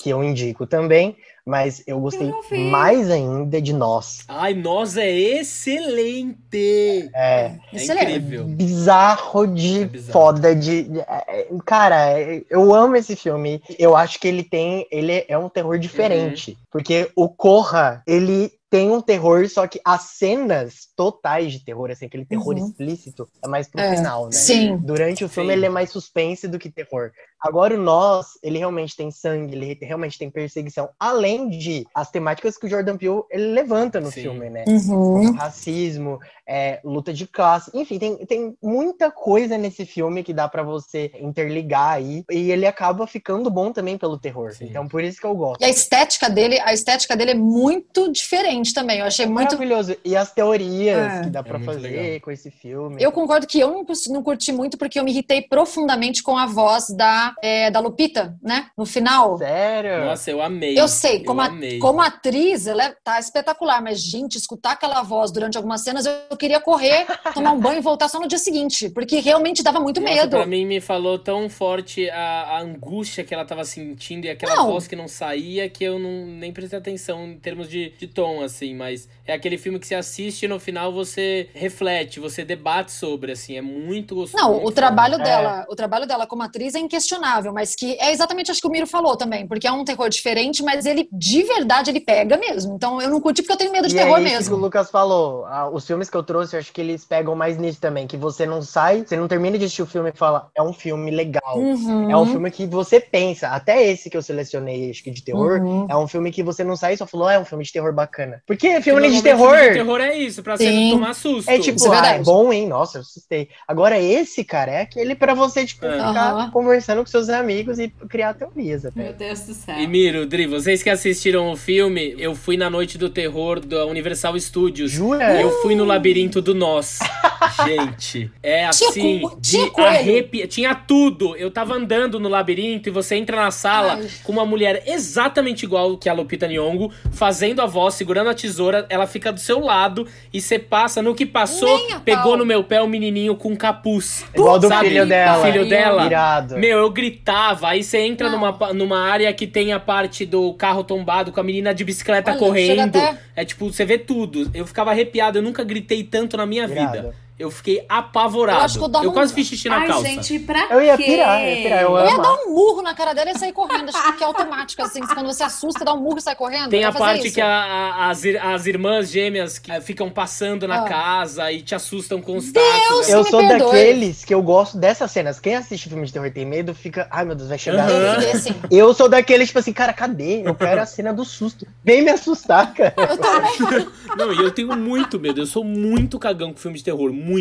que 0.01 0.11
eu 0.11 0.22
indico 0.22 0.66
também, 0.66 1.16
mas 1.44 1.83
eu 1.87 1.98
gostei 1.98 2.33
vi. 2.48 2.59
mais 2.70 3.11
ainda 3.11 3.61
de 3.61 3.72
Nós. 3.72 4.20
Ai, 4.29 4.55
Nós 4.55 4.96
é 4.96 5.11
excelente! 5.11 7.11
É, 7.14 7.57
É 7.72 7.77
Excelente. 7.77 8.05
incrível. 8.11 8.44
bizarro 8.44 9.46
de 9.46 9.83
É 9.83 9.85
bizarro. 9.87 10.12
foda 10.12 10.55
de, 10.55 10.83
de- 10.85 11.01
é, 11.01 11.48
cara 11.64 12.20
eu 12.48 12.72
amo 12.75 12.96
esse 12.96 13.16
filme 13.16 13.61
eu 13.79 13.96
acho 13.96 14.18
que 14.20 14.29
ele 14.29 14.42
tem 14.44 14.87
ele 14.90 15.25
é 15.29 15.37
um 15.37 15.48
terror 15.48 15.79
diferente 15.79 16.57
porque 16.70 17.11
o 17.16 17.29
Corra 17.29 18.03
ele 18.07 18.53
tem 18.72 18.90
um 18.90 19.02
terror 19.02 19.46
só 19.50 19.66
que 19.66 19.78
as 19.85 20.00
cenas 20.16 20.88
totais 20.96 21.52
de 21.52 21.62
terror 21.62 21.90
assim 21.90 22.06
aquele 22.06 22.24
terror 22.24 22.56
Uhum. 22.56 22.66
explícito 22.66 23.28
é 23.44 23.46
mais 23.46 23.68
pro 23.68 23.78
É, 23.78 23.94
final 23.94 24.24
né 24.24 24.32
sim. 24.32 24.78
durante 24.78 25.22
o 25.22 25.28
filme 25.28 25.50
Sim. 25.50 25.56
ele 25.58 25.66
é 25.66 25.68
mais 25.68 25.90
suspense 25.90 26.48
do 26.48 26.58
que 26.58 26.70
terror 26.70 27.12
agora 27.42 27.74
o 27.74 27.78
Nós 27.83 28.38
ele 28.42 28.59
realmente 28.59 28.96
tem 28.96 29.11
sangue 29.11 29.55
ele 29.55 29.78
realmente 29.83 30.18
tem 30.18 30.31
perseguição 30.31 30.88
além 30.98 31.48
de 31.50 31.87
as 31.94 32.11
temáticas 32.11 32.57
que 32.57 32.66
o 32.66 32.68
Jordan 32.70 32.96
Peele 32.96 33.22
ele 33.31 33.52
levanta 33.52 34.00
no 34.00 34.11
Sim. 34.11 34.22
filme 34.22 34.50
né 34.50 34.64
Uhum. 34.66 35.33
racismo, 35.35 36.18
é, 36.46 36.81
luta 36.85 37.12
de 37.12 37.26
classe, 37.26 37.70
enfim, 37.74 37.98
tem, 37.98 38.16
tem 38.26 38.57
muita 38.62 39.11
coisa 39.11 39.57
nesse 39.57 39.85
filme 39.87 40.22
que 40.22 40.33
dá 40.35 40.48
pra 40.48 40.62
você 40.62 41.11
interligar 41.20 41.92
aí, 41.94 42.24
e 42.31 42.50
ele 42.50 42.66
acaba 42.66 43.07
ficando 43.07 43.50
bom 43.50 43.72
também 43.72 43.96
pelo 43.96 44.18
terror. 44.18 44.52
Sim. 44.52 44.66
Então 44.66 44.87
por 44.88 45.02
isso 45.02 45.20
que 45.20 45.26
eu 45.26 45.35
gosto. 45.35 45.61
E 45.61 45.64
a 45.64 45.68
estética 45.70 46.28
dele, 46.28 46.59
a 46.61 46.72
estética 46.72 47.16
dele 47.16 47.33
é 47.33 47.35
muito 47.35 48.11
diferente 48.11 48.74
também. 48.74 48.98
Eu 49.00 49.07
achei 49.07 49.26
muito. 49.26 49.55
Maravilhoso. 49.57 49.96
E 50.05 50.16
as 50.16 50.33
teorias 50.33 51.12
É. 51.12 51.22
que 51.22 51.31
dá 51.31 51.42
pra 51.42 51.59
muito 51.59 51.72
fazer 51.72 51.88
legal. 51.88 52.20
com 52.20 52.31
esse 52.31 52.50
filme. 52.50 52.96
Eu 53.02 53.12
concordo 53.12 53.46
que 53.46 53.59
eu 53.61 53.70
não, 53.70 53.85
não 54.09 54.22
curti 54.22 54.52
muito 54.52 54.76
porque 54.76 54.98
eu 54.98 55.05
me 55.05 55.11
irritei 55.12 55.42
profundamente 55.42 56.22
com 56.22 56.37
a 56.37 56.46
voz 56.46 56.88
da, 56.90 57.32
é, 57.42 57.71
da 57.71 57.81
Lupita, 57.81 58.37
né? 58.42 58.66
No 58.77 58.85
final. 58.85 59.38
Sério? 59.38 60.05
Nossa, 60.05 60.31
eu 60.31 60.42
amei. 60.42 60.79
Eu 60.79 60.88
sei, 60.88 61.25
como, 61.25 61.40
a- 61.40 61.47
amei. 61.47 61.79
como 61.79 62.01
atriz, 62.01 62.66
ela 62.66 62.85
é- 62.85 62.97
tá 63.05 63.18
espetacular, 63.18 63.83
mas, 63.83 64.01
gente, 64.03 64.37
escutar 64.37 64.73
aquela 64.73 65.03
voz 65.03 65.31
durante 65.31 65.57
algumas 65.57 65.83
cenas, 65.83 66.07
eu, 66.07 66.12
eu 66.31 66.37
queria 66.37 66.61
correr, 66.61 67.07
tomar 67.35 67.53
um 67.53 67.61
banho 67.61 67.79
e 67.79 67.83
voltar 67.83 68.09
só 68.09 68.18
no 68.21 68.29
dia 68.29 68.38
seguinte, 68.38 68.88
porque 68.90 69.21
realmente 69.21 69.62
dava 69.62 69.81
muito 69.81 70.01
Nossa, 70.01 70.14
medo. 70.14 70.37
Pra 70.37 70.47
mim 70.47 70.66
me 70.66 70.81
falou 70.81 71.18
tão 71.18 71.49
forte 71.49 72.09
a, 72.11 72.42
a 72.57 72.61
angústia 72.61 73.25
que 73.25 73.33
ela 73.35 73.45
tava 73.45 73.64
sentindo 73.64 74.27
e 74.27 74.31
aquela 74.31 74.57
Não. 74.57 74.66
voz 74.73 74.87
que 74.87 74.97
não 74.97 75.09
saía 75.09 75.68
que 75.68 75.85
eu 75.85 75.99
não 75.99 76.27
nem 76.27 76.53
prestei 76.53 76.79
atenção 76.79 77.25
em 77.27 77.38
termos 77.38 77.68
de, 77.68 77.90
de 77.99 78.07
tom, 78.07 78.42
assim, 78.42 78.75
mas 78.75 79.09
é 79.27 79.33
aquele 79.33 79.57
filme 79.59 79.79
que 79.79 79.87
você 79.87 79.95
assiste 79.95 80.45
e 80.45 80.49
no 80.49 80.59
final 80.59 80.92
você 80.92 81.49
reflete, 81.55 82.18
você 82.21 82.45
debate 82.45 82.92
sobre, 82.92 83.33
assim, 83.33 83.57
é 83.57 83.62
muito 83.62 84.14
gostoso. 84.14 84.42
Não, 84.42 84.64
o 84.64 84.71
trabalho 84.73 85.18
dela, 85.18 85.66
o 85.68 85.77
trabalho 85.77 86.07
dela 86.07 86.27
como 86.27 86.42
atriz 86.42 86.75
é 86.75 86.79
inquestionável, 86.79 87.21
mas 87.52 87.74
que 87.74 87.96
é 88.00 88.11
exatamente 88.12 88.50
acho 88.50 88.61
que 88.61 88.66
o 88.66 88.70
Miro 88.70 88.87
falou 88.87 89.16
também, 89.16 89.46
porque 89.46 89.66
é 89.66 89.72
um 89.72 89.85
terror 89.85 90.08
diferente, 90.08 90.62
mas 90.62 90.85
ele 90.87 91.08
de 91.12 91.42
verdade 91.42 91.90
ele 91.90 92.00
pega 92.00 92.37
mesmo. 92.37 92.74
Então 92.74 93.00
eu 93.00 93.11
não 93.11 93.20
curti 93.20 93.42
porque 93.42 93.52
eu 93.52 93.56
tenho 93.56 93.72
medo 93.72 93.88
de 93.88 93.94
e 93.94 93.98
terror 93.98 94.18
é 94.18 94.22
isso 94.22 94.28
que 94.30 94.37
o 94.37 94.40
mesmo. 94.50 94.56
Lucas 94.56 94.90
falou. 94.90 95.44
Ah, 95.46 95.68
os 95.70 95.87
filmes 95.87 96.08
que 96.11 96.16
eu 96.16 96.22
trouxe, 96.22 96.56
eu 96.56 96.61
acho 96.61 96.72
que 96.72 96.80
eles 96.80 97.04
pegam 97.04 97.35
mais 97.35 97.56
nisso 97.58 97.80
também. 97.80 98.06
Que 98.06 98.16
você 98.16 98.46
não 98.46 98.62
sai, 98.62 99.04
você 99.06 99.16
não 99.16 99.28
termina 99.28 99.58
de 99.58 99.64
assistir 99.64 99.82
o 99.82 99.87
filme 99.87 100.11
e 100.11 100.16
fala, 100.16 100.50
é 100.56 100.62
um 100.62 100.72
filme 100.72 101.11
legal. 101.11 101.58
Uhum. 101.58 102.11
É 102.11 102.16
um 102.16 102.26
filme 102.26 102.50
que 102.50 102.66
você 102.66 103.00
pensa. 103.00 103.48
Até 103.48 103.82
esse 103.82 104.08
que 104.11 104.16
eu 104.16 104.22
selecionei, 104.22 104.90
acho 104.90 105.02
que 105.02 105.11
de 105.11 105.22
terror, 105.22 105.61
Uhum. 105.61 105.87
é 105.88 105.96
um 105.96 106.08
filme 106.08 106.30
que 106.32 106.42
você 106.42 106.64
não 106.64 106.76
sai 106.76 106.94
e 106.94 106.96
só 106.96 107.06
falou, 107.06 107.28
ah, 107.28 107.35
é 107.35 107.38
um 107.38 107.44
filme 107.44 107.64
de 107.64 107.72
terror 107.72 107.92
bacana. 107.92 108.42
Porque 108.46 108.80
filme 108.80 109.11
de 109.11 109.22
terror. 109.22 109.50
filme 109.54 109.68
de 109.68 109.74
terror 109.74 110.00
é 110.00 110.16
isso, 110.16 110.42
pra 110.42 110.56
você 110.56 110.70
não 110.70 110.90
tomar 110.90 111.14
susto. 111.14 111.48
É 111.48 111.58
tipo, 111.58 111.76
Isso 111.76 111.92
é 111.92 111.98
ah, 112.00 112.06
é 112.14 112.18
bom, 112.22 112.52
hein? 112.52 112.66
Nossa, 112.66 112.98
eu 112.98 113.02
assustei. 113.02 113.48
Agora, 113.66 113.98
esse, 113.98 114.44
cara, 114.44 114.72
é 114.72 114.80
aquele 114.82 115.14
pra 115.14 115.35
você, 115.35 115.64
tipo, 115.66 115.85
É. 115.87 115.92
ficar 115.92 116.32
Aham. 116.32 116.50
conversando 116.50 117.02
com 117.02 117.06
seus 117.12 117.29
amigos 117.29 117.79
e 117.79 117.88
criar 118.09 118.35
teorias 118.35 118.87
até. 118.87 119.03
Meu 119.03 119.12
Deus 119.12 119.40
do 119.40 119.55
céu. 119.55 119.79
E 119.79 119.87
Miro, 119.87 120.27
Dri, 120.27 120.46
vocês 120.46 120.83
que 120.83 120.90
assistiram 120.90 121.53
o 121.53 121.57
filme, 121.57 122.14
eu 122.18 122.35
fui 122.35 122.57
na 122.57 122.70
noite 122.70 122.96
do 122.96 123.11
terror 123.11 123.61
da 123.61 123.85
Universal 123.87 124.38
Studios. 124.40 124.90
Jura? 124.90 125.40
Eu 125.40 125.51
fui 125.61 125.75
no 125.75 125.85
labirinto 125.85 126.40
do 126.40 126.55
Nós. 126.55 126.98
Gente, 127.66 128.31
é 128.42 128.64
assim, 128.64 129.22
de 129.40 129.51
tinha 129.51 129.70
coelho. 129.70 129.88
arrepiar. 129.88 130.48
Tinha 130.48 130.75
tudo. 130.75 131.37
Eu 131.37 131.51
tava 131.51 131.75
andando 131.75 132.18
no 132.18 132.29
labirinto 132.29 132.88
e 132.88 132.92
você 132.92 133.16
entra 133.16 133.37
na 133.37 133.51
sala 133.51 133.94
Ai. 133.94 134.09
com 134.22 134.33
uma 134.33 134.46
mulher 134.46 134.85
exatamente 134.87 135.64
igual 135.64 135.98
que 135.98 136.09
a 136.09 136.12
Lupita 136.12 136.46
Nyong'o, 136.46 136.90
fazendo 137.12 137.61
a 137.61 137.66
voz, 137.66 137.94
segurando 137.94 138.31
a 138.31 138.35
tesoura, 138.35 138.87
ela 138.88 139.07
fica 139.07 139.33
do 139.33 139.40
seu 139.40 139.61
lado 139.61 140.07
e 140.33 140.40
você 140.40 140.59
passa 140.59 141.03
no 141.03 141.14
que 141.14 141.27
passou, 141.27 141.79
pegou 142.05 142.22
pau. 142.22 142.37
no 142.37 142.46
meu 142.46 142.64
pé 142.64 142.81
o 142.81 142.88
menininho 142.88 143.35
com 143.35 143.55
capuz. 143.57 144.25
Igual 144.35 144.59
do 144.59 144.68
Sabe? 144.68 144.88
filho 144.88 145.07
dela. 145.07 145.44
Filho 145.44 145.68
dela. 145.68 146.07
Irado. 146.07 146.59
Meu, 146.59 146.79
eu 146.79 146.91
gritava, 146.92 147.68
aí 147.68 147.83
você 147.83 147.98
entra 147.98 148.28
Não. 148.31 148.38
numa, 148.38 148.52
pa- 148.52 148.72
numa 148.72 149.00
área 149.00 149.33
que 149.33 149.46
tem 149.46 149.72
a 149.72 149.81
parte 149.81 150.24
do 150.24 150.52
carro 150.55 150.85
tombado 150.85 151.33
com 151.33 151.40
a 151.40 151.42
menina 151.42 151.74
de 151.74 151.85
bicicleta 151.85 152.31
Olha, 152.33 152.38
correndo. 152.38 152.81
até- 152.96 153.18
É 153.35 153.44
tipo, 153.44 153.72
você 153.72 153.85
vê 153.85 153.98
tudo. 153.98 154.50
Eu 154.55 154.66
ficava 154.66 154.90
arrepiado, 154.90 155.38
eu 155.38 155.42
nunca 155.42 155.64
gritei 155.64 156.05
tanto 156.05 156.37
na 156.37 156.46
minha 156.46 156.64
Irado. 156.64 156.92
vida. 156.92 157.14
Eu 157.42 157.50
fiquei 157.50 157.85
apavorado. 157.88 158.61
Eu 158.61 158.64
acho 158.64 158.78
que 158.78 158.85
eu 158.85 158.88
dava 158.88 159.09
um- 159.09 159.12
quase 159.12 159.33
fiz 159.35 159.46
xixi 159.48 159.68
na 159.68 159.78
Ai, 159.78 159.87
calça. 159.87 160.07
gente, 160.07 160.38
pra 160.40 160.66
Eu 160.70 160.81
ia 160.83 160.96
pirar, 160.96 161.40
eu 161.42 161.48
ia 161.57 161.62
pirar. 161.62 161.83
Eu 161.83 161.96
Eu 161.98 162.07
ia 162.07 162.18
dar 162.18 162.33
um 162.35 162.50
murro 162.55 162.83
na 162.83 162.94
cara 162.94 163.12
dela 163.12 163.31
e 163.31 163.38
sair 163.38 163.52
correndo. 163.52 163.88
Acho 163.88 164.16
que 164.16 164.22
é 164.22 164.26
automático, 164.26 164.83
assim. 164.83 165.00
Quando 165.00 165.26
você 165.26 165.42
assusta, 165.42 165.85
dá 165.85 165.92
um 165.94 166.00
murro 166.00 166.18
e 166.18 166.22
sai 166.22 166.35
correndo. 166.35 166.70
Tem 166.70 166.83
Eu 166.83 166.88
a 166.88 166.92
parte 166.92 167.26
isso. 167.26 167.35
que 167.35 167.40
a- 167.40 167.48
a- 167.48 168.11
as, 168.11 168.22
as 168.24 168.66
irmãs 168.66 169.11
gêmeas 169.11 169.59
que 169.59 169.81
ficam 169.81 170.11
passando 170.11 170.66
na 170.68 170.83
Ah. 170.83 170.88
casa 170.88 171.50
e 171.52 171.62
te 171.62 171.74
assustam 171.74 172.20
com 172.20 172.37
os 172.37 172.50
Deus! 172.52 172.66
tacos. 172.66 173.09
Eu 173.09 173.24
me 173.24 173.31
sou 173.31 173.40
perdoe. 173.40 173.59
daqueles 173.66 174.24
que 174.24 174.35
eu 174.35 174.42
gosto 174.42 174.78
dessas 174.78 175.11
cenas. 175.11 175.40
Quem 175.40 175.55
assiste 175.57 175.88
filme 175.88 176.07
de 176.07 176.12
terror 176.12 176.26
e 176.26 176.31
tem 176.31 176.44
medo 176.44 176.74
fica, 176.74 177.07
ai 177.11 177.24
meu 177.24 177.35
Deus, 177.35 177.48
vai 177.48 177.59
chegar. 177.59 177.88
Eu 177.90 178.31
assim. 178.33 178.55
Eu 178.70 178.94
sou 178.94 179.09
daqueles, 179.09 179.48
tipo 179.48 179.59
assim, 179.59 179.72
cara, 179.72 179.92
cadê? 179.92 180.42
Eu 180.46 180.55
quero 180.55 180.81
a 180.81 180.87
cena 180.87 181.12
do 181.12 181.24
susto. 181.24 181.66
Vem 181.85 182.02
me 182.02 182.11
assustar, 182.11 182.72
cara. 182.74 182.94
Eu 182.96 183.16
também. 183.18 183.88
Não, 184.16 184.33
e 184.33 184.38
eu 184.38 184.50
tenho 184.50 184.76
muito 184.76 185.18
medo. 185.18 185.40
Eu 185.40 185.46
sou 185.46 185.64
muito 185.64 186.18
cagão 186.18 186.52
com 186.52 186.59
filme 186.59 186.76
de 186.78 186.85
terror. 186.85 187.12
Muito. 187.12 187.32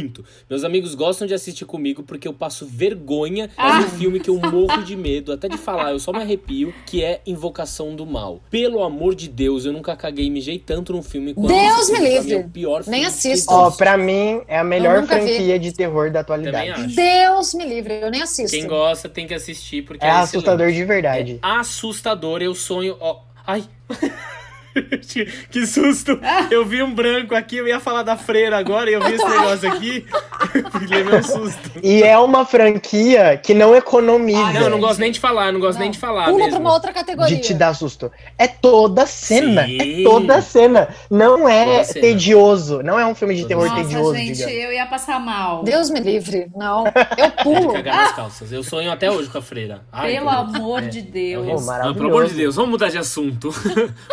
Meus 0.49 0.63
amigos 0.63 0.95
gostam 0.95 1.27
de 1.27 1.33
assistir 1.33 1.65
comigo 1.65 2.03
porque 2.03 2.27
eu 2.27 2.33
passo 2.33 2.65
vergonha 2.65 3.49
Ah. 3.57 3.81
no 3.81 3.87
filme 3.89 4.19
que 4.19 4.29
eu 4.29 4.37
morro 4.39 4.83
de 4.83 4.95
medo. 4.95 5.31
Até 5.33 5.47
de 5.47 5.57
falar, 5.57 5.91
eu 5.91 5.99
só 5.99 6.11
me 6.11 6.19
arrepio, 6.19 6.73
que 6.85 7.03
é 7.03 7.21
Invocação 7.25 7.95
do 7.95 8.05
Mal. 8.05 8.41
Pelo 8.49 8.83
amor 8.83 9.15
de 9.15 9.27
Deus, 9.27 9.65
eu 9.65 9.73
nunca 9.73 9.95
caguei 9.95 10.25
e 10.25 10.29
mijei 10.29 10.59
tanto 10.59 10.93
num 10.93 11.03
filme 11.03 11.33
quanto 11.33 11.47
Deus 11.47 11.89
me 11.89 11.99
mim, 11.99 12.09
livre. 12.09 12.33
é 12.33 12.37
o 12.37 12.49
pior 12.49 12.83
Nem 12.87 13.05
assisto. 13.05 13.51
Ó, 13.53 13.63
existe. 13.67 13.77
pra 13.77 13.97
mim, 13.97 14.41
é 14.47 14.57
a 14.59 14.63
melhor 14.63 15.01
nunca 15.01 15.19
vi. 15.19 15.27
franquia 15.27 15.59
de 15.59 15.71
terror 15.73 16.11
da 16.11 16.19
atualidade. 16.21 16.95
Deus 16.95 17.53
me 17.53 17.65
livre, 17.65 17.93
eu 18.01 18.09
nem 18.11 18.21
assisto. 18.21 18.55
Quem 18.55 18.67
gosta 18.67 19.07
tem 19.09 19.27
que 19.27 19.33
assistir 19.33 19.83
porque 19.83 20.03
É 20.05 20.09
é, 20.09 20.11
assustador 20.11 20.67
excelente. 20.67 20.75
de 20.77 20.85
verdade. 20.85 21.39
É 21.43 21.47
assustador, 21.59 22.41
eu 22.41 22.53
sonho. 22.55 22.95
Ó, 22.99 23.19
ai. 23.45 23.63
que 25.49 25.65
susto! 25.65 26.19
Eu 26.49 26.65
vi 26.65 26.81
um 26.83 26.93
branco 26.93 27.35
aqui, 27.35 27.57
eu 27.57 27.67
ia 27.67 27.79
falar 27.79 28.03
da 28.03 28.15
freira 28.17 28.57
agora 28.57 28.89
e 28.89 28.93
eu 28.93 29.01
vi 29.03 29.13
esse 29.13 29.27
negócio 29.27 29.69
aqui. 29.71 30.05
Levei 30.89 31.19
um 31.19 31.23
susto. 31.23 31.71
E 31.83 32.03
é 32.03 32.17
uma 32.17 32.45
franquia 32.45 33.37
que 33.37 33.53
não 33.53 33.75
economiza 33.75 34.53
Não, 34.53 34.61
eu 34.61 34.69
não 34.69 34.79
gosto 34.79 34.99
nem 34.99 35.11
de 35.11 35.19
falar, 35.19 35.51
não 35.51 35.59
gosto 35.59 35.79
nem 35.79 35.91
de 35.91 35.97
falar. 35.97 36.25
Pula 36.25 36.37
mesmo. 36.37 36.51
pra 36.51 36.59
uma 36.59 36.73
outra 36.73 36.93
categoria. 36.93 37.35
de 37.35 37.41
te 37.41 37.53
dar 37.53 37.73
susto. 37.73 38.11
É 38.37 38.47
toda 38.47 39.05
cena. 39.05 39.65
Sim. 39.65 40.01
É 40.01 40.03
toda 40.03 40.41
cena. 40.41 40.87
Não 41.09 41.47
é 41.47 41.83
cena. 41.83 42.01
tedioso. 42.01 42.81
Não 42.83 42.99
é 42.99 43.05
um 43.05 43.15
filme 43.15 43.35
de 43.35 43.45
terror 43.45 43.67
Nossa, 43.67 43.83
tedioso, 43.83 44.15
gente, 44.15 44.35
digamos. 44.37 44.55
eu 44.55 44.71
ia 44.73 44.85
passar 44.85 45.19
mal. 45.19 45.63
Deus 45.63 45.89
me 45.89 45.99
livre. 45.99 46.47
Não. 46.55 46.85
Eu 46.87 46.91
É 47.21 47.29
de 47.29 47.43
pulo. 47.43 47.73
cagar 47.73 47.95
nas 47.97 48.11
calças. 48.15 48.51
Eu 48.51 48.63
sonho 48.63 48.91
até 48.91 49.09
hoje 49.11 49.29
com 49.29 49.37
a 49.37 49.41
freira. 49.41 49.81
Ai, 49.91 50.13
Pelo 50.13 50.29
amor 50.29 50.81
de 50.81 50.99
É 50.99 51.01
Deus. 51.01 51.41
horrível. 51.43 51.57
Oh, 51.59 51.65
maravilhoso. 51.65 51.87
Não, 51.87 51.93
pelo 51.95 52.09
amor 52.09 52.27
de 52.27 52.33
Deus, 52.35 52.55
vamos 52.55 52.71
mudar 52.71 52.89
de 52.89 52.97
assunto. 52.97 53.49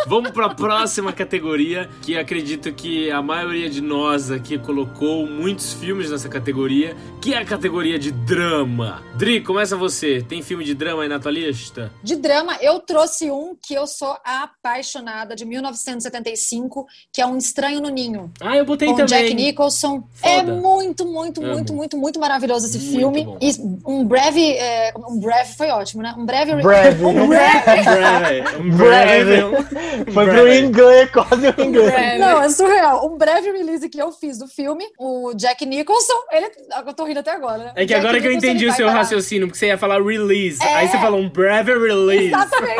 vamos 0.07 0.31
pra 0.31 0.48
próxima 0.55 1.11
categoria, 1.13 1.89
que 2.01 2.17
acredito 2.17 2.71
que 2.73 3.09
a 3.11 3.21
maioria 3.21 3.69
de 3.69 3.81
nós 3.81 4.31
aqui 4.31 4.57
colocou 4.57 5.25
muitos 5.27 5.73
filmes 5.73 6.11
nessa 6.11 6.29
categoria, 6.29 6.95
que 7.21 7.33
é 7.33 7.37
a 7.37 7.45
categoria 7.45 7.97
de 7.99 8.11
drama. 8.11 9.01
Dri, 9.15 9.41
começa 9.41 9.75
você. 9.75 10.23
Tem 10.27 10.41
filme 10.41 10.63
de 10.63 10.73
drama 10.73 11.03
aí 11.03 11.09
na 11.09 11.19
tua 11.19 11.31
lista? 11.31 11.91
De 12.03 12.15
drama, 12.15 12.57
eu 12.61 12.79
trouxe 12.79 13.29
um 13.31 13.55
que 13.61 13.73
eu 13.73 13.85
sou 13.87 14.15
apaixonada, 14.23 15.35
de 15.35 15.45
1975, 15.45 16.85
que 17.13 17.21
é 17.21 17.25
Um 17.25 17.37
Estranho 17.37 17.81
no 17.81 17.89
Ninho. 17.89 18.31
Ah, 18.41 18.55
eu 18.55 18.65
botei 18.65 18.87
com 18.87 18.95
também. 18.95 19.07
Jack 19.23 19.33
Nicholson. 19.33 20.03
É 20.21 20.39
Foda. 20.39 20.53
muito, 20.55 21.05
muito, 21.05 21.41
Amo. 21.43 21.53
muito, 21.53 21.73
muito, 21.73 21.97
muito 21.97 22.19
maravilhoso 22.19 22.65
esse 22.67 22.77
Muito 22.79 22.97
filme. 22.97 23.23
bom. 23.25 23.37
E 23.41 23.51
um 23.85 24.05
breve. 24.05 24.53
é, 24.53 24.93
um 24.97 25.19
breve 25.19 25.53
foi 25.55 25.69
ótimo, 25.69 26.01
né? 26.03 26.13
Um 26.17 26.25
breve. 26.25 26.55
Breve. 26.61 27.05
Um 27.05 27.27
breve. 27.27 27.63
Breve. 27.83 28.57
Um 28.59 28.77
Breve. 28.77 29.41
breve. 29.41 30.11
Foi 30.11 30.25
pro 30.41 30.49
Breve. 30.49 30.65
inglês, 30.67 31.11
quase 31.11 31.47
o 31.49 31.61
inglês. 31.61 31.93
É, 31.93 32.17
Não, 32.17 32.41
é 32.41 32.49
surreal. 32.49 33.05
Um 33.07 33.17
breve 33.17 33.51
release 33.51 33.87
que 33.89 33.99
eu 34.01 34.11
fiz 34.11 34.37
do 34.37 34.47
filme, 34.47 34.85
o 34.97 35.33
Jack 35.35 35.65
Nicholson, 35.65 36.13
ele. 36.31 36.49
Eu 36.85 36.93
tô 36.93 37.05
rindo 37.05 37.19
até 37.19 37.31
agora, 37.31 37.57
né? 37.59 37.71
É 37.75 37.81
que 37.81 37.87
Jack 37.87 37.99
agora 38.01 38.19
que 38.19 38.27
eu 38.27 38.31
Nicholson, 38.31 38.47
entendi 38.47 38.67
o 38.67 38.73
seu 38.73 38.87
parar. 38.87 38.99
raciocínio, 38.99 39.47
porque 39.47 39.59
você 39.59 39.67
ia 39.67 39.77
falar 39.77 40.01
release. 40.01 40.61
É. 40.63 40.75
Aí 40.75 40.87
você 40.87 40.97
falou 40.97 41.19
um 41.19 41.29
breve 41.29 41.73
release. 41.77 42.27
Exatamente. 42.27 42.79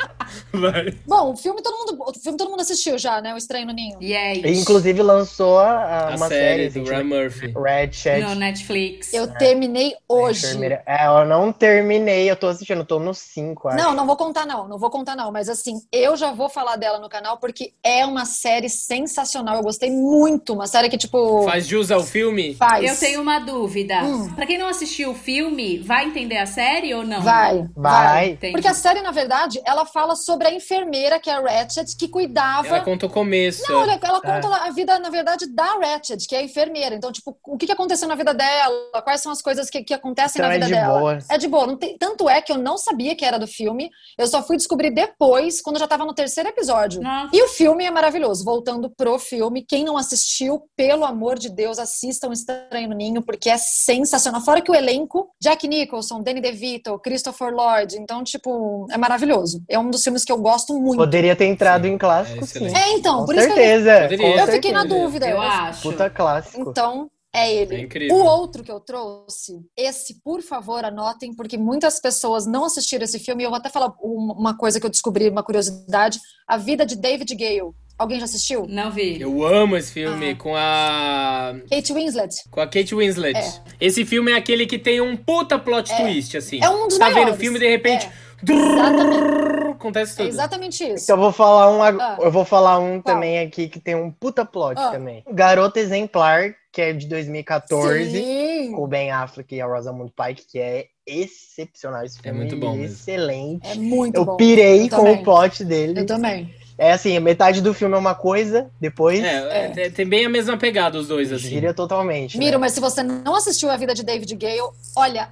Vai. 0.53 0.93
Bom, 1.07 1.31
o 1.33 1.37
filme 1.37 1.61
todo 1.61 1.77
mundo, 1.77 2.03
o 2.07 2.13
filme 2.19 2.37
todo 2.37 2.49
mundo 2.51 2.61
assistiu 2.61 2.97
já, 2.97 3.21
né? 3.21 3.33
O 3.33 3.37
Estranho 3.37 3.65
no 3.67 3.73
Ninho. 3.73 3.97
Yes. 4.01 4.43
E, 4.43 4.61
Inclusive 4.61 5.01
lançou 5.01 5.59
a- 5.59 6.09
A 6.11 6.15
uma 6.15 6.27
série 6.27 6.69
série, 6.69 6.83
do 6.83 6.89
Ryan 6.89 7.03
Murphy. 7.03 7.51
Ratchet. 7.53 8.21
No 8.23 8.35
Netflix. 8.35 9.13
Eu 9.13 9.27
terminei 9.35 9.93
hoje. 10.07 10.47
É, 10.85 11.07
eu 11.07 11.25
não 11.25 11.51
terminei, 11.51 12.29
eu 12.29 12.35
tô 12.35 12.47
assistindo, 12.47 12.79
eu 12.79 12.85
tô 12.85 12.99
no 12.99 13.13
5, 13.13 13.67
acho. 13.69 13.77
Não, 13.77 13.93
não 13.95 14.05
vou 14.05 14.15
contar 14.15 14.45
não, 14.45 14.67
não 14.67 14.77
vou 14.77 14.89
contar 14.89 15.15
não, 15.15 15.31
mas 15.31 15.49
assim, 15.49 15.81
eu 15.91 16.15
já 16.15 16.31
vou 16.31 16.49
falar 16.49 16.75
dela 16.75 16.99
no 16.99 17.09
canal 17.09 17.37
porque 17.37 17.71
é 17.83 18.05
uma 18.05 18.25
série 18.25 18.69
sensacional, 18.69 19.55
eu 19.57 19.63
gostei 19.63 19.89
muito, 19.91 20.53
uma 20.53 20.67
série 20.67 20.89
que 20.89 20.97
tipo 20.97 21.43
Faz 21.43 21.65
jus 21.67 21.91
ao 21.91 22.03
filme? 22.03 22.55
faz. 22.55 22.85
Eu 22.89 22.97
tenho 22.99 23.21
uma 23.21 23.39
dúvida. 23.39 24.01
Hum. 24.03 24.33
Pra 24.35 24.45
quem 24.45 24.57
não 24.57 24.67
assistiu 24.67 25.11
o 25.11 25.15
filme, 25.15 25.79
vai 25.79 26.05
entender 26.05 26.37
a 26.37 26.45
série 26.45 26.93
ou 26.93 27.03
não? 27.05 27.21
Vai, 27.21 27.67
Vai. 27.75 28.29
Entendi. 28.31 28.53
Porque 28.53 28.67
a 28.67 28.73
série, 28.73 29.01
na 29.01 29.11
verdade, 29.11 29.61
ela 29.65 29.85
fala 29.85 30.15
sobre 30.23 30.47
a 30.47 30.53
enfermeira, 30.53 31.19
que 31.19 31.29
é 31.29 31.33
a 31.33 31.39
Ratchet, 31.39 31.95
que 31.97 32.07
cuidava. 32.07 32.67
Ela 32.67 32.81
conta 32.81 33.05
o 33.05 33.09
começo. 33.09 33.63
Não, 33.71 33.81
ela, 33.83 33.99
ela 34.01 34.17
É. 34.23 34.41
conta 34.41 34.55
a 34.57 34.69
vida, 34.71 34.97
na 34.99 35.09
verdade, 35.09 35.47
da 35.47 35.77
Ratchet, 35.79 36.27
que 36.27 36.35
é 36.35 36.39
a 36.39 36.43
enfermeira. 36.43 36.95
Então, 36.95 37.11
tipo, 37.11 37.37
o 37.45 37.57
que, 37.57 37.65
que 37.65 37.71
aconteceu 37.71 38.07
na 38.07 38.15
vida 38.15 38.33
dela? 38.33 39.01
Quais 39.03 39.21
são 39.21 39.31
as 39.31 39.41
coisas 39.41 39.69
que, 39.69 39.83
que 39.83 39.93
acontecem 39.93 40.39
Então 40.39 40.47
na 40.49 40.55
é 40.55 40.57
vida 40.59 40.65
de 40.67 40.73
dela? 40.73 40.99
boa. 40.99 41.17
É 41.29 41.37
de 41.37 41.47
boa. 41.47 41.67
Não 41.67 41.77
tem- 41.77 41.97
tanto 41.97 42.29
é 42.29 42.41
que 42.41 42.51
eu 42.51 42.57
não 42.57 42.77
sabia 42.77 43.15
que 43.15 43.25
era 43.25 43.37
do 43.39 43.47
filme. 43.47 43.89
Eu 44.17 44.27
só 44.27 44.41
fui 44.43 44.57
descobrir 44.57 44.91
depois, 44.91 45.61
quando 45.61 45.75
eu 45.77 45.79
já 45.81 45.87
tava 45.87 46.05
no 46.05 46.13
terceiro 46.13 46.49
episódio. 46.49 47.01
Nossa. 47.01 47.29
E 47.35 47.41
o 47.43 47.47
filme 47.47 47.83
é 47.85 47.91
maravilhoso. 47.91 48.43
Voltando 48.43 48.89
pro 48.89 49.17
filme, 49.19 49.63
quem 49.67 49.83
não 49.83 49.97
assistiu, 49.97 50.63
pelo 50.75 51.03
amor 51.05 51.37
de 51.39 51.49
Deus, 51.49 51.79
assista 51.79 52.27
um 52.27 52.33
Estranho 52.33 52.89
no 52.89 52.95
Ninho, 52.95 53.21
porque 53.21 53.49
é 53.49 53.57
sensacional. 53.57 54.41
Fora 54.41 54.61
que 54.61 54.71
o 54.71 54.75
elenco, 54.75 55.29
Jack 55.41 55.67
Nicholson, 55.67 56.21
Danny 56.21 56.41
DeVito, 56.41 56.99
Christopher 56.99 57.53
Lloyd, 57.53 57.97
então, 57.97 58.23
tipo, 58.23 58.85
é 58.91 58.97
maravilhoso. 58.97 59.63
É 59.69 59.77
um 59.79 59.89
dos 59.89 60.03
filmes 60.11 60.25
que 60.25 60.31
eu 60.31 60.37
gosto 60.37 60.73
muito. 60.79 60.97
Poderia 60.97 61.35
ter 61.35 61.45
entrado 61.45 61.87
Sim, 61.87 61.93
em 61.93 61.97
clássico, 61.97 62.43
é 62.43 62.47
sim. 62.47 62.67
É, 62.75 62.93
então, 62.93 63.19
Com 63.19 63.25
por 63.25 63.35
isso 63.35 63.45
que 63.45 63.51
eu, 63.51 63.55
certeza. 63.55 64.03
Eu 64.03 64.09
fiquei 64.47 64.71
na 64.71 64.81
certeza. 64.81 64.85
dúvida. 65.01 65.25
Eu 65.29 65.35
Eu- 65.37 65.41
acho. 65.41 65.81
Puta 65.81 66.09
clássico. 66.09 66.69
Então, 66.69 67.09
é 67.33 67.53
ele. 67.53 67.75
É 67.75 67.79
incrível. 67.81 68.15
O 68.17 68.23
outro 68.25 68.61
que 68.63 68.71
eu 68.71 68.79
trouxe, 68.81 69.53
esse, 69.77 70.21
por 70.23 70.41
favor, 70.41 70.83
anotem, 70.83 71.33
porque 71.33 71.57
muitas 71.57 71.99
pessoas 71.99 72.45
não 72.45 72.65
assistiram 72.65 73.05
esse 73.05 73.19
filme. 73.19 73.43
E 73.43 73.45
eu 73.45 73.49
vou 73.49 73.57
até 73.57 73.69
falar 73.69 73.93
um- 74.03 74.33
uma 74.37 74.57
coisa 74.57 74.79
que 74.79 74.85
eu 74.85 74.89
descobri, 74.89 75.29
uma 75.29 75.43
curiosidade: 75.43 76.19
A 76.47 76.57
Vida 76.57 76.85
de 76.85 76.95
David 76.97 77.33
Gale. 77.35 77.71
Alguém 77.97 78.17
já 78.17 78.25
assistiu? 78.25 78.65
Não 78.67 78.89
vi. 78.89 79.21
Eu 79.21 79.45
amo 79.45 79.77
esse 79.77 79.91
filme 79.93 80.31
Ah. 80.31 80.35
com 80.35 80.55
a. 80.55 81.53
Kate 81.69 81.93
Winslet. 81.93 82.35
Com 82.49 82.59
a 82.59 82.65
Kate 82.65 82.95
Winslet. 82.95 83.37
É. 83.37 83.53
Esse 83.79 84.03
filme 84.03 84.31
é 84.31 84.35
aquele 84.35 84.65
que 84.65 84.79
tem 84.79 84.99
um 84.99 85.15
puta 85.15 85.59
plot 85.59 85.95
twist, 85.95 86.35
assim. 86.35 86.59
É 86.63 86.69
um 86.69 86.87
dos 86.87 86.97
Tá 86.97 87.05
vendo 87.09 87.17
o 87.17 87.21
maiores. 87.21 87.39
filme 87.39 87.57
e 87.57 87.61
de 87.61 87.69
repente. 87.69 88.07
É. 88.07 88.30
Exatamente, 88.47 89.71
Acontece 89.71 90.13
é 90.13 90.15
tudo. 90.17 90.27
exatamente 90.27 90.83
isso. 90.83 91.03
Então 91.05 91.15
eu 91.15 91.21
vou 91.21 91.31
falar 91.31 91.71
um, 91.71 91.81
Ah. 91.81 92.17
eu 92.21 92.31
vou 92.31 92.45
falar 92.45 92.79
um 92.79 93.01
Qual? 93.01 93.15
também 93.15 93.39
aqui 93.39 93.67
que 93.67 93.79
tem 93.79 93.95
um 93.95 94.11
puta 94.11 94.45
plot 94.45 94.79
Ah. 94.79 94.91
também. 94.91 95.23
Garota 95.31 95.79
Exemplar, 95.79 96.53
que 96.71 96.81
é 96.81 96.93
de 96.93 97.07
2014, 97.07 98.11
Sim. 98.11 98.71
com 98.73 98.83
o 98.83 98.87
Ben 98.87 99.11
Affleck 99.11 99.55
e 99.55 99.61
a 99.61 99.65
Rosamund 99.65 100.11
Pike, 100.15 100.45
que 100.49 100.59
é 100.59 100.85
excepcional 101.05 102.03
esse 102.05 102.19
É 102.19 102.23
filme. 102.23 102.39
muito 102.39 102.55
bom 102.57 102.71
mesmo. 102.75 102.85
Excelente. 102.95 103.67
É 103.69 103.75
muito 103.75 104.15
eu 104.15 104.25
bom. 104.25 104.35
pirei 104.37 104.85
Eu 104.85 104.89
com 104.89 104.95
também. 104.97 105.15
o 105.19 105.23
plot 105.23 105.65
dele. 105.65 105.99
Eu 106.01 106.05
também. 106.05 106.53
É 106.81 106.93
assim, 106.93 107.19
metade 107.19 107.61
do 107.61 107.75
filme 107.75 107.93
é 107.93 107.97
uma 107.99 108.15
coisa, 108.15 108.71
depois 108.79 109.23
É, 109.23 109.71
é, 109.75 109.89
tem 109.91 110.03
bem 110.03 110.25
a 110.25 110.29
mesma 110.29 110.57
pegada 110.57 110.97
os 110.97 111.07
dois, 111.07 111.31
assim. 111.31 111.47
gira 111.49 111.75
totalmente. 111.75 112.35
né? 112.39 112.43
Miro, 112.43 112.59
mas 112.59 112.73
se 112.73 112.79
você 112.79 113.03
não 113.03 113.35
assistiu 113.35 113.69
A 113.69 113.77
Vida 113.77 113.93
de 113.93 114.01
David 114.03 114.35
Gale, 114.35 114.71
olha, 114.95 115.29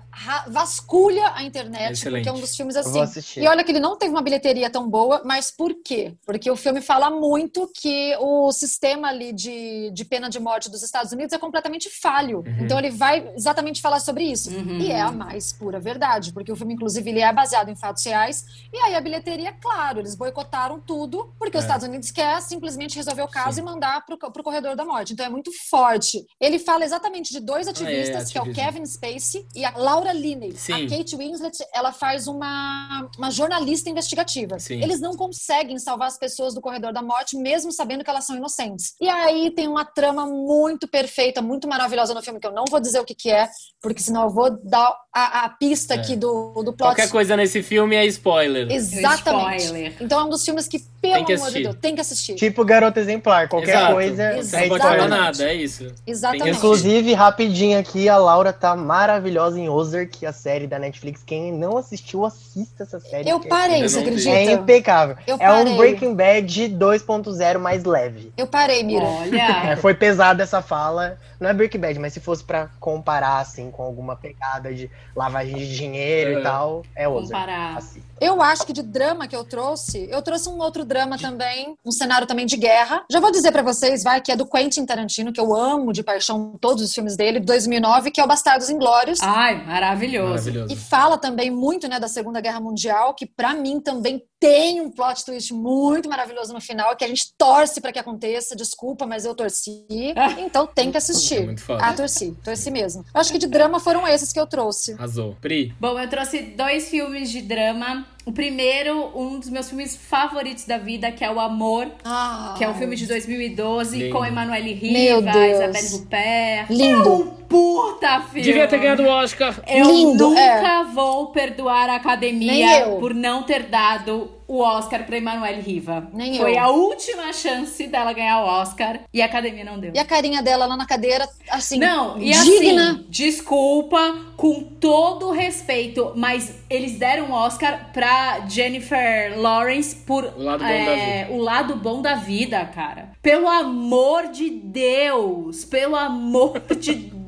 vasculha 0.47 1.31
a 1.33 1.41
internet, 1.43 1.93
Excelente. 1.93 2.23
porque 2.25 2.29
é 2.29 2.37
um 2.37 2.39
dos 2.39 2.55
filmes 2.55 2.75
Eu 2.75 2.83
vou 2.83 2.91
assim. 2.91 3.01
assistir. 3.01 3.41
E 3.41 3.47
olha 3.47 3.63
que 3.63 3.71
ele 3.71 3.79
não 3.79 3.97
teve 3.97 4.11
uma 4.11 4.21
bilheteria 4.21 4.69
tão 4.69 4.87
boa, 4.87 5.23
mas 5.25 5.49
por 5.49 5.73
quê? 5.83 6.13
Porque 6.23 6.51
o 6.51 6.55
filme 6.55 6.81
fala 6.81 7.09
muito 7.09 7.67
que 7.73 8.15
o 8.19 8.51
sistema 8.51 9.07
ali 9.07 9.33
de, 9.33 9.89
de 9.91 10.05
pena 10.05 10.29
de 10.29 10.39
morte 10.39 10.69
dos 10.69 10.83
Estados 10.83 11.11
Unidos 11.11 11.33
é 11.33 11.39
completamente 11.39 11.89
falho. 11.89 12.43
Uhum. 12.45 12.57
Então 12.65 12.77
ele 12.77 12.91
vai 12.91 13.27
exatamente 13.35 13.81
falar 13.81 13.99
sobre 13.99 14.23
isso. 14.23 14.51
Uhum. 14.51 14.77
E 14.77 14.91
é 14.91 15.01
a 15.01 15.11
mais 15.11 15.51
pura 15.51 15.79
verdade, 15.79 16.31
porque 16.31 16.51
o 16.51 16.55
filme, 16.55 16.75
inclusive, 16.75 17.09
ele 17.09 17.21
é 17.21 17.33
baseado 17.33 17.69
em 17.69 17.75
fatos 17.75 18.05
reais. 18.05 18.45
E 18.71 18.77
aí 18.77 18.93
a 18.93 19.01
bilheteria, 19.01 19.51
claro, 19.59 19.99
eles 19.99 20.13
boicotaram 20.13 20.79
tudo, 20.79 21.33
porque 21.39 21.57
os 21.57 21.63
É. 21.63 21.67
Estados 21.67 21.87
Unidos 21.87 22.11
quer 22.11 22.41
simplesmente 22.41 22.95
resolver 22.97 23.21
o 23.23 23.27
caso 23.27 23.53
Sim. 23.55 23.61
e 23.61 23.63
mandar 23.63 24.05
pro, 24.05 24.17
pro 24.17 24.43
corredor 24.43 24.75
da 24.75 24.83
morte. 24.85 25.13
Então 25.13 25.25
é 25.25 25.29
muito 25.29 25.51
forte. 25.69 26.25
Ele 26.39 26.59
fala 26.59 26.83
exatamente 26.83 27.31
de 27.31 27.39
dois 27.39 27.67
ativistas, 27.67 28.29
que 28.31 28.37
é 28.37 28.41
o. 28.41 28.53
Kevin 28.53 28.85
Spacey 28.85 29.47
e 29.55 29.63
a 29.63 29.71
Laura 29.77 30.11
Linney. 30.11 30.51
Sim. 30.57 30.85
A 30.85 30.89
Kate 30.89 31.15
Winslet, 31.15 31.57
ela 31.73 31.93
faz 31.93 32.27
uma, 32.27 33.09
uma 33.17 33.31
jornalista 33.31 33.89
investigativa. 33.89 34.59
Sim. 34.59 34.81
Eles 34.83 34.99
não 34.99 35.13
conseguem 35.15 35.79
salvar 35.79 36.07
as 36.09 36.17
pessoas 36.17 36.53
do 36.53 36.59
corredor 36.61 36.91
da 36.91 37.01
morte, 37.01 37.37
mesmo 37.37 37.71
sabendo 37.71 38.03
que 38.03 38.09
elas 38.09 38.25
são 38.25 38.35
inocentes. 38.35 38.95
E 38.99 39.07
aí 39.07 39.51
tem 39.51 39.67
uma 39.67 39.85
trama 39.85 40.25
muito 40.25 40.87
perfeita, 40.87 41.41
muito 41.41 41.67
maravilhosa 41.67 42.13
no 42.13 42.21
filme, 42.21 42.39
que 42.39 42.47
eu 42.47 42.51
não 42.51 42.65
vou 42.69 42.79
dizer 42.81 42.99
o 42.99 43.05
que, 43.05 43.15
que 43.15 43.29
é, 43.31 43.47
porque 43.81 44.01
senão 44.01 44.23
eu 44.23 44.29
vou 44.29 44.49
dar 44.63 44.93
a, 45.13 45.45
a 45.45 45.49
pista 45.49 45.93
É. 45.93 45.97
aqui 45.99 46.15
do, 46.15 46.51
do 46.63 46.73
plot. 46.73 46.89
Qualquer 46.89 47.09
coisa 47.09 47.37
nesse 47.37 47.63
filme 47.63 47.95
é 47.95 48.05
spoiler. 48.07 48.69
Exatamente. 48.71 49.63
Spoiler. 49.65 49.95
Então 50.01 50.19
é 50.19 50.23
um 50.23 50.29
dos 50.29 50.43
filmes 50.43 50.67
que, 50.67 50.79
pelo 51.01 51.18
Tem 51.19 51.25
que 51.25 51.33
assistir. 51.33 51.63
Deus, 51.63 51.75
tem 51.81 51.95
que 51.95 52.01
assistir. 52.01 52.35
Tipo 52.35 52.65
Garota 52.65 52.99
Exemplar, 52.99 53.47
qualquer 53.49 53.75
Exato. 53.77 53.93
coisa 53.93 54.37
Você 54.43 54.55
é 54.55 54.61
não 54.61 54.69
pode 54.69 54.83
falar 54.83 55.07
nada, 55.07 55.43
é 55.43 55.53
isso. 55.53 55.93
Exatamente. 56.05 56.57
Inclusive, 56.57 57.13
rapidinho 57.13 57.79
aqui, 57.79 58.07
a 58.09 58.17
Laura 58.17 58.51
tá 58.53 58.75
maravilhosa 58.75 59.59
em 59.59 59.69
Ozark, 59.69 60.25
a 60.25 60.31
série 60.33 60.67
da 60.67 60.77
Netflix. 60.79 61.21
Quem 61.23 61.51
não 61.51 61.77
assistiu, 61.77 62.25
assista 62.25 62.83
essa 62.83 62.99
série. 62.99 63.29
Eu 63.29 63.37
é 63.37 63.47
parei, 63.47 63.87
você 63.87 63.99
acredita? 63.99 64.29
É 64.29 64.51
impecável. 64.53 65.15
Eu 65.27 65.37
é 65.39 65.51
um. 65.53 65.77
Breaking 65.77 66.13
Bad 66.15 66.69
2.0 66.69 67.59
mais 67.59 67.83
leve. 67.83 68.31
Eu 68.37 68.47
parei, 68.47 68.83
Mira. 68.83 69.05
É, 69.39 69.69
Olha, 69.69 69.77
foi 69.77 69.93
pesada 69.93 70.43
essa 70.43 70.61
fala. 70.61 71.17
Não 71.39 71.49
é 71.49 71.53
Breaking 71.53 71.79
Bad, 71.79 71.99
mas 71.99 72.11
se 72.13 72.19
fosse 72.19 72.43
pra 72.43 72.69
comparar, 72.79 73.39
assim, 73.39 73.71
com 73.71 73.81
alguma 73.83 74.15
pegada 74.15 74.73
de 74.73 74.89
lavagem 75.15 75.55
de 75.55 75.73
dinheiro 75.75 76.37
É. 76.37 76.39
e 76.39 76.43
tal, 76.43 76.83
é 76.95 77.07
Ozark. 77.07 77.27
comparar. 77.31 77.77
Assista. 77.77 78.09
Eu 78.19 78.41
acho 78.41 78.65
que 78.65 78.73
de 78.73 78.83
drama 78.83 79.25
que 79.27 79.35
eu 79.35 79.45
trouxe, 79.45 80.07
eu 80.11 80.21
trouxe 80.21 80.49
um 80.49 80.57
outro 80.59 80.83
drama 80.83 81.08
também, 81.17 81.75
um 81.85 81.91
cenário 81.91 82.27
também 82.27 82.45
de 82.45 82.57
guerra. 82.57 83.03
Já 83.11 83.19
vou 83.19 83.31
dizer 83.31 83.51
pra 83.51 83.61
vocês, 83.61 84.03
vai, 84.03 84.21
que 84.21 84.31
é 84.31 84.35
do 84.35 84.45
Quentin 84.45 84.85
Tarantino, 84.85 85.31
que 85.31 85.39
eu 85.39 85.55
amo 85.55 85.91
de 85.91 86.03
paixão 86.03 86.57
todos 86.59 86.83
os 86.83 86.93
filmes 86.93 87.15
dele, 87.15 87.39
de 87.39 87.45
2009, 87.45 88.11
que 88.11 88.21
é 88.21 88.23
o 88.23 88.27
Bastardos 88.27 88.69
Inglórios. 88.69 89.19
Ai, 89.21 89.65
maravilhoso. 89.65 90.29
Maravilhoso. 90.29 90.73
E 90.73 90.75
fala 90.75 91.17
também 91.17 91.49
muito, 91.49 91.87
né, 91.87 91.99
da 91.99 92.07
Segunda 92.07 92.41
Guerra 92.41 92.59
Mundial, 92.59 93.13
que 93.13 93.25
pra 93.25 93.53
mim 93.53 93.79
também 93.79 94.21
tem 94.39 94.79
um 94.81 94.89
plot 94.89 95.25
twist 95.25 95.53
muito 95.53 96.07
maravilhoso 96.09 96.53
no 96.53 96.61
final, 96.61 96.95
que 96.95 97.03
a 97.03 97.07
gente 97.07 97.33
torce 97.37 97.81
pra 97.81 97.91
que 97.91 97.99
aconteça. 97.99 98.55
Desculpa, 98.55 99.05
mas 99.05 99.25
eu 99.25 99.35
torci. 99.35 99.85
Então 100.39 100.65
tem 100.67 100.89
que 100.91 100.97
É 100.97 100.99
assistir. 100.99 101.43
muito 101.45 101.61
foda. 101.61 101.83
Ah, 101.83 101.93
torci, 101.93 102.35
torci 102.43 102.71
mesmo. 102.71 103.03
Eu 103.13 103.19
acho 103.21 103.31
que 103.31 103.37
de 103.37 103.47
drama 103.47 103.79
foram 103.79 104.07
esses 104.07 104.31
que 104.31 104.39
eu 104.39 104.47
trouxe. 104.47 104.93
Arrasou. 104.93 105.35
Pri, 105.41 105.73
Bom, 105.79 105.99
eu 105.99 106.09
trouxe 106.09 106.41
dois 106.41 106.89
filmes 106.89 107.29
de 107.29 107.41
drama. 107.41 108.05
O 108.25 108.31
primeiro, 108.31 109.11
um 109.17 109.39
dos 109.39 109.49
meus 109.49 109.67
filmes 109.69 109.95
favoritos 109.95 110.65
da 110.65 110.77
vida, 110.77 111.11
que 111.11 111.23
é 111.23 111.31
O 111.31 111.39
Amor, 111.39 111.89
Ah, 112.03 112.53
que 112.57 112.63
é 112.63 112.69
um 112.69 112.75
filme 112.75 112.95
de 112.95 113.07
2012 113.07 113.97
Lindo. 113.97 114.15
com 114.15 114.23
Emanuele 114.25 114.73
Riva. 114.73 115.29
Isabelle 115.47 115.95
Huppert. 115.95 116.69
Lindo. 116.69 117.09
É 117.09 117.11
um 117.13 117.25
puta 117.49 118.21
filme. 118.21 118.41
devia 118.43 118.67
ter 118.67 118.77
ganhado 118.77 119.03
o 119.03 119.07
Oscar. 119.07 119.59
Eu 119.67 119.85
Lindo, 119.87 120.29
nunca 120.29 120.83
vou 120.93 121.27
perdoar 121.31 121.85
a 121.85 121.87
Nem 121.87 121.95
academia 121.97 122.79
eu. 122.81 122.97
por 122.97 123.13
não 123.15 123.41
ter 123.43 123.63
dado 123.63 124.28
o 124.47 124.61
Oscar 124.61 125.05
pra 125.05 125.17
Emanuele 125.17 125.61
Riva. 125.61 126.09
Nem 126.11 126.35
Foi 126.37 126.55
eu. 126.55 126.59
a 126.59 126.69
última 126.69 127.31
chance 127.31 127.85
dela 127.87 128.11
ganhar 128.13 128.41
o 128.41 128.47
Oscar 128.47 129.01
e 129.13 129.21
a 129.21 129.25
academia 129.25 129.63
não 129.63 129.79
deu. 129.79 129.91
E 129.93 129.99
a 129.99 130.05
carinha 130.05 130.41
dela 130.41 130.65
lá 130.65 130.75
na 130.75 130.87
cadeira, 130.87 131.29
assim, 131.51 131.77
Não, 131.77 132.17
e 132.19 132.31
digna. 132.31 132.91
assim, 132.93 133.05
desculpa, 133.09 134.15
com 134.35 134.63
todo 134.63 135.27
o 135.27 135.31
respeito, 135.31 136.13
mas 136.15 136.55
eles 136.69 136.97
deram 136.97 137.27
um 137.27 137.31
Oscar 137.33 137.91
pra 137.93 138.47
Jennifer 138.47 139.39
Lawrence 139.39 139.95
por 139.95 140.23
O 140.35 140.41
lado 140.43 140.59
bom 140.63 140.67
da 140.67 140.71
é, 140.71 141.27
o 141.29 141.37
lado 141.37 141.75
bom 141.75 142.01
da 142.01 142.15
vida, 142.15 142.65
cara. 142.65 143.11
Pelo 143.21 143.47
amor 143.47 144.29
de 144.29 144.49
Deus, 144.49 145.63
pelo 145.65 145.95
amor 145.95 146.59
de 146.79 146.93
Deus. 146.95 147.18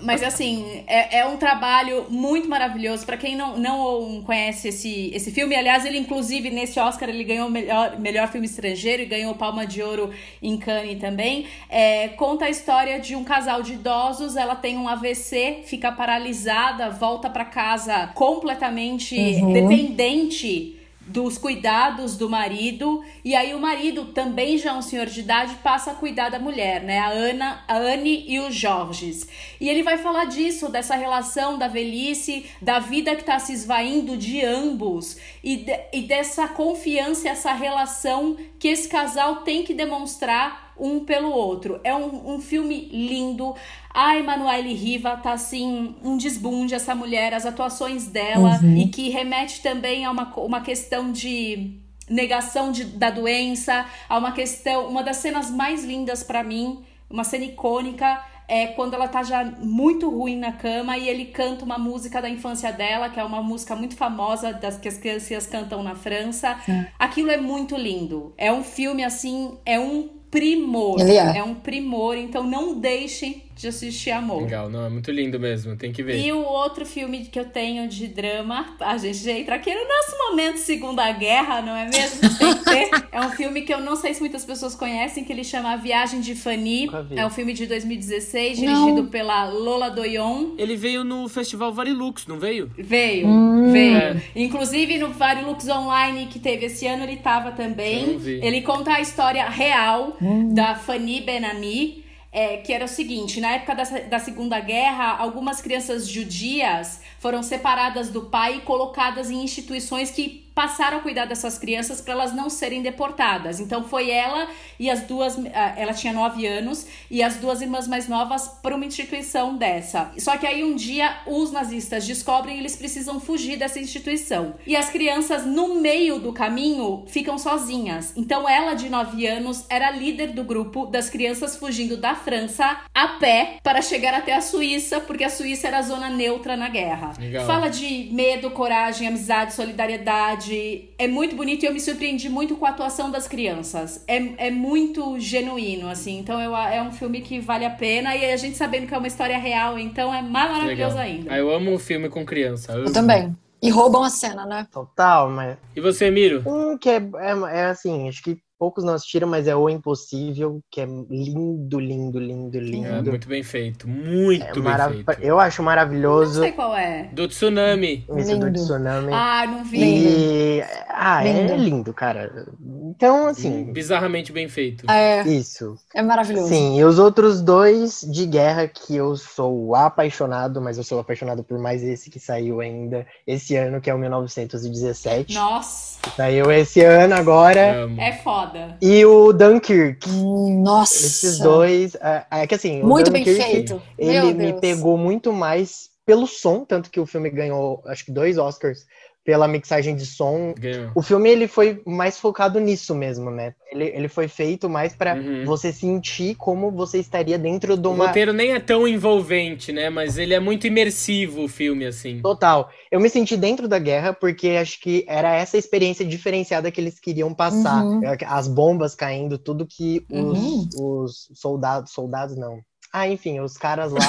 Mas 0.00 0.22
assim, 0.22 0.84
é, 0.86 1.18
é 1.18 1.26
um 1.26 1.36
trabalho 1.36 2.06
muito 2.08 2.48
maravilhoso. 2.48 3.04
Pra 3.04 3.16
quem 3.16 3.36
não, 3.36 3.56
não 3.56 4.22
conhece 4.22 4.68
esse, 4.68 5.10
esse 5.12 5.30
filme, 5.30 5.56
aliás, 5.56 5.84
ele 5.84 5.98
inclusive 5.98 6.50
nesse 6.50 6.78
Oscar 6.78 7.08
ele 7.08 7.24
ganhou 7.24 7.48
o 7.48 7.50
melhor, 7.50 7.98
melhor 7.98 8.28
filme 8.28 8.46
estrangeiro 8.46 9.02
e 9.02 9.06
ganhou 9.06 9.34
Palma 9.34 9.66
de 9.66 9.82
Ouro 9.82 10.10
em 10.40 10.56
Cannes 10.56 11.00
também. 11.00 11.46
É, 11.68 12.08
conta 12.08 12.44
a 12.44 12.50
história 12.50 13.00
de 13.00 13.16
um 13.16 13.24
casal 13.24 13.62
de 13.62 13.72
idosos. 13.72 14.36
Ela 14.36 14.54
tem 14.54 14.78
um 14.78 14.88
AVC, 14.88 15.62
fica 15.64 15.90
paralisada, 15.90 16.90
volta 16.90 17.28
pra 17.28 17.44
casa 17.44 18.08
completamente 18.14 19.16
dependente 19.52 20.81
dos 21.06 21.36
cuidados 21.36 22.16
do 22.16 22.30
marido 22.30 23.02
e 23.24 23.34
aí 23.34 23.54
o 23.54 23.58
marido 23.60 24.06
também 24.06 24.56
já 24.56 24.70
é 24.70 24.72
um 24.74 24.82
senhor 24.82 25.06
de 25.06 25.20
idade 25.20 25.56
passa 25.56 25.90
a 25.90 25.94
cuidar 25.94 26.28
da 26.30 26.38
mulher, 26.38 26.82
né? 26.82 26.98
A 26.98 27.08
Ana, 27.08 27.64
a 27.66 27.76
Anne 27.76 28.24
e 28.28 28.38
o 28.40 28.50
Jorges. 28.50 29.28
E 29.60 29.68
ele 29.68 29.82
vai 29.82 29.98
falar 29.98 30.26
disso, 30.26 30.68
dessa 30.70 30.94
relação 30.94 31.58
da 31.58 31.68
velhice, 31.68 32.46
da 32.60 32.78
vida 32.78 33.16
que 33.16 33.24
tá 33.24 33.38
se 33.38 33.52
esvaindo 33.52 34.16
de 34.16 34.44
ambos 34.44 35.16
e, 35.42 35.56
de- 35.56 35.80
e 35.92 36.02
dessa 36.02 36.46
confiança, 36.48 37.28
essa 37.28 37.52
relação 37.52 38.36
que 38.58 38.68
esse 38.68 38.88
casal 38.88 39.36
tem 39.42 39.64
que 39.64 39.74
demonstrar 39.74 40.71
um 40.82 41.04
pelo 41.04 41.30
outro. 41.30 41.80
É 41.84 41.94
um, 41.94 42.34
um 42.34 42.40
filme 42.40 42.88
lindo. 42.92 43.54
A 43.94 44.16
Emanuele 44.16 44.74
Riva 44.74 45.16
tá 45.16 45.32
assim, 45.32 45.94
um 46.02 46.16
desbunde 46.16 46.74
essa 46.74 46.94
mulher, 46.94 47.32
as 47.32 47.46
atuações 47.46 48.08
dela, 48.08 48.58
e 48.76 48.88
que 48.88 49.08
remete 49.08 49.62
também 49.62 50.04
a 50.04 50.10
uma, 50.10 50.34
uma 50.36 50.60
questão 50.60 51.12
de 51.12 51.78
negação 52.10 52.72
de, 52.72 52.84
da 52.84 53.10
doença, 53.10 53.86
a 54.08 54.18
uma 54.18 54.32
questão, 54.32 54.88
uma 54.88 55.02
das 55.02 55.18
cenas 55.18 55.50
mais 55.50 55.84
lindas 55.84 56.24
pra 56.24 56.42
mim, 56.42 56.82
uma 57.08 57.22
cena 57.22 57.44
icônica, 57.44 58.20
é 58.48 58.66
quando 58.66 58.94
ela 58.94 59.06
tá 59.06 59.22
já 59.22 59.44
muito 59.44 60.10
ruim 60.10 60.36
na 60.36 60.52
cama 60.52 60.98
e 60.98 61.08
ele 61.08 61.26
canta 61.26 61.64
uma 61.64 61.78
música 61.78 62.20
da 62.20 62.28
infância 62.28 62.72
dela, 62.72 63.08
que 63.08 63.20
é 63.20 63.24
uma 63.24 63.42
música 63.42 63.76
muito 63.76 63.94
famosa 63.94 64.52
das 64.52 64.76
que 64.76 64.88
as 64.88 64.98
crianças 64.98 65.46
cantam 65.46 65.82
na 65.82 65.94
França. 65.94 66.58
Aquilo 66.98 67.30
é 67.30 67.36
muito 67.36 67.76
lindo. 67.76 68.34
É 68.36 68.52
um 68.52 68.64
filme 68.64 69.04
assim, 69.04 69.56
é 69.64 69.78
um 69.78 70.21
primor. 70.32 70.98
Ele 70.98 71.14
é. 71.14 71.44
um 71.44 71.54
primor, 71.54 72.16
então 72.16 72.42
não 72.42 72.74
deixem 72.74 73.42
de 73.62 73.68
assistir 73.68 74.10
Amor. 74.10 74.42
Legal, 74.42 74.68
não, 74.68 74.84
é 74.84 74.88
muito 74.88 75.10
lindo 75.12 75.38
mesmo, 75.38 75.76
tem 75.76 75.92
que 75.92 76.02
ver. 76.02 76.18
E 76.18 76.32
o 76.32 76.42
outro 76.42 76.84
filme 76.84 77.24
que 77.26 77.38
eu 77.38 77.44
tenho 77.44 77.88
de 77.88 78.08
drama, 78.08 78.76
a 78.80 78.98
gente 78.98 79.18
já 79.18 79.30
entra 79.32 79.54
aqui 79.54 79.72
no 79.72 79.80
nosso 79.88 80.18
momento 80.30 80.56
Segunda 80.58 81.10
Guerra, 81.12 81.62
não 81.62 81.74
é 81.76 81.84
mesmo? 81.88 82.20
Tem 82.38 82.54
que 82.56 82.64
ter. 82.64 82.90
É 83.12 83.20
um 83.20 83.30
filme 83.30 83.62
que 83.62 83.72
eu 83.72 83.80
não 83.80 83.94
sei 83.94 84.14
se 84.14 84.20
muitas 84.20 84.44
pessoas 84.44 84.74
conhecem, 84.74 85.22
que 85.24 85.32
ele 85.32 85.44
chama 85.44 85.72
A 85.72 85.76
Viagem 85.76 86.20
de 86.20 86.34
Fanny. 86.34 86.88
É 87.14 87.24
um 87.24 87.30
filme 87.30 87.52
de 87.52 87.66
2016, 87.66 88.58
Não. 88.60 88.86
dirigido 88.86 89.08
pela 89.10 89.48
Lola 89.48 89.88
Doyon. 89.90 90.54
Ele 90.58 90.74
veio 90.76 91.04
no 91.04 91.28
Festival 91.28 91.72
Varilux, 91.72 92.26
não 92.26 92.38
veio? 92.40 92.70
Veio, 92.76 93.28
Hum. 93.28 93.70
veio. 93.72 93.96
É. 93.96 94.16
Inclusive 94.34 94.98
no 94.98 95.10
Varilux 95.10 95.68
Online 95.68 96.26
que 96.26 96.38
teve 96.40 96.66
esse 96.66 96.86
ano, 96.86 97.04
ele 97.04 97.16
tava 97.16 97.52
também. 97.52 98.18
não. 98.18 98.26
Ele 98.26 98.60
conta 98.62 98.94
a 98.94 99.00
história 99.00 99.48
real 99.48 100.16
da 100.52 100.74
Fanny 100.74 101.20
Benami, 101.20 102.01
é, 102.32 102.56
que 102.56 102.72
era 102.72 102.86
o 102.86 102.88
seguinte: 102.88 103.40
na 103.40 103.52
época 103.52 103.74
da, 103.74 103.84
da 103.84 104.18
Segunda 104.18 104.58
Guerra, 104.58 105.16
algumas 105.18 105.60
crianças 105.60 106.08
judias 106.08 107.00
foram 107.22 107.40
separadas 107.40 108.08
do 108.08 108.22
pai 108.22 108.56
e 108.56 108.60
colocadas 108.62 109.30
em 109.30 109.44
instituições 109.44 110.10
que 110.10 110.42
passaram 110.54 110.98
a 110.98 111.00
cuidar 111.00 111.24
dessas 111.24 111.58
crianças 111.58 112.00
para 112.00 112.12
elas 112.12 112.34
não 112.34 112.50
serem 112.50 112.82
deportadas. 112.82 113.60
Então 113.60 113.84
foi 113.84 114.10
ela 114.10 114.48
e 114.78 114.90
as 114.90 115.02
duas, 115.02 115.38
ah, 115.54 115.74
ela 115.76 115.94
tinha 115.94 116.12
nove 116.12 116.46
anos 116.46 116.86
e 117.10 117.22
as 117.22 117.36
duas 117.36 117.60
irmãs 117.62 117.88
mais 117.88 118.08
novas 118.08 118.48
para 118.62 118.74
uma 118.74 118.84
instituição 118.84 119.56
dessa. 119.56 120.12
Só 120.18 120.36
que 120.36 120.46
aí 120.46 120.62
um 120.62 120.74
dia 120.74 121.16
os 121.26 121.50
nazistas 121.52 122.06
descobrem 122.06 122.56
e 122.56 122.58
eles 122.58 122.76
precisam 122.76 123.20
fugir 123.20 123.56
dessa 123.56 123.78
instituição. 123.78 124.54
E 124.66 124.76
as 124.76 124.90
crianças 124.90 125.46
no 125.46 125.76
meio 125.76 126.18
do 126.18 126.32
caminho 126.32 127.04
ficam 127.06 127.38
sozinhas. 127.38 128.12
Então 128.16 128.48
ela 128.48 128.74
de 128.74 128.88
nove 128.88 129.26
anos 129.26 129.64
era 129.68 129.90
líder 129.90 130.32
do 130.32 130.44
grupo 130.44 130.86
das 130.86 131.08
crianças 131.08 131.56
fugindo 131.56 131.96
da 131.96 132.14
França 132.14 132.80
a 132.94 133.08
pé 133.08 133.58
para 133.62 133.80
chegar 133.80 134.12
até 134.12 134.34
a 134.34 134.40
Suíça, 134.40 135.00
porque 135.00 135.24
a 135.24 135.30
Suíça 135.30 135.68
era 135.68 135.78
a 135.78 135.82
zona 135.82 136.10
neutra 136.10 136.56
na 136.56 136.68
guerra. 136.68 137.11
Legal. 137.18 137.46
Fala 137.46 137.68
de 137.68 138.08
medo, 138.12 138.50
coragem, 138.50 139.08
amizade, 139.08 139.54
solidariedade. 139.54 140.90
É 140.98 141.08
muito 141.08 141.34
bonito 141.34 141.64
e 141.64 141.66
eu 141.66 141.72
me 141.72 141.80
surpreendi 141.80 142.28
muito 142.28 142.56
com 142.56 142.66
a 142.66 142.70
atuação 142.70 143.10
das 143.10 143.26
crianças. 143.26 144.04
É, 144.06 144.46
é 144.46 144.50
muito 144.50 145.18
genuíno, 145.18 145.88
assim. 145.88 146.18
Então 146.18 146.40
eu, 146.40 146.56
é 146.56 146.82
um 146.82 146.92
filme 146.92 147.20
que 147.20 147.40
vale 147.40 147.64
a 147.64 147.70
pena. 147.70 148.14
E 148.16 148.30
a 148.32 148.36
gente 148.36 148.56
sabendo 148.56 148.86
que 148.86 148.94
é 148.94 148.98
uma 148.98 149.06
história 149.06 149.38
real, 149.38 149.78
então 149.78 150.12
é 150.12 150.22
mais 150.22 150.50
maravilhoso 150.50 150.96
Legal. 150.96 150.98
ainda. 150.98 151.32
Ah, 151.32 151.38
eu 151.38 151.50
amo 151.50 151.78
filme 151.78 152.08
com 152.08 152.24
criança. 152.24 152.72
amo. 152.72 152.86
Eu 152.86 152.92
também. 152.92 153.34
E 153.62 153.70
roubam 153.70 154.02
a 154.02 154.10
cena, 154.10 154.44
né? 154.44 154.66
Total, 154.72 155.30
mas. 155.30 155.56
E 155.76 155.80
você, 155.80 156.10
Miro? 156.10 156.42
Um 156.44 156.76
que 156.76 156.88
é, 156.88 156.96
é, 156.96 157.60
é 157.60 157.64
assim, 157.66 158.08
acho 158.08 158.22
que 158.22 158.36
poucos 158.62 158.84
não 158.84 158.94
assistiram, 158.94 159.26
mas 159.26 159.48
é 159.48 159.56
O 159.56 159.68
Impossível, 159.68 160.60
que 160.70 160.80
é 160.80 160.84
lindo, 161.10 161.80
lindo, 161.80 162.20
lindo, 162.20 162.56
É 162.58 162.60
lindo. 162.60 163.10
muito 163.10 163.26
bem 163.26 163.42
feito, 163.42 163.88
muito 163.88 164.44
É 164.44 164.52
bem 164.52 164.62
marav- 164.62 164.92
feito. 165.04 165.20
Eu 165.20 165.40
acho 165.40 165.60
Não 165.62 165.66
maravilhoso 165.66 166.40
sei 166.42 166.52
qual 166.52 166.76
é. 166.76 167.08
Do 167.12 167.26
Tsunami. 167.26 168.04
esse 168.16 168.36
do 168.36 168.46
Lindo. 168.46 168.60
tsunami. 168.60 169.12
Ah, 169.12 169.44
não 169.48 169.64
vi. 169.64 169.80
E. 169.82 170.62
Ah, 170.88 171.26
é 171.26 171.32
Lindo. 171.32 171.56
lindo, 171.56 171.92
cara. 171.92 172.46
Então, 172.94 173.26
assim. 173.26 173.64
Bizarramente 173.72 174.30
bem 174.30 174.48
feito. 174.48 174.88
É, 174.88 175.22
Isso. 175.26 175.76
é 175.92 176.00
maravilhoso. 176.00 176.46
Sim, 176.48 176.78
e 176.78 176.84
os 176.84 177.00
outros 177.00 177.40
dois 177.42 178.02
de 178.08 178.26
guerra 178.26 178.68
que 178.68 178.94
eu 178.94 179.16
sou 179.16 179.74
apaixonado, 179.74 180.60
mas 180.62 180.78
eu 180.78 180.84
sou 180.84 181.00
apaixonado 181.00 181.42
por 181.42 181.58
mais 181.58 181.82
esse 181.82 182.08
que 182.08 182.20
saiu 182.20 182.60
ainda 182.60 183.04
esse 183.26 183.56
ano, 183.56 183.80
que 183.80 183.90
é 183.90 183.94
o 183.94 183.98
1917. 183.98 185.34
Nossa, 185.34 185.98
Saiu 186.16 186.50
esse 186.52 186.80
ano 186.84 187.14
agora. 187.14 187.84
Amo. 187.84 188.00
é 188.00 188.12
foda. 188.12 188.51
E 188.80 189.04
o 189.04 189.32
Dunkirk. 189.32 190.08
Hum, 190.08 190.62
Nossa. 190.62 190.94
Esses 190.94 191.38
dois. 191.38 191.94
É, 191.96 192.24
é 192.30 192.46
que 192.46 192.54
assim, 192.54 192.82
Muito 192.82 193.10
bem 193.10 193.24
Dunkirk, 193.24 193.50
feito. 193.50 193.82
Ele 193.98 194.34
me 194.34 194.52
pegou 194.60 194.96
muito 194.96 195.32
mais 195.32 195.90
pelo 196.04 196.26
som, 196.26 196.64
tanto 196.64 196.90
que 196.90 196.98
o 196.98 197.06
filme 197.06 197.30
ganhou, 197.30 197.80
acho 197.86 198.04
que 198.04 198.12
dois 198.12 198.36
Oscars 198.36 198.84
pela 199.24 199.46
mixagem 199.46 199.94
de 199.94 200.04
som. 200.04 200.52
Ganhou. 200.58 200.90
O 200.94 201.02
filme 201.02 201.30
ele 201.30 201.46
foi 201.46 201.80
mais 201.86 202.18
focado 202.18 202.58
nisso 202.58 202.94
mesmo, 202.94 203.30
né? 203.30 203.54
Ele, 203.70 203.84
ele 203.84 204.08
foi 204.08 204.28
feito 204.28 204.68
mais 204.68 204.94
pra 204.94 205.14
Uhum. 205.14 205.44
você 205.44 205.72
sentir 205.72 206.34
como 206.34 206.70
você 206.70 206.98
estaria 206.98 207.38
dentro 207.38 207.76
de 207.76 207.86
O 207.86 207.92
uma. 207.92 208.06
roteiro 208.08 208.32
nem 208.32 208.52
é 208.52 208.60
tão 208.60 208.86
envolvente, 208.86 209.72
né? 209.72 209.88
Mas 209.90 210.18
ele 210.18 210.34
é 210.34 210.40
muito 210.40 210.66
imersivo, 210.66 211.44
o 211.44 211.48
filme, 211.48 211.86
assim. 211.86 212.20
Total. 212.20 212.68
Eu 212.90 213.00
me 213.00 213.08
senti 213.08 213.36
dentro 213.36 213.68
da 213.68 213.78
guerra 213.78 214.12
porque 214.12 214.50
acho 214.50 214.80
que 214.80 215.04
era 215.08 215.34
essa 215.34 215.56
experiência 215.56 216.04
diferenciada 216.04 216.70
que 216.70 216.80
eles 216.80 216.98
queriam 216.98 217.32
passar. 217.32 217.84
Uhum. 217.84 218.00
As 218.26 218.48
bombas 218.48 218.94
caindo, 218.94 219.38
tudo 219.38 219.66
que 219.66 220.04
os, 220.10 220.38
Uhum. 220.38 220.68
os 221.04 221.28
soldados, 221.34 221.92
soldados 221.92 222.36
não. 222.36 222.60
Ah, 222.92 223.08
enfim, 223.08 223.40
os 223.40 223.56
caras 223.56 223.90
lá 223.90 224.00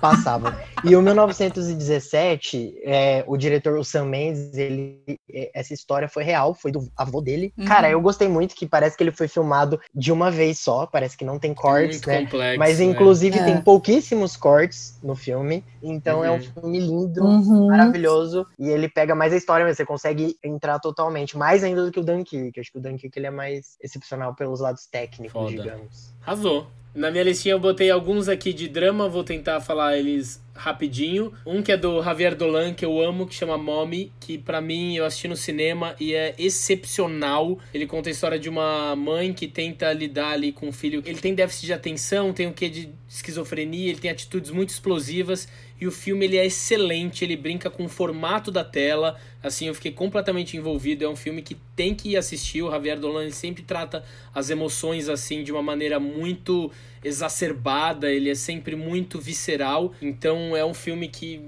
passavam. 0.00 0.50
E 0.82 0.96
o 0.96 1.02
1917, 1.02 2.74
é, 2.84 3.22
o 3.26 3.36
diretor, 3.36 3.78
o 3.78 3.84
Sam 3.84 4.06
Mendes, 4.06 4.54
ele, 4.54 4.98
é, 5.30 5.50
essa 5.54 5.74
história 5.74 6.08
foi 6.08 6.22
real, 6.24 6.54
foi 6.54 6.72
do 6.72 6.90
avô 6.96 7.20
dele. 7.20 7.52
Uhum. 7.58 7.64
Cara, 7.66 7.90
eu 7.90 8.00
gostei 8.00 8.28
muito 8.28 8.54
que 8.54 8.66
parece 8.66 8.96
que 8.96 9.02
ele 9.02 9.12
foi 9.12 9.28
filmado 9.28 9.78
de 9.94 10.10
uma 10.10 10.30
vez 10.30 10.58
só, 10.58 10.86
parece 10.86 11.16
que 11.16 11.24
não 11.24 11.38
tem 11.38 11.52
cortes, 11.52 11.96
muito 11.98 12.08
né? 12.08 12.22
complexo. 12.24 12.58
Mas 12.58 12.78
né? 12.78 12.84
inclusive 12.86 13.38
É. 13.38 13.44
tem 13.44 13.60
pouquíssimos 13.60 14.36
cortes 14.36 14.98
no 15.02 15.14
filme, 15.14 15.62
então 15.82 16.24
é 16.24 16.30
um 16.30 16.34
Uhum. 16.34 16.40
filme 16.40 16.80
lindo, 16.80 17.22
Uhum. 17.22 17.66
maravilhoso, 17.66 18.46
e 18.58 18.68
ele 18.68 18.88
pega 18.88 19.14
mais 19.14 19.32
a 19.32 19.36
história, 19.36 19.66
mas 19.66 19.76
você 19.76 19.84
consegue 19.84 20.36
entrar 20.42 20.78
totalmente, 20.78 21.36
mais 21.36 21.62
ainda 21.62 21.84
do 21.84 21.92
que 21.92 22.00
o 22.00 22.04
Dunkirk. 22.04 22.58
Acho 22.58 22.72
que 22.72 22.78
o 22.78 22.80
Dunkirk 22.82 23.18
ele 23.18 23.26
é 23.26 23.30
mais 23.30 23.76
excepcional 23.82 24.34
pelos 24.34 24.60
lados 24.60 24.86
técnicos, 24.86 25.32
Foda. 25.32 25.50
digamos. 25.50 26.14
Arrasou. 26.22 26.66
Na 26.92 27.08
minha 27.10 27.22
listinha 27.22 27.54
eu 27.54 27.60
botei 27.60 27.88
alguns 27.88 28.28
aqui 28.28 28.52
de 28.52 28.66
drama, 28.66 29.08
vou 29.08 29.22
tentar 29.22 29.60
falar 29.60 29.96
eles 29.96 30.42
rapidinho. 30.52 31.32
Um 31.46 31.62
que 31.62 31.70
é 31.70 31.76
do 31.76 32.02
Javier 32.02 32.34
Dolan, 32.34 32.74
que 32.74 32.84
eu 32.84 33.00
amo, 33.00 33.26
que 33.26 33.34
chama 33.34 33.56
Mommy, 33.56 34.12
que 34.18 34.36
pra 34.36 34.60
mim 34.60 34.96
eu 34.96 35.04
assisti 35.04 35.28
no 35.28 35.36
cinema 35.36 35.94
e 36.00 36.14
é 36.14 36.34
excepcional. 36.36 37.58
Ele 37.72 37.86
conta 37.86 38.10
a 38.10 38.12
história 38.12 38.38
de 38.38 38.48
uma 38.48 38.94
mãe 38.96 39.32
que 39.32 39.46
tenta 39.46 39.92
lidar 39.92 40.32
ali 40.32 40.52
com 40.52 40.68
o 40.68 40.72
filho. 40.72 41.00
Ele 41.06 41.20
tem 41.20 41.32
déficit 41.32 41.66
de 41.66 41.72
atenção, 41.72 42.32
tem 42.32 42.48
o 42.48 42.52
que 42.52 42.68
de 42.68 42.90
esquizofrenia, 43.08 43.88
ele 43.88 44.00
tem 44.00 44.10
atitudes 44.10 44.50
muito 44.50 44.70
explosivas 44.70 45.48
e 45.80 45.86
o 45.86 45.90
filme 45.90 46.26
ele 46.26 46.36
é 46.36 46.44
excelente, 46.44 47.24
ele 47.24 47.36
brinca 47.36 47.70
com 47.70 47.84
o 47.84 47.88
formato 47.88 48.50
da 48.50 48.62
tela. 48.62 49.18
Assim, 49.42 49.68
eu 49.68 49.74
fiquei 49.74 49.90
completamente 49.90 50.56
envolvido. 50.56 51.04
É 51.04 51.08
um 51.08 51.16
filme 51.16 51.40
que 51.40 51.56
tem 51.74 51.94
que 51.94 52.16
assistir. 52.16 52.62
O 52.62 52.70
Javier 52.70 53.00
Dolan 53.00 53.30
sempre 53.30 53.62
trata 53.62 54.04
as 54.34 54.50
emoções 54.50 55.08
assim 55.08 55.42
de 55.42 55.50
uma 55.50 55.62
maneira 55.62 55.98
muito 55.98 56.70
exacerbada, 57.02 58.12
ele 58.12 58.28
é 58.28 58.34
sempre 58.34 58.76
muito 58.76 59.18
visceral. 59.18 59.94
Então 60.02 60.54
é 60.54 60.64
um 60.64 60.74
filme 60.74 61.08
que 61.08 61.40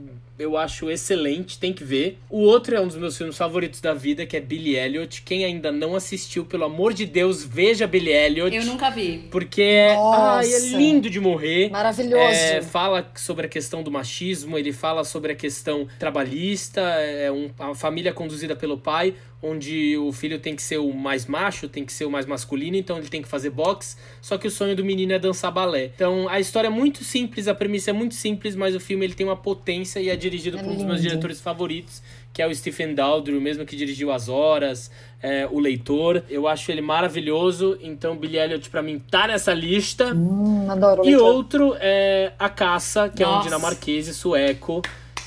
eu 0.43 0.57
acho 0.57 0.91
excelente, 0.91 1.59
tem 1.59 1.73
que 1.73 1.85
ver. 1.85 2.19
O 2.29 2.41
outro 2.41 2.75
é 2.77 2.81
um 2.81 2.87
dos 2.87 2.97
meus 2.97 3.17
filmes 3.17 3.37
favoritos 3.37 3.81
da 3.81 3.95
vida, 3.95 4.27
que 4.27 4.37
é 4.37 4.41
Billy 4.41 4.77
Elliot. 4.77 5.23
Quem 5.23 5.45
ainda 5.45 5.71
não 5.73 5.95
assistiu, 5.95 6.45
pelo 6.45 6.65
amor 6.65 6.93
de 6.93 7.07
Deus, 7.07 7.45
veja 7.45 7.87
Billy 7.87 8.11
Elliot. 8.13 8.55
Eu 8.55 8.65
nunca 8.65 8.91
vi. 8.91 9.29
Porque 9.31 9.63
é, 9.63 9.95
Nossa. 9.95 10.39
ai, 10.39 10.53
é 10.53 10.59
lindo 10.77 11.09
de 11.09 11.21
morrer. 11.21 11.71
Maravilhoso. 11.71 12.17
É, 12.35 12.61
fala 12.63 13.11
sobre 13.15 13.47
a 13.47 13.49
questão 13.49 13.83
do 13.83 13.91
machismo, 13.91 14.59
ele 14.59 14.73
fala 14.73 15.05
sobre 15.05 15.33
a 15.33 15.35
questão 15.35 15.87
trabalhista, 15.99 16.81
é 16.81 17.31
um- 17.31 17.51
uma 17.59 17.75
família 17.75 18.13
conduzida 18.13 18.55
pelo 18.57 18.77
pai, 18.79 19.15
onde 19.43 19.97
o 19.99 20.13
filho 20.13 20.39
tem 20.39 20.55
que 20.55 20.63
ser 20.63 20.79
o 20.79 20.93
mais 20.93 21.27
macho, 21.27 21.69
tem 21.69 21.85
que 21.85 21.93
ser 21.93 22.05
o 22.05 22.11
mais 22.11 22.27
masculino, 22.27 22.77
então 22.77 22.97
ele 22.97 23.09
tem 23.09 23.21
que 23.21 23.29
fazer 23.29 23.51
boxe, 23.51 23.97
só 24.21 24.39
que 24.39 24.47
o 24.47 24.51
sonho 24.51 24.77
do 24.77 24.85
menino 24.85 25.13
é 25.13 25.19
dançar 25.19 25.51
balé. 25.51 25.91
Então 25.95 26.29
a 26.29 26.39
história 26.39 26.69
é 26.69 26.71
muito 26.71 27.03
simples, 27.03 27.49
a 27.49 27.55
premissa 27.55 27.91
é 27.91 27.93
muito 27.93 28.15
simples, 28.15 28.55
mas 28.55 28.75
o 28.77 28.81
filme 28.81 29.05
ele 29.05 29.15
tem 29.15 29.27
uma 29.27 29.37
potência 29.37 29.99
e 29.99 30.09
é 30.09 30.15
dirigido 30.15 30.59
É 30.59 30.63
por 30.63 30.71
um 30.71 30.77
dos 30.77 30.85
meus 30.85 31.03
diretores 31.03 31.41
favoritos, 31.41 32.03
que 32.33 32.41
é 32.41 32.47
o 32.47 32.55
Stephen 32.55 32.95
Daldry, 32.95 33.37
o 33.37 33.41
mesmo 33.41 33.67
que 33.67 33.75
dirigiu 33.75 34.13
As 34.13 34.29
Horas, 34.29 34.91
é, 35.21 35.47
O 35.51 35.59
Leitor. 35.59 36.23
Eu 36.31 36.47
acho 36.47 36.71
ele 36.71 36.81
maravilhoso, 36.81 37.77
então 37.83 38.17
Billy 38.17 38.39
Elliot 38.39 38.71
pra 38.71 38.81
mim 38.81 38.99
tá 38.99 39.27
nessa 39.27 39.53
lista. 39.53 40.15
Hum, 40.15 40.71
adoro. 40.71 41.03
E 41.03 41.11
leitor. 41.11 41.35
outro 41.35 41.77
é 41.81 42.33
A 42.39 42.49
Caça, 42.49 43.09
que 43.09 43.23
é 43.23 43.27
um 43.27 43.33
Nossa. 43.33 43.45
dinamarquês 43.45 44.07
e 44.07 44.15
sueco, 44.15 44.83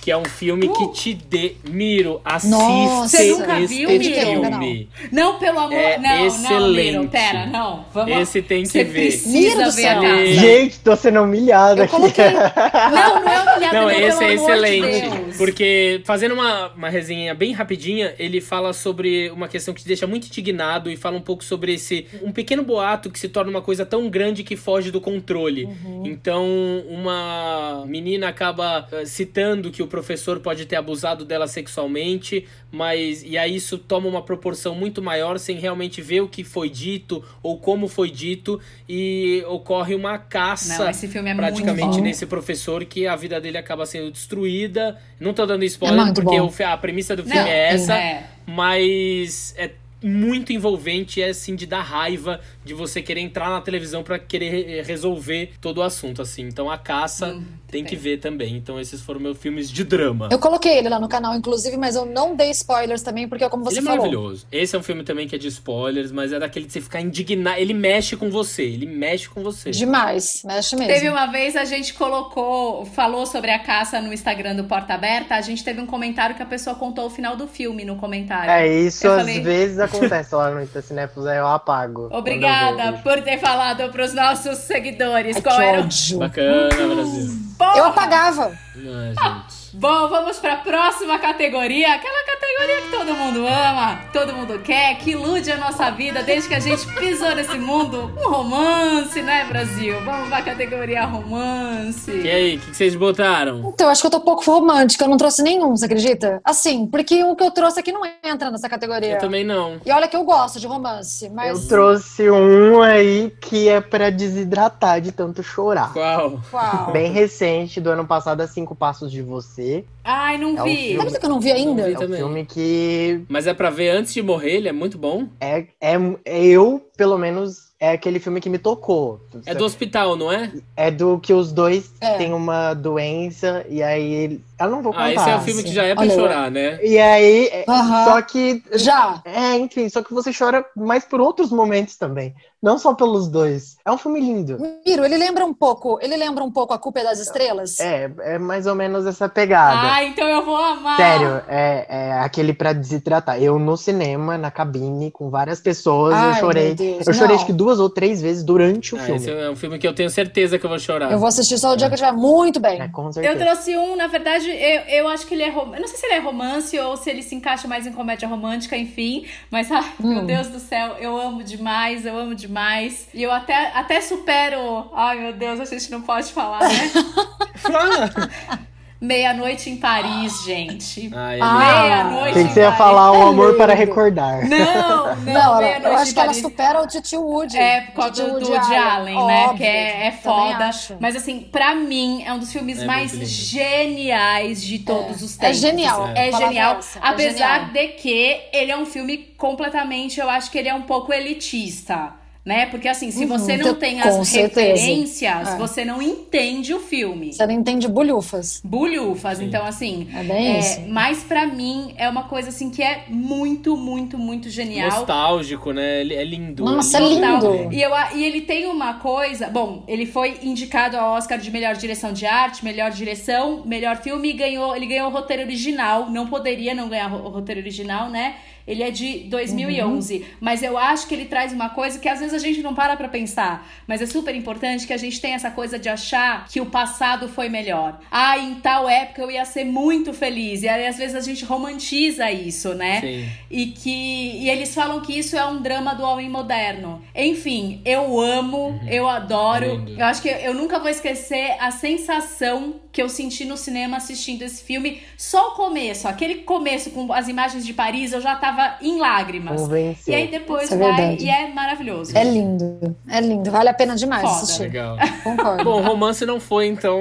que 0.06 0.12
é 0.12 0.18
um 0.18 0.24
filme 0.24 0.70
que 0.70 0.88
te 0.90 1.16
dê. 1.16 1.56
Miro, 1.68 2.22
assiste 2.24 2.52
Nossa. 2.52 3.18
Você 3.18 3.32
nunca 3.32 3.60
esse 3.60 3.74
viu, 3.76 3.90
filme. 3.90 4.88
Não, 5.12 5.40
pelo 5.40 5.58
amor. 5.58 5.74
É 5.74 5.98
não, 5.98 6.10
não, 6.18 6.26
excelente. 6.28 6.92
Miro, 6.92 7.10
pera, 7.10 7.48
não. 7.48 7.86
Vamos. 7.92 8.16
Esse 8.16 8.44
tem 8.44 8.62
que 8.62 8.70
Você 8.70 8.84
ver. 8.84 9.08
Precisa 9.08 9.72
ver 9.72 9.88
a 9.88 10.00
casa. 10.00 10.26
Gente, 10.28 10.80
tô 10.82 10.96
sendo 10.96 11.22
humilhada 11.24 11.86
aqui. 11.86 11.96
Não, 12.06 13.22
não 13.22 13.30
é 13.30 13.42
humilhado, 13.42 13.74
Não, 13.74 13.82
não, 13.82 13.92
esse 13.92 14.20
pelo 14.20 14.32
é 14.32 14.36
de 14.36 14.42
excelente. 14.42 15.10
Deus. 15.10 15.38
porque, 15.38 16.02
fazendo 16.06 16.34
uma, 16.34 16.68
uma 16.74 16.90
resenha 16.90 17.34
bem 17.34 17.52
rapidinha, 17.52 18.14
ele 18.20 18.40
fala 18.40 18.74
sobre 18.74 19.30
uma 19.32 19.48
questão 19.48 19.74
que 19.74 19.82
te 19.82 19.88
deixa 19.88 20.06
muito 20.06 20.28
indignado 20.28 20.90
e 20.90 20.96
fala 20.96 21.18
um 21.18 21.22
pouco 21.22 21.44
sobre 21.44 21.74
esse. 21.74 22.06
Um 22.22 22.32
pequeno 22.32 22.62
boato 22.64 23.10
que 23.10 23.20
se 23.20 23.28
torna 23.28 23.50
uma 23.50 23.62
coisa 23.62 23.86
tão 23.86 24.08
grande 24.08 24.44
que 24.44 24.56
foge 24.56 24.92
do 24.92 25.02
controle. 25.02 25.68
Então, 26.04 26.46
uma 26.88 27.84
menina 27.88 28.28
acaba 28.28 28.88
eh, 28.92 29.06
citando 29.06 29.72
que 29.72 29.82
o 29.82 29.88
professor 29.96 30.42
pode 30.42 30.66
ter 30.66 30.76
abusado 30.76 31.24
dela 31.24 31.48
sexualmente, 31.48 32.46
mas. 32.70 33.24
E 33.24 33.38
aí 33.38 33.56
isso 33.56 33.78
toma 33.78 34.10
uma 34.10 34.22
proporção 34.22 34.76
muito 34.76 35.02
maior 35.02 35.40
sem 35.40 35.58
realmente 35.58 36.02
ver 36.02 36.22
o 36.22 36.28
que 36.28 36.44
foi 36.44 36.70
dito 36.70 37.24
ou 37.42 37.58
como 37.58 37.88
foi 37.88 38.12
dito, 38.12 38.60
e 38.90 39.42
ocorre 39.48 39.96
uma 39.96 40.18
caça 40.18 40.84
Não, 40.84 40.90
esse 40.90 41.08
filme 41.08 41.30
é 41.30 41.36
praticamente 41.36 42.02
nesse 42.02 42.26
professor 42.26 42.84
que 42.84 43.08
a 43.08 43.16
vida 43.16 43.40
dele 43.40 43.58
acaba 43.58 43.86
sendo 43.86 44.12
destruída. 44.12 44.98
Não 45.18 45.34
tô 45.34 45.46
dando 45.46 45.64
spoiler 45.64 46.08
É 46.08 46.14
porque 46.14 46.40
o 46.40 46.52
a 46.66 46.78
premissa 46.78 47.16
do 47.16 47.24
Não, 47.24 47.32
filme 47.32 47.50
é 47.50 47.74
essa, 47.74 47.96
é. 47.96 48.26
mas 48.46 49.54
é 49.58 49.72
muito 50.06 50.54
envolvente, 50.54 51.22
é 51.22 51.30
assim 51.30 51.56
de 51.56 51.66
dar 51.66 51.82
raiva 51.82 52.40
de 52.64 52.74
você 52.74 53.02
querer 53.02 53.22
entrar 53.22 53.50
na 53.50 53.60
televisão 53.62 54.04
pra 54.04 54.20
querer 54.20 54.50
re- 54.50 54.82
resolver 54.84 55.52
todo 55.60 55.80
o 55.80 55.82
assunto 55.82 56.22
assim. 56.22 56.44
Então 56.44 56.70
a 56.70 56.78
caça 56.78 57.28
Hum, 57.34 57.44
tem 57.68 57.84
que 57.84 57.96
ver 57.96 58.20
também. 58.20 58.56
Então 58.56 58.80
esses 58.80 59.02
foram 59.02 59.20
meus 59.20 59.38
filmes 59.38 59.70
de 59.72 59.84
drama. 59.84 60.30
Eu 60.32 60.40
coloquei 60.40 60.78
ele 60.78 60.90
lá 60.90 61.00
no 61.00 61.10
canal, 61.10 61.36
inclusive, 61.36 61.76
mas 61.78 61.96
eu 61.96 62.06
não 62.06 62.36
dei 62.36 62.52
spoilers 62.52 63.02
também, 63.02 63.28
porque 63.28 63.48
como 63.50 63.64
você 63.64 63.80
ele 63.80 63.88
é 63.88 63.90
falou. 63.90 63.98
maravilhoso. 63.98 64.46
Esse 64.52 64.76
é 64.76 64.80
um 64.80 64.84
filme 64.84 65.04
também 65.04 65.28
que 65.28 65.36
é 65.36 65.38
de 65.40 65.48
spoilers, 65.48 66.12
mas 66.12 66.32
é 66.32 66.40
daquele 66.40 66.66
de 66.66 66.74
você 66.74 66.82
ficar 66.82 67.02
indignado. 67.02 67.60
Ele 67.60 67.74
mexe 67.74 68.16
com 68.16 68.30
você, 68.30 68.64
ele 68.64 68.86
mexe 68.86 69.28
com 69.28 69.42
você. 69.44 69.72
Demais, 69.72 70.42
mexe 70.46 70.76
mesmo. 70.76 70.94
Teve 70.94 71.10
uma 71.10 71.26
vez 71.28 71.56
a 71.56 71.66
gente 71.66 71.94
colocou, 71.94 72.86
falou 72.86 73.26
sobre 73.26 73.52
a 73.52 73.60
caça 73.60 74.00
no 74.02 74.14
Instagram 74.14 74.56
do 74.56 74.64
Porta 74.66 74.94
Aberta, 74.94 75.36
a 75.36 75.42
gente 75.42 75.64
teve 75.64 75.82
um 75.82 75.86
comentário 75.86 76.36
que 76.36 76.42
a 76.44 76.46
pessoa 76.46 76.76
contou 76.76 77.06
o 77.06 77.10
final 77.10 77.36
do 77.36 77.48
filme 77.48 77.84
no 77.86 77.96
comentário. 77.96 78.50
É, 78.52 78.68
isso 78.68 79.06
Eu 79.06 79.12
às 79.14 79.20
falei- 79.20 79.42
vezes 79.42 79.80
acontece 79.80 79.95
lá 80.38 80.52
no 80.52 80.62
Itacinéfilos, 80.62 81.28
aí 81.28 81.38
eu 81.38 81.48
apago. 81.48 82.10
Obrigada 82.12 82.94
por 83.04 83.22
ter 83.22 83.40
falado 83.40 83.92
pros 83.92 84.14
nossos 84.14 84.58
seguidores 84.60 85.36
Ai, 85.38 85.42
qual 85.42 85.58
que 85.58 85.64
era 85.64 85.82
o. 85.82 86.20
Bacana, 86.20 86.96
Brasil. 86.96 87.45
Porra! 87.58 87.78
Eu 87.78 87.86
apagava. 87.86 88.58
Gente. 88.76 89.56
Bom, 89.78 90.08
vamos 90.08 90.40
pra 90.40 90.56
próxima 90.56 91.20
categoria, 91.20 91.96
aquela 91.96 92.24
categoria 92.24 92.82
que 92.82 92.98
todo 92.98 93.14
mundo 93.14 93.46
ama, 93.46 94.00
todo 94.14 94.34
mundo 94.34 94.60
quer, 94.60 94.98
que 94.98 95.12
ilude 95.12 95.52
a 95.52 95.58
nossa 95.58 95.92
vida 95.92 96.24
desde 96.24 96.48
que 96.48 96.56
a 96.56 96.62
gente 96.62 96.88
pisou 96.96 97.36
nesse 97.36 97.58
mundo. 97.60 98.10
Um 98.18 98.30
romance, 98.30 99.22
né, 99.22 99.44
Brasil? 99.44 100.00
Vamos 100.06 100.30
pra 100.30 100.42
categoria 100.42 101.04
romance. 101.04 102.10
E 102.10 102.30
aí, 102.30 102.56
o 102.56 102.60
que, 102.62 102.72
que 102.72 102.78
vocês 102.78 102.96
botaram? 102.96 103.70
Então, 103.74 103.88
eu 103.88 103.92
acho 103.92 104.00
que 104.00 104.08
eu 104.08 104.12
tô 104.12 104.22
pouco 104.22 104.50
romântica, 104.50 105.04
eu 105.04 105.10
não 105.10 105.18
trouxe 105.18 105.44
nenhum, 105.44 105.76
você 105.76 105.86
acredita? 105.86 106.40
Assim, 106.46 106.88
porque 106.88 107.22
o 107.26 107.36
que 107.36 107.44
eu 107.44 107.52
trouxe 107.52 107.82
aqui 107.82 107.92
não 107.92 108.02
entra 108.24 108.50
nessa 108.50 108.70
categoria. 108.70 109.16
Eu 109.16 109.20
também 109.20 109.44
não. 109.44 109.82
E 109.86 109.92
olha 109.92 110.08
que 110.08 110.16
eu 110.16 110.24
gosto 110.24 110.58
de 110.58 110.68
romance, 110.68 111.30
mas. 111.30 111.64
Eu 111.64 111.68
trouxe 111.68 112.32
um 112.32 112.82
aí 112.82 113.30
que 113.42 113.68
é 113.68 113.82
pra 113.82 114.10
desidratar 114.10 115.02
de 115.02 115.12
tanto 115.12 115.44
chorar. 115.44 115.92
Qual? 115.92 116.40
Qual? 116.50 116.92
Bem 116.94 117.12
recente, 117.12 117.45
do 117.80 117.92
ano 117.92 118.08
passado, 118.08 118.42
A 118.42 118.48
Cinco 118.48 118.76
Passos 118.76 119.12
de 119.12 119.22
Você. 119.22 119.86
Ai, 120.08 120.38
não 120.38 120.56
É 120.56 120.62
um 120.62 120.66
vi. 120.66 120.76
filme. 120.90 120.98
Sabe 121.10 121.20
que 121.20 121.26
eu 121.26 121.30
não 121.30 121.40
vi 121.40 121.52
ainda? 121.52 121.82
Não 121.82 121.88
vi. 121.88 121.94
É 121.94 121.98
um 121.98 122.00
também. 122.00 122.18
filme 122.20 122.46
que 122.46 123.22
Mas 123.28 123.48
é 123.48 123.54
pra 123.54 123.72
ver 123.72 123.90
antes 123.90 124.14
de 124.14 124.22
morrer, 124.22 124.52
ele 124.58 124.70
é 124.70 124.72
muito 124.72 124.98
bom. 125.00 125.28
é, 125.42 125.66
é, 125.82 125.96
é 126.24 126.46
eu, 126.46 126.80
pelo 126.96 127.18
menos, 127.18 127.74
é 127.80 127.92
aquele 127.92 128.20
filme 128.20 128.40
que 128.40 128.50
me 128.50 128.60
tocou. 128.60 129.20
É 129.48 129.56
do 129.56 129.66
hospital, 129.66 130.16
não 130.16 130.32
é? 130.32 130.52
É 130.78 130.92
do 130.92 131.20
que 131.20 131.34
os 131.34 131.52
dois 131.52 131.92
É. 132.00 132.18
têm 132.18 132.34
uma 132.34 132.74
doença 132.74 133.66
e 133.68 133.82
aí 133.82 134.14
ele... 134.14 134.46
Eu 134.60 134.70
não 134.70 134.82
vou 134.82 134.94
contar. 134.94 135.06
Ah, 135.06 135.14
esse 135.14 135.30
é 135.30 135.36
o 135.36 135.42
filme 135.42 135.64
que 135.64 135.74
já 135.74 135.84
é 135.84 135.94
pra 135.94 136.04
Olha, 136.04 136.16
chorar, 136.16 136.50
né? 136.52 136.80
E 136.82 136.98
aí, 136.98 137.48
é- 137.48 137.66
Aham. 137.68 138.06
só 138.06 138.22
que... 138.22 138.64
Já. 138.74 139.22
É, 139.26 139.58
enfim, 139.58 139.90
só 139.90 140.02
que 140.02 140.14
você 140.14 140.32
chora 140.32 140.64
mais 140.78 141.04
por 141.04 141.20
outros 141.20 141.50
momentos 141.52 141.98
também. 141.98 142.34
Não 142.64 142.80
só 142.80 142.94
pelos 142.94 143.28
dois. 143.28 143.76
É 143.86 143.92
um 143.92 143.98
filme 143.98 144.20
lindo. 144.22 144.58
Miro, 144.86 145.04
ele 145.04 145.18
lembra 145.18 145.46
um 145.46 145.54
pouco, 145.54 146.00
ele 146.02 146.16
lembra 146.16 146.44
um 146.44 146.52
pouco 146.52 146.74
a 146.74 146.80
culpa 146.80 147.02
é 147.02 147.04
das 147.04 147.20
estrelas? 147.20 147.80
É, 147.80 148.10
é 148.20 148.40
mais 148.40 148.66
ou 148.66 148.74
menos 148.74 149.06
essa 149.06 149.28
pegada. 149.30 149.94
Ah, 149.94 149.95
então 150.04 150.28
eu 150.28 150.44
vou 150.44 150.56
amar. 150.58 150.98
Sério, 150.98 151.42
é, 151.48 151.86
é 151.90 152.12
aquele 152.20 152.54
pra 152.54 152.74
desidratar. 152.74 153.42
Eu 153.42 153.58
no 153.60 153.76
cinema, 153.78 154.38
na 154.38 154.52
cabine, 154.52 155.12
com 155.12 155.30
várias 155.30 155.60
pessoas, 155.60 156.14
Ai, 156.14 156.32
eu 156.32 156.36
chorei. 156.36 156.66
meu 156.68 156.76
Deus, 156.76 157.08
Eu 157.08 157.14
chorei 157.14 157.30
não. 157.30 157.36
acho 157.36 157.46
que 157.46 157.54
duas 157.54 157.80
ou 157.80 157.90
três 157.90 158.22
vezes 158.22 158.44
durante 158.44 158.94
o 158.96 158.98
Ah, 158.98 159.02
filme. 159.02 159.20
esse 159.22 159.32
é 159.32 159.50
um 159.50 159.56
filme 159.56 159.78
que 159.80 159.88
eu 159.88 159.94
tenho 159.94 160.10
certeza 160.10 160.58
que 160.60 160.66
eu 160.66 160.70
vou 160.70 160.80
chorar. 160.80 161.12
Eu 161.12 161.20
vou 161.20 161.28
assistir 161.28 161.58
só 161.58 161.74
o 161.74 161.76
dia 161.76 161.88
que 161.88 161.94
eu 161.94 161.96
estiver 161.96 162.12
muito 162.14 162.60
bem. 162.60 162.82
É, 162.82 162.88
com 162.88 163.06
Eu 163.08 163.14
certeza. 163.14 163.36
trouxe 163.46 163.78
um, 163.78 163.96
na 163.96 164.08
verdade, 164.08 164.50
eu, 164.50 164.82
eu 164.88 165.08
acho 165.08 165.26
que 165.28 165.34
ele 165.34 165.44
é 165.44 165.50
rom... 165.50 165.74
Eu 165.74 165.82
não 165.82 165.88
sei 165.88 165.98
se 165.98 166.06
ele 166.06 166.16
é 166.16 166.20
romance 166.20 166.80
ou 166.80 166.98
se 166.98 167.10
ele 167.10 167.22
se 167.24 167.36
encaixa 167.36 167.68
mais 167.68 167.86
em 167.88 167.92
comédia 167.94 168.28
romântica, 168.28 168.76
enfim. 168.78 169.26
Mas, 169.52 169.72
ai, 169.72 169.86
meu 170.00 170.24
Deus 170.26 170.48
do 170.48 170.60
céu, 170.60 170.96
eu 171.00 171.20
amo 171.20 171.44
demais, 171.44 172.06
eu 172.06 172.18
amo 172.18 172.36
demais. 172.36 173.08
E 173.14 173.24
eu 173.24 173.32
até, 173.32 173.72
até 173.74 174.02
supero. 174.02 174.90
Ai, 174.94 175.20
meu 175.20 175.34
Deus, 175.34 175.60
a 175.60 175.66
gente 175.66 175.90
não 175.92 176.02
pode 176.02 176.32
falar, 176.34 176.60
né? 176.62 176.92
Meia-noite 179.06 179.70
em 179.70 179.78
Paris, 179.78 180.44
gente. 180.44 181.10
Ai, 181.16 181.40
Ah, 181.42 181.54
Meia-noite 181.58 182.34
Tem 182.34 182.44
em 182.44 182.48
que 182.48 182.54
você 182.54 182.60
ia 182.62 182.66
Paris. 182.72 182.78
falar 182.78 183.12
o 183.12 183.16
É 183.16 183.30
amor 183.30 183.56
para 183.56 183.74
recordar. 183.74 184.48
Não, 184.48 184.58
não, 184.58 185.16
Não, 185.24 185.32
ela- 185.42 185.58
Meia-Noite 185.62 185.86
eu 185.86 185.96
acho 185.98 186.12
em 186.12 186.14
que 186.14 186.20
ela 186.20 186.28
Paris. 186.30 186.42
supera 186.42 186.82
o 186.82 186.88
Titi 186.88 187.16
Woody. 187.18 187.58
É, 187.58 187.82
por 187.82 187.94
causa 187.96 188.24
do, 188.24 188.28
do 188.28 188.34
Woody 188.34 188.52
Woody 188.52 188.76
Allen, 188.76 189.26
né? 189.28 189.44
Óbvio, 189.44 189.58
Que 189.58 189.64
é, 189.64 190.08
é 190.08 190.12
foda. 190.12 190.70
Mas 191.00 191.16
assim, 191.16 191.42
pra 191.52 191.76
mim, 191.76 192.24
é 192.26 192.34
um 192.34 192.40
dos 192.40 192.52
filmes 192.52 192.82
É 192.82 192.86
mais 192.86 193.12
geniais 193.12 194.62
de 194.64 194.80
todos 194.80 195.22
os 195.22 195.38
É 195.38 195.42
tempos. 195.42 195.58
genial. 195.58 196.08
É 196.16 196.28
a 196.28 196.32
palavra 196.32 196.48
genial. 196.48 196.78
essa, 196.80 197.00
é 197.00 197.02
apesar 197.04 197.60
genial. 197.66 197.74
de 197.74 197.88
que 197.94 198.42
ele 198.54 198.72
é 198.72 198.78
um 198.78 198.86
filme 198.86 199.18
completamente, 199.38 200.20
eu 200.20 200.30
acho 200.30 200.50
que 200.52 200.58
ele 200.58 200.70
é 200.70 200.74
um 200.74 200.82
pouco 200.84 201.14
elitista. 201.14 202.14
Né? 202.46 202.68
Porque 202.68 202.88
assim, 202.88 203.10
se 203.10 203.24
Uhum, 203.26 203.28
você 203.40 203.58
não 203.58 203.74
te- 203.74 203.80
tem 203.80 204.00
as 204.02 204.32
referências, 204.32 205.50
É. 205.50 205.58
você 205.58 205.84
não 205.84 206.00
entende 206.00 206.76
o 206.76 206.80
filme. 206.80 207.34
Você 207.34 207.44
não 207.46 207.54
entende 207.56 207.88
bulhufas. 207.88 208.62
Bulhufas, 208.64 209.40
então 209.42 209.66
assim. 209.66 210.08
É 210.16 210.24
bem 210.24 210.60
isso. 210.60 210.82
Mas 210.88 211.24
pra 211.24 211.48
mim 211.48 211.94
é 211.98 212.08
uma 212.08 212.24
coisa 212.24 212.50
assim 212.50 212.70
que 212.70 212.84
é 212.84 213.06
muito, 213.10 213.76
muito, 213.76 214.16
muito 214.18 214.48
genial. 214.52 214.92
Nostálgico, 214.92 215.72
né? 215.72 216.02
É 216.02 216.24
lindo. 216.24 216.64
Nossa, 216.66 216.98
é 216.98 217.00
Total. 217.00 217.34
lindo. 217.58 217.74
E, 217.74 217.82
eu, 217.82 217.92
e 218.14 218.24
ele 218.24 218.42
tem 218.42 218.68
uma 218.68 218.96
coisa. 218.96 219.48
Bom, 219.48 219.84
ele 219.88 220.06
foi 220.06 220.38
indicado 220.44 220.98
ao 220.98 221.16
Oscar 221.16 221.40
de 221.40 221.50
melhor 221.50 221.74
direção 221.76 222.14
de 222.14 222.28
arte, 222.28 222.64
melhor 222.64 222.92
direção, 222.92 223.64
melhor 223.66 223.98
filme 223.98 224.30
e 224.30 224.34
ganhou. 224.34 224.76
Ele 224.76 224.86
ganhou 224.86 225.08
o 225.10 225.12
roteiro 225.12 225.42
original. 225.42 226.12
Não 226.12 226.28
poderia 226.28 226.76
não 226.76 226.88
ganhar 226.90 227.12
o 227.12 227.30
roteiro 227.30 227.60
original, 227.60 228.08
né? 228.10 228.36
Ele 228.68 228.84
é 228.84 228.92
de 228.92 229.20
2011. 229.30 230.26
Mas 230.40 230.64
eu 230.64 230.78
acho 230.78 231.08
que 231.08 231.14
ele 231.14 231.26
traz 231.26 231.54
uma 231.54 231.70
coisa 231.70 232.00
que 232.00 232.10
às 232.10 232.20
vezes 232.20 232.34
a 232.34 232.40
gente 232.40 232.62
não 232.62 232.74
para 232.74 232.96
pra 232.96 233.08
pensar. 233.08 233.68
Mas 233.88 234.02
é 234.02 234.06
super 234.06 234.36
importante 234.36 234.88
que 234.88 234.94
a 234.94 234.98
gente 234.98 235.22
tenha 235.22 235.36
essa 235.36 235.52
coisa 235.52 235.78
de 235.78 235.90
achar 235.90 236.48
que 236.48 236.60
o 236.60 236.66
passado 236.66 237.28
foi 237.30 237.50
melhor. 237.50 238.00
Ah, 238.12 238.38
em 238.38 238.56
tal 238.56 238.90
época 238.90 239.22
eu 239.22 239.32
ia 239.32 239.46
ser 239.46 239.66
muito 239.66 240.14
feliz. 240.14 240.64
E 240.64 240.68
aí 240.68 240.88
às 240.88 240.98
vezes 240.98 241.16
a 241.16 241.22
gente 241.22 241.46
romantiza 241.46 242.32
isso, 242.32 242.74
né? 242.74 243.02
Sim. 243.02 243.30
E 243.50 243.66
que 243.68 244.26
e 244.42 244.50
eles 244.50 244.74
falam 244.74 245.02
que 245.02 245.18
isso 245.18 245.38
é 245.38 245.46
um 245.46 245.62
drama 245.62 245.94
do 245.94 246.04
homem 246.04 246.30
moderno. 246.30 247.02
Enfim, 247.16 247.82
eu 247.86 248.20
amo, 248.20 248.80
eu 248.88 249.08
adoro. 249.08 249.76
Lindo. 249.76 250.00
Eu 250.00 250.06
acho 250.06 250.22
que 250.22 250.30
eu 250.30 250.54
nunca 250.54 250.80
vou 250.80 250.90
esquecer 250.90 251.56
a 251.60 251.72
sensação 251.72 252.76
que 252.92 253.02
eu 253.02 253.10
senti 253.10 253.44
no 253.44 253.58
cinema 253.58 253.98
assistindo 253.98 254.42
esse 254.44 254.64
filme. 254.64 255.02
Só 255.18 255.50
o 255.50 255.52
começo, 255.52 256.08
aquele 256.08 256.36
começo 256.36 256.92
com 256.92 257.12
as 257.12 257.28
imagens 257.28 257.66
de 257.66 257.74
Paris, 257.74 258.14
eu 258.14 258.22
já 258.22 258.36
tava 258.36 258.55
em 258.82 259.00
lágrimas. 259.00 259.62
Convenceu. 259.62 260.14
E 260.14 260.16
aí 260.16 260.28
depois 260.28 260.64
Isso 260.66 260.74
é 260.74 260.78
vai 260.78 260.96
verdade. 260.96 261.26
e 261.26 261.30
é 261.30 261.54
maravilhoso. 261.54 262.18
É 262.18 262.24
lindo. 262.24 262.96
É 263.10 263.20
lindo. 263.22 263.50
Vale 263.52 263.70
a 263.70 263.74
pena 263.74 263.96
demais 263.96 264.22
Foda. 264.24 264.36
assistir. 264.36 264.64
Legal. 264.64 264.98
Concordo. 265.24 265.64
Bom, 265.64 265.82
romance 265.82 266.26
não 266.26 266.40
foi, 266.40 266.68
então, 266.68 267.00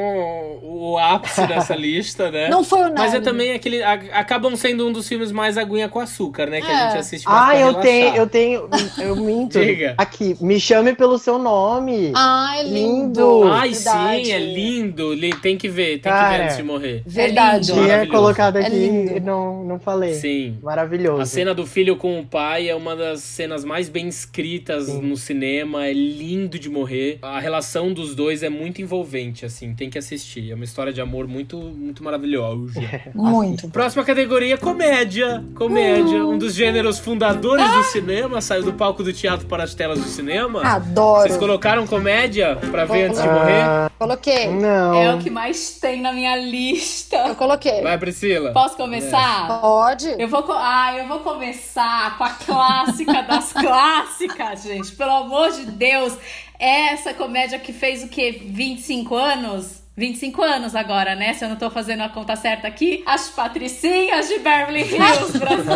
o 0.63 0.99
ápice 0.99 1.47
dessa 1.47 1.75
lista, 1.75 2.31
né? 2.31 2.49
não 2.49 2.63
foi 2.65 2.81
o 2.81 2.85
nada. 2.85 3.03
Mas 3.03 3.15
é 3.15 3.21
também 3.21 3.53
aquele. 3.53 3.83
a- 3.83 3.93
acabam 4.13 4.55
sendo 4.57 4.87
um 4.87 4.93
dos 4.93 5.09
filmes 5.09 5.33
mais 5.33 5.57
aguinha 5.59 5.89
com 5.89 5.99
açúcar, 6.01 6.47
né? 6.47 6.61
Que 6.61 6.67
a 6.71 6.73
É. 6.73 6.89
gente 6.89 6.99
assiste 6.99 7.27
mais 7.27 7.39
Ah, 7.43 7.47
pra 7.47 7.55
eu 7.55 7.67
relaxar. 7.69 7.83
tenho, 7.83 8.17
eu 8.17 8.27
tenho, 8.27 8.69
eu 8.99 9.17
minto. 9.17 9.59
Diga. 9.61 9.95
Aqui, 9.99 10.37
me 10.41 10.59
chame 10.61 10.95
pelo 10.95 11.19
seu 11.19 11.39
nome. 11.39 12.13
Ah, 12.15 12.55
é 12.59 12.63
lindo. 12.63 12.85
Lindo. 13.05 13.45
Ai, 13.53 13.71
Verdade. 13.71 14.25
sim, 14.27 14.33
é 14.33 14.39
lindo. 14.39 15.13
Li- 15.15 15.35
Tem 15.35 15.57
que 15.59 15.69
ver, 15.69 15.99
tem 15.99 16.01
que 16.01 16.09
Cara. 16.09 16.37
ver 16.39 16.45
antes 16.45 16.57
de 16.57 16.63
morrer. 16.63 17.03
Verdade. 17.07 17.71
É 17.71 17.75
lindo. 17.75 17.87
Tinha 17.87 18.07
colocado 18.07 18.57
É 18.57 18.61
aqui 18.67 18.71
lindo. 18.77 19.17
e 19.17 19.21
não, 19.21 19.65
não 19.65 19.79
falei. 19.79 20.15
Sim. 20.15 20.59
Maravilhoso. 20.63 21.21
A 21.45 21.47
cena 21.47 21.55
do 21.55 21.67
filho 21.67 21.95
com 21.97 22.19
o 22.19 22.25
pai 22.25 22.71
é 22.71 22.75
uma 22.75 22.97
das 22.97 23.21
cenas 23.21 23.67
mais 23.67 23.91
bem 23.91 24.09
escritas 24.09 24.87
Sim. 24.87 25.03
no 25.03 25.15
cinema, 25.15 25.85
é 25.85 25.93
lindo 25.93 26.59
de 26.59 26.71
morrer. 26.71 27.19
A 27.21 27.39
relação 27.39 27.93
dos 27.93 28.15
dois 28.15 28.43
é 28.43 28.49
muito 28.49 28.81
envolvente, 28.81 29.45
assim, 29.45 29.75
tem 29.75 29.91
que 29.91 29.99
assistir. 29.99 30.51
É 30.51 30.55
uma 30.55 30.65
história 30.65 30.91
de 30.91 31.03
amor 31.03 31.29
muito, 31.29 31.59
muito 31.59 32.03
maravilhosa. 32.03 32.81
Muito. 33.15 33.69
Próxima 33.69 34.05
categoria, 34.05 34.57
comédia. 34.57 35.45
Comédia, 35.55 36.25
um 36.27 36.39
dos 36.39 36.55
gêneros 36.55 36.99
fundadores 36.99 37.69
do 37.71 37.83
cinema, 37.85 38.41
saiu 38.41 38.63
do 38.63 38.73
palco 38.73 39.03
do 39.03 39.13
teatro 39.13 39.47
para 39.47 39.65
as 39.65 39.75
telas 39.75 39.99
do 39.99 40.07
cinema. 40.07 40.63
Adoro. 40.63 41.23
Vocês 41.23 41.37
colocaram 41.37 41.87
comédia 41.87 42.57
pra 42.71 42.85
ver 42.85 43.05
antes 43.05 43.21
de 43.21 43.29
Ah, 43.29 43.33
morrer? 43.33 43.93
Coloquei. 43.99 44.49
Não. 44.49 44.95
É 44.95 45.15
o 45.15 45.19
que 45.19 45.31
mais 45.31 45.79
tem 45.79 46.01
na 46.01 46.13
minha 46.13 46.37
lista. 46.37 47.17
Eu 47.29 47.35
coloquei. 47.35 47.83
Vai, 47.83 47.99
Priscila. 47.99 48.53
Posso 48.53 48.77
começar? 48.77 49.61
Pode. 49.61 50.09
Eu 50.19 50.29
vou, 50.29 50.45
ah, 50.51 50.95
eu 50.99 51.07
vou 51.07 51.21
começar 51.35 52.17
com 52.17 52.25
a 52.25 52.31
clássica 52.31 53.23
das 53.23 53.53
clássicas, 53.55 54.63
gente. 54.63 54.93
Pelo 54.93 55.11
amor 55.11 55.51
de 55.53 55.67
Deus. 55.67 56.17
Essa 56.59 57.13
comédia 57.13 57.59
que 57.59 57.73
fez 57.73 58.03
o 58.05 58.09
quê? 58.09 58.41
25 58.47 59.15
anos? 59.17 59.83
25 59.97 60.43
anos 60.43 60.75
agora, 60.75 61.15
né? 61.15 61.35
Se 61.35 61.45
eu 61.45 61.49
não 61.49 61.55
tô 61.57 61.71
fazendo 61.71 62.03
a 62.03 62.09
conta 62.09 62.35
certa 62.35 62.67
aqui. 62.67 63.03
As 63.07 63.29
Patricinhas 63.31 64.27
de 64.29 64.39
Beverly 64.39 64.83
Hills, 64.83 65.39
Brasil. 65.39 65.73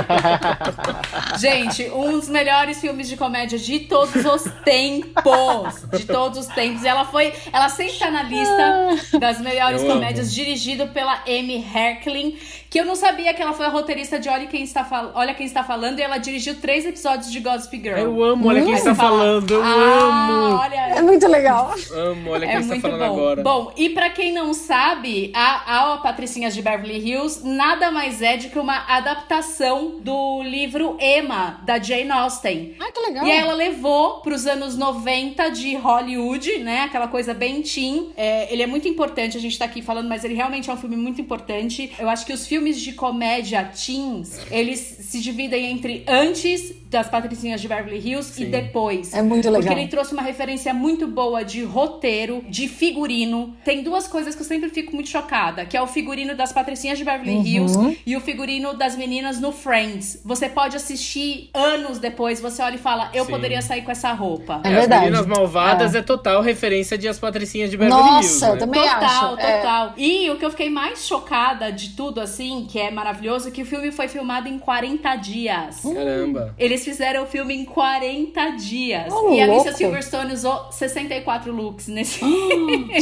Gente, 1.39 1.85
um 1.91 2.11
dos 2.13 2.29
melhores 2.29 2.81
filmes 2.81 3.09
de 3.09 3.17
comédia 3.17 3.59
de 3.59 3.81
todos 3.81 4.25
os 4.25 4.43
tempos. 4.65 5.85
De 5.97 6.05
todos 6.05 6.39
os 6.39 6.47
tempos. 6.49 6.83
E 6.83 6.89
ela 6.89 7.05
foi. 7.05 7.33
Ela 7.53 7.69
sempre 7.69 7.95
tá 7.97 8.11
na 8.11 8.23
lista 8.25 9.19
das 9.21 9.41
melhores 9.41 9.83
Eu 9.83 9.91
amo. 9.91 10.01
comédias, 10.01 10.33
dirigido 10.35 10.89
pela 10.89 11.23
Amy 11.27 11.65
Herkling. 11.73 12.37
Que 12.71 12.79
eu 12.79 12.85
não 12.85 12.95
sabia 12.95 13.33
que 13.33 13.41
ela 13.41 13.55
foi 13.55 13.65
a 13.65 13.71
roteirista 13.71 14.19
de 14.19 14.29
Olha 14.29 14.47
Quem 14.47 14.63
Está, 14.63 14.85
Fal... 14.85 15.11
Olha 15.15 15.33
Quem 15.33 15.47
Está 15.47 15.65
Falando. 15.65 15.99
E 15.99 16.03
ela 16.03 16.19
dirigiu 16.19 16.55
três 16.61 16.85
episódios 16.85 17.33
de 17.33 17.41
Gossip 17.41 17.79
Girl. 17.79 17.99
Eu 17.99 18.23
amo, 18.23 18.49
olha 18.49 18.63
quem 18.63 18.75
está 18.75 18.95
fala, 18.95 19.19
falando, 19.19 19.55
eu 19.55 19.63
ah, 19.63 20.29
amo. 20.29 20.57
Olha, 20.57 20.77
É 20.97 21.03
muito 21.03 21.27
legal. 21.27 21.75
Amo, 21.93 22.31
olha 22.31 22.45
é 22.45 22.49
quem 22.49 22.61
está 22.61 22.75
muito 22.75 22.83
falando 22.83 22.99
bom. 22.99 23.15
agora. 23.15 23.43
Bom, 23.43 23.73
e 23.77 23.89
pra 23.91 24.11
quem 24.11 24.33
não 24.33 24.53
sabe, 24.53 25.33
a, 25.35 25.95
a 25.95 25.97
Patricinhas 25.99 26.55
de 26.55 26.61
Beverly 26.61 26.99
Hills 26.99 27.47
nada 27.47 27.91
mais 27.91 28.21
é 28.21 28.37
do 28.37 28.51
que 28.51 28.59
uma 28.59 28.85
adaptação 28.87 29.97
do 30.01 30.43
livro 30.43 30.97
Emma, 31.01 31.61
da 31.65 31.79
Jane 31.79 32.11
Austen. 32.11 32.77
Ah, 32.79 32.93
que 32.93 33.01
legal. 33.01 33.27
E 33.27 33.31
aí 33.31 33.39
ela 33.39 33.55
levou 33.55 34.21
pros 34.21 34.47
anos 34.47 34.77
90 34.77 35.49
de 35.51 35.75
Hollywood, 35.77 36.59
né? 36.59 36.83
Aquela 36.83 37.09
coisa 37.09 37.33
bem 37.33 37.63
teen. 37.63 38.11
É, 38.17 38.53
ele 38.53 38.63
é 38.63 38.67
muito 38.67 38.87
importante, 38.87 39.37
a 39.37 39.41
gente 39.41 39.59
tá 39.59 39.65
aqui 39.65 39.81
falando, 39.81 40.09
mas 40.09 40.23
ele 40.25 40.35
realmente 40.35 40.69
é 40.69 40.73
um 40.73 40.77
filme 40.77 40.97
muito 40.97 41.21
importante. 41.21 41.93
Eu 41.99 42.09
acho 42.09 42.27
que 42.27 42.33
os 42.33 42.47
filmes 42.47 42.58
de 42.81 42.93
comédia 42.93 43.65
teens, 43.65 44.41
eles 44.51 44.79
se 44.79 45.21
dividem 45.21 45.67
entre 45.67 46.05
antes 46.07 46.75
das 46.91 47.09
Patricinhas 47.09 47.61
de 47.61 47.69
Beverly 47.69 47.99
Hills 47.99 48.31
e 48.41 48.45
Sim. 48.47 48.51
depois. 48.51 49.13
É 49.13 49.23
muito 49.23 49.47
legal. 49.49 49.63
Porque 49.63 49.81
ele 49.81 49.89
trouxe 49.89 50.13
uma 50.13 50.23
referência 50.23 50.73
muito 50.73 51.07
boa 51.07 51.45
de 51.45 51.63
roteiro, 51.63 52.45
de 52.49 52.69
figurino. 52.69 53.55
Tem 53.65 53.83
duas 53.83 54.09
coisas 54.09 54.35
que 54.35 54.41
eu 54.43 54.47
sempre 54.47 54.71
fico 54.71 54.95
muito 54.95 55.09
chocada, 55.11 55.65
que 55.65 55.77
é 55.77 55.83
o 55.83 55.87
figurino 55.87 56.35
das 56.35 56.53
Patricinhas 56.53 56.99
de 56.99 57.05
Beverly 57.05 57.29
Uhum. 57.37 57.45
Hills 57.45 57.99
e 58.07 58.17
o 58.17 58.21
figurino 58.21 58.75
das 58.75 58.97
meninas 58.97 59.39
no 59.41 59.53
Friends. 59.53 60.21
Você 60.25 60.49
pode 60.49 60.77
assistir 60.77 61.51
anos 61.53 61.99
depois, 61.99 62.41
você 62.41 62.63
olha 62.63 62.77
e 62.77 62.79
fala, 62.79 63.11
eu 63.13 63.25
Sim. 63.25 63.31
poderia 63.31 63.61
sair 63.63 63.83
com 63.83 63.91
essa 63.91 64.13
roupa. 64.13 64.61
É 64.65 64.69
As 64.69 64.75
verdade. 64.75 65.05
Meninas 65.05 65.27
Malvadas 65.27 65.95
é. 65.95 66.03
total 66.03 66.41
referência 66.43 66.97
de 66.97 67.07
As 67.07 67.19
Patricinhas 67.19 67.71
de 67.71 67.77
Beverly 67.77 68.01
Nossa, 68.01 68.19
Hills, 68.29 68.45
eu 68.45 68.53
né? 68.55 68.59
também 68.59 68.83
Total, 68.83 69.35
acho. 69.35 69.41
É. 69.41 69.57
total. 69.59 69.95
E 69.97 70.31
o 70.31 70.37
que 70.37 70.45
eu 70.45 70.51
fiquei 70.51 70.71
mais 70.71 71.07
chocada 71.07 71.71
de 71.71 71.91
tudo, 71.91 72.21
assim, 72.21 72.67
que 72.71 72.79
é 72.79 72.91
maravilhoso, 72.91 73.49
é 73.49 73.51
que 73.51 73.63
o 73.63 73.67
filme 73.67 73.91
foi 73.93 74.09
filmado 74.09 74.49
em 74.49 74.59
40 74.59 75.17
dias. 75.17 75.81
Caramba. 75.83 76.55
Eles 76.79 76.85
fizeram 76.85 77.25
o 77.25 77.27
filme 77.27 77.55
em 77.55 77.65
40 77.65 78.51
dias. 78.57 79.13
Ô, 79.13 79.35
e 79.35 79.41
a 79.41 79.45
Alicia. 79.45 79.73
Silverstone 79.73 80.33
usou 80.33 80.71
64 80.71 81.53
looks 81.53 81.89
nesse, 81.89 82.21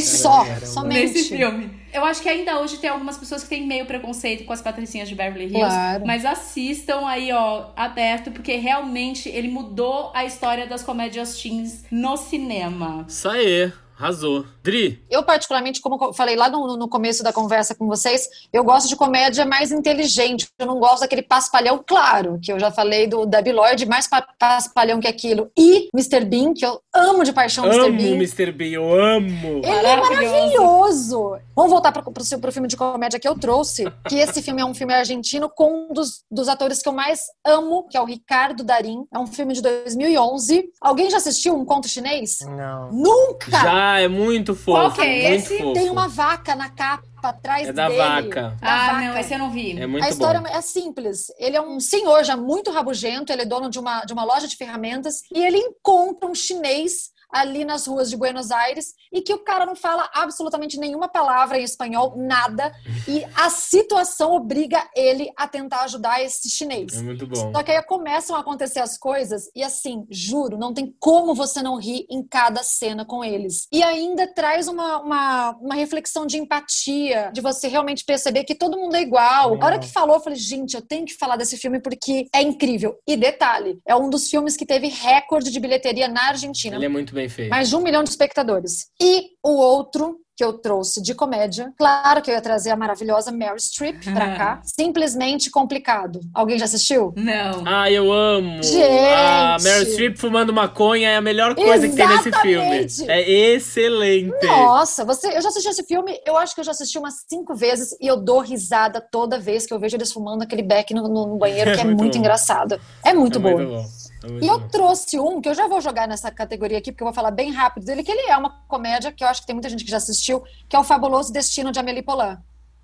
Só, 0.01 0.43
Caramba. 0.45 0.65
somente. 0.65 1.13
nesse 1.13 1.29
filme. 1.37 1.69
Eu 1.93 2.03
acho 2.03 2.21
que 2.21 2.29
ainda 2.29 2.59
hoje 2.59 2.77
tem 2.77 2.89
algumas 2.89 3.17
pessoas 3.17 3.43
que 3.43 3.49
têm 3.49 3.65
meio 3.65 3.85
preconceito 3.85 4.43
com 4.45 4.53
as 4.53 4.61
patricinhas 4.61 5.07
de 5.09 5.15
Beverly 5.15 5.45
Hills. 5.45 5.59
Claro. 5.59 6.03
Mas 6.05 6.25
assistam 6.25 7.07
aí, 7.07 7.31
ó, 7.31 7.67
aberto, 7.75 8.29
porque 8.31 8.55
realmente 8.55 9.29
ele 9.29 9.47
mudou 9.47 10.11
a 10.13 10.25
história 10.25 10.67
das 10.67 10.83
comédias 10.83 11.41
teens 11.41 11.85
no 11.89 12.17
cinema. 12.17 13.05
Isso 13.07 13.27
aí. 13.29 13.71
Arrasou. 13.97 14.45
Dri, 14.63 15.03
Eu, 15.09 15.23
particularmente, 15.23 15.81
como 15.81 15.97
eu 16.01 16.13
falei 16.13 16.35
lá 16.35 16.49
no, 16.49 16.77
no 16.77 16.87
começo 16.87 17.23
da 17.23 17.33
conversa 17.33 17.73
com 17.73 17.87
vocês, 17.87 18.27
eu 18.51 18.63
gosto 18.63 18.87
de 18.87 18.95
comédia 18.95 19.45
mais 19.45 19.71
inteligente. 19.71 20.47
Eu 20.59 20.67
não 20.67 20.79
gosto 20.79 21.01
daquele 21.01 21.21
paspalhão, 21.21 21.83
claro, 21.85 22.39
que 22.41 22.51
eu 22.51 22.59
já 22.59 22.69
falei 22.69 23.07
do 23.07 23.25
Debbie 23.25 23.51
Lloyd, 23.51 23.85
mais 23.85 24.07
pa 24.07 24.21
paspalhão 24.37 24.99
que 24.99 25.07
aquilo. 25.07 25.49
E 25.57 25.89
Mr. 25.93 26.25
Bean, 26.25 26.53
que 26.53 26.65
eu 26.65 26.79
amo 26.93 27.23
de 27.23 27.33
paixão 27.33 27.65
Mr. 27.65 27.85
amo 27.87 27.97
Bean. 27.97 28.15
Mr. 28.15 28.51
Bean, 28.51 28.69
eu 28.69 28.93
amo. 28.93 29.61
Ele 29.63 29.87
é 29.87 29.95
maravilhoso. 29.95 31.37
Vamos 31.55 31.71
voltar 31.71 31.91
para 31.91 32.03
o 32.07 32.51
filme 32.51 32.67
de 32.67 32.77
comédia 32.77 33.19
que 33.19 33.27
eu 33.27 33.37
trouxe, 33.37 33.85
que 34.07 34.15
esse 34.15 34.41
filme 34.41 34.61
é 34.61 34.65
um 34.65 34.75
filme 34.75 34.93
argentino 34.93 35.49
com 35.49 35.87
um 35.89 35.93
dos, 35.93 36.23
dos 36.29 36.47
atores 36.47 36.81
que 36.81 36.89
eu 36.89 36.93
mais 36.93 37.21
amo, 37.45 37.87
que 37.89 37.97
é 37.97 38.01
o 38.01 38.05
Ricardo 38.05 38.63
Darim. 38.63 39.05
É 39.11 39.17
um 39.17 39.25
filme 39.25 39.53
de 39.53 39.61
2011. 39.61 40.69
Alguém 40.79 41.09
já 41.09 41.17
assistiu 41.17 41.55
Um 41.55 41.65
Conto 41.65 41.87
Chinês? 41.87 42.39
Não. 42.41 42.91
Nunca! 42.91 43.51
Já, 43.51 43.86
é 43.99 44.07
muito 44.07 44.55
fofo. 44.55 44.79
Qual 44.79 44.91
que 44.91 45.01
é 45.01 45.29
muito 45.29 45.43
esse? 45.45 45.57
fofo. 45.57 45.73
Tem 45.73 45.89
uma 45.89 46.07
vaca 46.07 46.55
na 46.55 46.69
capa 46.69 47.03
atrás 47.23 47.67
É 47.67 47.73
da 47.73 47.87
dele. 47.87 47.97
vaca. 47.99 48.57
Da 48.61 48.67
Ah, 48.73 48.87
vaca. 48.93 49.01
não, 49.01 49.17
esse 49.17 49.33
eu 49.33 49.39
não 49.39 49.51
vi. 49.51 49.79
É 49.79 49.87
muito 49.87 50.03
a 50.05 50.09
história 50.09 50.39
bom. 50.39 50.47
é 50.47 50.61
simples. 50.61 51.25
Ele 51.39 51.55
é 51.57 51.61
um 51.61 51.79
senhor 51.79 52.23
já 52.23 52.37
muito 52.37 52.71
rabugento, 52.71 53.31
ele 53.31 53.41
é 53.41 53.45
dono 53.45 53.69
de 53.69 53.79
uma, 53.79 54.03
de 54.05 54.13
uma 54.13 54.23
loja 54.23 54.47
de 54.47 54.55
ferramentas 54.55 55.21
e 55.33 55.43
ele 55.43 55.57
encontra 55.57 56.29
um 56.29 56.35
chinês 56.35 57.09
ali 57.31 57.65
nas 57.65 57.87
ruas 57.87 58.09
de 58.09 58.17
Buenos 58.17 58.51
Aires 58.51 58.93
e 59.11 59.21
que 59.21 59.33
o 59.33 59.43
cara 59.43 59.65
não 59.65 59.75
fala 59.75 60.09
absolutamente 60.13 60.79
nenhuma 60.79 61.07
palavra 61.07 61.59
em 61.59 61.63
espanhol, 61.63 62.15
nada, 62.17 62.73
e 63.07 63.23
a 63.35 63.49
situação 63.49 64.33
obriga 64.33 64.87
ele 64.95 65.29
a 65.35 65.47
tentar 65.47 65.81
ajudar 65.81 66.21
esse 66.23 66.49
chinês. 66.49 66.93
É 66.93 67.01
muito 67.01 67.25
bom. 67.27 67.51
Só 67.53 67.63
que 67.63 67.71
aí 67.71 67.81
começam 67.83 68.35
a 68.35 68.39
acontecer 68.39 68.79
as 68.79 68.97
coisas 68.97 69.49
e 69.55 69.63
assim, 69.63 70.05
juro, 70.09 70.57
não 70.57 70.73
tem 70.73 70.93
como 70.99 71.33
você 71.33 71.61
não 71.61 71.77
rir 71.77 72.05
em 72.09 72.23
cada 72.23 72.63
cena 72.63 73.05
com 73.05 73.23
eles. 73.23 73.67
E 73.71 73.83
ainda 73.83 74.27
traz 74.33 74.67
uma, 74.67 74.99
uma, 75.01 75.51
uma 75.61 75.75
reflexão 75.75 76.25
de 76.25 76.37
empatia, 76.37 77.31
de 77.33 77.41
você 77.41 77.67
realmente 77.67 78.03
perceber 78.05 78.43
que 78.43 78.55
todo 78.55 78.77
mundo 78.77 78.95
é 78.95 79.01
igual. 79.01 79.61
A 79.61 79.65
hora 79.65 79.79
que 79.79 79.87
falou, 79.87 80.15
eu 80.17 80.21
falei, 80.21 80.37
gente, 80.37 80.75
eu 80.75 80.81
tenho 80.81 81.05
que 81.05 81.15
falar 81.15 81.35
desse 81.35 81.57
filme 81.57 81.79
porque 81.79 82.27
é 82.33 82.41
incrível. 82.41 82.97
E 83.07 83.15
detalhe, 83.15 83.79
é 83.85 83.95
um 83.95 84.09
dos 84.09 84.29
filmes 84.29 84.55
que 84.55 84.65
teve 84.65 84.87
recorde 84.87 85.51
de 85.51 85.59
bilheteria 85.59 86.07
na 86.07 86.29
Argentina. 86.29 86.75
Ele 86.75 86.85
é 86.85 86.89
muito 86.89 87.13
bem 87.17 87.27
feito. 87.29 87.49
Mais 87.49 87.67
de 87.69 87.75
um 87.75 87.81
milhão 87.81 88.03
de 88.03 88.09
espectadores. 88.09 88.87
E 89.01 89.31
o 89.43 89.51
outro 89.57 90.17
que 90.37 90.43
eu 90.43 90.53
trouxe 90.53 91.01
de 91.01 91.15
comédia, 91.15 91.73
claro 91.75 92.21
que 92.21 92.29
eu 92.29 92.35
ia 92.35 92.41
trazer 92.41 92.69
a 92.69 92.75
maravilhosa 92.75 93.31
Meryl 93.31 93.57
Streep 93.57 94.03
pra 94.13 94.35
cá. 94.37 94.61
Simplesmente 94.63 95.49
complicado. 95.49 96.19
Alguém 96.31 96.59
já 96.59 96.65
assistiu? 96.65 97.11
Não. 97.17 97.63
Ah, 97.65 97.89
eu 97.91 98.11
amo. 98.13 98.61
Gente! 98.61 98.85
A 98.87 99.57
Meryl 99.59 99.85
Streep 99.87 100.15
fumando 100.15 100.53
maconha 100.53 101.09
é 101.09 101.15
a 101.17 101.21
melhor 101.21 101.55
coisa 101.55 101.89
que 101.89 101.95
tem 101.95 102.07
nesse 102.07 102.31
filme. 102.33 102.77
Exatamente! 102.85 103.09
É 103.11 103.27
excelente. 103.55 104.45
Nossa, 104.45 105.03
você, 105.03 105.27
eu 105.35 105.41
já 105.41 105.49
assisti 105.49 105.69
esse 105.69 105.83
filme, 105.83 106.19
eu 106.23 106.37
acho 106.37 106.53
que 106.53 106.61
eu 106.61 106.65
já 106.65 106.71
assisti 106.71 106.99
umas 106.99 107.15
cinco 107.27 107.55
vezes 107.55 107.97
e 107.99 108.05
eu 108.05 108.15
dou 108.17 108.39
risada 108.39 109.01
toda 109.01 109.39
vez 109.39 109.65
que 109.65 109.73
eu 109.73 109.79
vejo 109.79 109.97
eles 109.97 110.11
fumando 110.11 110.43
aquele 110.43 110.61
beck 110.61 110.93
no, 110.93 111.07
no- 111.07 111.37
banheiro, 111.37 111.71
que 111.73 111.79
é, 111.79 111.81
É 111.81 111.85
muito 111.85 111.97
muito, 111.97 112.17
engraçado. 112.19 112.79
É 113.03 113.11
muito 113.11 113.39
é 113.39 113.41
bom. 113.41 113.57
Muito 113.57 113.71
bom. 113.71 113.85
É 114.23 114.27
E 114.43 114.47
eu 114.47 114.67
trouxe 114.69 115.19
um 115.19 115.39
que 115.41 115.47
eu 115.49 115.53
já 115.53 115.67
vou 115.67 115.79
jogar 115.81 116.07
nessa 116.07 116.31
categoria 116.31 116.77
aqui, 116.77 116.91
porque 116.91 117.03
eu 117.03 117.07
vou 117.07 117.13
falar 117.13 117.31
bem 117.31 117.51
rápido 117.51 117.85
dele, 117.85 118.03
que 118.03 118.11
ele 118.11 118.29
é 118.29 118.37
uma 118.37 118.49
comédia 118.67 119.11
que 119.11 119.23
eu 119.23 119.27
acho 119.27 119.41
que 119.41 119.47
tem 119.47 119.55
muita 119.55 119.69
gente 119.69 119.83
que 119.83 119.91
já 119.91 119.97
assistiu, 119.97 120.43
que 120.67 120.75
é 120.75 120.79
o 120.79 120.83
Fabuloso 120.83 121.31
Destino 121.31 121.71
de 121.71 121.79
Amélie 121.79 122.01
Poulain. 122.03 122.37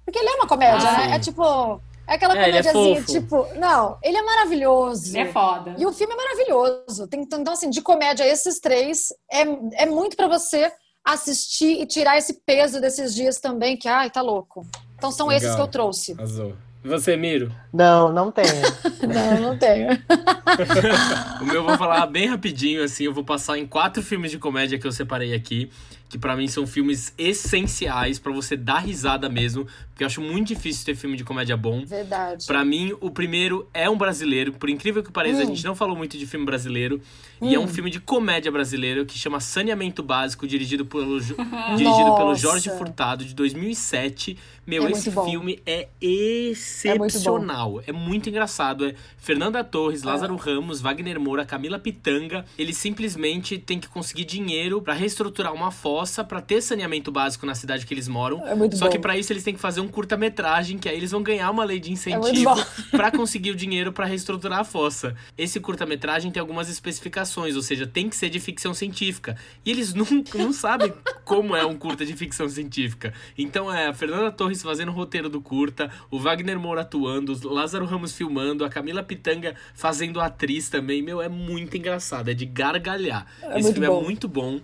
Porque 0.05 0.19
ele 0.19 0.29
é 0.29 0.35
uma 0.35 0.47
comédia, 0.47 0.87
Ah, 0.89 0.97
né? 0.97 1.05
sim. 1.05 1.11
É 1.13 1.19
tipo. 1.19 1.81
É 2.05 2.15
aquela 2.15 2.35
É, 2.37 2.41
é 2.41 2.45
comédiazinha, 2.47 2.95
fofo. 3.01 3.11
tipo. 3.11 3.47
Não, 3.55 3.97
ele 4.03 4.17
é 4.17 4.21
maravilhoso. 4.21 5.09
Ele 5.17 5.29
é 5.29 5.31
foda. 5.31 5.75
E 5.77 5.85
o 5.85 5.93
filme 5.93 6.13
é 6.13 6.17
maravilhoso. 6.17 7.07
Tem, 7.07 7.21
então, 7.21 7.53
assim, 7.53 7.69
de 7.69 7.81
comédia, 7.81 8.25
esses 8.27 8.59
três 8.59 9.07
é, 9.31 9.41
é 9.83 9.85
muito 9.85 10.17
pra 10.17 10.27
você 10.27 10.69
assistir 11.05 11.81
e 11.81 11.85
tirar 11.85 12.17
esse 12.17 12.33
peso 12.45 12.79
desses 12.81 13.13
dias 13.15 13.39
também, 13.39 13.75
que, 13.77 13.87
ai, 13.87 14.09
tá 14.09 14.21
louco. 14.21 14.65
Então 14.97 15.11
são 15.11 15.31
esses 15.31 15.43
Legal. 15.43 15.57
que 15.57 15.61
eu 15.63 15.67
trouxe. 15.71 16.13
Arrasou. 16.17 16.53
E 16.83 16.87
você, 16.87 17.15
Miro? 17.15 17.51
Não, 17.71 18.11
não 18.11 18.31
tenho. 18.31 18.47
Não, 19.03 19.41
não 19.51 19.57
tenho. 19.57 19.89
O 21.41 21.45
meu 21.45 21.55
eu 21.55 21.63
vou 21.63 21.77
falar 21.77 22.05
bem 22.07 22.27
rapidinho, 22.27 22.83
assim. 22.83 23.05
Eu 23.05 23.13
vou 23.13 23.23
passar 23.23 23.57
em 23.57 23.65
quatro 23.65 24.01
filmes 24.03 24.29
de 24.31 24.37
comédia 24.37 24.77
que 24.77 24.85
eu 24.85 24.91
separei 24.91 25.33
aqui. 25.33 25.69
Que 26.07 26.17
pra 26.17 26.35
mim 26.35 26.47
são 26.47 26.67
filmes 26.67 27.11
essenciais 27.17 28.19
pra 28.19 28.31
você 28.31 28.55
dar 28.55 28.77
risada 28.79 29.27
mesmo. 29.29 29.65
Porque 29.89 30.03
eu 30.03 30.07
acho 30.07 30.21
muito 30.21 30.49
difícil 30.49 30.85
ter 30.85 30.95
filme 30.95 31.17
de 31.17 31.23
comédia 31.23 31.57
bom. 31.57 31.83
Verdade. 31.85 32.45
Pra 32.45 32.63
mim, 32.63 32.93
o 33.01 33.09
primeiro 33.09 33.67
é 33.73 33.89
um 33.89 33.97
brasileiro. 33.97 34.53
Por 34.53 34.69
incrível 34.69 35.03
que 35.03 35.11
pareça, 35.11 35.41
a 35.41 35.43
Hum. 35.43 35.47
gente 35.47 35.65
não 35.65 35.75
falou 35.75 35.95
muito 35.97 36.17
de 36.17 36.27
filme 36.27 36.45
brasileiro. 36.45 37.01
E 37.43 37.55
é 37.55 37.59
um 37.59 37.67
filme 37.67 37.89
de 37.89 37.99
comédia 37.99 38.51
brasileiro 38.51 39.05
que 39.05 39.17
chama 39.17 39.39
Saneamento 39.39 40.01
Básico, 40.01 40.47
dirigido 40.47 40.85
pelo, 40.85 41.19
dirigido 41.77 42.15
pelo. 42.15 42.35
Jorge 42.35 42.69
Furtado, 42.69 43.25
de 43.25 43.33
2007. 43.33 44.37
Meu, 44.65 44.87
É 44.87 44.91
esse 44.91 45.09
muito 45.09 45.29
filme 45.29 45.59
é 45.65 45.89
excepcional. 46.01 47.81
É 47.85 47.91
muito, 47.91 48.29
engraçado. 48.29 48.85
É 48.85 48.95
Fernanda 49.17 49.63
Torres, 49.63 50.03
Lázaro 50.03 50.35
Ramos, 50.35 50.79
Wagner 50.81 51.19
Moura, 51.19 51.45
Camila 51.45 51.77
Pitanga. 51.77 52.45
Eles 52.57 52.77
simplesmente 52.77 53.57
têm 53.57 53.79
que 53.79 53.87
conseguir 53.87 54.25
dinheiro 54.25 54.81
pra 54.81 54.93
reestruturar 54.93 55.53
uma 55.53 55.71
fossa 55.71 56.23
pra 56.23 56.41
ter 56.41 56.61
saneamento 56.61 57.11
básico 57.11 57.45
na 57.45 57.55
cidade 57.55 57.85
que 57.85 57.93
eles 57.93 58.07
moram. 58.07 58.45
É 58.47 58.55
muito 58.55 58.77
Só 58.77 58.85
bom. 58.85 58.91
que 58.91 58.99
pra 58.99 59.17
isso 59.17 59.33
eles 59.33 59.43
têm 59.43 59.53
que 59.53 59.59
fazer 59.59 59.81
um 59.81 59.87
curta-metragem, 59.87 60.77
que 60.77 60.87
aí 60.87 60.95
eles 60.95 61.11
vão 61.11 61.21
ganhar 61.21 61.49
uma 61.51 61.63
lei 61.63 61.79
de 61.79 61.87
É 62.09 62.17
muito 62.17 62.31
incentivo 62.39 62.55
pra 62.91 63.11
conseguir 63.11 63.51
o 63.51 63.55
dinheiro 63.55 63.91
pra 63.91 64.05
reestruturar 64.05 64.59
a 64.59 64.63
fossa. 64.63 65.15
Esse 65.37 65.59
curta-metragem 65.59 66.31
tem 66.31 66.39
algumas 66.39 66.69
especificações, 66.69 67.32
ou 67.41 67.61
seja, 67.61 67.87
tem 67.87 68.09
que 68.09 68.15
ser 68.15 68.29
de 68.29 68.39
ficção 68.39 68.73
científica. 68.73 69.35
E 69.65 69.71
eles 69.71 69.93
nunca 69.95 70.37
não 70.37 70.53
sabem 70.53 70.93
como 71.23 71.55
é 71.55 71.65
um 71.65 71.75
curta 71.75 72.05
de 72.05 72.13
ficção 72.15 72.47
científica. 72.47 73.13
Então 73.37 73.73
é 73.73 73.87
a 73.87 73.93
Fernanda 73.93 74.31
Torres 74.31 74.61
fazendo 74.61 74.89
o 74.89 74.93
roteiro 74.93 75.29
do 75.29 75.41
curta, 75.41 75.89
o 76.11 76.19
Wagner 76.19 76.59
Moura 76.59 76.81
atuando, 76.81 77.33
o 77.47 77.53
Lázaro 77.53 77.85
Ramos 77.85 78.13
filmando, 78.13 78.63
a 78.63 78.69
Camila 78.69 79.03
Pitanga 79.03 79.55
fazendo 79.73 80.19
atriz 80.19 80.69
também. 80.69 81.01
Meu, 81.01 81.21
é 81.21 81.29
muito 81.29 81.75
engraçado, 81.77 82.29
é 82.29 82.33
de 82.33 82.45
gargalhar. 82.45 83.25
É 83.41 83.59
Esse 83.59 83.71
filme 83.73 83.87
bom. 83.87 84.01
é 84.01 84.03
muito 84.03 84.27
bom. 84.27 84.61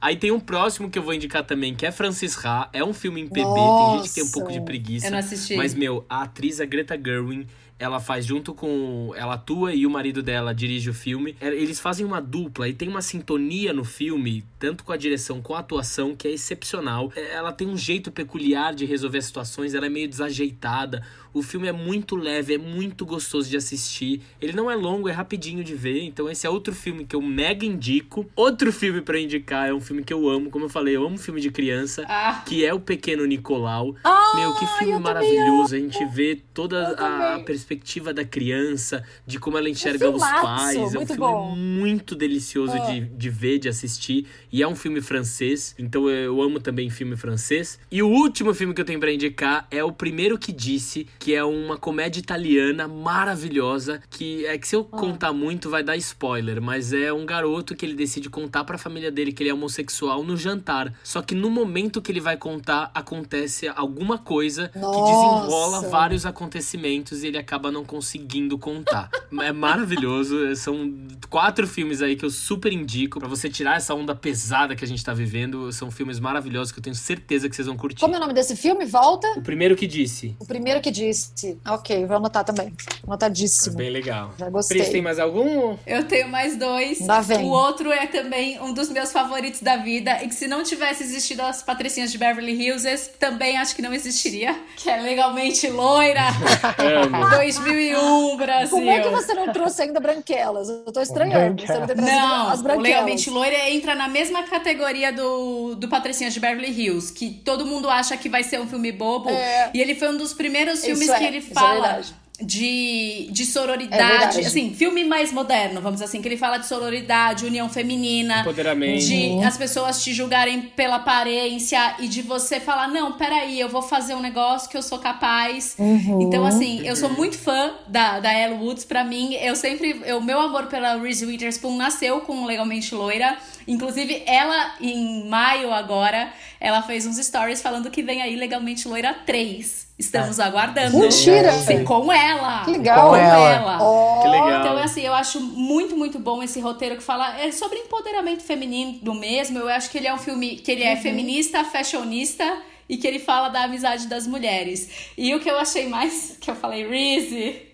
Aí 0.00 0.16
tem 0.16 0.30
um 0.30 0.40
próximo 0.40 0.88
que 0.88 0.98
eu 0.98 1.02
vou 1.02 1.12
indicar 1.12 1.44
também, 1.44 1.74
que 1.74 1.84
é 1.84 1.92
Francis 1.92 2.34
Ha. 2.42 2.70
É 2.72 2.82
um 2.82 2.94
filme 2.94 3.20
em 3.20 3.28
PB, 3.28 3.42
tem 3.42 3.96
gente 3.98 4.08
que 4.08 4.14
tem 4.14 4.24
um 4.24 4.30
pouco 4.30 4.48
de 4.48 4.54
Nossa. 4.54 4.64
preguiça. 4.64 5.06
Eu 5.06 5.10
não 5.10 5.18
assisti. 5.18 5.56
Mas, 5.56 5.74
meu, 5.74 6.06
a 6.08 6.22
atriz, 6.22 6.58
a 6.58 6.64
Greta 6.64 6.98
Gerwig, 6.98 7.46
ela 7.80 7.98
faz 7.98 8.26
junto 8.26 8.52
com. 8.54 9.12
Ela 9.16 9.34
atua 9.34 9.74
e 9.74 9.86
o 9.86 9.90
marido 9.90 10.22
dela 10.22 10.54
dirige 10.54 10.90
o 10.90 10.94
filme. 10.94 11.34
É, 11.40 11.48
Eles 11.48 11.80
fazem 11.80 12.04
uma 12.06 12.20
dupla 12.20 12.68
e 12.68 12.74
tem 12.74 12.88
uma 12.88 13.00
sintonia 13.02 13.72
no 13.72 13.84
filme, 13.84 14.44
tanto 14.58 14.84
com 14.84 14.92
a 14.92 14.96
direção 14.96 15.40
com 15.40 15.54
a 15.54 15.60
atuação, 15.60 16.14
que 16.14 16.28
é 16.28 16.30
excepcional. 16.30 17.10
É, 17.16 17.32
Ela 17.34 17.52
tem 17.52 17.66
um 17.66 17.76
jeito 17.76 18.12
peculiar 18.12 18.74
de 18.74 18.84
resolver 18.84 19.18
as 19.18 19.24
situações, 19.24 19.74
ela 19.74 19.86
é 19.86 19.88
meio 19.88 20.06
desajeitada. 20.08 21.02
O 21.32 21.42
filme 21.42 21.68
é 21.68 21.72
muito 21.72 22.16
leve, 22.16 22.54
é 22.54 22.58
muito 22.58 23.06
gostoso 23.06 23.48
de 23.48 23.56
assistir. 23.56 24.20
Ele 24.40 24.52
não 24.52 24.68
é 24.68 24.74
longo, 24.74 25.08
é 25.08 25.12
rapidinho 25.12 25.62
de 25.62 25.76
ver. 25.76 26.02
Então, 26.02 26.28
esse 26.28 26.44
é 26.44 26.50
outro 26.50 26.74
filme 26.74 27.04
que 27.04 27.14
eu 27.14 27.22
mega 27.22 27.64
indico. 27.64 28.28
Outro 28.34 28.72
filme 28.72 29.00
pra 29.00 29.16
indicar 29.18 29.68
é 29.68 29.72
um 29.72 29.80
filme 29.80 30.02
que 30.02 30.12
eu 30.12 30.28
amo. 30.28 30.50
Como 30.50 30.64
eu 30.64 30.68
falei, 30.68 30.96
eu 30.96 31.06
amo 31.06 31.16
filme 31.16 31.40
de 31.40 31.48
criança 31.52 32.04
Ah, 32.08 32.42
que 32.44 32.64
é 32.64 32.74
o 32.74 32.80
Pequeno 32.80 33.24
Nicolau. 33.26 33.94
Ah, 34.02 34.32
Meu, 34.34 34.54
que 34.56 34.66
filme 34.78 34.98
maravilhoso. 34.98 35.76
A 35.76 35.78
gente 35.78 36.04
vê 36.06 36.42
toda 36.52 36.88
a 36.88 36.94
também. 36.96 37.44
Perspectiva 37.74 38.12
da 38.12 38.24
criança, 38.24 39.04
de 39.24 39.38
como 39.38 39.56
ela 39.56 39.68
enxerga 39.68 40.10
os 40.10 40.22
filmaço, 40.22 40.42
pais. 40.42 40.76
É 40.76 40.98
um 40.98 41.06
filme 41.06 41.16
bom. 41.16 41.54
muito 41.54 42.16
delicioso 42.16 42.72
Ah. 42.74 42.90
de, 42.90 43.00
de 43.00 43.30
ver, 43.30 43.58
de 43.58 43.68
assistir. 43.68 44.26
E 44.52 44.60
é 44.62 44.66
um 44.68 44.74
filme 44.74 45.00
francês, 45.00 45.74
então 45.78 46.08
eu 46.10 46.42
amo 46.42 46.58
também 46.58 46.90
filme 46.90 47.16
francês. 47.16 47.78
E 47.90 48.02
o 48.02 48.08
último 48.08 48.52
filme 48.54 48.74
que 48.74 48.80
eu 48.80 48.84
tenho 48.84 48.98
pra 48.98 49.12
indicar 49.12 49.68
é 49.70 49.84
O 49.84 49.92
Primeiro 49.92 50.36
Que 50.36 50.50
Disse, 50.52 51.06
que 51.18 51.32
é 51.34 51.44
uma 51.44 51.76
comédia 51.76 52.18
italiana 52.18 52.88
maravilhosa, 52.88 54.02
que 54.10 54.44
é 54.46 54.58
que 54.58 54.66
se 54.66 54.74
eu 54.74 54.88
Ah. 54.92 54.96
contar 54.96 55.32
muito 55.32 55.70
vai 55.70 55.82
dar 55.84 55.96
spoiler, 55.96 56.60
mas 56.60 56.92
é 56.92 57.12
um 57.12 57.24
garoto 57.24 57.76
que 57.76 57.86
ele 57.86 57.94
decide 57.94 58.28
contar 58.28 58.64
pra 58.64 58.76
família 58.78 59.10
dele 59.12 59.32
que 59.32 59.42
ele 59.44 59.50
é 59.50 59.54
homossexual 59.54 60.24
no 60.24 60.36
jantar. 60.36 60.92
Só 61.04 61.22
que 61.22 61.34
no 61.36 61.48
momento 61.48 62.02
que 62.02 62.10
ele 62.10 62.20
vai 62.20 62.36
contar, 62.36 62.90
acontece 62.94 63.68
alguma 63.68 64.18
coisa 64.18 64.68
que 64.70 64.78
Nossa. 64.78 65.00
desenrola 65.00 65.88
vários 65.88 66.26
acontecimentos 66.26 67.22
e 67.22 67.28
ele 67.28 67.38
acaba 67.38 67.59
não 67.68 67.84
conseguindo 67.84 68.56
contar. 68.56 69.10
é 69.42 69.52
maravilhoso, 69.52 70.54
são 70.54 70.92
quatro 71.28 71.66
filmes 71.66 72.00
aí 72.00 72.14
que 72.14 72.24
eu 72.24 72.30
super 72.30 72.72
indico 72.72 73.18
pra 73.18 73.28
você 73.28 73.48
tirar 73.48 73.76
essa 73.76 73.94
onda 73.94 74.14
pesada 74.14 74.76
que 74.76 74.84
a 74.84 74.88
gente 74.88 75.04
tá 75.04 75.12
vivendo. 75.12 75.72
São 75.72 75.90
filmes 75.90 76.20
maravilhosos 76.20 76.72
que 76.72 76.78
eu 76.78 76.82
tenho 76.82 76.94
certeza 76.94 77.48
que 77.48 77.56
vocês 77.56 77.66
vão 77.66 77.76
curtir. 77.76 78.00
Como 78.00 78.14
é 78.14 78.18
o 78.18 78.20
nome 78.20 78.34
desse 78.34 78.54
filme? 78.54 78.84
Volta? 78.84 79.26
O 79.36 79.42
primeiro 79.42 79.74
que 79.74 79.86
disse. 79.86 80.36
O 80.38 80.46
primeiro 80.46 80.80
que 80.80 80.90
disse. 80.90 81.58
Ok, 81.66 82.06
vou 82.06 82.16
anotar 82.16 82.44
também. 82.44 82.72
Anotadíssimo. 83.06 83.76
Bem 83.76 83.90
legal. 83.90 84.34
Já 84.38 84.48
gostei. 84.48 84.78
Pris, 84.78 84.90
tem 84.90 85.02
mais 85.02 85.18
algum? 85.18 85.76
eu 85.86 86.04
tenho 86.04 86.28
mais 86.28 86.56
dois. 86.56 87.00
Lá 87.06 87.20
vem. 87.20 87.44
O 87.44 87.48
outro 87.48 87.90
é 87.90 88.06
também 88.06 88.60
um 88.60 88.72
dos 88.72 88.90
meus 88.90 89.12
favoritos 89.12 89.60
da 89.62 89.76
vida. 89.76 90.22
E 90.22 90.28
que 90.28 90.34
se 90.34 90.46
não 90.46 90.62
tivesse 90.62 91.02
existido 91.02 91.42
as 91.42 91.62
patricinhas 91.62 92.12
de 92.12 92.18
Beverly 92.18 92.52
Hills, 92.52 93.10
também 93.18 93.56
acho 93.56 93.74
que 93.74 93.82
não 93.82 93.92
existiria. 93.92 94.58
Que 94.76 94.90
é 94.90 95.00
legalmente 95.00 95.68
loira. 95.68 96.28
Amo. 96.78 97.16
2001, 97.58 98.36
Brasil. 98.36 98.70
Como 98.70 98.90
é 98.90 99.00
que 99.00 99.08
você 99.08 99.34
não 99.34 99.52
trouxe 99.52 99.82
ainda 99.82 100.00
Branquelas? 100.00 100.68
Eu 100.68 100.92
tô 100.92 101.00
estranhando. 101.00 101.60
Você 101.60 101.94
não, 101.94 102.48
as 102.48 102.60
o 102.60 102.62
Branquelas. 102.62 102.88
Legalmente 102.88 103.30
Loira 103.30 103.70
entra 103.70 103.94
na 103.94 104.08
mesma 104.08 104.42
categoria 104.44 105.12
do, 105.12 105.74
do 105.74 105.88
Patricinha 105.88 106.30
de 106.30 106.38
Beverly 106.40 106.70
Hills, 106.70 107.12
que 107.12 107.30
todo 107.30 107.66
mundo 107.66 107.88
acha 107.88 108.16
que 108.16 108.28
vai 108.28 108.42
ser 108.42 108.60
um 108.60 108.66
filme 108.66 108.92
bobo. 108.92 109.30
É. 109.30 109.70
E 109.74 109.80
ele 109.80 109.94
foi 109.94 110.08
um 110.08 110.16
dos 110.16 110.32
primeiros 110.32 110.84
filmes 110.84 111.02
Isso 111.02 111.12
é, 111.12 111.18
que 111.18 111.24
ele 111.24 111.38
isso 111.38 111.50
é 111.50 111.54
fala 111.54 111.80
verdade. 111.80 112.14
De, 112.40 113.28
de 113.30 113.42
É 113.42 113.46
sororidade. 113.46 114.02
verdade. 114.36 114.46
assim, 114.46 114.72
filme 114.74 115.04
mais 115.04 115.32
moderno, 115.32 115.80
vamos 115.80 115.94
dizer 115.94 116.04
assim, 116.06 116.22
que 116.22 116.28
ele 116.28 116.36
fala 116.36 116.58
de 116.58 116.66
sororidade, 116.66 117.44
união 117.44 117.68
feminina. 117.68 118.40
Empoderamento. 118.40 119.04
De 119.04 119.42
as 119.44 119.56
pessoas 119.56 120.02
te 120.02 120.12
julgarem 120.12 120.62
pela 120.62 120.96
aparência 120.96 121.96
e 121.98 122.08
de 122.08 122.22
você 122.22 122.58
falar, 122.60 122.88
não, 122.88 123.12
peraí, 123.12 123.58
eu 123.60 123.68
vou 123.68 123.82
fazer 123.82 124.14
um 124.14 124.20
negócio 124.20 124.68
que 124.68 124.76
eu 124.76 124.82
sou 124.82 124.98
capaz. 124.98 125.74
Uhum. 125.78 126.22
Então, 126.22 126.44
assim, 126.44 126.80
eu 126.86 126.96
sou 126.96 127.08
muito 127.10 127.38
fã 127.38 127.72
da, 127.88 128.20
da 128.20 128.32
Elle 128.32 128.54
Woods. 128.54 128.84
Pra 128.84 129.04
mim, 129.04 129.34
eu 129.34 129.54
sempre. 129.56 130.02
O 130.14 130.20
meu 130.20 130.40
amor 130.40 130.66
pela 130.66 130.96
Reese 130.96 131.24
Witherspoon 131.26 131.76
nasceu 131.76 132.20
com 132.22 132.44
Legalmente 132.46 132.94
Loira. 132.94 133.36
Inclusive, 133.70 134.24
ela, 134.26 134.74
em 134.80 135.28
maio 135.28 135.72
agora, 135.72 136.32
ela 136.58 136.82
fez 136.82 137.06
uns 137.06 137.24
stories 137.24 137.62
falando 137.62 137.88
que 137.88 138.02
vem 138.02 138.20
aí 138.20 138.34
Legalmente 138.34 138.88
Loira 138.88 139.14
3. 139.14 139.86
Estamos 139.96 140.40
aguardando. 140.40 140.98
Mentira! 140.98 141.52
Sim, 141.52 141.84
com 141.84 142.12
ela. 142.12 142.64
Que 142.64 142.72
legal. 142.72 143.10
Com 143.10 143.16
ela. 143.16 143.54
ela. 143.54 143.78
Ó, 143.80 144.22
Que 144.22 144.28
legal. 144.28 144.60
Então, 144.60 144.76
assim, 144.76 145.02
eu 145.02 145.14
acho 145.14 145.40
muito, 145.40 145.96
muito 145.96 146.18
bom 146.18 146.42
esse 146.42 146.58
roteiro 146.58 146.96
que 146.96 147.02
fala 147.02 147.38
é 147.38 147.52
sobre 147.52 147.78
empoderamento 147.78 148.42
feminino 148.42 149.14
mesmo. 149.14 149.60
Eu 149.60 149.68
acho 149.68 149.88
que 149.88 149.98
ele 149.98 150.08
é 150.08 150.14
um 150.14 150.18
filme 150.18 150.56
que 150.56 150.72
ele 150.72 150.82
é 150.82 150.96
feminista, 150.96 151.62
fashionista 151.62 152.44
e 152.88 152.96
que 152.96 153.06
ele 153.06 153.20
fala 153.20 153.50
da 153.50 153.62
amizade 153.62 154.08
das 154.08 154.26
mulheres. 154.26 155.12
E 155.16 155.32
o 155.32 155.38
que 155.38 155.48
eu 155.48 155.60
achei 155.60 155.86
mais, 155.86 156.36
que 156.40 156.50
eu 156.50 156.56
falei, 156.56 156.88
Reese, 156.88 157.69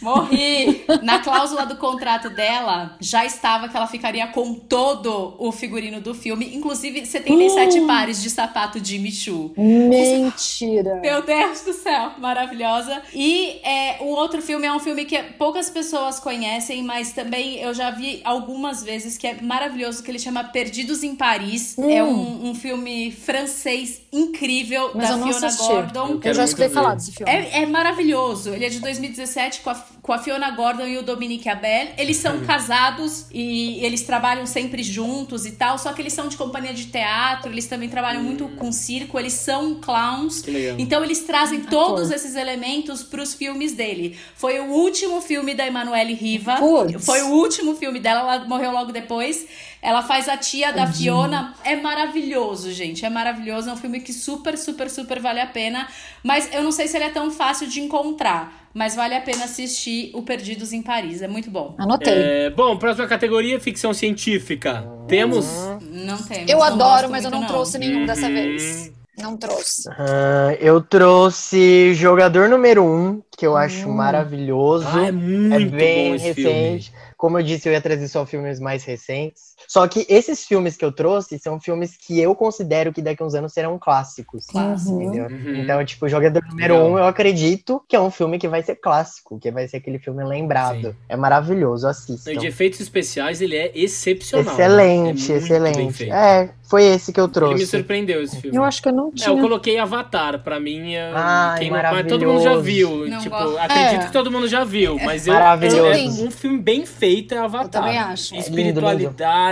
morri. 0.00 0.84
Na 1.02 1.18
cláusula 1.20 1.66
do 1.66 1.76
contrato 1.76 2.30
dela, 2.30 2.96
já 3.00 3.24
estava 3.24 3.68
que 3.68 3.76
ela 3.76 3.86
ficaria 3.86 4.26
com 4.28 4.54
todo 4.54 5.34
o 5.38 5.52
figurino 5.52 6.00
do 6.00 6.14
filme, 6.14 6.54
inclusive 6.54 7.06
77 7.06 7.80
pares 7.82 8.22
de 8.22 8.30
sapato 8.30 8.84
Jimmy 8.84 9.12
Choo. 9.12 9.52
Mentira. 9.56 10.96
Meu 10.96 11.22
Deus 11.22 11.62
do 11.62 11.72
céu, 11.72 12.12
maravilhosa. 12.18 13.02
E 13.14 13.60
é, 13.64 13.98
o 14.00 14.08
outro 14.08 14.42
filme 14.42 14.66
é 14.66 14.72
um 14.72 14.80
filme 14.80 15.04
que 15.04 15.20
poucas 15.38 15.70
pessoas 15.70 16.20
conhecem, 16.20 16.82
mas 16.82 17.12
também 17.12 17.56
eu 17.60 17.72
já 17.72 17.90
vi 17.90 18.20
algumas 18.24 18.82
vezes 18.82 19.16
que 19.16 19.26
é 19.26 19.40
maravilhoso, 19.40 20.02
que 20.02 20.10
ele 20.10 20.18
chama 20.18 20.44
Perdidos 20.44 21.02
em 21.02 21.14
Paris. 21.14 21.76
É 21.78 22.02
um, 22.02 22.50
um 22.50 22.54
filme 22.54 23.10
francês 23.10 24.02
incrível 24.12 24.90
Mas 24.94 25.08
da 25.08 25.18
Fiona 25.18 25.46
assisti. 25.46 25.66
Gordon. 25.66 26.08
Eu 26.08 26.20
Eu 26.22 26.34
já 26.34 26.44
escutei 26.44 26.68
falar 26.68 26.94
desse 26.94 27.12
filme. 27.12 27.30
É, 27.30 27.62
é 27.62 27.66
maravilhoso. 27.66 28.50
Ele 28.50 28.64
é 28.64 28.68
de 28.68 28.80
2017 28.80 29.43
com 29.62 29.70
a, 29.70 29.74
com 30.02 30.12
a 30.12 30.18
Fiona 30.18 30.50
Gordon 30.50 30.86
e 30.86 30.98
o 30.98 31.02
Dominique 31.02 31.48
Abel. 31.48 31.88
Eles 31.96 32.16
são 32.16 32.44
casados 32.44 33.26
e 33.32 33.84
eles 33.84 34.02
trabalham 34.02 34.46
sempre 34.46 34.82
juntos 34.82 35.46
e 35.46 35.52
tal. 35.52 35.78
Só 35.78 35.92
que 35.92 36.02
eles 36.02 36.12
são 36.12 36.28
de 36.28 36.36
companhia 36.36 36.72
de 36.72 36.86
teatro. 36.86 37.50
Eles 37.50 37.66
também 37.66 37.88
trabalham 37.88 38.22
muito 38.22 38.48
com 38.56 38.72
circo. 38.72 39.18
Eles 39.18 39.32
são 39.34 39.80
clowns. 39.80 40.42
Então 40.78 41.02
eles 41.04 41.20
trazem 41.20 41.60
todos 41.60 42.10
esses 42.10 42.34
elementos 42.34 43.02
pros 43.02 43.34
filmes 43.34 43.72
dele. 43.72 44.18
Foi 44.34 44.58
o 44.60 44.66
último 44.66 45.20
filme 45.20 45.54
da 45.54 45.66
Emanuele 45.66 46.14
Riva. 46.14 46.56
Putz. 46.56 47.04
Foi 47.04 47.22
o 47.22 47.28
último 47.28 47.74
filme 47.74 48.00
dela. 48.00 48.20
Ela 48.20 48.44
morreu 48.46 48.72
logo 48.72 48.92
depois. 48.92 49.46
Ela 49.84 50.02
faz 50.02 50.30
a 50.30 50.36
tia 50.38 50.72
da 50.72 50.86
Fiona. 50.86 51.52
É 51.62 51.76
maravilhoso, 51.76 52.72
gente. 52.72 53.04
É 53.04 53.10
maravilhoso. 53.10 53.68
É 53.68 53.72
um 53.74 53.76
filme 53.76 54.00
que 54.00 54.14
super, 54.14 54.56
super, 54.56 54.88
super 54.88 55.20
vale 55.20 55.40
a 55.40 55.46
pena. 55.46 55.86
Mas 56.22 56.48
eu 56.54 56.62
não 56.62 56.72
sei 56.72 56.88
se 56.88 56.96
ele 56.96 57.04
é 57.04 57.10
tão 57.10 57.30
fácil 57.30 57.68
de 57.68 57.82
encontrar. 57.82 58.64
Mas 58.72 58.96
vale 58.96 59.14
a 59.14 59.20
pena 59.20 59.44
assistir 59.44 60.10
o 60.14 60.22
Perdidos 60.22 60.72
em 60.72 60.80
Paris. 60.80 61.20
É 61.20 61.28
muito 61.28 61.50
bom. 61.50 61.74
Anotei. 61.78 62.14
É, 62.14 62.50
bom, 62.50 62.78
próxima 62.78 63.06
categoria, 63.06 63.60
ficção 63.60 63.92
científica. 63.92 64.88
Temos. 65.06 65.44
Não 65.82 66.16
tem. 66.16 66.46
eu 66.48 66.56
não 66.58 66.64
adoro, 66.64 67.10
mas 67.10 67.24
eu 67.24 67.30
muito, 67.30 67.42
não 67.42 67.46
trouxe 67.46 67.78
nenhum 67.78 68.06
dessa 68.06 68.26
Uhum. 68.26 68.32
vez. 68.34 68.90
Não 69.18 69.36
trouxe. 69.36 69.88
Ah, 69.90 70.56
eu 70.58 70.80
trouxe 70.80 71.94
Jogador 71.94 72.48
Número 72.48 72.82
1, 72.82 72.86
um, 72.86 73.22
que 73.38 73.46
eu 73.46 73.56
acho 73.56 73.88
maravilhoso. 73.88 74.88
Ah, 74.92 75.06
é 75.06 75.12
muito 75.12 75.54
é 75.54 75.64
bem 75.66 76.08
bom 76.08 76.14
esse 76.16 76.26
recente. 76.26 76.92
Como 77.16 77.38
eu 77.38 77.42
disse, 77.44 77.68
eu 77.68 77.72
ia 77.72 77.80
trazer 77.80 78.08
só 78.08 78.26
filmes 78.26 78.58
mais 78.58 78.82
recentes. 78.84 79.53
Só 79.68 79.86
que 79.88 80.06
esses 80.08 80.44
filmes 80.44 80.76
que 80.76 80.84
eu 80.84 80.92
trouxe 80.92 81.38
são 81.38 81.60
filmes 81.60 81.96
que 81.96 82.20
eu 82.20 82.34
considero 82.34 82.92
que 82.92 83.02
daqui 83.02 83.22
a 83.22 83.26
uns 83.26 83.34
anos 83.34 83.52
serão 83.52 83.78
clássicos. 83.78 84.46
Clássico. 84.46 85.00
Entendeu? 85.00 85.26
Uhum. 85.26 85.56
Então, 85.56 85.84
tipo, 85.84 86.08
Jogador 86.08 86.42
Número 86.48 86.74
Legal. 86.74 86.90
1, 86.90 86.92
um, 86.94 86.98
eu 86.98 87.04
acredito 87.06 87.82
que 87.88 87.96
é 87.96 88.00
um 88.00 88.10
filme 88.10 88.38
que 88.38 88.48
vai 88.48 88.62
ser 88.62 88.76
clássico, 88.76 89.38
que 89.38 89.50
vai 89.50 89.66
ser 89.68 89.78
aquele 89.78 89.98
filme 89.98 90.22
lembrado. 90.24 90.88
Sim. 90.90 90.94
É 91.08 91.16
maravilhoso, 91.16 91.86
E 91.86 91.90
assistam. 91.90 92.32
de 92.36 92.46
efeitos 92.46 92.80
especiais, 92.80 93.40
ele 93.40 93.56
é 93.56 93.72
excepcional. 93.74 94.52
Excelente, 94.52 95.28
né? 95.28 95.34
É 95.34 95.38
excelente. 95.38 96.10
É, 96.10 96.50
foi 96.62 96.84
esse 96.84 97.12
que 97.12 97.20
eu 97.20 97.24
Ele 97.24 97.28
me 97.28 97.34
trouxe. 97.34 97.66
surpreendeu 97.66 98.22
esse 98.22 98.40
filme. 98.40 98.56
Eu 98.56 98.64
acho 98.64 98.82
que 98.82 98.88
eu 98.88 98.92
não 98.92 99.08
É, 99.08 99.12
tinha. 99.14 99.28
eu 99.36 99.40
coloquei 99.40 99.78
Avatar, 99.78 100.42
pra 100.42 100.58
mim. 100.60 100.94
é- 100.94 101.12
Ai, 101.14 101.58
quem 101.60 101.70
não, 101.70 101.78
mas 101.82 102.06
todo 102.06 102.26
mundo 102.26 102.42
já 102.42 102.50
maravilhoso. 102.50 102.94
viu. 103.02 103.08
Não 103.10 103.18
tipo, 103.20 103.36
gosto. 103.36 103.58
acredito 103.58 104.02
É. 104.02 104.06
que 104.06 104.12
todo 104.12 104.30
mundo 104.30 104.48
já 104.48 104.64
viu, 104.64 104.96
mas 105.04 105.26
eu, 105.26 105.34
Maravilhoso. 105.34 105.82
é 106.20 106.24
um 106.26 106.30
filme 106.30 106.58
bem 106.58 106.84
feito 106.86 107.34
é 107.34 107.38
Avatar. 107.38 107.64
Eu 107.82 107.86
também 107.86 107.98
acho. 107.98 108.34
É 108.34 108.40
lindo, 108.48 108.80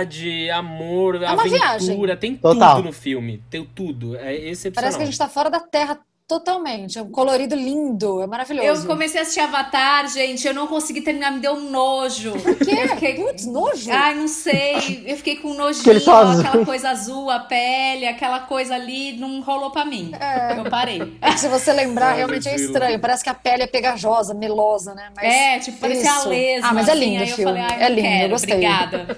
Espiritualidade, 0.03 0.49
amor, 0.51 1.15
É 1.21 1.25
aventura, 1.25 1.49
viagem. 1.49 2.17
tem 2.17 2.35
Total. 2.35 2.75
tudo 2.77 2.85
no 2.85 2.93
filme. 2.93 3.43
Tem 3.49 3.65
tudo. 3.65 4.15
É 4.17 4.33
excepcional. 4.35 4.83
Parece 4.83 4.97
que 4.97 5.03
a 5.03 5.05
gente 5.05 5.17
tá 5.17 5.27
fora 5.29 5.49
da 5.49 5.59
Terra 5.59 5.99
totalmente. 6.27 6.97
É 6.97 7.01
um 7.01 7.09
colorido 7.11 7.55
lindo, 7.55 8.21
é 8.21 8.27
maravilhoso. 8.27 8.83
Eu 8.83 8.87
comecei 8.87 9.19
a 9.19 9.23
assistir 9.23 9.39
Avatar, 9.41 10.07
gente. 10.09 10.47
Eu 10.47 10.53
não 10.53 10.67
consegui 10.67 11.01
terminar, 11.01 11.31
me 11.31 11.39
deu 11.39 11.53
um 11.53 11.69
nojo. 11.69 12.31
Por 12.33 12.55
quê? 12.55 12.71
Eu 12.83 12.89
fiquei... 12.89 13.13
Putz, 13.15 13.45
nojo. 13.45 13.91
Ai, 13.91 14.15
não 14.15 14.27
sei. 14.27 15.03
Eu 15.05 15.17
fiquei 15.17 15.35
com 15.37 15.49
um 15.51 15.53
nojinho, 15.55 15.99
só 15.99 16.17
azul. 16.23 16.41
aquela 16.45 16.65
coisa 16.65 16.89
azul, 16.89 17.29
a 17.29 17.39
pele, 17.39 18.07
aquela 18.07 18.39
coisa 18.41 18.75
ali, 18.75 19.17
não 19.17 19.41
rolou 19.41 19.71
pra 19.71 19.85
mim. 19.85 20.11
Eu 20.57 20.69
parei. 20.69 21.17
É 21.21 21.31
que 21.31 21.39
se 21.39 21.47
você 21.47 21.71
lembrar, 21.73 22.13
realmente 22.13 22.47
é 22.47 22.55
estranho. 22.55 22.99
Parece 22.99 23.23
que 23.23 23.29
a 23.29 23.33
pele 23.33 23.63
é 23.63 23.67
pegajosa, 23.67 24.33
melosa, 24.33 24.93
né? 24.95 25.09
Mas 25.15 25.25
É, 25.25 25.59
tipo, 25.59 25.77
parecia 25.77 26.11
a 26.11 26.23
lesma. 26.25 26.69
Ah, 26.69 26.73
mas 26.73 26.87
é 26.87 26.91
assim, 26.91 26.99
lindo 26.99 27.23
eu 27.23 27.35
filme. 27.35 27.43
falei, 27.43 27.61
ai, 27.61 27.83
é 27.83 27.89
lindo, 27.89 27.99
eu 27.99 28.03
quero, 28.11 28.29
gostei. 28.29 28.53
obrigada. 28.53 29.17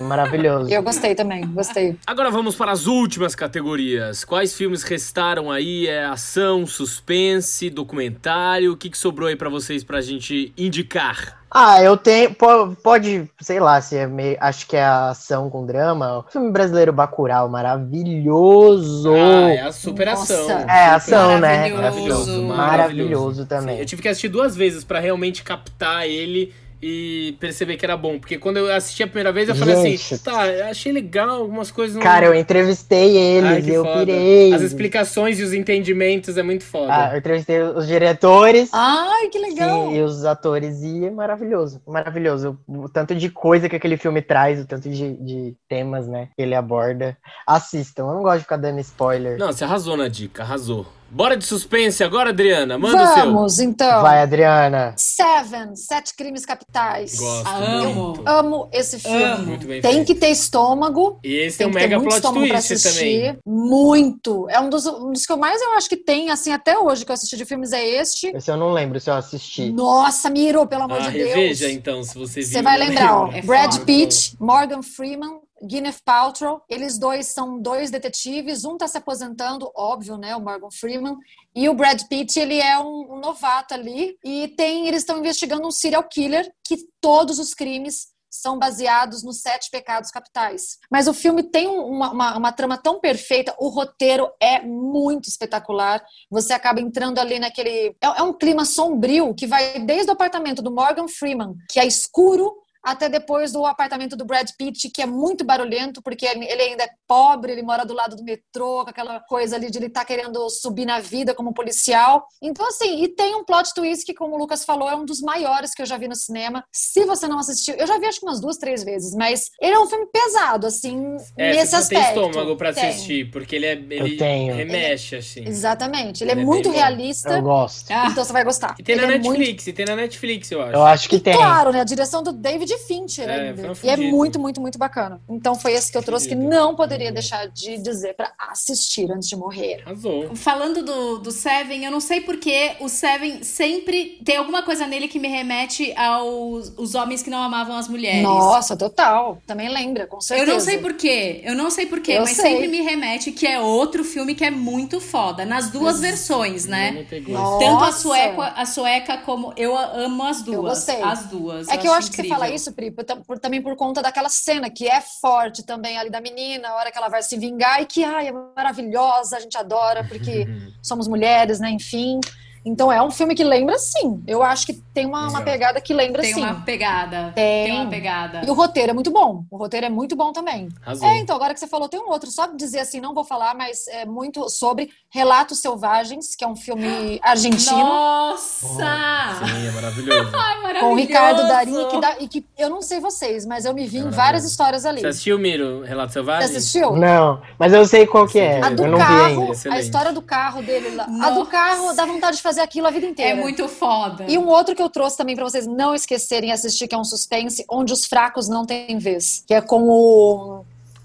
Maravilhoso. 0.00 0.70
Eu 0.70 0.82
gostei 0.82 1.14
também, 1.14 1.46
gostei. 1.48 1.96
Agora 2.06 2.30
vamos 2.30 2.54
para 2.56 2.72
as 2.72 2.86
últimas 2.86 3.34
categorias. 3.34 4.24
Quais 4.24 4.54
filmes 4.54 4.82
restaram 4.82 5.50
aí? 5.50 5.86
É 5.86 6.04
ação, 6.20 6.66
suspense, 6.66 7.70
documentário? 7.70 8.72
O 8.72 8.76
que, 8.76 8.90
que 8.90 8.98
sobrou 8.98 9.26
aí 9.28 9.34
pra 9.36 9.48
vocês 9.48 9.82
pra 9.82 10.02
gente 10.02 10.52
indicar? 10.56 11.40
Ah, 11.50 11.82
eu 11.82 11.96
tenho. 11.96 12.32
po- 12.34 12.76
Pode, 12.82 13.28
sei 13.40 13.58
lá, 13.58 13.80
se 13.80 13.96
é 13.96 14.06
meio. 14.06 14.36
Acho 14.38 14.66
que 14.68 14.76
é 14.76 14.84
ação 14.84 15.50
com 15.50 15.66
drama. 15.66 16.18
O 16.18 16.30
filme 16.30 16.50
brasileiro 16.52 16.92
Bacurau, 16.92 17.48
maravilhoso. 17.48 19.12
Ah, 19.14 19.50
é 19.50 19.60
a 19.62 19.72
superação. 19.72 20.48
Nossa. 20.48 20.70
É, 20.70 20.86
ação, 20.90 21.40
né? 21.40 21.70
Maravilhoso. 21.70 22.42
Maravilhoso 22.42 23.46
também. 23.46 23.78
Eu 23.80 23.86
tive 23.86 24.02
que 24.02 24.08
assistir 24.08 24.28
duas 24.28 24.54
vezes 24.54 24.84
pra 24.84 25.00
realmente 25.00 25.42
captar 25.42 26.06
ele 26.06 26.52
e 26.82 27.36
perceber 27.38 27.76
que 27.76 27.84
era 27.84 27.96
bom. 27.96 28.18
Porque 28.18 28.38
quando 28.38 28.56
eu 28.56 28.72
assisti 28.72 29.02
a 29.02 29.06
primeira 29.06 29.32
vez, 29.32 29.48
eu 29.48 29.54
falei 29.54 29.76
Gente. 29.76 30.14
assim, 30.14 30.24
tá, 30.24 30.46
eu 30.46 30.66
achei 30.66 30.92
legal, 30.92 31.42
algumas 31.42 31.70
coisas 31.70 31.96
não... 31.96 32.02
Cara, 32.02 32.26
eu 32.26 32.34
entrevistei 32.34 33.18
Ai, 33.18 33.56
eles, 33.56 33.64
que 33.64 33.72
eu 33.72 33.84
foda. 33.84 33.98
pirei. 34.06 34.52
As 34.52 34.62
explicações 34.62 35.38
e 35.38 35.42
os 35.42 35.52
entendimentos 35.52 36.36
é 36.36 36.42
muito 36.42 36.64
foda. 36.64 36.92
Ah, 36.92 37.12
eu 37.12 37.18
entrevistei 37.18 37.60
os 37.62 37.86
diretores. 37.86 38.70
Ai, 38.72 39.28
que 39.28 39.38
legal. 39.38 39.88
Sim, 39.88 39.96
e 39.96 40.02
os 40.02 40.24
atores, 40.24 40.82
e 40.82 41.04
é 41.04 41.10
maravilhoso, 41.10 41.82
maravilhoso. 41.86 42.58
O 42.66 42.88
tanto 42.88 43.14
de 43.14 43.28
coisa 43.30 43.68
que 43.68 43.76
aquele 43.76 43.96
filme 43.96 44.22
traz, 44.22 44.60
o 44.60 44.66
tanto 44.66 44.88
de, 44.88 45.14
de 45.16 45.54
temas, 45.68 46.06
né, 46.06 46.28
que 46.36 46.42
ele 46.42 46.54
aborda. 46.54 47.16
Assistam, 47.46 48.04
eu 48.04 48.14
não 48.14 48.22
gosto 48.22 48.38
de 48.38 48.42
ficar 48.44 48.56
dando 48.56 48.80
spoiler. 48.80 49.38
Não, 49.38 49.52
você 49.52 49.64
arrasou 49.64 49.96
na 49.96 50.08
dica, 50.08 50.42
arrasou. 50.42 50.86
Bora 51.10 51.36
de 51.36 51.44
suspense 51.44 52.04
agora, 52.04 52.30
Adriana, 52.30 52.78
manda 52.78 53.02
o 53.02 53.14
seu. 53.14 53.24
Vamos, 53.32 53.58
então. 53.58 54.02
Vai, 54.02 54.22
Adriana. 54.22 54.94
Seven, 54.96 55.74
Sete 55.74 56.14
Crimes 56.14 56.46
Capitais. 56.46 57.16
Gosto 57.18 57.48
Amo. 57.48 57.94
muito. 58.04 58.22
Amo 58.28 58.68
esse 58.72 58.98
filme. 58.98 59.22
Amo. 59.22 59.46
Muito 59.46 59.66
bem 59.66 59.80
Tem 59.80 59.92
feito. 59.94 60.06
que 60.06 60.14
ter 60.14 60.28
estômago. 60.30 61.18
E 61.24 61.34
esse 61.34 61.58
Tem 61.58 61.64
é 61.64 61.68
um 61.68 61.72
que 61.72 61.78
ter 61.78 61.82
mega 61.82 61.96
muito 61.98 62.08
plot 62.10 62.16
estômago 62.18 62.46
pra 62.46 62.58
twist 62.58 62.72
assistir. 62.74 63.26
também. 63.26 63.38
Muito. 63.44 64.46
É 64.50 64.60
um 64.60 64.70
dos, 64.70 64.86
um 64.86 65.12
dos 65.12 65.26
que 65.26 65.32
eu 65.32 65.36
mais 65.36 65.60
eu 65.60 65.72
acho 65.74 65.88
que 65.88 65.96
tem, 65.96 66.30
assim, 66.30 66.52
até 66.52 66.78
hoje 66.78 67.04
que 67.04 67.10
eu 67.10 67.14
assisti 67.14 67.36
de 67.36 67.44
filmes 67.44 67.72
é 67.72 67.84
este. 67.84 68.28
Esse 68.28 68.50
eu 68.50 68.56
não 68.56 68.72
lembro 68.72 69.00
se 69.00 69.10
eu 69.10 69.14
assisti. 69.14 69.70
Nossa, 69.72 70.30
Miro, 70.30 70.66
pelo 70.66 70.84
amor 70.84 70.98
Ah, 71.00 71.08
de 71.08 71.18
Deus. 71.18 71.28
reveja 71.30 71.70
então, 71.70 72.02
se 72.04 72.16
você 72.16 72.40
viu. 72.40 72.48
Você 72.50 72.62
vai 72.62 72.78
lembrar, 72.78 73.16
ó. 73.22 73.32
É 73.32 73.42
Brad 73.42 73.72
foda. 73.72 73.84
Pitt, 73.84 74.36
Morgan 74.38 74.82
Freeman, 74.82 75.40
Gwyneth 75.62 76.02
Paltrow. 76.04 76.62
Eles 76.68 76.98
dois 76.98 77.28
são 77.28 77.60
dois 77.60 77.90
detetives. 77.90 78.64
Um 78.64 78.76
tá 78.76 78.88
se 78.88 78.98
aposentando, 78.98 79.70
óbvio, 79.74 80.16
né? 80.16 80.34
O 80.36 80.40
Morgan 80.40 80.70
Freeman. 80.70 81.16
E 81.54 81.68
o 81.68 81.74
Brad 81.74 82.02
Pitt, 82.08 82.38
ele 82.38 82.58
é 82.58 82.78
um, 82.78 83.14
um 83.14 83.20
novato 83.20 83.74
ali. 83.74 84.16
E 84.24 84.48
tem, 84.56 84.86
eles 84.86 85.02
estão 85.02 85.18
investigando 85.18 85.66
um 85.66 85.70
serial 85.70 86.04
killer 86.04 86.50
que 86.64 86.76
todos 87.00 87.38
os 87.38 87.54
crimes 87.54 88.08
são 88.30 88.58
baseados 88.58 89.24
nos 89.24 89.40
sete 89.40 89.68
pecados 89.70 90.10
capitais. 90.10 90.78
Mas 90.90 91.08
o 91.08 91.14
filme 91.14 91.42
tem 91.42 91.66
uma, 91.66 92.12
uma, 92.12 92.38
uma 92.38 92.52
trama 92.52 92.78
tão 92.78 93.00
perfeita, 93.00 93.54
o 93.58 93.68
roteiro 93.68 94.30
é 94.40 94.62
muito 94.62 95.28
espetacular. 95.28 96.02
Você 96.30 96.52
acaba 96.52 96.80
entrando 96.80 97.18
ali 97.18 97.38
naquele. 97.38 97.96
É, 98.00 98.06
é 98.18 98.22
um 98.22 98.32
clima 98.32 98.64
sombrio 98.64 99.34
que 99.34 99.46
vai 99.46 99.80
desde 99.80 100.10
o 100.10 100.14
apartamento 100.14 100.62
do 100.62 100.70
Morgan 100.70 101.08
Freeman, 101.08 101.56
que 101.68 101.80
é 101.80 101.86
escuro, 101.86 102.54
até 102.82 103.08
depois 103.08 103.52
do 103.52 103.64
apartamento 103.66 104.16
do 104.16 104.24
Brad 104.24 104.48
Pitt, 104.58 104.90
que 104.90 105.02
é 105.02 105.06
muito 105.06 105.44
barulhento, 105.44 106.02
porque 106.02 106.26
ele 106.26 106.62
ainda 106.62 106.84
é 106.84 106.90
pobre, 107.06 107.52
ele 107.52 107.62
mora 107.62 107.84
do 107.84 107.94
lado 107.94 108.16
do 108.16 108.24
metrô, 108.24 108.84
com 108.84 108.90
aquela 108.90 109.20
coisa 109.20 109.56
ali 109.56 109.70
de 109.70 109.78
ele 109.78 109.86
estar 109.86 110.00
tá 110.00 110.06
querendo 110.06 110.48
subir 110.48 110.86
na 110.86 111.00
vida 111.00 111.34
como 111.34 111.52
policial. 111.52 112.24
Então, 112.42 112.66
assim, 112.66 113.02
e 113.02 113.08
tem 113.08 113.34
um 113.34 113.44
plot 113.44 113.74
twist 113.74 114.04
que, 114.04 114.14
como 114.14 114.34
o 114.34 114.38
Lucas 114.38 114.64
falou, 114.64 114.88
é 114.88 114.96
um 114.96 115.04
dos 115.04 115.20
maiores 115.20 115.72
que 115.74 115.82
eu 115.82 115.86
já 115.86 115.96
vi 115.96 116.08
no 116.08 116.16
cinema. 116.16 116.64
Se 116.72 117.04
você 117.04 117.28
não 117.28 117.38
assistiu, 117.38 117.74
eu 117.74 117.86
já 117.86 117.98
vi 117.98 118.06
acho 118.06 118.20
que 118.20 118.26
umas 118.26 118.40
duas, 118.40 118.56
três 118.56 118.82
vezes, 118.82 119.14
mas 119.14 119.50
ele 119.60 119.74
é 119.74 119.78
um 119.78 119.86
filme 119.86 120.06
pesado, 120.06 120.66
assim, 120.66 121.16
é, 121.36 121.52
nesse 121.52 121.70
você 121.70 121.76
aspecto. 121.76 122.14
tem 122.14 122.28
estômago 122.28 122.56
pra 122.56 122.72
tem. 122.72 122.88
assistir, 122.88 123.30
porque 123.30 123.56
ele, 123.56 123.66
é, 123.66 123.72
ele 123.72 124.16
remexe, 124.52 125.16
assim. 125.16 125.46
Exatamente, 125.46 126.24
ele, 126.24 126.32
ele 126.32 126.40
é, 126.40 126.42
é 126.42 126.46
muito 126.46 126.70
realista. 126.70 127.30
Eu 127.30 127.42
gosto. 127.42 127.90
Então 127.90 128.24
você 128.24 128.32
vai 128.32 128.44
gostar. 128.44 128.74
E 128.78 128.82
tem 128.82 128.94
ele 128.94 129.06
na 129.06 129.12
é 129.12 129.18
Netflix, 129.18 129.64
muito... 129.64 129.68
e 129.68 129.72
tem 129.72 129.86
na 129.86 129.96
Netflix, 129.96 130.50
eu 130.50 130.62
acho. 130.62 130.72
Eu 130.72 130.82
acho 130.82 131.08
que 131.08 131.20
tem. 131.20 131.34
Claro, 131.34 131.72
né? 131.72 131.80
A 131.80 131.84
direção 131.84 132.22
do 132.22 132.32
David 132.32 132.69
de 132.70 132.78
Fincher 132.78 133.28
é, 133.28 133.48
ainda. 133.48 133.72
E 133.82 133.90
é 133.90 133.96
muito, 133.96 134.38
muito, 134.38 134.60
muito 134.60 134.78
bacana. 134.78 135.20
Então 135.28 135.54
foi 135.54 135.72
esse 135.72 135.90
que 135.90 135.98
eu 135.98 136.02
trouxe 136.02 136.28
que 136.28 136.34
não 136.34 136.76
poderia 136.76 137.10
deixar 137.10 137.46
de 137.48 137.78
dizer 137.78 138.14
para 138.14 138.32
assistir 138.38 139.10
antes 139.10 139.28
de 139.28 139.36
morrer. 139.36 139.82
Arrasou. 139.84 140.34
Falando 140.36 140.82
do, 140.82 141.18
do 141.18 141.30
Seven, 141.30 141.84
eu 141.84 141.90
não 141.90 142.00
sei 142.00 142.20
porque 142.20 142.72
o 142.80 142.88
Seven 142.88 143.42
sempre 143.42 144.20
tem 144.24 144.36
alguma 144.36 144.62
coisa 144.62 144.86
nele 144.86 145.08
que 145.08 145.18
me 145.18 145.28
remete 145.28 145.92
aos 145.96 146.72
os 146.76 146.94
homens 146.94 147.22
que 147.22 147.30
não 147.30 147.42
amavam 147.42 147.76
as 147.76 147.88
mulheres. 147.88 148.22
Nossa, 148.22 148.76
total. 148.76 149.38
Também 149.46 149.68
lembra, 149.68 150.06
com 150.06 150.20
certeza. 150.20 150.50
Eu 150.50 150.54
não 150.54 150.60
sei 150.60 150.78
porquê. 150.78 151.40
Eu 151.44 151.54
não 151.54 151.70
sei 151.70 151.86
porquê, 151.86 152.12
eu 152.12 152.22
mas 152.22 152.36
sei. 152.36 152.52
sempre 152.52 152.68
me 152.68 152.80
remete 152.82 153.32
que 153.32 153.46
é 153.46 153.60
outro 153.60 154.04
filme 154.04 154.34
que 154.34 154.44
é 154.44 154.50
muito 154.50 155.00
foda. 155.00 155.44
Nas 155.44 155.70
duas 155.70 156.00
versões, 156.00 156.66
né? 156.66 157.06
Tanto 157.10 157.84
a 157.84 157.92
sueca, 157.92 158.42
a 158.56 158.66
sueca 158.66 159.18
como 159.18 159.52
eu 159.56 159.76
amo 159.76 160.22
as 160.24 160.42
duas. 160.42 160.56
Eu 160.56 160.62
gostei. 160.62 161.02
As 161.02 161.26
duas. 161.26 161.68
É 161.68 161.76
que 161.76 161.88
eu 161.88 161.92
acho 161.92 162.08
incrível. 162.08 162.24
que 162.24 162.34
você 162.34 162.40
fala 162.40 162.54
isso, 162.54 162.59
Pri, 162.68 162.90
por, 162.90 163.04
por, 163.26 163.38
também 163.38 163.62
por 163.62 163.76
conta 163.76 164.02
daquela 164.02 164.28
cena 164.28 164.68
que 164.68 164.88
é 164.88 165.00
forte 165.00 165.62
também 165.64 165.96
ali 165.98 166.10
da 166.10 166.20
menina, 166.20 166.68
a 166.68 166.74
hora 166.74 166.90
que 166.90 166.98
ela 166.98 167.08
vai 167.08 167.22
se 167.22 167.36
vingar 167.36 167.80
e 167.80 167.86
que 167.86 168.02
ai, 168.02 168.28
é 168.28 168.32
maravilhosa, 168.32 169.36
a 169.36 169.40
gente 169.40 169.56
adora 169.56 170.04
porque 170.06 170.46
somos 170.82 171.06
mulheres, 171.06 171.60
né? 171.60 171.70
Enfim. 171.70 172.20
Então 172.64 172.92
é 172.92 173.02
um 173.02 173.10
filme 173.10 173.34
que 173.34 173.44
lembra 173.44 173.78
sim. 173.78 174.22
Eu 174.26 174.42
acho 174.42 174.66
que 174.66 174.74
tem 174.92 175.06
uma, 175.06 175.28
uma 175.28 175.42
pegada 175.42 175.80
que 175.80 175.94
lembra 175.94 176.22
tem 176.22 176.34
sim. 176.34 176.40
Tem 176.40 176.50
uma 176.50 176.60
pegada. 176.60 177.32
Tem. 177.34 177.66
tem. 177.66 177.80
uma 177.80 177.90
pegada. 177.90 178.42
E 178.46 178.50
o 178.50 178.54
roteiro 178.54 178.90
é 178.90 178.94
muito 178.94 179.10
bom. 179.10 179.44
O 179.50 179.56
roteiro 179.56 179.86
é 179.86 179.90
muito 179.90 180.14
bom 180.14 180.32
também. 180.32 180.68
É, 181.02 181.18
então, 181.18 181.36
agora 181.36 181.54
que 181.54 181.60
você 181.60 181.66
falou, 181.66 181.88
tem 181.88 182.00
um 182.00 182.10
outro. 182.10 182.30
Só 182.30 182.46
dizer 182.46 182.80
assim, 182.80 183.00
não 183.00 183.14
vou 183.14 183.24
falar, 183.24 183.54
mas 183.54 183.88
é 183.88 184.04
muito 184.04 184.48
sobre 184.48 184.90
Relatos 185.08 185.60
Selvagens, 185.60 186.36
que 186.36 186.44
é 186.44 186.48
um 186.48 186.56
filme 186.56 187.18
argentino. 187.24 187.78
Nossa! 187.78 188.66
Oh, 188.66 189.46
sim, 189.46 189.66
é 189.66 189.70
maravilhoso. 189.70 190.30
Ai, 190.36 190.62
maravilhoso. 190.62 190.86
Com 190.86 190.92
o 190.92 190.96
Ricardo 190.96 191.48
Darim, 191.48 191.88
que, 191.88 192.00
dá, 192.00 192.16
e 192.20 192.28
que 192.28 192.44
eu 192.58 192.68
não 192.68 192.82
sei 192.82 193.00
vocês, 193.00 193.46
mas 193.46 193.64
eu 193.64 193.72
me 193.72 193.86
vi 193.86 193.98
é 193.98 194.00
em 194.00 194.10
várias 194.10 194.44
histórias 194.44 194.84
ali. 194.84 195.00
Você 195.00 195.06
assistiu, 195.06 195.38
Miro, 195.38 195.82
Relatos 195.82 196.12
Selvagens? 196.12 196.50
Você 196.50 196.58
assistiu? 196.58 196.96
Não, 196.96 197.40
mas 197.58 197.72
eu 197.72 197.86
sei 197.86 198.06
qual 198.06 198.26
que 198.26 198.38
é. 198.38 198.60
A 198.62 198.70
do 198.70 198.84
eu 198.84 198.90
não 198.90 198.98
carro, 198.98 199.54
vi 199.54 199.70
a 199.70 199.80
história 199.80 200.12
do 200.12 200.20
carro 200.22 200.62
dele 200.62 200.94
lá. 200.94 201.06
Nossa. 201.06 201.26
A 201.26 201.30
do 201.30 201.46
carro 201.46 201.92
dá 201.94 202.04
vontade 202.04 202.36
de 202.36 202.42
fazer 202.42 202.49
aquilo 202.58 202.86
a 202.86 202.90
vida 202.90 203.06
inteira. 203.06 203.32
É 203.32 203.34
muito 203.34 203.68
foda. 203.68 204.24
E 204.28 204.36
um 204.38 204.48
outro 204.48 204.74
que 204.74 204.82
eu 204.82 204.88
trouxe 204.88 205.16
também 205.16 205.34
para 205.34 205.44
vocês 205.44 205.66
não 205.66 205.94
esquecerem 205.94 206.52
assistir, 206.52 206.88
que 206.88 206.94
é 206.94 206.98
um 206.98 207.04
suspense, 207.04 207.64
onde 207.68 207.92
os 207.92 208.04
fracos 208.06 208.48
não 208.48 208.64
têm 208.64 208.98
vez. 208.98 209.44
Que 209.46 209.54
é 209.54 209.60
com 209.60 209.88
o. 209.88 210.64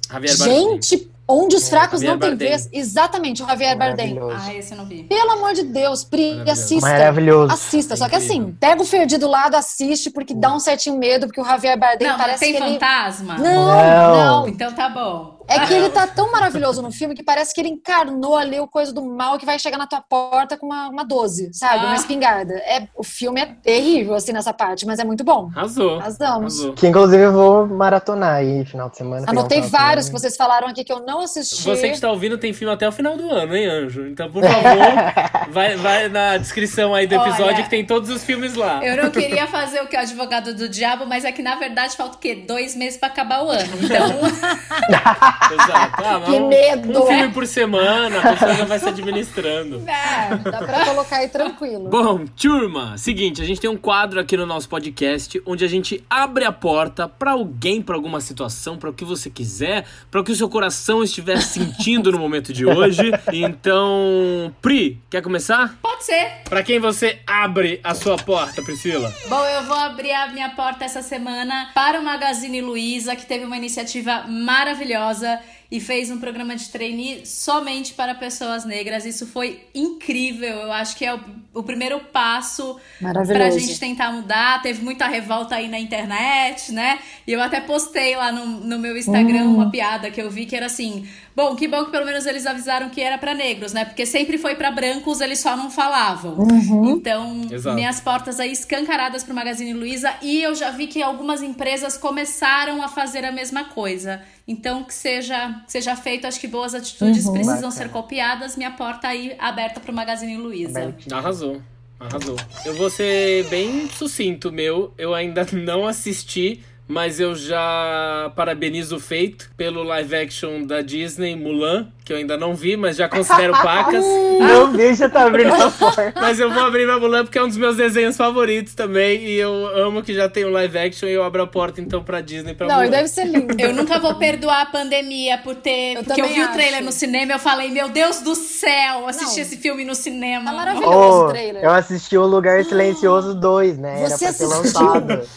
Javier 0.09 0.35
Gente, 0.35 1.09
onde 1.27 1.55
os 1.55 1.67
fracos 1.67 2.01
Javier 2.01 2.13
não 2.13 2.19
têm 2.19 2.35
vez. 2.35 2.69
Exatamente, 2.71 3.41
o 3.43 3.47
Javier 3.47 3.77
Bardem. 3.77 4.17
Ah, 4.31 4.53
esse 4.53 4.73
eu 4.73 4.77
não 4.77 4.85
vi. 4.85 5.03
Pelo 5.03 5.31
amor 5.31 5.53
de 5.53 5.63
Deus, 5.63 6.03
Pri, 6.03 6.41
assista. 6.49 6.87
Maravilhoso. 6.87 7.53
Assista. 7.53 7.95
Só 7.95 8.07
que 8.07 8.15
assim, 8.15 8.55
pega 8.59 8.81
o 8.81 8.85
Ferdi 8.85 9.17
do 9.17 9.27
lado, 9.27 9.55
assiste, 9.55 10.09
porque 10.09 10.33
dá 10.33 10.53
um 10.53 10.59
certinho 10.59 10.97
medo, 10.97 11.27
porque 11.27 11.41
o 11.41 11.45
Javier 11.45 11.77
Bardem 11.77 12.07
não, 12.07 12.17
parece 12.17 12.39
tem 12.39 12.53
que 12.53 12.59
fantasma? 12.59 13.35
Ele... 13.35 13.43
Não, 13.43 13.65
não, 13.65 14.17
não. 14.17 14.47
Então 14.47 14.71
tá 14.73 14.89
bom. 14.89 15.34
É 15.47 15.65
que 15.65 15.73
ele 15.73 15.89
tá 15.89 16.07
tão 16.07 16.31
maravilhoso 16.31 16.81
no 16.81 16.91
filme 16.91 17.15
que 17.15 17.23
parece 17.23 17.53
que 17.53 17.61
ele 17.61 17.69
encarnou 17.69 18.35
ali 18.35 18.59
o 18.59 18.67
coisa 18.67 18.93
do 18.93 19.03
mal 19.05 19.37
que 19.37 19.45
vai 19.45 19.59
chegar 19.59 19.77
na 19.77 19.87
tua 19.87 20.01
porta 20.01 20.57
com 20.57 20.65
uma, 20.65 20.89
uma 20.89 21.03
12, 21.03 21.51
sabe? 21.53 21.85
Ah. 21.85 21.87
Uma 21.87 21.95
espingarda. 21.95 22.53
É, 22.55 22.87
o 22.95 23.03
filme 23.03 23.41
é 23.41 23.45
terrível, 23.45 24.15
assim, 24.15 24.33
nessa 24.33 24.53
parte, 24.53 24.85
mas 24.85 24.99
é 24.99 25.03
muito 25.03 25.23
bom. 25.23 25.49
Arrasou. 25.55 25.99
Arrasamos. 25.99 26.59
Arrasou. 26.59 26.73
Que 26.73 26.87
inclusive 26.87 27.23
eu 27.23 27.33
vou 27.33 27.67
maratonar 27.67 28.35
aí 28.35 28.65
final 28.65 28.89
de 28.89 28.97
semana. 28.97 29.25
Anotei 29.27 29.61
um 29.61 29.67
vários 29.67 30.07
que 30.07 30.13
vocês 30.13 30.35
falaram 30.35 30.67
aqui 30.67 30.83
que 30.83 30.91
eu 30.91 30.99
não 31.05 31.21
assisti. 31.21 31.63
Você 31.63 31.89
que 31.89 31.95
está 31.95 32.09
ouvindo 32.09 32.37
tem 32.37 32.53
filme 32.53 32.73
até 32.73 32.87
o 32.87 32.91
final 32.91 33.15
do 33.15 33.29
ano, 33.31 33.55
hein, 33.55 33.65
Anjo? 33.67 34.07
Então, 34.07 34.31
por 34.31 34.43
favor, 34.43 35.51
vai, 35.51 35.75
vai 35.75 36.09
na 36.09 36.37
descrição 36.37 36.93
aí 36.93 37.07
do 37.07 37.15
episódio 37.15 37.45
Olha, 37.45 37.63
que 37.63 37.69
tem 37.69 37.85
todos 37.85 38.09
os 38.09 38.23
filmes 38.23 38.55
lá. 38.55 38.83
Eu 38.83 39.03
não 39.03 39.11
queria 39.11 39.47
fazer 39.47 39.81
o 39.81 39.87
que 39.87 39.95
é 39.95 39.99
o 39.99 40.01
advogado 40.01 40.53
do 40.53 40.67
diabo, 40.67 41.05
mas 41.05 41.23
é 41.23 41.31
que 41.31 41.41
na 41.41 41.55
verdade 41.55 41.95
falta 41.95 42.17
o 42.17 42.19
quê? 42.19 42.35
Dois 42.47 42.75
meses 42.75 42.97
para 42.97 43.09
acabar 43.09 43.43
o 43.43 43.49
ano. 43.49 43.69
Então. 43.81 44.05
Exato. 45.51 46.03
Ah, 46.03 46.21
que 46.25 46.31
um, 46.31 46.47
medo! 46.47 47.03
Um 47.03 47.07
filme 47.07 47.33
por 47.33 47.45
semana, 47.45 48.19
a 48.19 48.33
pessoa 48.33 48.53
já 48.55 48.65
vai 48.65 48.79
se 48.79 48.89
administrando. 48.89 49.83
É, 49.87 50.35
dá 50.37 50.57
pra 50.59 50.85
colocar 50.85 51.17
aí 51.17 51.29
tranquilo. 51.29 51.89
Bom, 51.89 52.25
turma, 52.25 52.97
seguinte, 52.97 53.41
a 53.41 53.45
gente 53.45 53.59
tem 53.59 53.69
um 53.69 53.77
quadro 53.77 54.19
aqui 54.19 54.35
no 54.35 54.45
nosso 54.45 54.67
podcast 54.69 55.41
onde 55.45 55.63
a 55.63 55.67
gente 55.67 56.03
abre 56.09 56.45
a 56.45 56.51
porta 56.51 57.07
para 57.07 57.31
alguém, 57.31 57.81
para 57.81 57.95
alguma 57.95 58.19
situação, 58.19 58.77
para 58.77 58.89
o 58.89 58.93
que 58.93 59.05
você 59.05 59.29
quiser, 59.29 59.85
para 60.09 60.21
o 60.21 60.23
que 60.23 60.31
o 60.31 60.35
seu 60.35 60.49
coração 60.49 61.03
estiver 61.03 61.41
sentindo 61.41 62.11
no 62.11 62.19
momento 62.19 62.53
de 62.53 62.65
hoje. 62.65 63.11
Então, 63.31 64.53
Pri, 64.61 64.99
quer 65.09 65.21
começar? 65.21 65.77
Pode 65.81 66.03
ser. 66.03 66.41
Para 66.49 66.63
quem 66.63 66.79
você 66.79 67.19
abre 67.25 67.79
a 67.83 67.93
sua 67.93 68.17
porta, 68.17 68.61
Priscila? 68.61 69.13
Bom, 69.27 69.43
eu 69.45 69.63
vou 69.63 69.77
abrir 69.77 70.11
a 70.11 70.27
minha 70.27 70.49
porta 70.49 70.85
essa 70.85 71.01
semana 71.01 71.71
para 71.73 71.99
o 71.99 72.03
Magazine 72.03 72.61
Luiza, 72.61 73.15
que 73.15 73.25
teve 73.25 73.45
uma 73.45 73.57
iniciativa 73.57 74.25
maravilhosa 74.27 75.24
e 75.71 75.79
fez 75.79 76.11
um 76.11 76.19
programa 76.19 76.55
de 76.55 76.69
trainee 76.69 77.25
somente 77.25 77.93
para 77.93 78.13
pessoas 78.15 78.65
negras. 78.65 79.05
Isso 79.05 79.25
foi 79.25 79.65
incrível. 79.73 80.47
Eu 80.47 80.71
acho 80.71 80.95
que 80.95 81.03
é 81.05 81.13
o, 81.13 81.19
o 81.53 81.63
primeiro 81.63 81.99
passo 81.99 82.79
para 82.99 83.47
a 83.47 83.49
gente 83.49 83.79
tentar 83.79 84.11
mudar. 84.11 84.61
Teve 84.61 84.83
muita 84.83 85.07
revolta 85.07 85.55
aí 85.55 85.67
na 85.67 85.79
internet, 85.79 86.71
né? 86.71 86.99
E 87.25 87.33
eu 87.33 87.41
até 87.41 87.59
postei 87.59 88.15
lá 88.15 88.31
no, 88.31 88.45
no 88.45 88.79
meu 88.79 88.95
Instagram 88.95 89.45
uhum. 89.45 89.55
uma 89.55 89.71
piada 89.71 90.11
que 90.11 90.21
eu 90.21 90.29
vi 90.29 90.45
que 90.45 90.55
era 90.55 90.67
assim: 90.67 91.07
bom, 91.35 91.55
que 91.55 91.67
bom 91.67 91.85
que 91.85 91.91
pelo 91.91 92.05
menos 92.05 92.25
eles 92.25 92.45
avisaram 92.45 92.89
que 92.89 93.01
era 93.01 93.17
para 93.17 93.33
negros, 93.33 93.73
né? 93.73 93.85
Porque 93.85 94.05
sempre 94.05 94.37
foi 94.37 94.55
para 94.55 94.71
brancos, 94.71 95.21
eles 95.21 95.39
só 95.39 95.57
não 95.57 95.69
falavam. 95.69 96.37
Uhum. 96.37 96.91
Então, 96.91 97.41
Exato. 97.51 97.75
minhas 97.75 97.99
portas 97.99 98.39
aí 98.39 98.51
escancaradas 98.51 99.23
para 99.23 99.33
o 99.33 99.35
Magazine 99.35 99.73
Luiza 99.73 100.13
e 100.21 100.41
eu 100.41 100.55
já 100.55 100.71
vi 100.71 100.87
que 100.87 101.03
algumas 101.03 101.41
empresas 101.41 101.97
começaram 101.97 102.81
a 102.81 102.87
fazer 102.87 103.25
a 103.25 103.31
mesma 103.31 103.65
coisa. 103.65 104.21
Então, 104.47 104.83
que 104.83 104.93
seja, 104.93 105.63
seja 105.67 105.95
feito, 105.95 106.27
acho 106.27 106.39
que 106.39 106.47
boas 106.47 106.75
atitudes 106.75 107.25
uhum, 107.25 107.33
precisam 107.33 107.69
bacana. 107.69 107.71
ser 107.71 107.89
copiadas. 107.89 108.55
Minha 108.55 108.71
porta 108.71 109.07
aí 109.07 109.35
aberta 109.39 109.79
para 109.79 109.91
o 109.91 109.95
Magazine 109.95 110.37
Luiza. 110.37 110.95
Arrasou. 111.11 111.61
Arrasou. 111.99 112.35
Eu 112.65 112.75
vou 112.75 112.89
ser 112.89 113.47
bem 113.49 113.89
sucinto, 113.89 114.51
meu. 114.51 114.93
Eu 114.97 115.13
ainda 115.13 115.47
não 115.53 115.87
assisti 115.87 116.63
mas 116.87 117.19
eu 117.19 117.35
já 117.35 118.31
parabenizo 118.35 118.97
o 118.97 118.99
feito 118.99 119.51
pelo 119.57 119.83
live 119.83 120.15
action 120.15 120.65
da 120.65 120.81
Disney, 120.81 121.35
Mulan, 121.35 121.91
que 122.05 122.13
eu 122.13 122.17
ainda 122.17 122.37
não 122.37 122.53
vi, 122.53 122.77
mas 122.77 122.95
já 122.95 123.09
considero 123.09 123.51
pacas. 123.53 124.05
não 124.39 124.71
vi, 124.71 124.93
já 124.93 125.09
tá 125.09 125.25
abrindo 125.25 125.53
a 125.53 125.71
porta. 125.71 126.13
Mas 126.15 126.39
eu 126.39 126.51
vou 126.51 126.63
abrir 126.63 126.85
minha 126.85 126.99
Mulan 126.99 127.23
porque 127.23 127.37
é 127.37 127.43
um 127.43 127.47
dos 127.47 127.57
meus 127.57 127.77
desenhos 127.77 128.15
favoritos 128.15 128.73
também, 128.75 129.21
e 129.21 129.35
eu 129.35 129.67
amo 129.75 130.03
que 130.03 130.13
já 130.13 130.29
tem 130.29 130.45
um 130.45 130.51
live 130.51 130.77
action 130.77 131.07
e 131.07 131.13
eu 131.13 131.23
abro 131.23 131.41
a 131.41 131.47
porta 131.47 131.81
então 131.81 132.03
pra 132.03 132.21
Disney 132.21 132.53
pra 132.53 132.67
Não, 132.67 132.75
Mulan. 132.75 132.89
deve 132.89 133.07
ser 133.07 133.25
lindo. 133.25 133.55
Eu 133.59 133.73
nunca 133.73 133.99
vou 133.99 134.15
perdoar 134.15 134.61
a 134.61 134.65
pandemia 134.67 135.37
por 135.39 135.55
ter... 135.55 135.95
Eu 135.95 136.03
porque 136.03 136.21
eu 136.21 136.27
vi 136.27 136.41
acho. 136.41 136.51
o 136.51 136.53
trailer 136.53 136.83
no 136.83 136.91
cinema 136.91 137.31
e 137.31 137.35
eu 137.35 137.39
falei, 137.39 137.71
meu 137.71 137.89
Deus 137.89 138.19
do 138.21 138.35
céu, 138.35 139.07
assisti 139.07 139.41
esse 139.41 139.57
filme 139.57 139.83
no 139.83 139.95
cinema. 139.95 140.51
Tá 140.51 140.57
maravilhoso 140.57 140.91
oh, 140.91 141.25
o 141.25 141.29
trailer. 141.29 141.63
Eu 141.63 141.71
assisti 141.71 142.17
o 142.17 142.25
Lugar 142.25 142.63
Silencioso 142.63 143.33
2, 143.33 143.77
né? 143.77 144.07
Você 144.07 144.25
assistiu? 144.25 144.49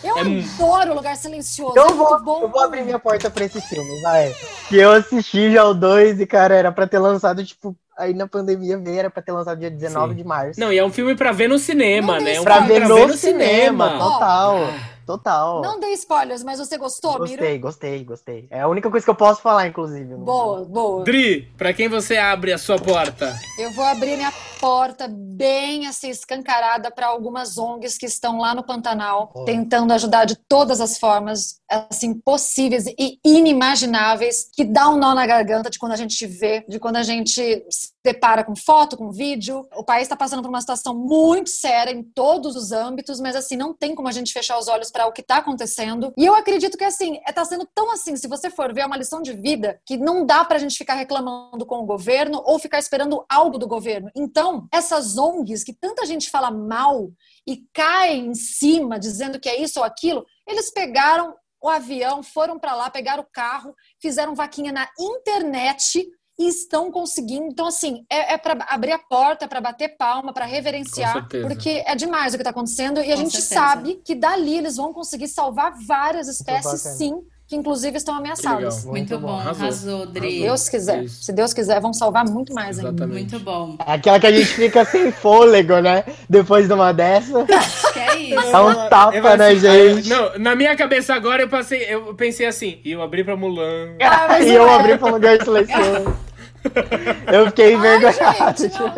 Eu 0.05 0.19
é... 0.19 0.21
adoro 0.21 0.93
o 0.93 0.95
Lugar 0.95 1.17
Silencioso 1.17 1.29
silencioso. 1.29 1.75
Eu, 1.77 1.87
é 1.87 1.93
vou, 1.93 2.21
bom. 2.21 2.43
eu 2.43 2.49
vou 2.49 2.63
abrir 2.63 2.83
minha 2.83 2.99
porta 2.99 3.31
pra 3.31 3.45
esse 3.45 3.61
filme, 3.61 4.01
vai. 4.01 4.35
Que 4.69 4.77
eu 4.77 4.93
assisti 4.93 5.53
já 5.53 5.65
o 5.65 5.75
2 5.75 6.21
e, 6.21 6.27
cara, 6.27 6.55
era 6.59 6.73
pra 6.73 6.87
ter 6.87 6.99
lançado, 6.99 7.45
tipo, 7.45 7.75
aí 7.97 8.13
na 8.13 8.27
pandemia 8.27 8.77
veio, 8.79 8.99
era 8.99 9.11
pra 9.11 9.23
ter 9.23 9.33
lançado 9.33 9.59
dia 9.59 9.71
19 9.71 10.11
Sim. 10.11 10.17
de 10.17 10.25
março. 10.25 10.61
Não, 10.61 10.73
e 10.73 10.79
é 10.79 10.85
um 10.85 10.91
filme 10.93 11.15
pra 11.15 11.33
ver 11.33 11.49
no 11.49 11.59
cinema, 11.59 12.17
Não 12.19 12.25
né? 12.25 12.35
É 12.35 12.41
um 12.41 12.45
pra, 12.45 12.61
ver 12.61 12.85
pra, 12.85 12.95
ver 12.95 13.07
no, 13.09 13.15
cinema. 13.15 13.89
cinema. 13.89 13.99
Total. 13.99 14.59
Total. 15.09 15.63
Não 15.63 15.81
dei 15.81 15.95
spoilers, 15.95 16.43
mas 16.45 16.59
você 16.59 16.77
gostou, 16.77 17.17
Gostei, 17.17 17.53
Miro? 17.53 17.61
gostei, 17.63 18.05
gostei. 18.05 18.47
É 18.51 18.61
a 18.61 18.69
única 18.69 18.91
coisa 18.91 19.03
que 19.07 19.09
eu 19.11 19.15
posso 19.15 19.41
falar, 19.41 19.67
inclusive. 19.67 20.15
Boa, 20.17 20.67
boa. 20.67 21.03
Dri, 21.03 21.51
pra 21.57 21.73
quem 21.73 21.89
você 21.89 22.19
abre 22.19 22.53
a 22.53 22.59
sua 22.59 22.79
porta? 22.79 23.35
Eu 23.59 23.71
vou 23.71 23.87
abrir 23.87 24.17
minha 24.19 24.31
porta 24.61 25.09
bem 25.11 25.87
assim 25.87 26.11
escancarada 26.11 26.91
para 26.91 27.07
algumas 27.07 27.57
ONGs 27.57 27.97
que 27.97 28.05
estão 28.05 28.39
lá 28.39 28.55
no 28.55 28.63
Pantanal, 28.63 29.33
Oh. 29.35 29.45
tentando 29.45 29.95
ajudar 29.95 30.27
de 30.27 30.37
todas 30.37 30.79
as 30.79 30.99
formas 30.99 31.59
assim 31.71 32.13
possíveis 32.13 32.85
e 32.87 33.19
inimagináveis, 33.25 34.47
que 34.53 34.63
dá 34.63 34.91
um 34.91 34.99
nó 34.99 35.15
na 35.15 35.27
garganta 35.27 35.71
de 35.71 35.79
quando 35.79 35.93
a 35.93 35.97
gente 35.97 36.27
vê, 36.27 36.67
de 36.69 36.79
quando 36.79 36.97
a 36.97 37.03
gente 37.03 37.65
depara 38.09 38.43
com 38.43 38.57
foto, 38.57 38.97
com 38.97 39.11
vídeo. 39.11 39.69
O 39.77 39.85
país 39.85 40.03
está 40.03 40.17
passando 40.17 40.43
por 40.43 40.49
uma 40.49 40.61
situação 40.61 40.95
muito 40.95 41.51
séria 41.51 41.91
em 41.91 42.03
todos 42.03 42.57
os 42.57 42.73
âmbitos, 42.73 43.21
mas 43.21 43.37
assim 43.37 43.57
não 43.57 43.75
tem 43.75 43.95
como 43.95 44.09
a 44.09 44.13
gente 44.13 44.33
fechar 44.33 44.59
os 44.59 44.67
olhos 44.67 44.91
para 44.91 45.07
o 45.07 45.13
que 45.13 45.21
está 45.21 45.37
acontecendo. 45.37 46.13
E 46.17 46.25
eu 46.25 46.35
acredito 46.35 46.79
que 46.79 46.85
assim 46.85 47.21
está 47.27 47.45
sendo 47.45 47.69
tão 47.75 47.91
assim, 47.91 48.17
se 48.17 48.27
você 48.27 48.49
for 48.49 48.73
ver 48.73 48.81
é 48.81 48.87
uma 48.87 48.97
lição 48.97 49.21
de 49.21 49.33
vida 49.33 49.81
que 49.85 49.97
não 49.97 50.25
dá 50.25 50.45
para 50.45 50.57
a 50.57 50.59
gente 50.59 50.79
ficar 50.79 50.95
reclamando 50.95 51.67
com 51.67 51.81
o 51.81 51.87
governo 51.87 52.43
ou 52.47 52.59
ficar 52.59 52.79
esperando 52.79 53.25
algo 53.29 53.59
do 53.59 53.69
governo. 53.69 54.11
Então 54.17 54.67
essas 54.73 55.19
ONGs 55.19 55.63
que 55.63 55.75
tanta 55.75 56.07
gente 56.07 56.31
fala 56.31 56.51
mal 56.51 57.11
e 57.47 57.65
cai 57.75 58.17
em 58.17 58.35
cima 58.35 58.99
dizendo 58.99 59.39
que 59.39 59.49
é 59.49 59.61
isso 59.61 59.81
ou 59.81 59.85
aquilo, 59.85 60.25
eles 60.47 60.71
pegaram 60.71 61.35
o 61.61 61.69
avião, 61.69 62.23
foram 62.23 62.59
para 62.59 62.75
lá, 62.75 62.89
pegaram 62.89 63.23
o 63.23 63.29
carro, 63.33 63.75
fizeram 64.01 64.35
vaquinha 64.35 64.73
na 64.73 64.89
internet 64.99 66.09
e 66.39 66.47
estão 66.49 66.91
conseguindo. 66.91 67.47
Então, 67.47 67.67
assim, 67.67 68.05
é, 68.09 68.35
é 68.35 68.39
para 68.39 68.65
abrir 68.69 68.93
a 68.93 68.99
porta, 68.99 69.49
para 69.49 69.61
bater 69.61 69.97
palma, 69.97 70.33
para 70.33 70.45
reverenciar, 70.45 71.27
porque 71.29 71.83
é 71.85 71.95
demais 71.97 72.33
o 72.33 72.37
que 72.37 72.43
está 72.43 72.51
acontecendo 72.51 73.01
e 73.01 73.11
a 73.13 73.17
Com 73.17 73.23
gente 73.23 73.41
certeza. 73.41 73.55
sabe 73.55 74.01
que 74.05 74.15
dali 74.15 74.57
eles 74.57 74.77
vão 74.77 74.93
conseguir 74.93 75.27
salvar 75.29 75.75
várias 75.87 76.29
espécies, 76.29 76.81
sim, 76.81 77.21
que 77.47 77.57
inclusive 77.57 77.97
estão 77.97 78.15
ameaçadas. 78.15 78.85
legal. 78.85 78.93
Muito, 78.93 79.11
Muito 79.15 79.19
bom, 79.19 79.27
bom. 79.27 79.39
Arrasou. 79.41 79.63
arrasou, 79.65 80.07
Dri. 80.07 80.31
Se 80.31 80.41
Deus 80.43 80.69
quiser, 80.69 81.03
Isso. 81.05 81.23
se 81.25 81.33
Deus 81.33 81.53
quiser, 81.55 81.81
vão 81.81 81.93
salvar 81.93 82.25
muito 82.29 82.53
mais 82.55 82.79
ainda. 82.79 82.91
Exatamente. 82.91 83.33
Muito 83.33 83.41
bom. 83.41 83.77
É 83.87 83.93
aquela 83.95 84.21
que 84.21 84.27
a 84.27 84.33
gente 84.33 84.47
fica 84.47 84.85
sem 84.85 85.11
fôlego, 85.11 85.81
né? 85.81 86.05
Depois 86.29 86.69
de 86.69 86.73
uma 86.75 86.93
dessa. 86.93 87.47
Que 87.93 87.99
é 88.01 88.17
isso. 88.21 88.53
Dá 88.53 88.65
um 88.65 88.75
tapa, 88.89 89.17
Eu 89.17 89.23
falei 89.23 89.39
né, 89.39 89.69
assim, 89.71 90.03
gente? 90.03 90.09
Não, 90.11 90.39
na 90.39 90.55
minha 90.55 90.77
cabeça 90.77 91.15
agora 91.15 91.43
eu 91.43 91.49
passei, 91.49 91.83
eu 91.89 92.15
pensei 92.15 92.47
assim, 92.47 92.81
e 92.85 92.93
eu 92.93 93.01
abri 93.03 93.25
pra 93.25 93.35
Mulan. 93.35 93.97
Ah, 94.03 94.39
e 94.41 94.55
eu 94.55 94.69
é. 94.69 94.75
abri 94.75 94.99
pra 94.99 95.11
lugar 95.11 95.39
silencioso. 95.43 96.28
Eu 97.33 97.47
fiquei 97.47 97.67
Ai, 97.67 97.73
envergonhado. 97.75 98.61
gente, 98.61 98.79
não, 98.81 98.95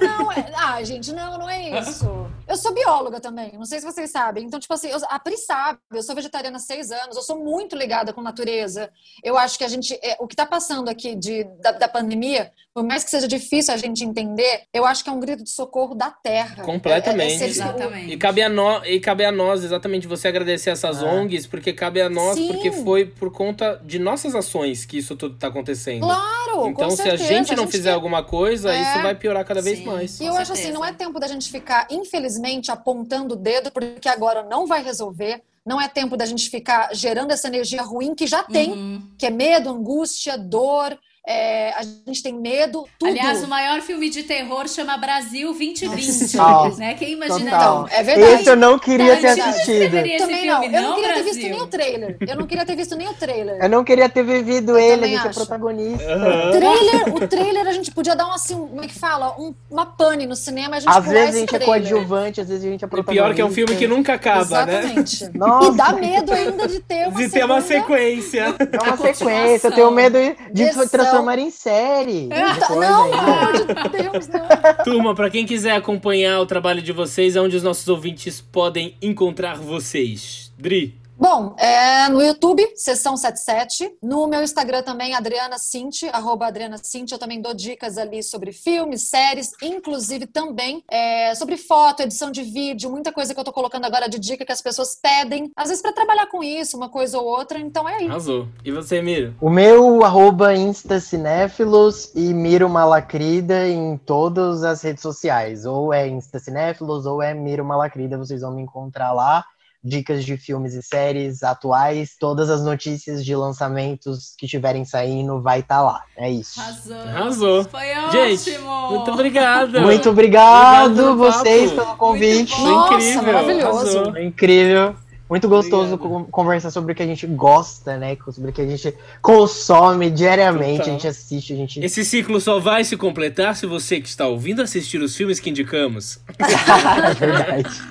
não, 0.00 0.32
é, 0.32 0.52
ah, 0.56 0.82
gente, 0.82 1.12
não, 1.12 1.38
não 1.38 1.48
é 1.48 1.80
isso. 1.80 2.06
Eu 2.46 2.56
sou 2.56 2.74
bióloga 2.74 3.20
também, 3.20 3.52
não 3.54 3.64
sei 3.64 3.80
se 3.80 3.86
vocês 3.86 4.10
sabem. 4.10 4.44
Então, 4.44 4.60
tipo 4.60 4.72
assim, 4.74 4.88
eu, 4.88 4.98
a 5.08 5.18
Pri 5.18 5.36
sabe, 5.36 5.78
eu 5.92 6.02
sou 6.02 6.14
vegetariana 6.14 6.56
há 6.56 6.60
seis 6.60 6.90
anos, 6.90 7.16
eu 7.16 7.22
sou 7.22 7.38
muito 7.42 7.74
ligada 7.74 8.12
com 8.12 8.20
natureza. 8.20 8.90
Eu 9.22 9.36
acho 9.38 9.56
que 9.56 9.64
a 9.64 9.68
gente, 9.68 9.94
é, 10.02 10.16
o 10.20 10.26
que 10.26 10.36
tá 10.36 10.44
passando 10.44 10.88
aqui 10.88 11.14
de, 11.14 11.44
da, 11.60 11.72
da 11.72 11.88
pandemia, 11.88 12.52
por 12.74 12.84
mais 12.84 13.02
que 13.04 13.10
seja 13.10 13.26
difícil 13.26 13.72
a 13.72 13.76
gente 13.76 14.04
entender, 14.04 14.62
eu 14.74 14.84
acho 14.84 15.02
que 15.02 15.08
é 15.08 15.12
um 15.12 15.20
grito 15.20 15.42
de 15.42 15.50
socorro 15.50 15.94
da 15.94 16.10
terra. 16.10 16.62
Completamente. 16.64 17.32
É- 17.32 17.36
é 17.36 17.38
ser- 17.38 17.44
Exatamente. 17.46 18.12
E 18.12 18.16
cabe, 18.18 18.42
a 18.42 18.48
nó- 18.48 18.84
e 18.84 19.00
cabe 19.00 19.24
a 19.24 19.32
nós, 19.32 19.64
exatamente, 19.64 20.06
você 20.06 20.28
agradecer 20.28 20.70
essas 20.70 21.02
Ah. 21.02 21.06
ONGs, 21.06 21.46
porque 21.46 21.72
cabe 21.72 22.02
a 22.02 22.10
nós, 22.10 22.34
Sim. 22.34 22.48
porque 22.48 22.70
foi 22.72 23.06
por 23.06 23.32
conta 23.32 23.80
de 23.84 23.98
nossas 23.98 24.34
ações 24.34 24.84
que 24.84 24.98
isso 24.98 25.16
tudo 25.16 25.36
tá 25.38 25.46
acontecendo. 25.48 26.00
Claro, 26.02 26.66
então, 26.68 26.88
com 26.88 26.96
se 26.96 27.08
a 27.08 27.16
gente 27.16 27.54
não 27.56 27.66
fizer 27.66 27.90
quer- 27.90 27.94
alguma 27.94 28.22
coisa, 28.22 28.74
É. 28.74 28.82
isso 28.82 29.02
vai 29.02 29.14
piorar 29.14 29.44
cada 29.44 29.62
vez 29.62 29.78
Sim. 29.78 29.86
mais. 29.86 29.93
E 30.22 30.26
Com 30.26 30.34
eu 30.34 30.36
acho 30.40 30.52
assim, 30.52 30.70
não 30.72 30.84
é 30.84 30.92
tempo 30.92 31.18
da 31.20 31.26
gente 31.26 31.50
ficar, 31.50 31.86
infelizmente, 31.90 32.70
apontando 32.70 33.34
o 33.34 33.36
dedo, 33.36 33.70
porque 33.70 34.08
agora 34.08 34.42
não 34.42 34.66
vai 34.66 34.82
resolver. 34.82 35.42
Não 35.64 35.80
é 35.80 35.88
tempo 35.88 36.16
da 36.16 36.26
gente 36.26 36.50
ficar 36.50 36.94
gerando 36.94 37.30
essa 37.30 37.48
energia 37.48 37.82
ruim 37.82 38.14
que 38.14 38.26
já 38.26 38.42
tem, 38.42 38.72
Uhum. 38.72 39.02
que 39.16 39.24
é 39.26 39.30
medo, 39.30 39.70
angústia, 39.70 40.36
dor. 40.36 40.98
É, 41.26 41.70
a 41.70 41.82
gente 42.06 42.22
tem 42.22 42.34
medo, 42.34 42.86
tudo. 42.98 43.08
Aliás, 43.08 43.42
o 43.42 43.48
maior 43.48 43.80
filme 43.80 44.10
de 44.10 44.24
terror 44.24 44.68
chama 44.68 44.96
Brasil 44.98 45.52
2020. 45.54 46.36
Nossa. 46.36 46.76
né? 46.78 46.94
Quem 46.94 47.12
imagina. 47.12 47.50
Então, 47.50 47.86
é 47.90 48.02
verdade. 48.02 48.32
Esse 48.34 48.48
eu 48.50 48.56
não 48.56 48.78
queria 48.78 49.16
ter 49.16 49.22
Tarantino 49.22 49.48
assistido. 49.48 49.90
Também 50.18 50.46
não. 50.46 50.60
filme, 50.62 50.76
Eu 50.76 50.82
não 50.82 50.94
queria 50.96 51.08
ter 51.14 51.22
Brasil? 51.22 51.24
visto 51.34 51.48
nem 51.50 51.62
o 51.62 51.66
trailer. 51.66 52.16
Eu 52.20 52.36
não 52.36 52.46
queria 52.46 52.66
ter 52.66 52.76
visto 52.76 52.96
nem 52.96 53.08
o 53.08 53.14
trailer. 53.14 53.56
Eu 53.62 53.68
não 53.70 53.84
queria 53.84 54.08
ter 54.08 54.22
vivido 54.22 54.78
ele, 54.78 54.92
a 54.92 54.94
também 54.96 55.16
gente 55.16 55.26
é 55.28 55.32
protagonista. 55.32 56.04
Aham. 56.12 56.50
Trailer, 56.52 57.14
o 57.14 57.28
trailer 57.28 57.66
a 57.68 57.72
gente 57.72 57.90
podia 57.90 58.14
dar 58.14 58.26
um 58.26 58.32
assim, 58.32 58.54
como 58.54 58.84
é 58.84 58.86
que 58.86 58.98
fala? 58.98 59.34
Um- 59.40 59.54
uma 59.70 59.86
pane 59.86 60.26
no 60.26 60.36
cinema 60.36 60.76
e 60.76 60.78
a 60.78 60.80
gente 60.80 60.88
Às 60.98 61.06
vezes 61.06 61.34
a 61.36 61.38
gente 61.38 61.54
é 61.54 61.58
trailer. 61.58 61.66
coadjuvante, 61.90 62.40
às 62.42 62.48
vezes 62.48 62.64
a 62.64 62.68
gente 62.68 62.84
é 62.84 62.86
E 62.86 62.90
protagonista. 62.90 63.24
pior 63.24 63.34
que 63.34 63.40
é 63.40 63.44
um 63.46 63.50
filme 63.50 63.74
que 63.76 63.86
nunca 63.88 64.12
acaba, 64.14 64.66
né? 64.66 64.78
Exatamente. 64.80 65.30
Nossa. 65.38 65.70
E 65.72 65.74
dá 65.74 65.92
medo 65.92 66.32
ainda 66.32 66.68
de 66.68 66.80
ter 66.80 67.08
uma 67.08 67.18
De 67.22 67.28
ter 67.30 67.44
uma 67.44 67.60
sequência. 67.62 68.54
É 68.72 68.82
uma 68.82 68.96
sequência, 68.96 69.68
eu 69.68 69.72
tenho 69.72 69.90
medo 69.90 70.18
de 70.52 70.64
Versão. 70.64 70.86
transformar 70.88 71.13
em 71.40 71.50
série. 71.50 72.24
Então, 72.26 72.54
Depois 72.54 72.80
não, 72.80 73.04
ainda. 73.04 73.16
pelo 73.18 73.30
amor 73.30 73.52
de 73.52 74.02
Deus, 74.02 74.28
não. 74.28 74.44
Turma, 74.84 75.14
pra 75.14 75.30
quem 75.30 75.44
quiser 75.46 75.72
acompanhar 75.72 76.40
o 76.40 76.46
trabalho 76.46 76.82
de 76.82 76.92
vocês, 76.92 77.36
é 77.36 77.40
onde 77.40 77.56
os 77.56 77.62
nossos 77.62 77.86
ouvintes 77.88 78.40
podem 78.40 78.96
encontrar 79.00 79.56
vocês. 79.56 80.52
Dri. 80.58 81.03
Bom, 81.16 81.54
é, 81.58 82.08
no 82.08 82.20
YouTube, 82.20 82.66
Sessão 82.74 83.16
77. 83.16 83.98
No 84.02 84.26
meu 84.26 84.42
Instagram 84.42 84.82
também, 84.82 85.14
Adriana 85.14 85.58
Cinti, 85.58 86.08
arroba 86.08 86.46
Adriana 86.46 86.76
Cinti. 86.82 87.12
Eu 87.12 87.18
também 87.18 87.40
dou 87.40 87.54
dicas 87.54 87.96
ali 87.96 88.22
sobre 88.22 88.52
filmes, 88.52 89.08
séries, 89.08 89.52
inclusive 89.62 90.26
também 90.26 90.82
é, 90.90 91.34
sobre 91.36 91.56
foto, 91.56 92.02
edição 92.02 92.30
de 92.30 92.42
vídeo, 92.42 92.90
muita 92.90 93.12
coisa 93.12 93.32
que 93.32 93.38
eu 93.38 93.44
tô 93.44 93.52
colocando 93.52 93.84
agora 93.84 94.08
de 94.08 94.18
dica 94.18 94.44
que 94.44 94.52
as 94.52 94.60
pessoas 94.60 94.98
pedem, 95.00 95.50
às 95.56 95.68
vezes 95.68 95.82
para 95.82 95.92
trabalhar 95.92 96.26
com 96.26 96.42
isso, 96.42 96.76
uma 96.76 96.88
coisa 96.88 97.18
ou 97.18 97.26
outra. 97.26 97.58
Então 97.60 97.88
é 97.88 97.98
isso. 97.98 98.10
Arrasou. 98.10 98.48
E 98.64 98.72
você, 98.72 99.00
Miro? 99.00 99.34
O 99.40 99.48
meu 99.48 100.04
arroba 100.04 100.54
Insta 100.54 100.98
Cinéfilos 100.98 102.10
e 102.14 102.34
Miro 102.34 102.68
Malacrida 102.68 103.68
em 103.68 103.96
todas 103.98 104.64
as 104.64 104.82
redes 104.82 105.02
sociais. 105.02 105.64
Ou 105.64 105.92
é 105.92 106.08
Insta 106.08 106.40
Cinéfilos 106.40 107.06
ou 107.06 107.22
é 107.22 107.32
Miro 107.32 107.64
Malacrida, 107.64 108.18
vocês 108.18 108.40
vão 108.40 108.52
me 108.52 108.62
encontrar 108.62 109.12
lá. 109.12 109.44
Dicas 109.86 110.24
de 110.24 110.38
filmes 110.38 110.72
e 110.72 110.82
séries 110.82 111.42
atuais, 111.42 112.16
todas 112.18 112.48
as 112.48 112.64
notícias 112.64 113.22
de 113.22 113.36
lançamentos 113.36 114.34
que 114.38 114.46
estiverem 114.46 114.84
saindo 114.84 115.42
vai 115.42 115.60
estar 115.60 115.82
lá. 115.82 116.02
É 116.16 116.30
isso. 116.30 116.58
Arrasou. 116.58 116.96
Arrasou. 116.96 117.64
Foi 117.64 117.86
Gente, 118.10 118.50
ótimo. 118.50 118.90
muito 118.92 119.10
obrigado. 119.10 119.80
Muito 119.82 120.08
obrigado, 120.10 121.10
Obrigado 121.10 121.16
vocês 121.16 121.70
papo. 121.72 121.84
pelo 121.84 121.96
convite. 121.98 122.58
Muito 122.58 122.70
Nossa, 122.70 122.94
incrível. 122.94 123.22
maravilhoso. 123.32 123.68
Arrasou. 123.78 124.12
Foi 124.12 124.24
incrível. 124.24 124.96
Muito 125.28 125.48
gostoso 125.48 125.94
Obrigado. 125.94 126.24
con- 126.24 126.30
conversar 126.30 126.70
sobre 126.70 126.92
o 126.92 126.94
que 126.94 127.02
a 127.02 127.06
gente 127.06 127.26
gosta, 127.26 127.96
né? 127.96 128.16
Sobre 128.30 128.50
o 128.50 128.52
que 128.52 128.60
a 128.60 128.66
gente 128.66 128.94
consome 129.22 130.10
diariamente, 130.10 130.78
Total. 130.78 130.88
a 130.88 130.92
gente 130.92 131.08
assiste, 131.08 131.52
a 131.52 131.56
gente. 131.56 131.80
Esse 131.80 132.04
ciclo 132.04 132.38
só 132.40 132.60
vai 132.60 132.84
se 132.84 132.94
completar 132.96 133.56
se 133.56 133.66
você 133.66 134.00
que 134.00 134.08
está 134.08 134.26
ouvindo 134.26 134.60
assistir 134.60 135.00
os 135.00 135.16
filmes 135.16 135.40
que 135.40 135.48
indicamos. 135.48 136.18
é 136.38 137.14
verdade. 137.14 137.82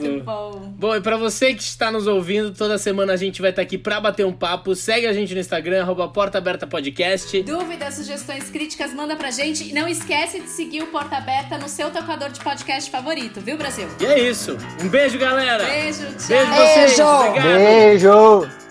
Muito 0.00 0.24
bom. 0.24 0.74
Bom, 0.78 0.94
e 0.94 1.00
pra 1.00 1.16
você 1.16 1.54
que 1.54 1.62
está 1.62 1.90
nos 1.90 2.06
ouvindo, 2.06 2.52
toda 2.52 2.76
semana 2.76 3.14
a 3.14 3.16
gente 3.16 3.40
vai 3.40 3.50
estar 3.50 3.62
aqui 3.62 3.78
pra 3.78 3.98
bater 3.98 4.26
um 4.26 4.32
papo. 4.32 4.74
Segue 4.74 5.06
a 5.06 5.12
gente 5.14 5.32
no 5.34 5.40
Instagram, 5.40 5.82
arroba 5.82 6.06
Porta 6.08 6.36
Aberta 6.38 6.66
Podcast. 6.66 7.42
Dúvidas, 7.42 7.94
sugestões, 7.94 8.50
críticas, 8.50 8.92
manda 8.92 9.16
pra 9.16 9.30
gente. 9.30 9.64
E 9.68 9.72
não 9.72 9.88
esquece 9.88 10.40
de 10.40 10.48
seguir 10.50 10.82
o 10.82 10.88
Porta 10.88 11.16
Aberta 11.16 11.56
no 11.56 11.68
seu 11.68 11.90
tocador 11.90 12.28
de 12.30 12.40
podcast 12.40 12.90
favorito, 12.90 13.40
viu, 13.40 13.56
Brasil? 13.56 13.88
E 13.98 14.04
é 14.04 14.18
isso. 14.28 14.56
Um 14.82 14.88
beijo, 14.88 15.18
galera. 15.18 15.64
Beijo, 15.64 16.04
tchau. 16.18 16.28
Beijo. 16.28 16.65
Beijo. 16.74 17.06
Obrigado. 17.06 17.58
Beijo! 17.58 18.65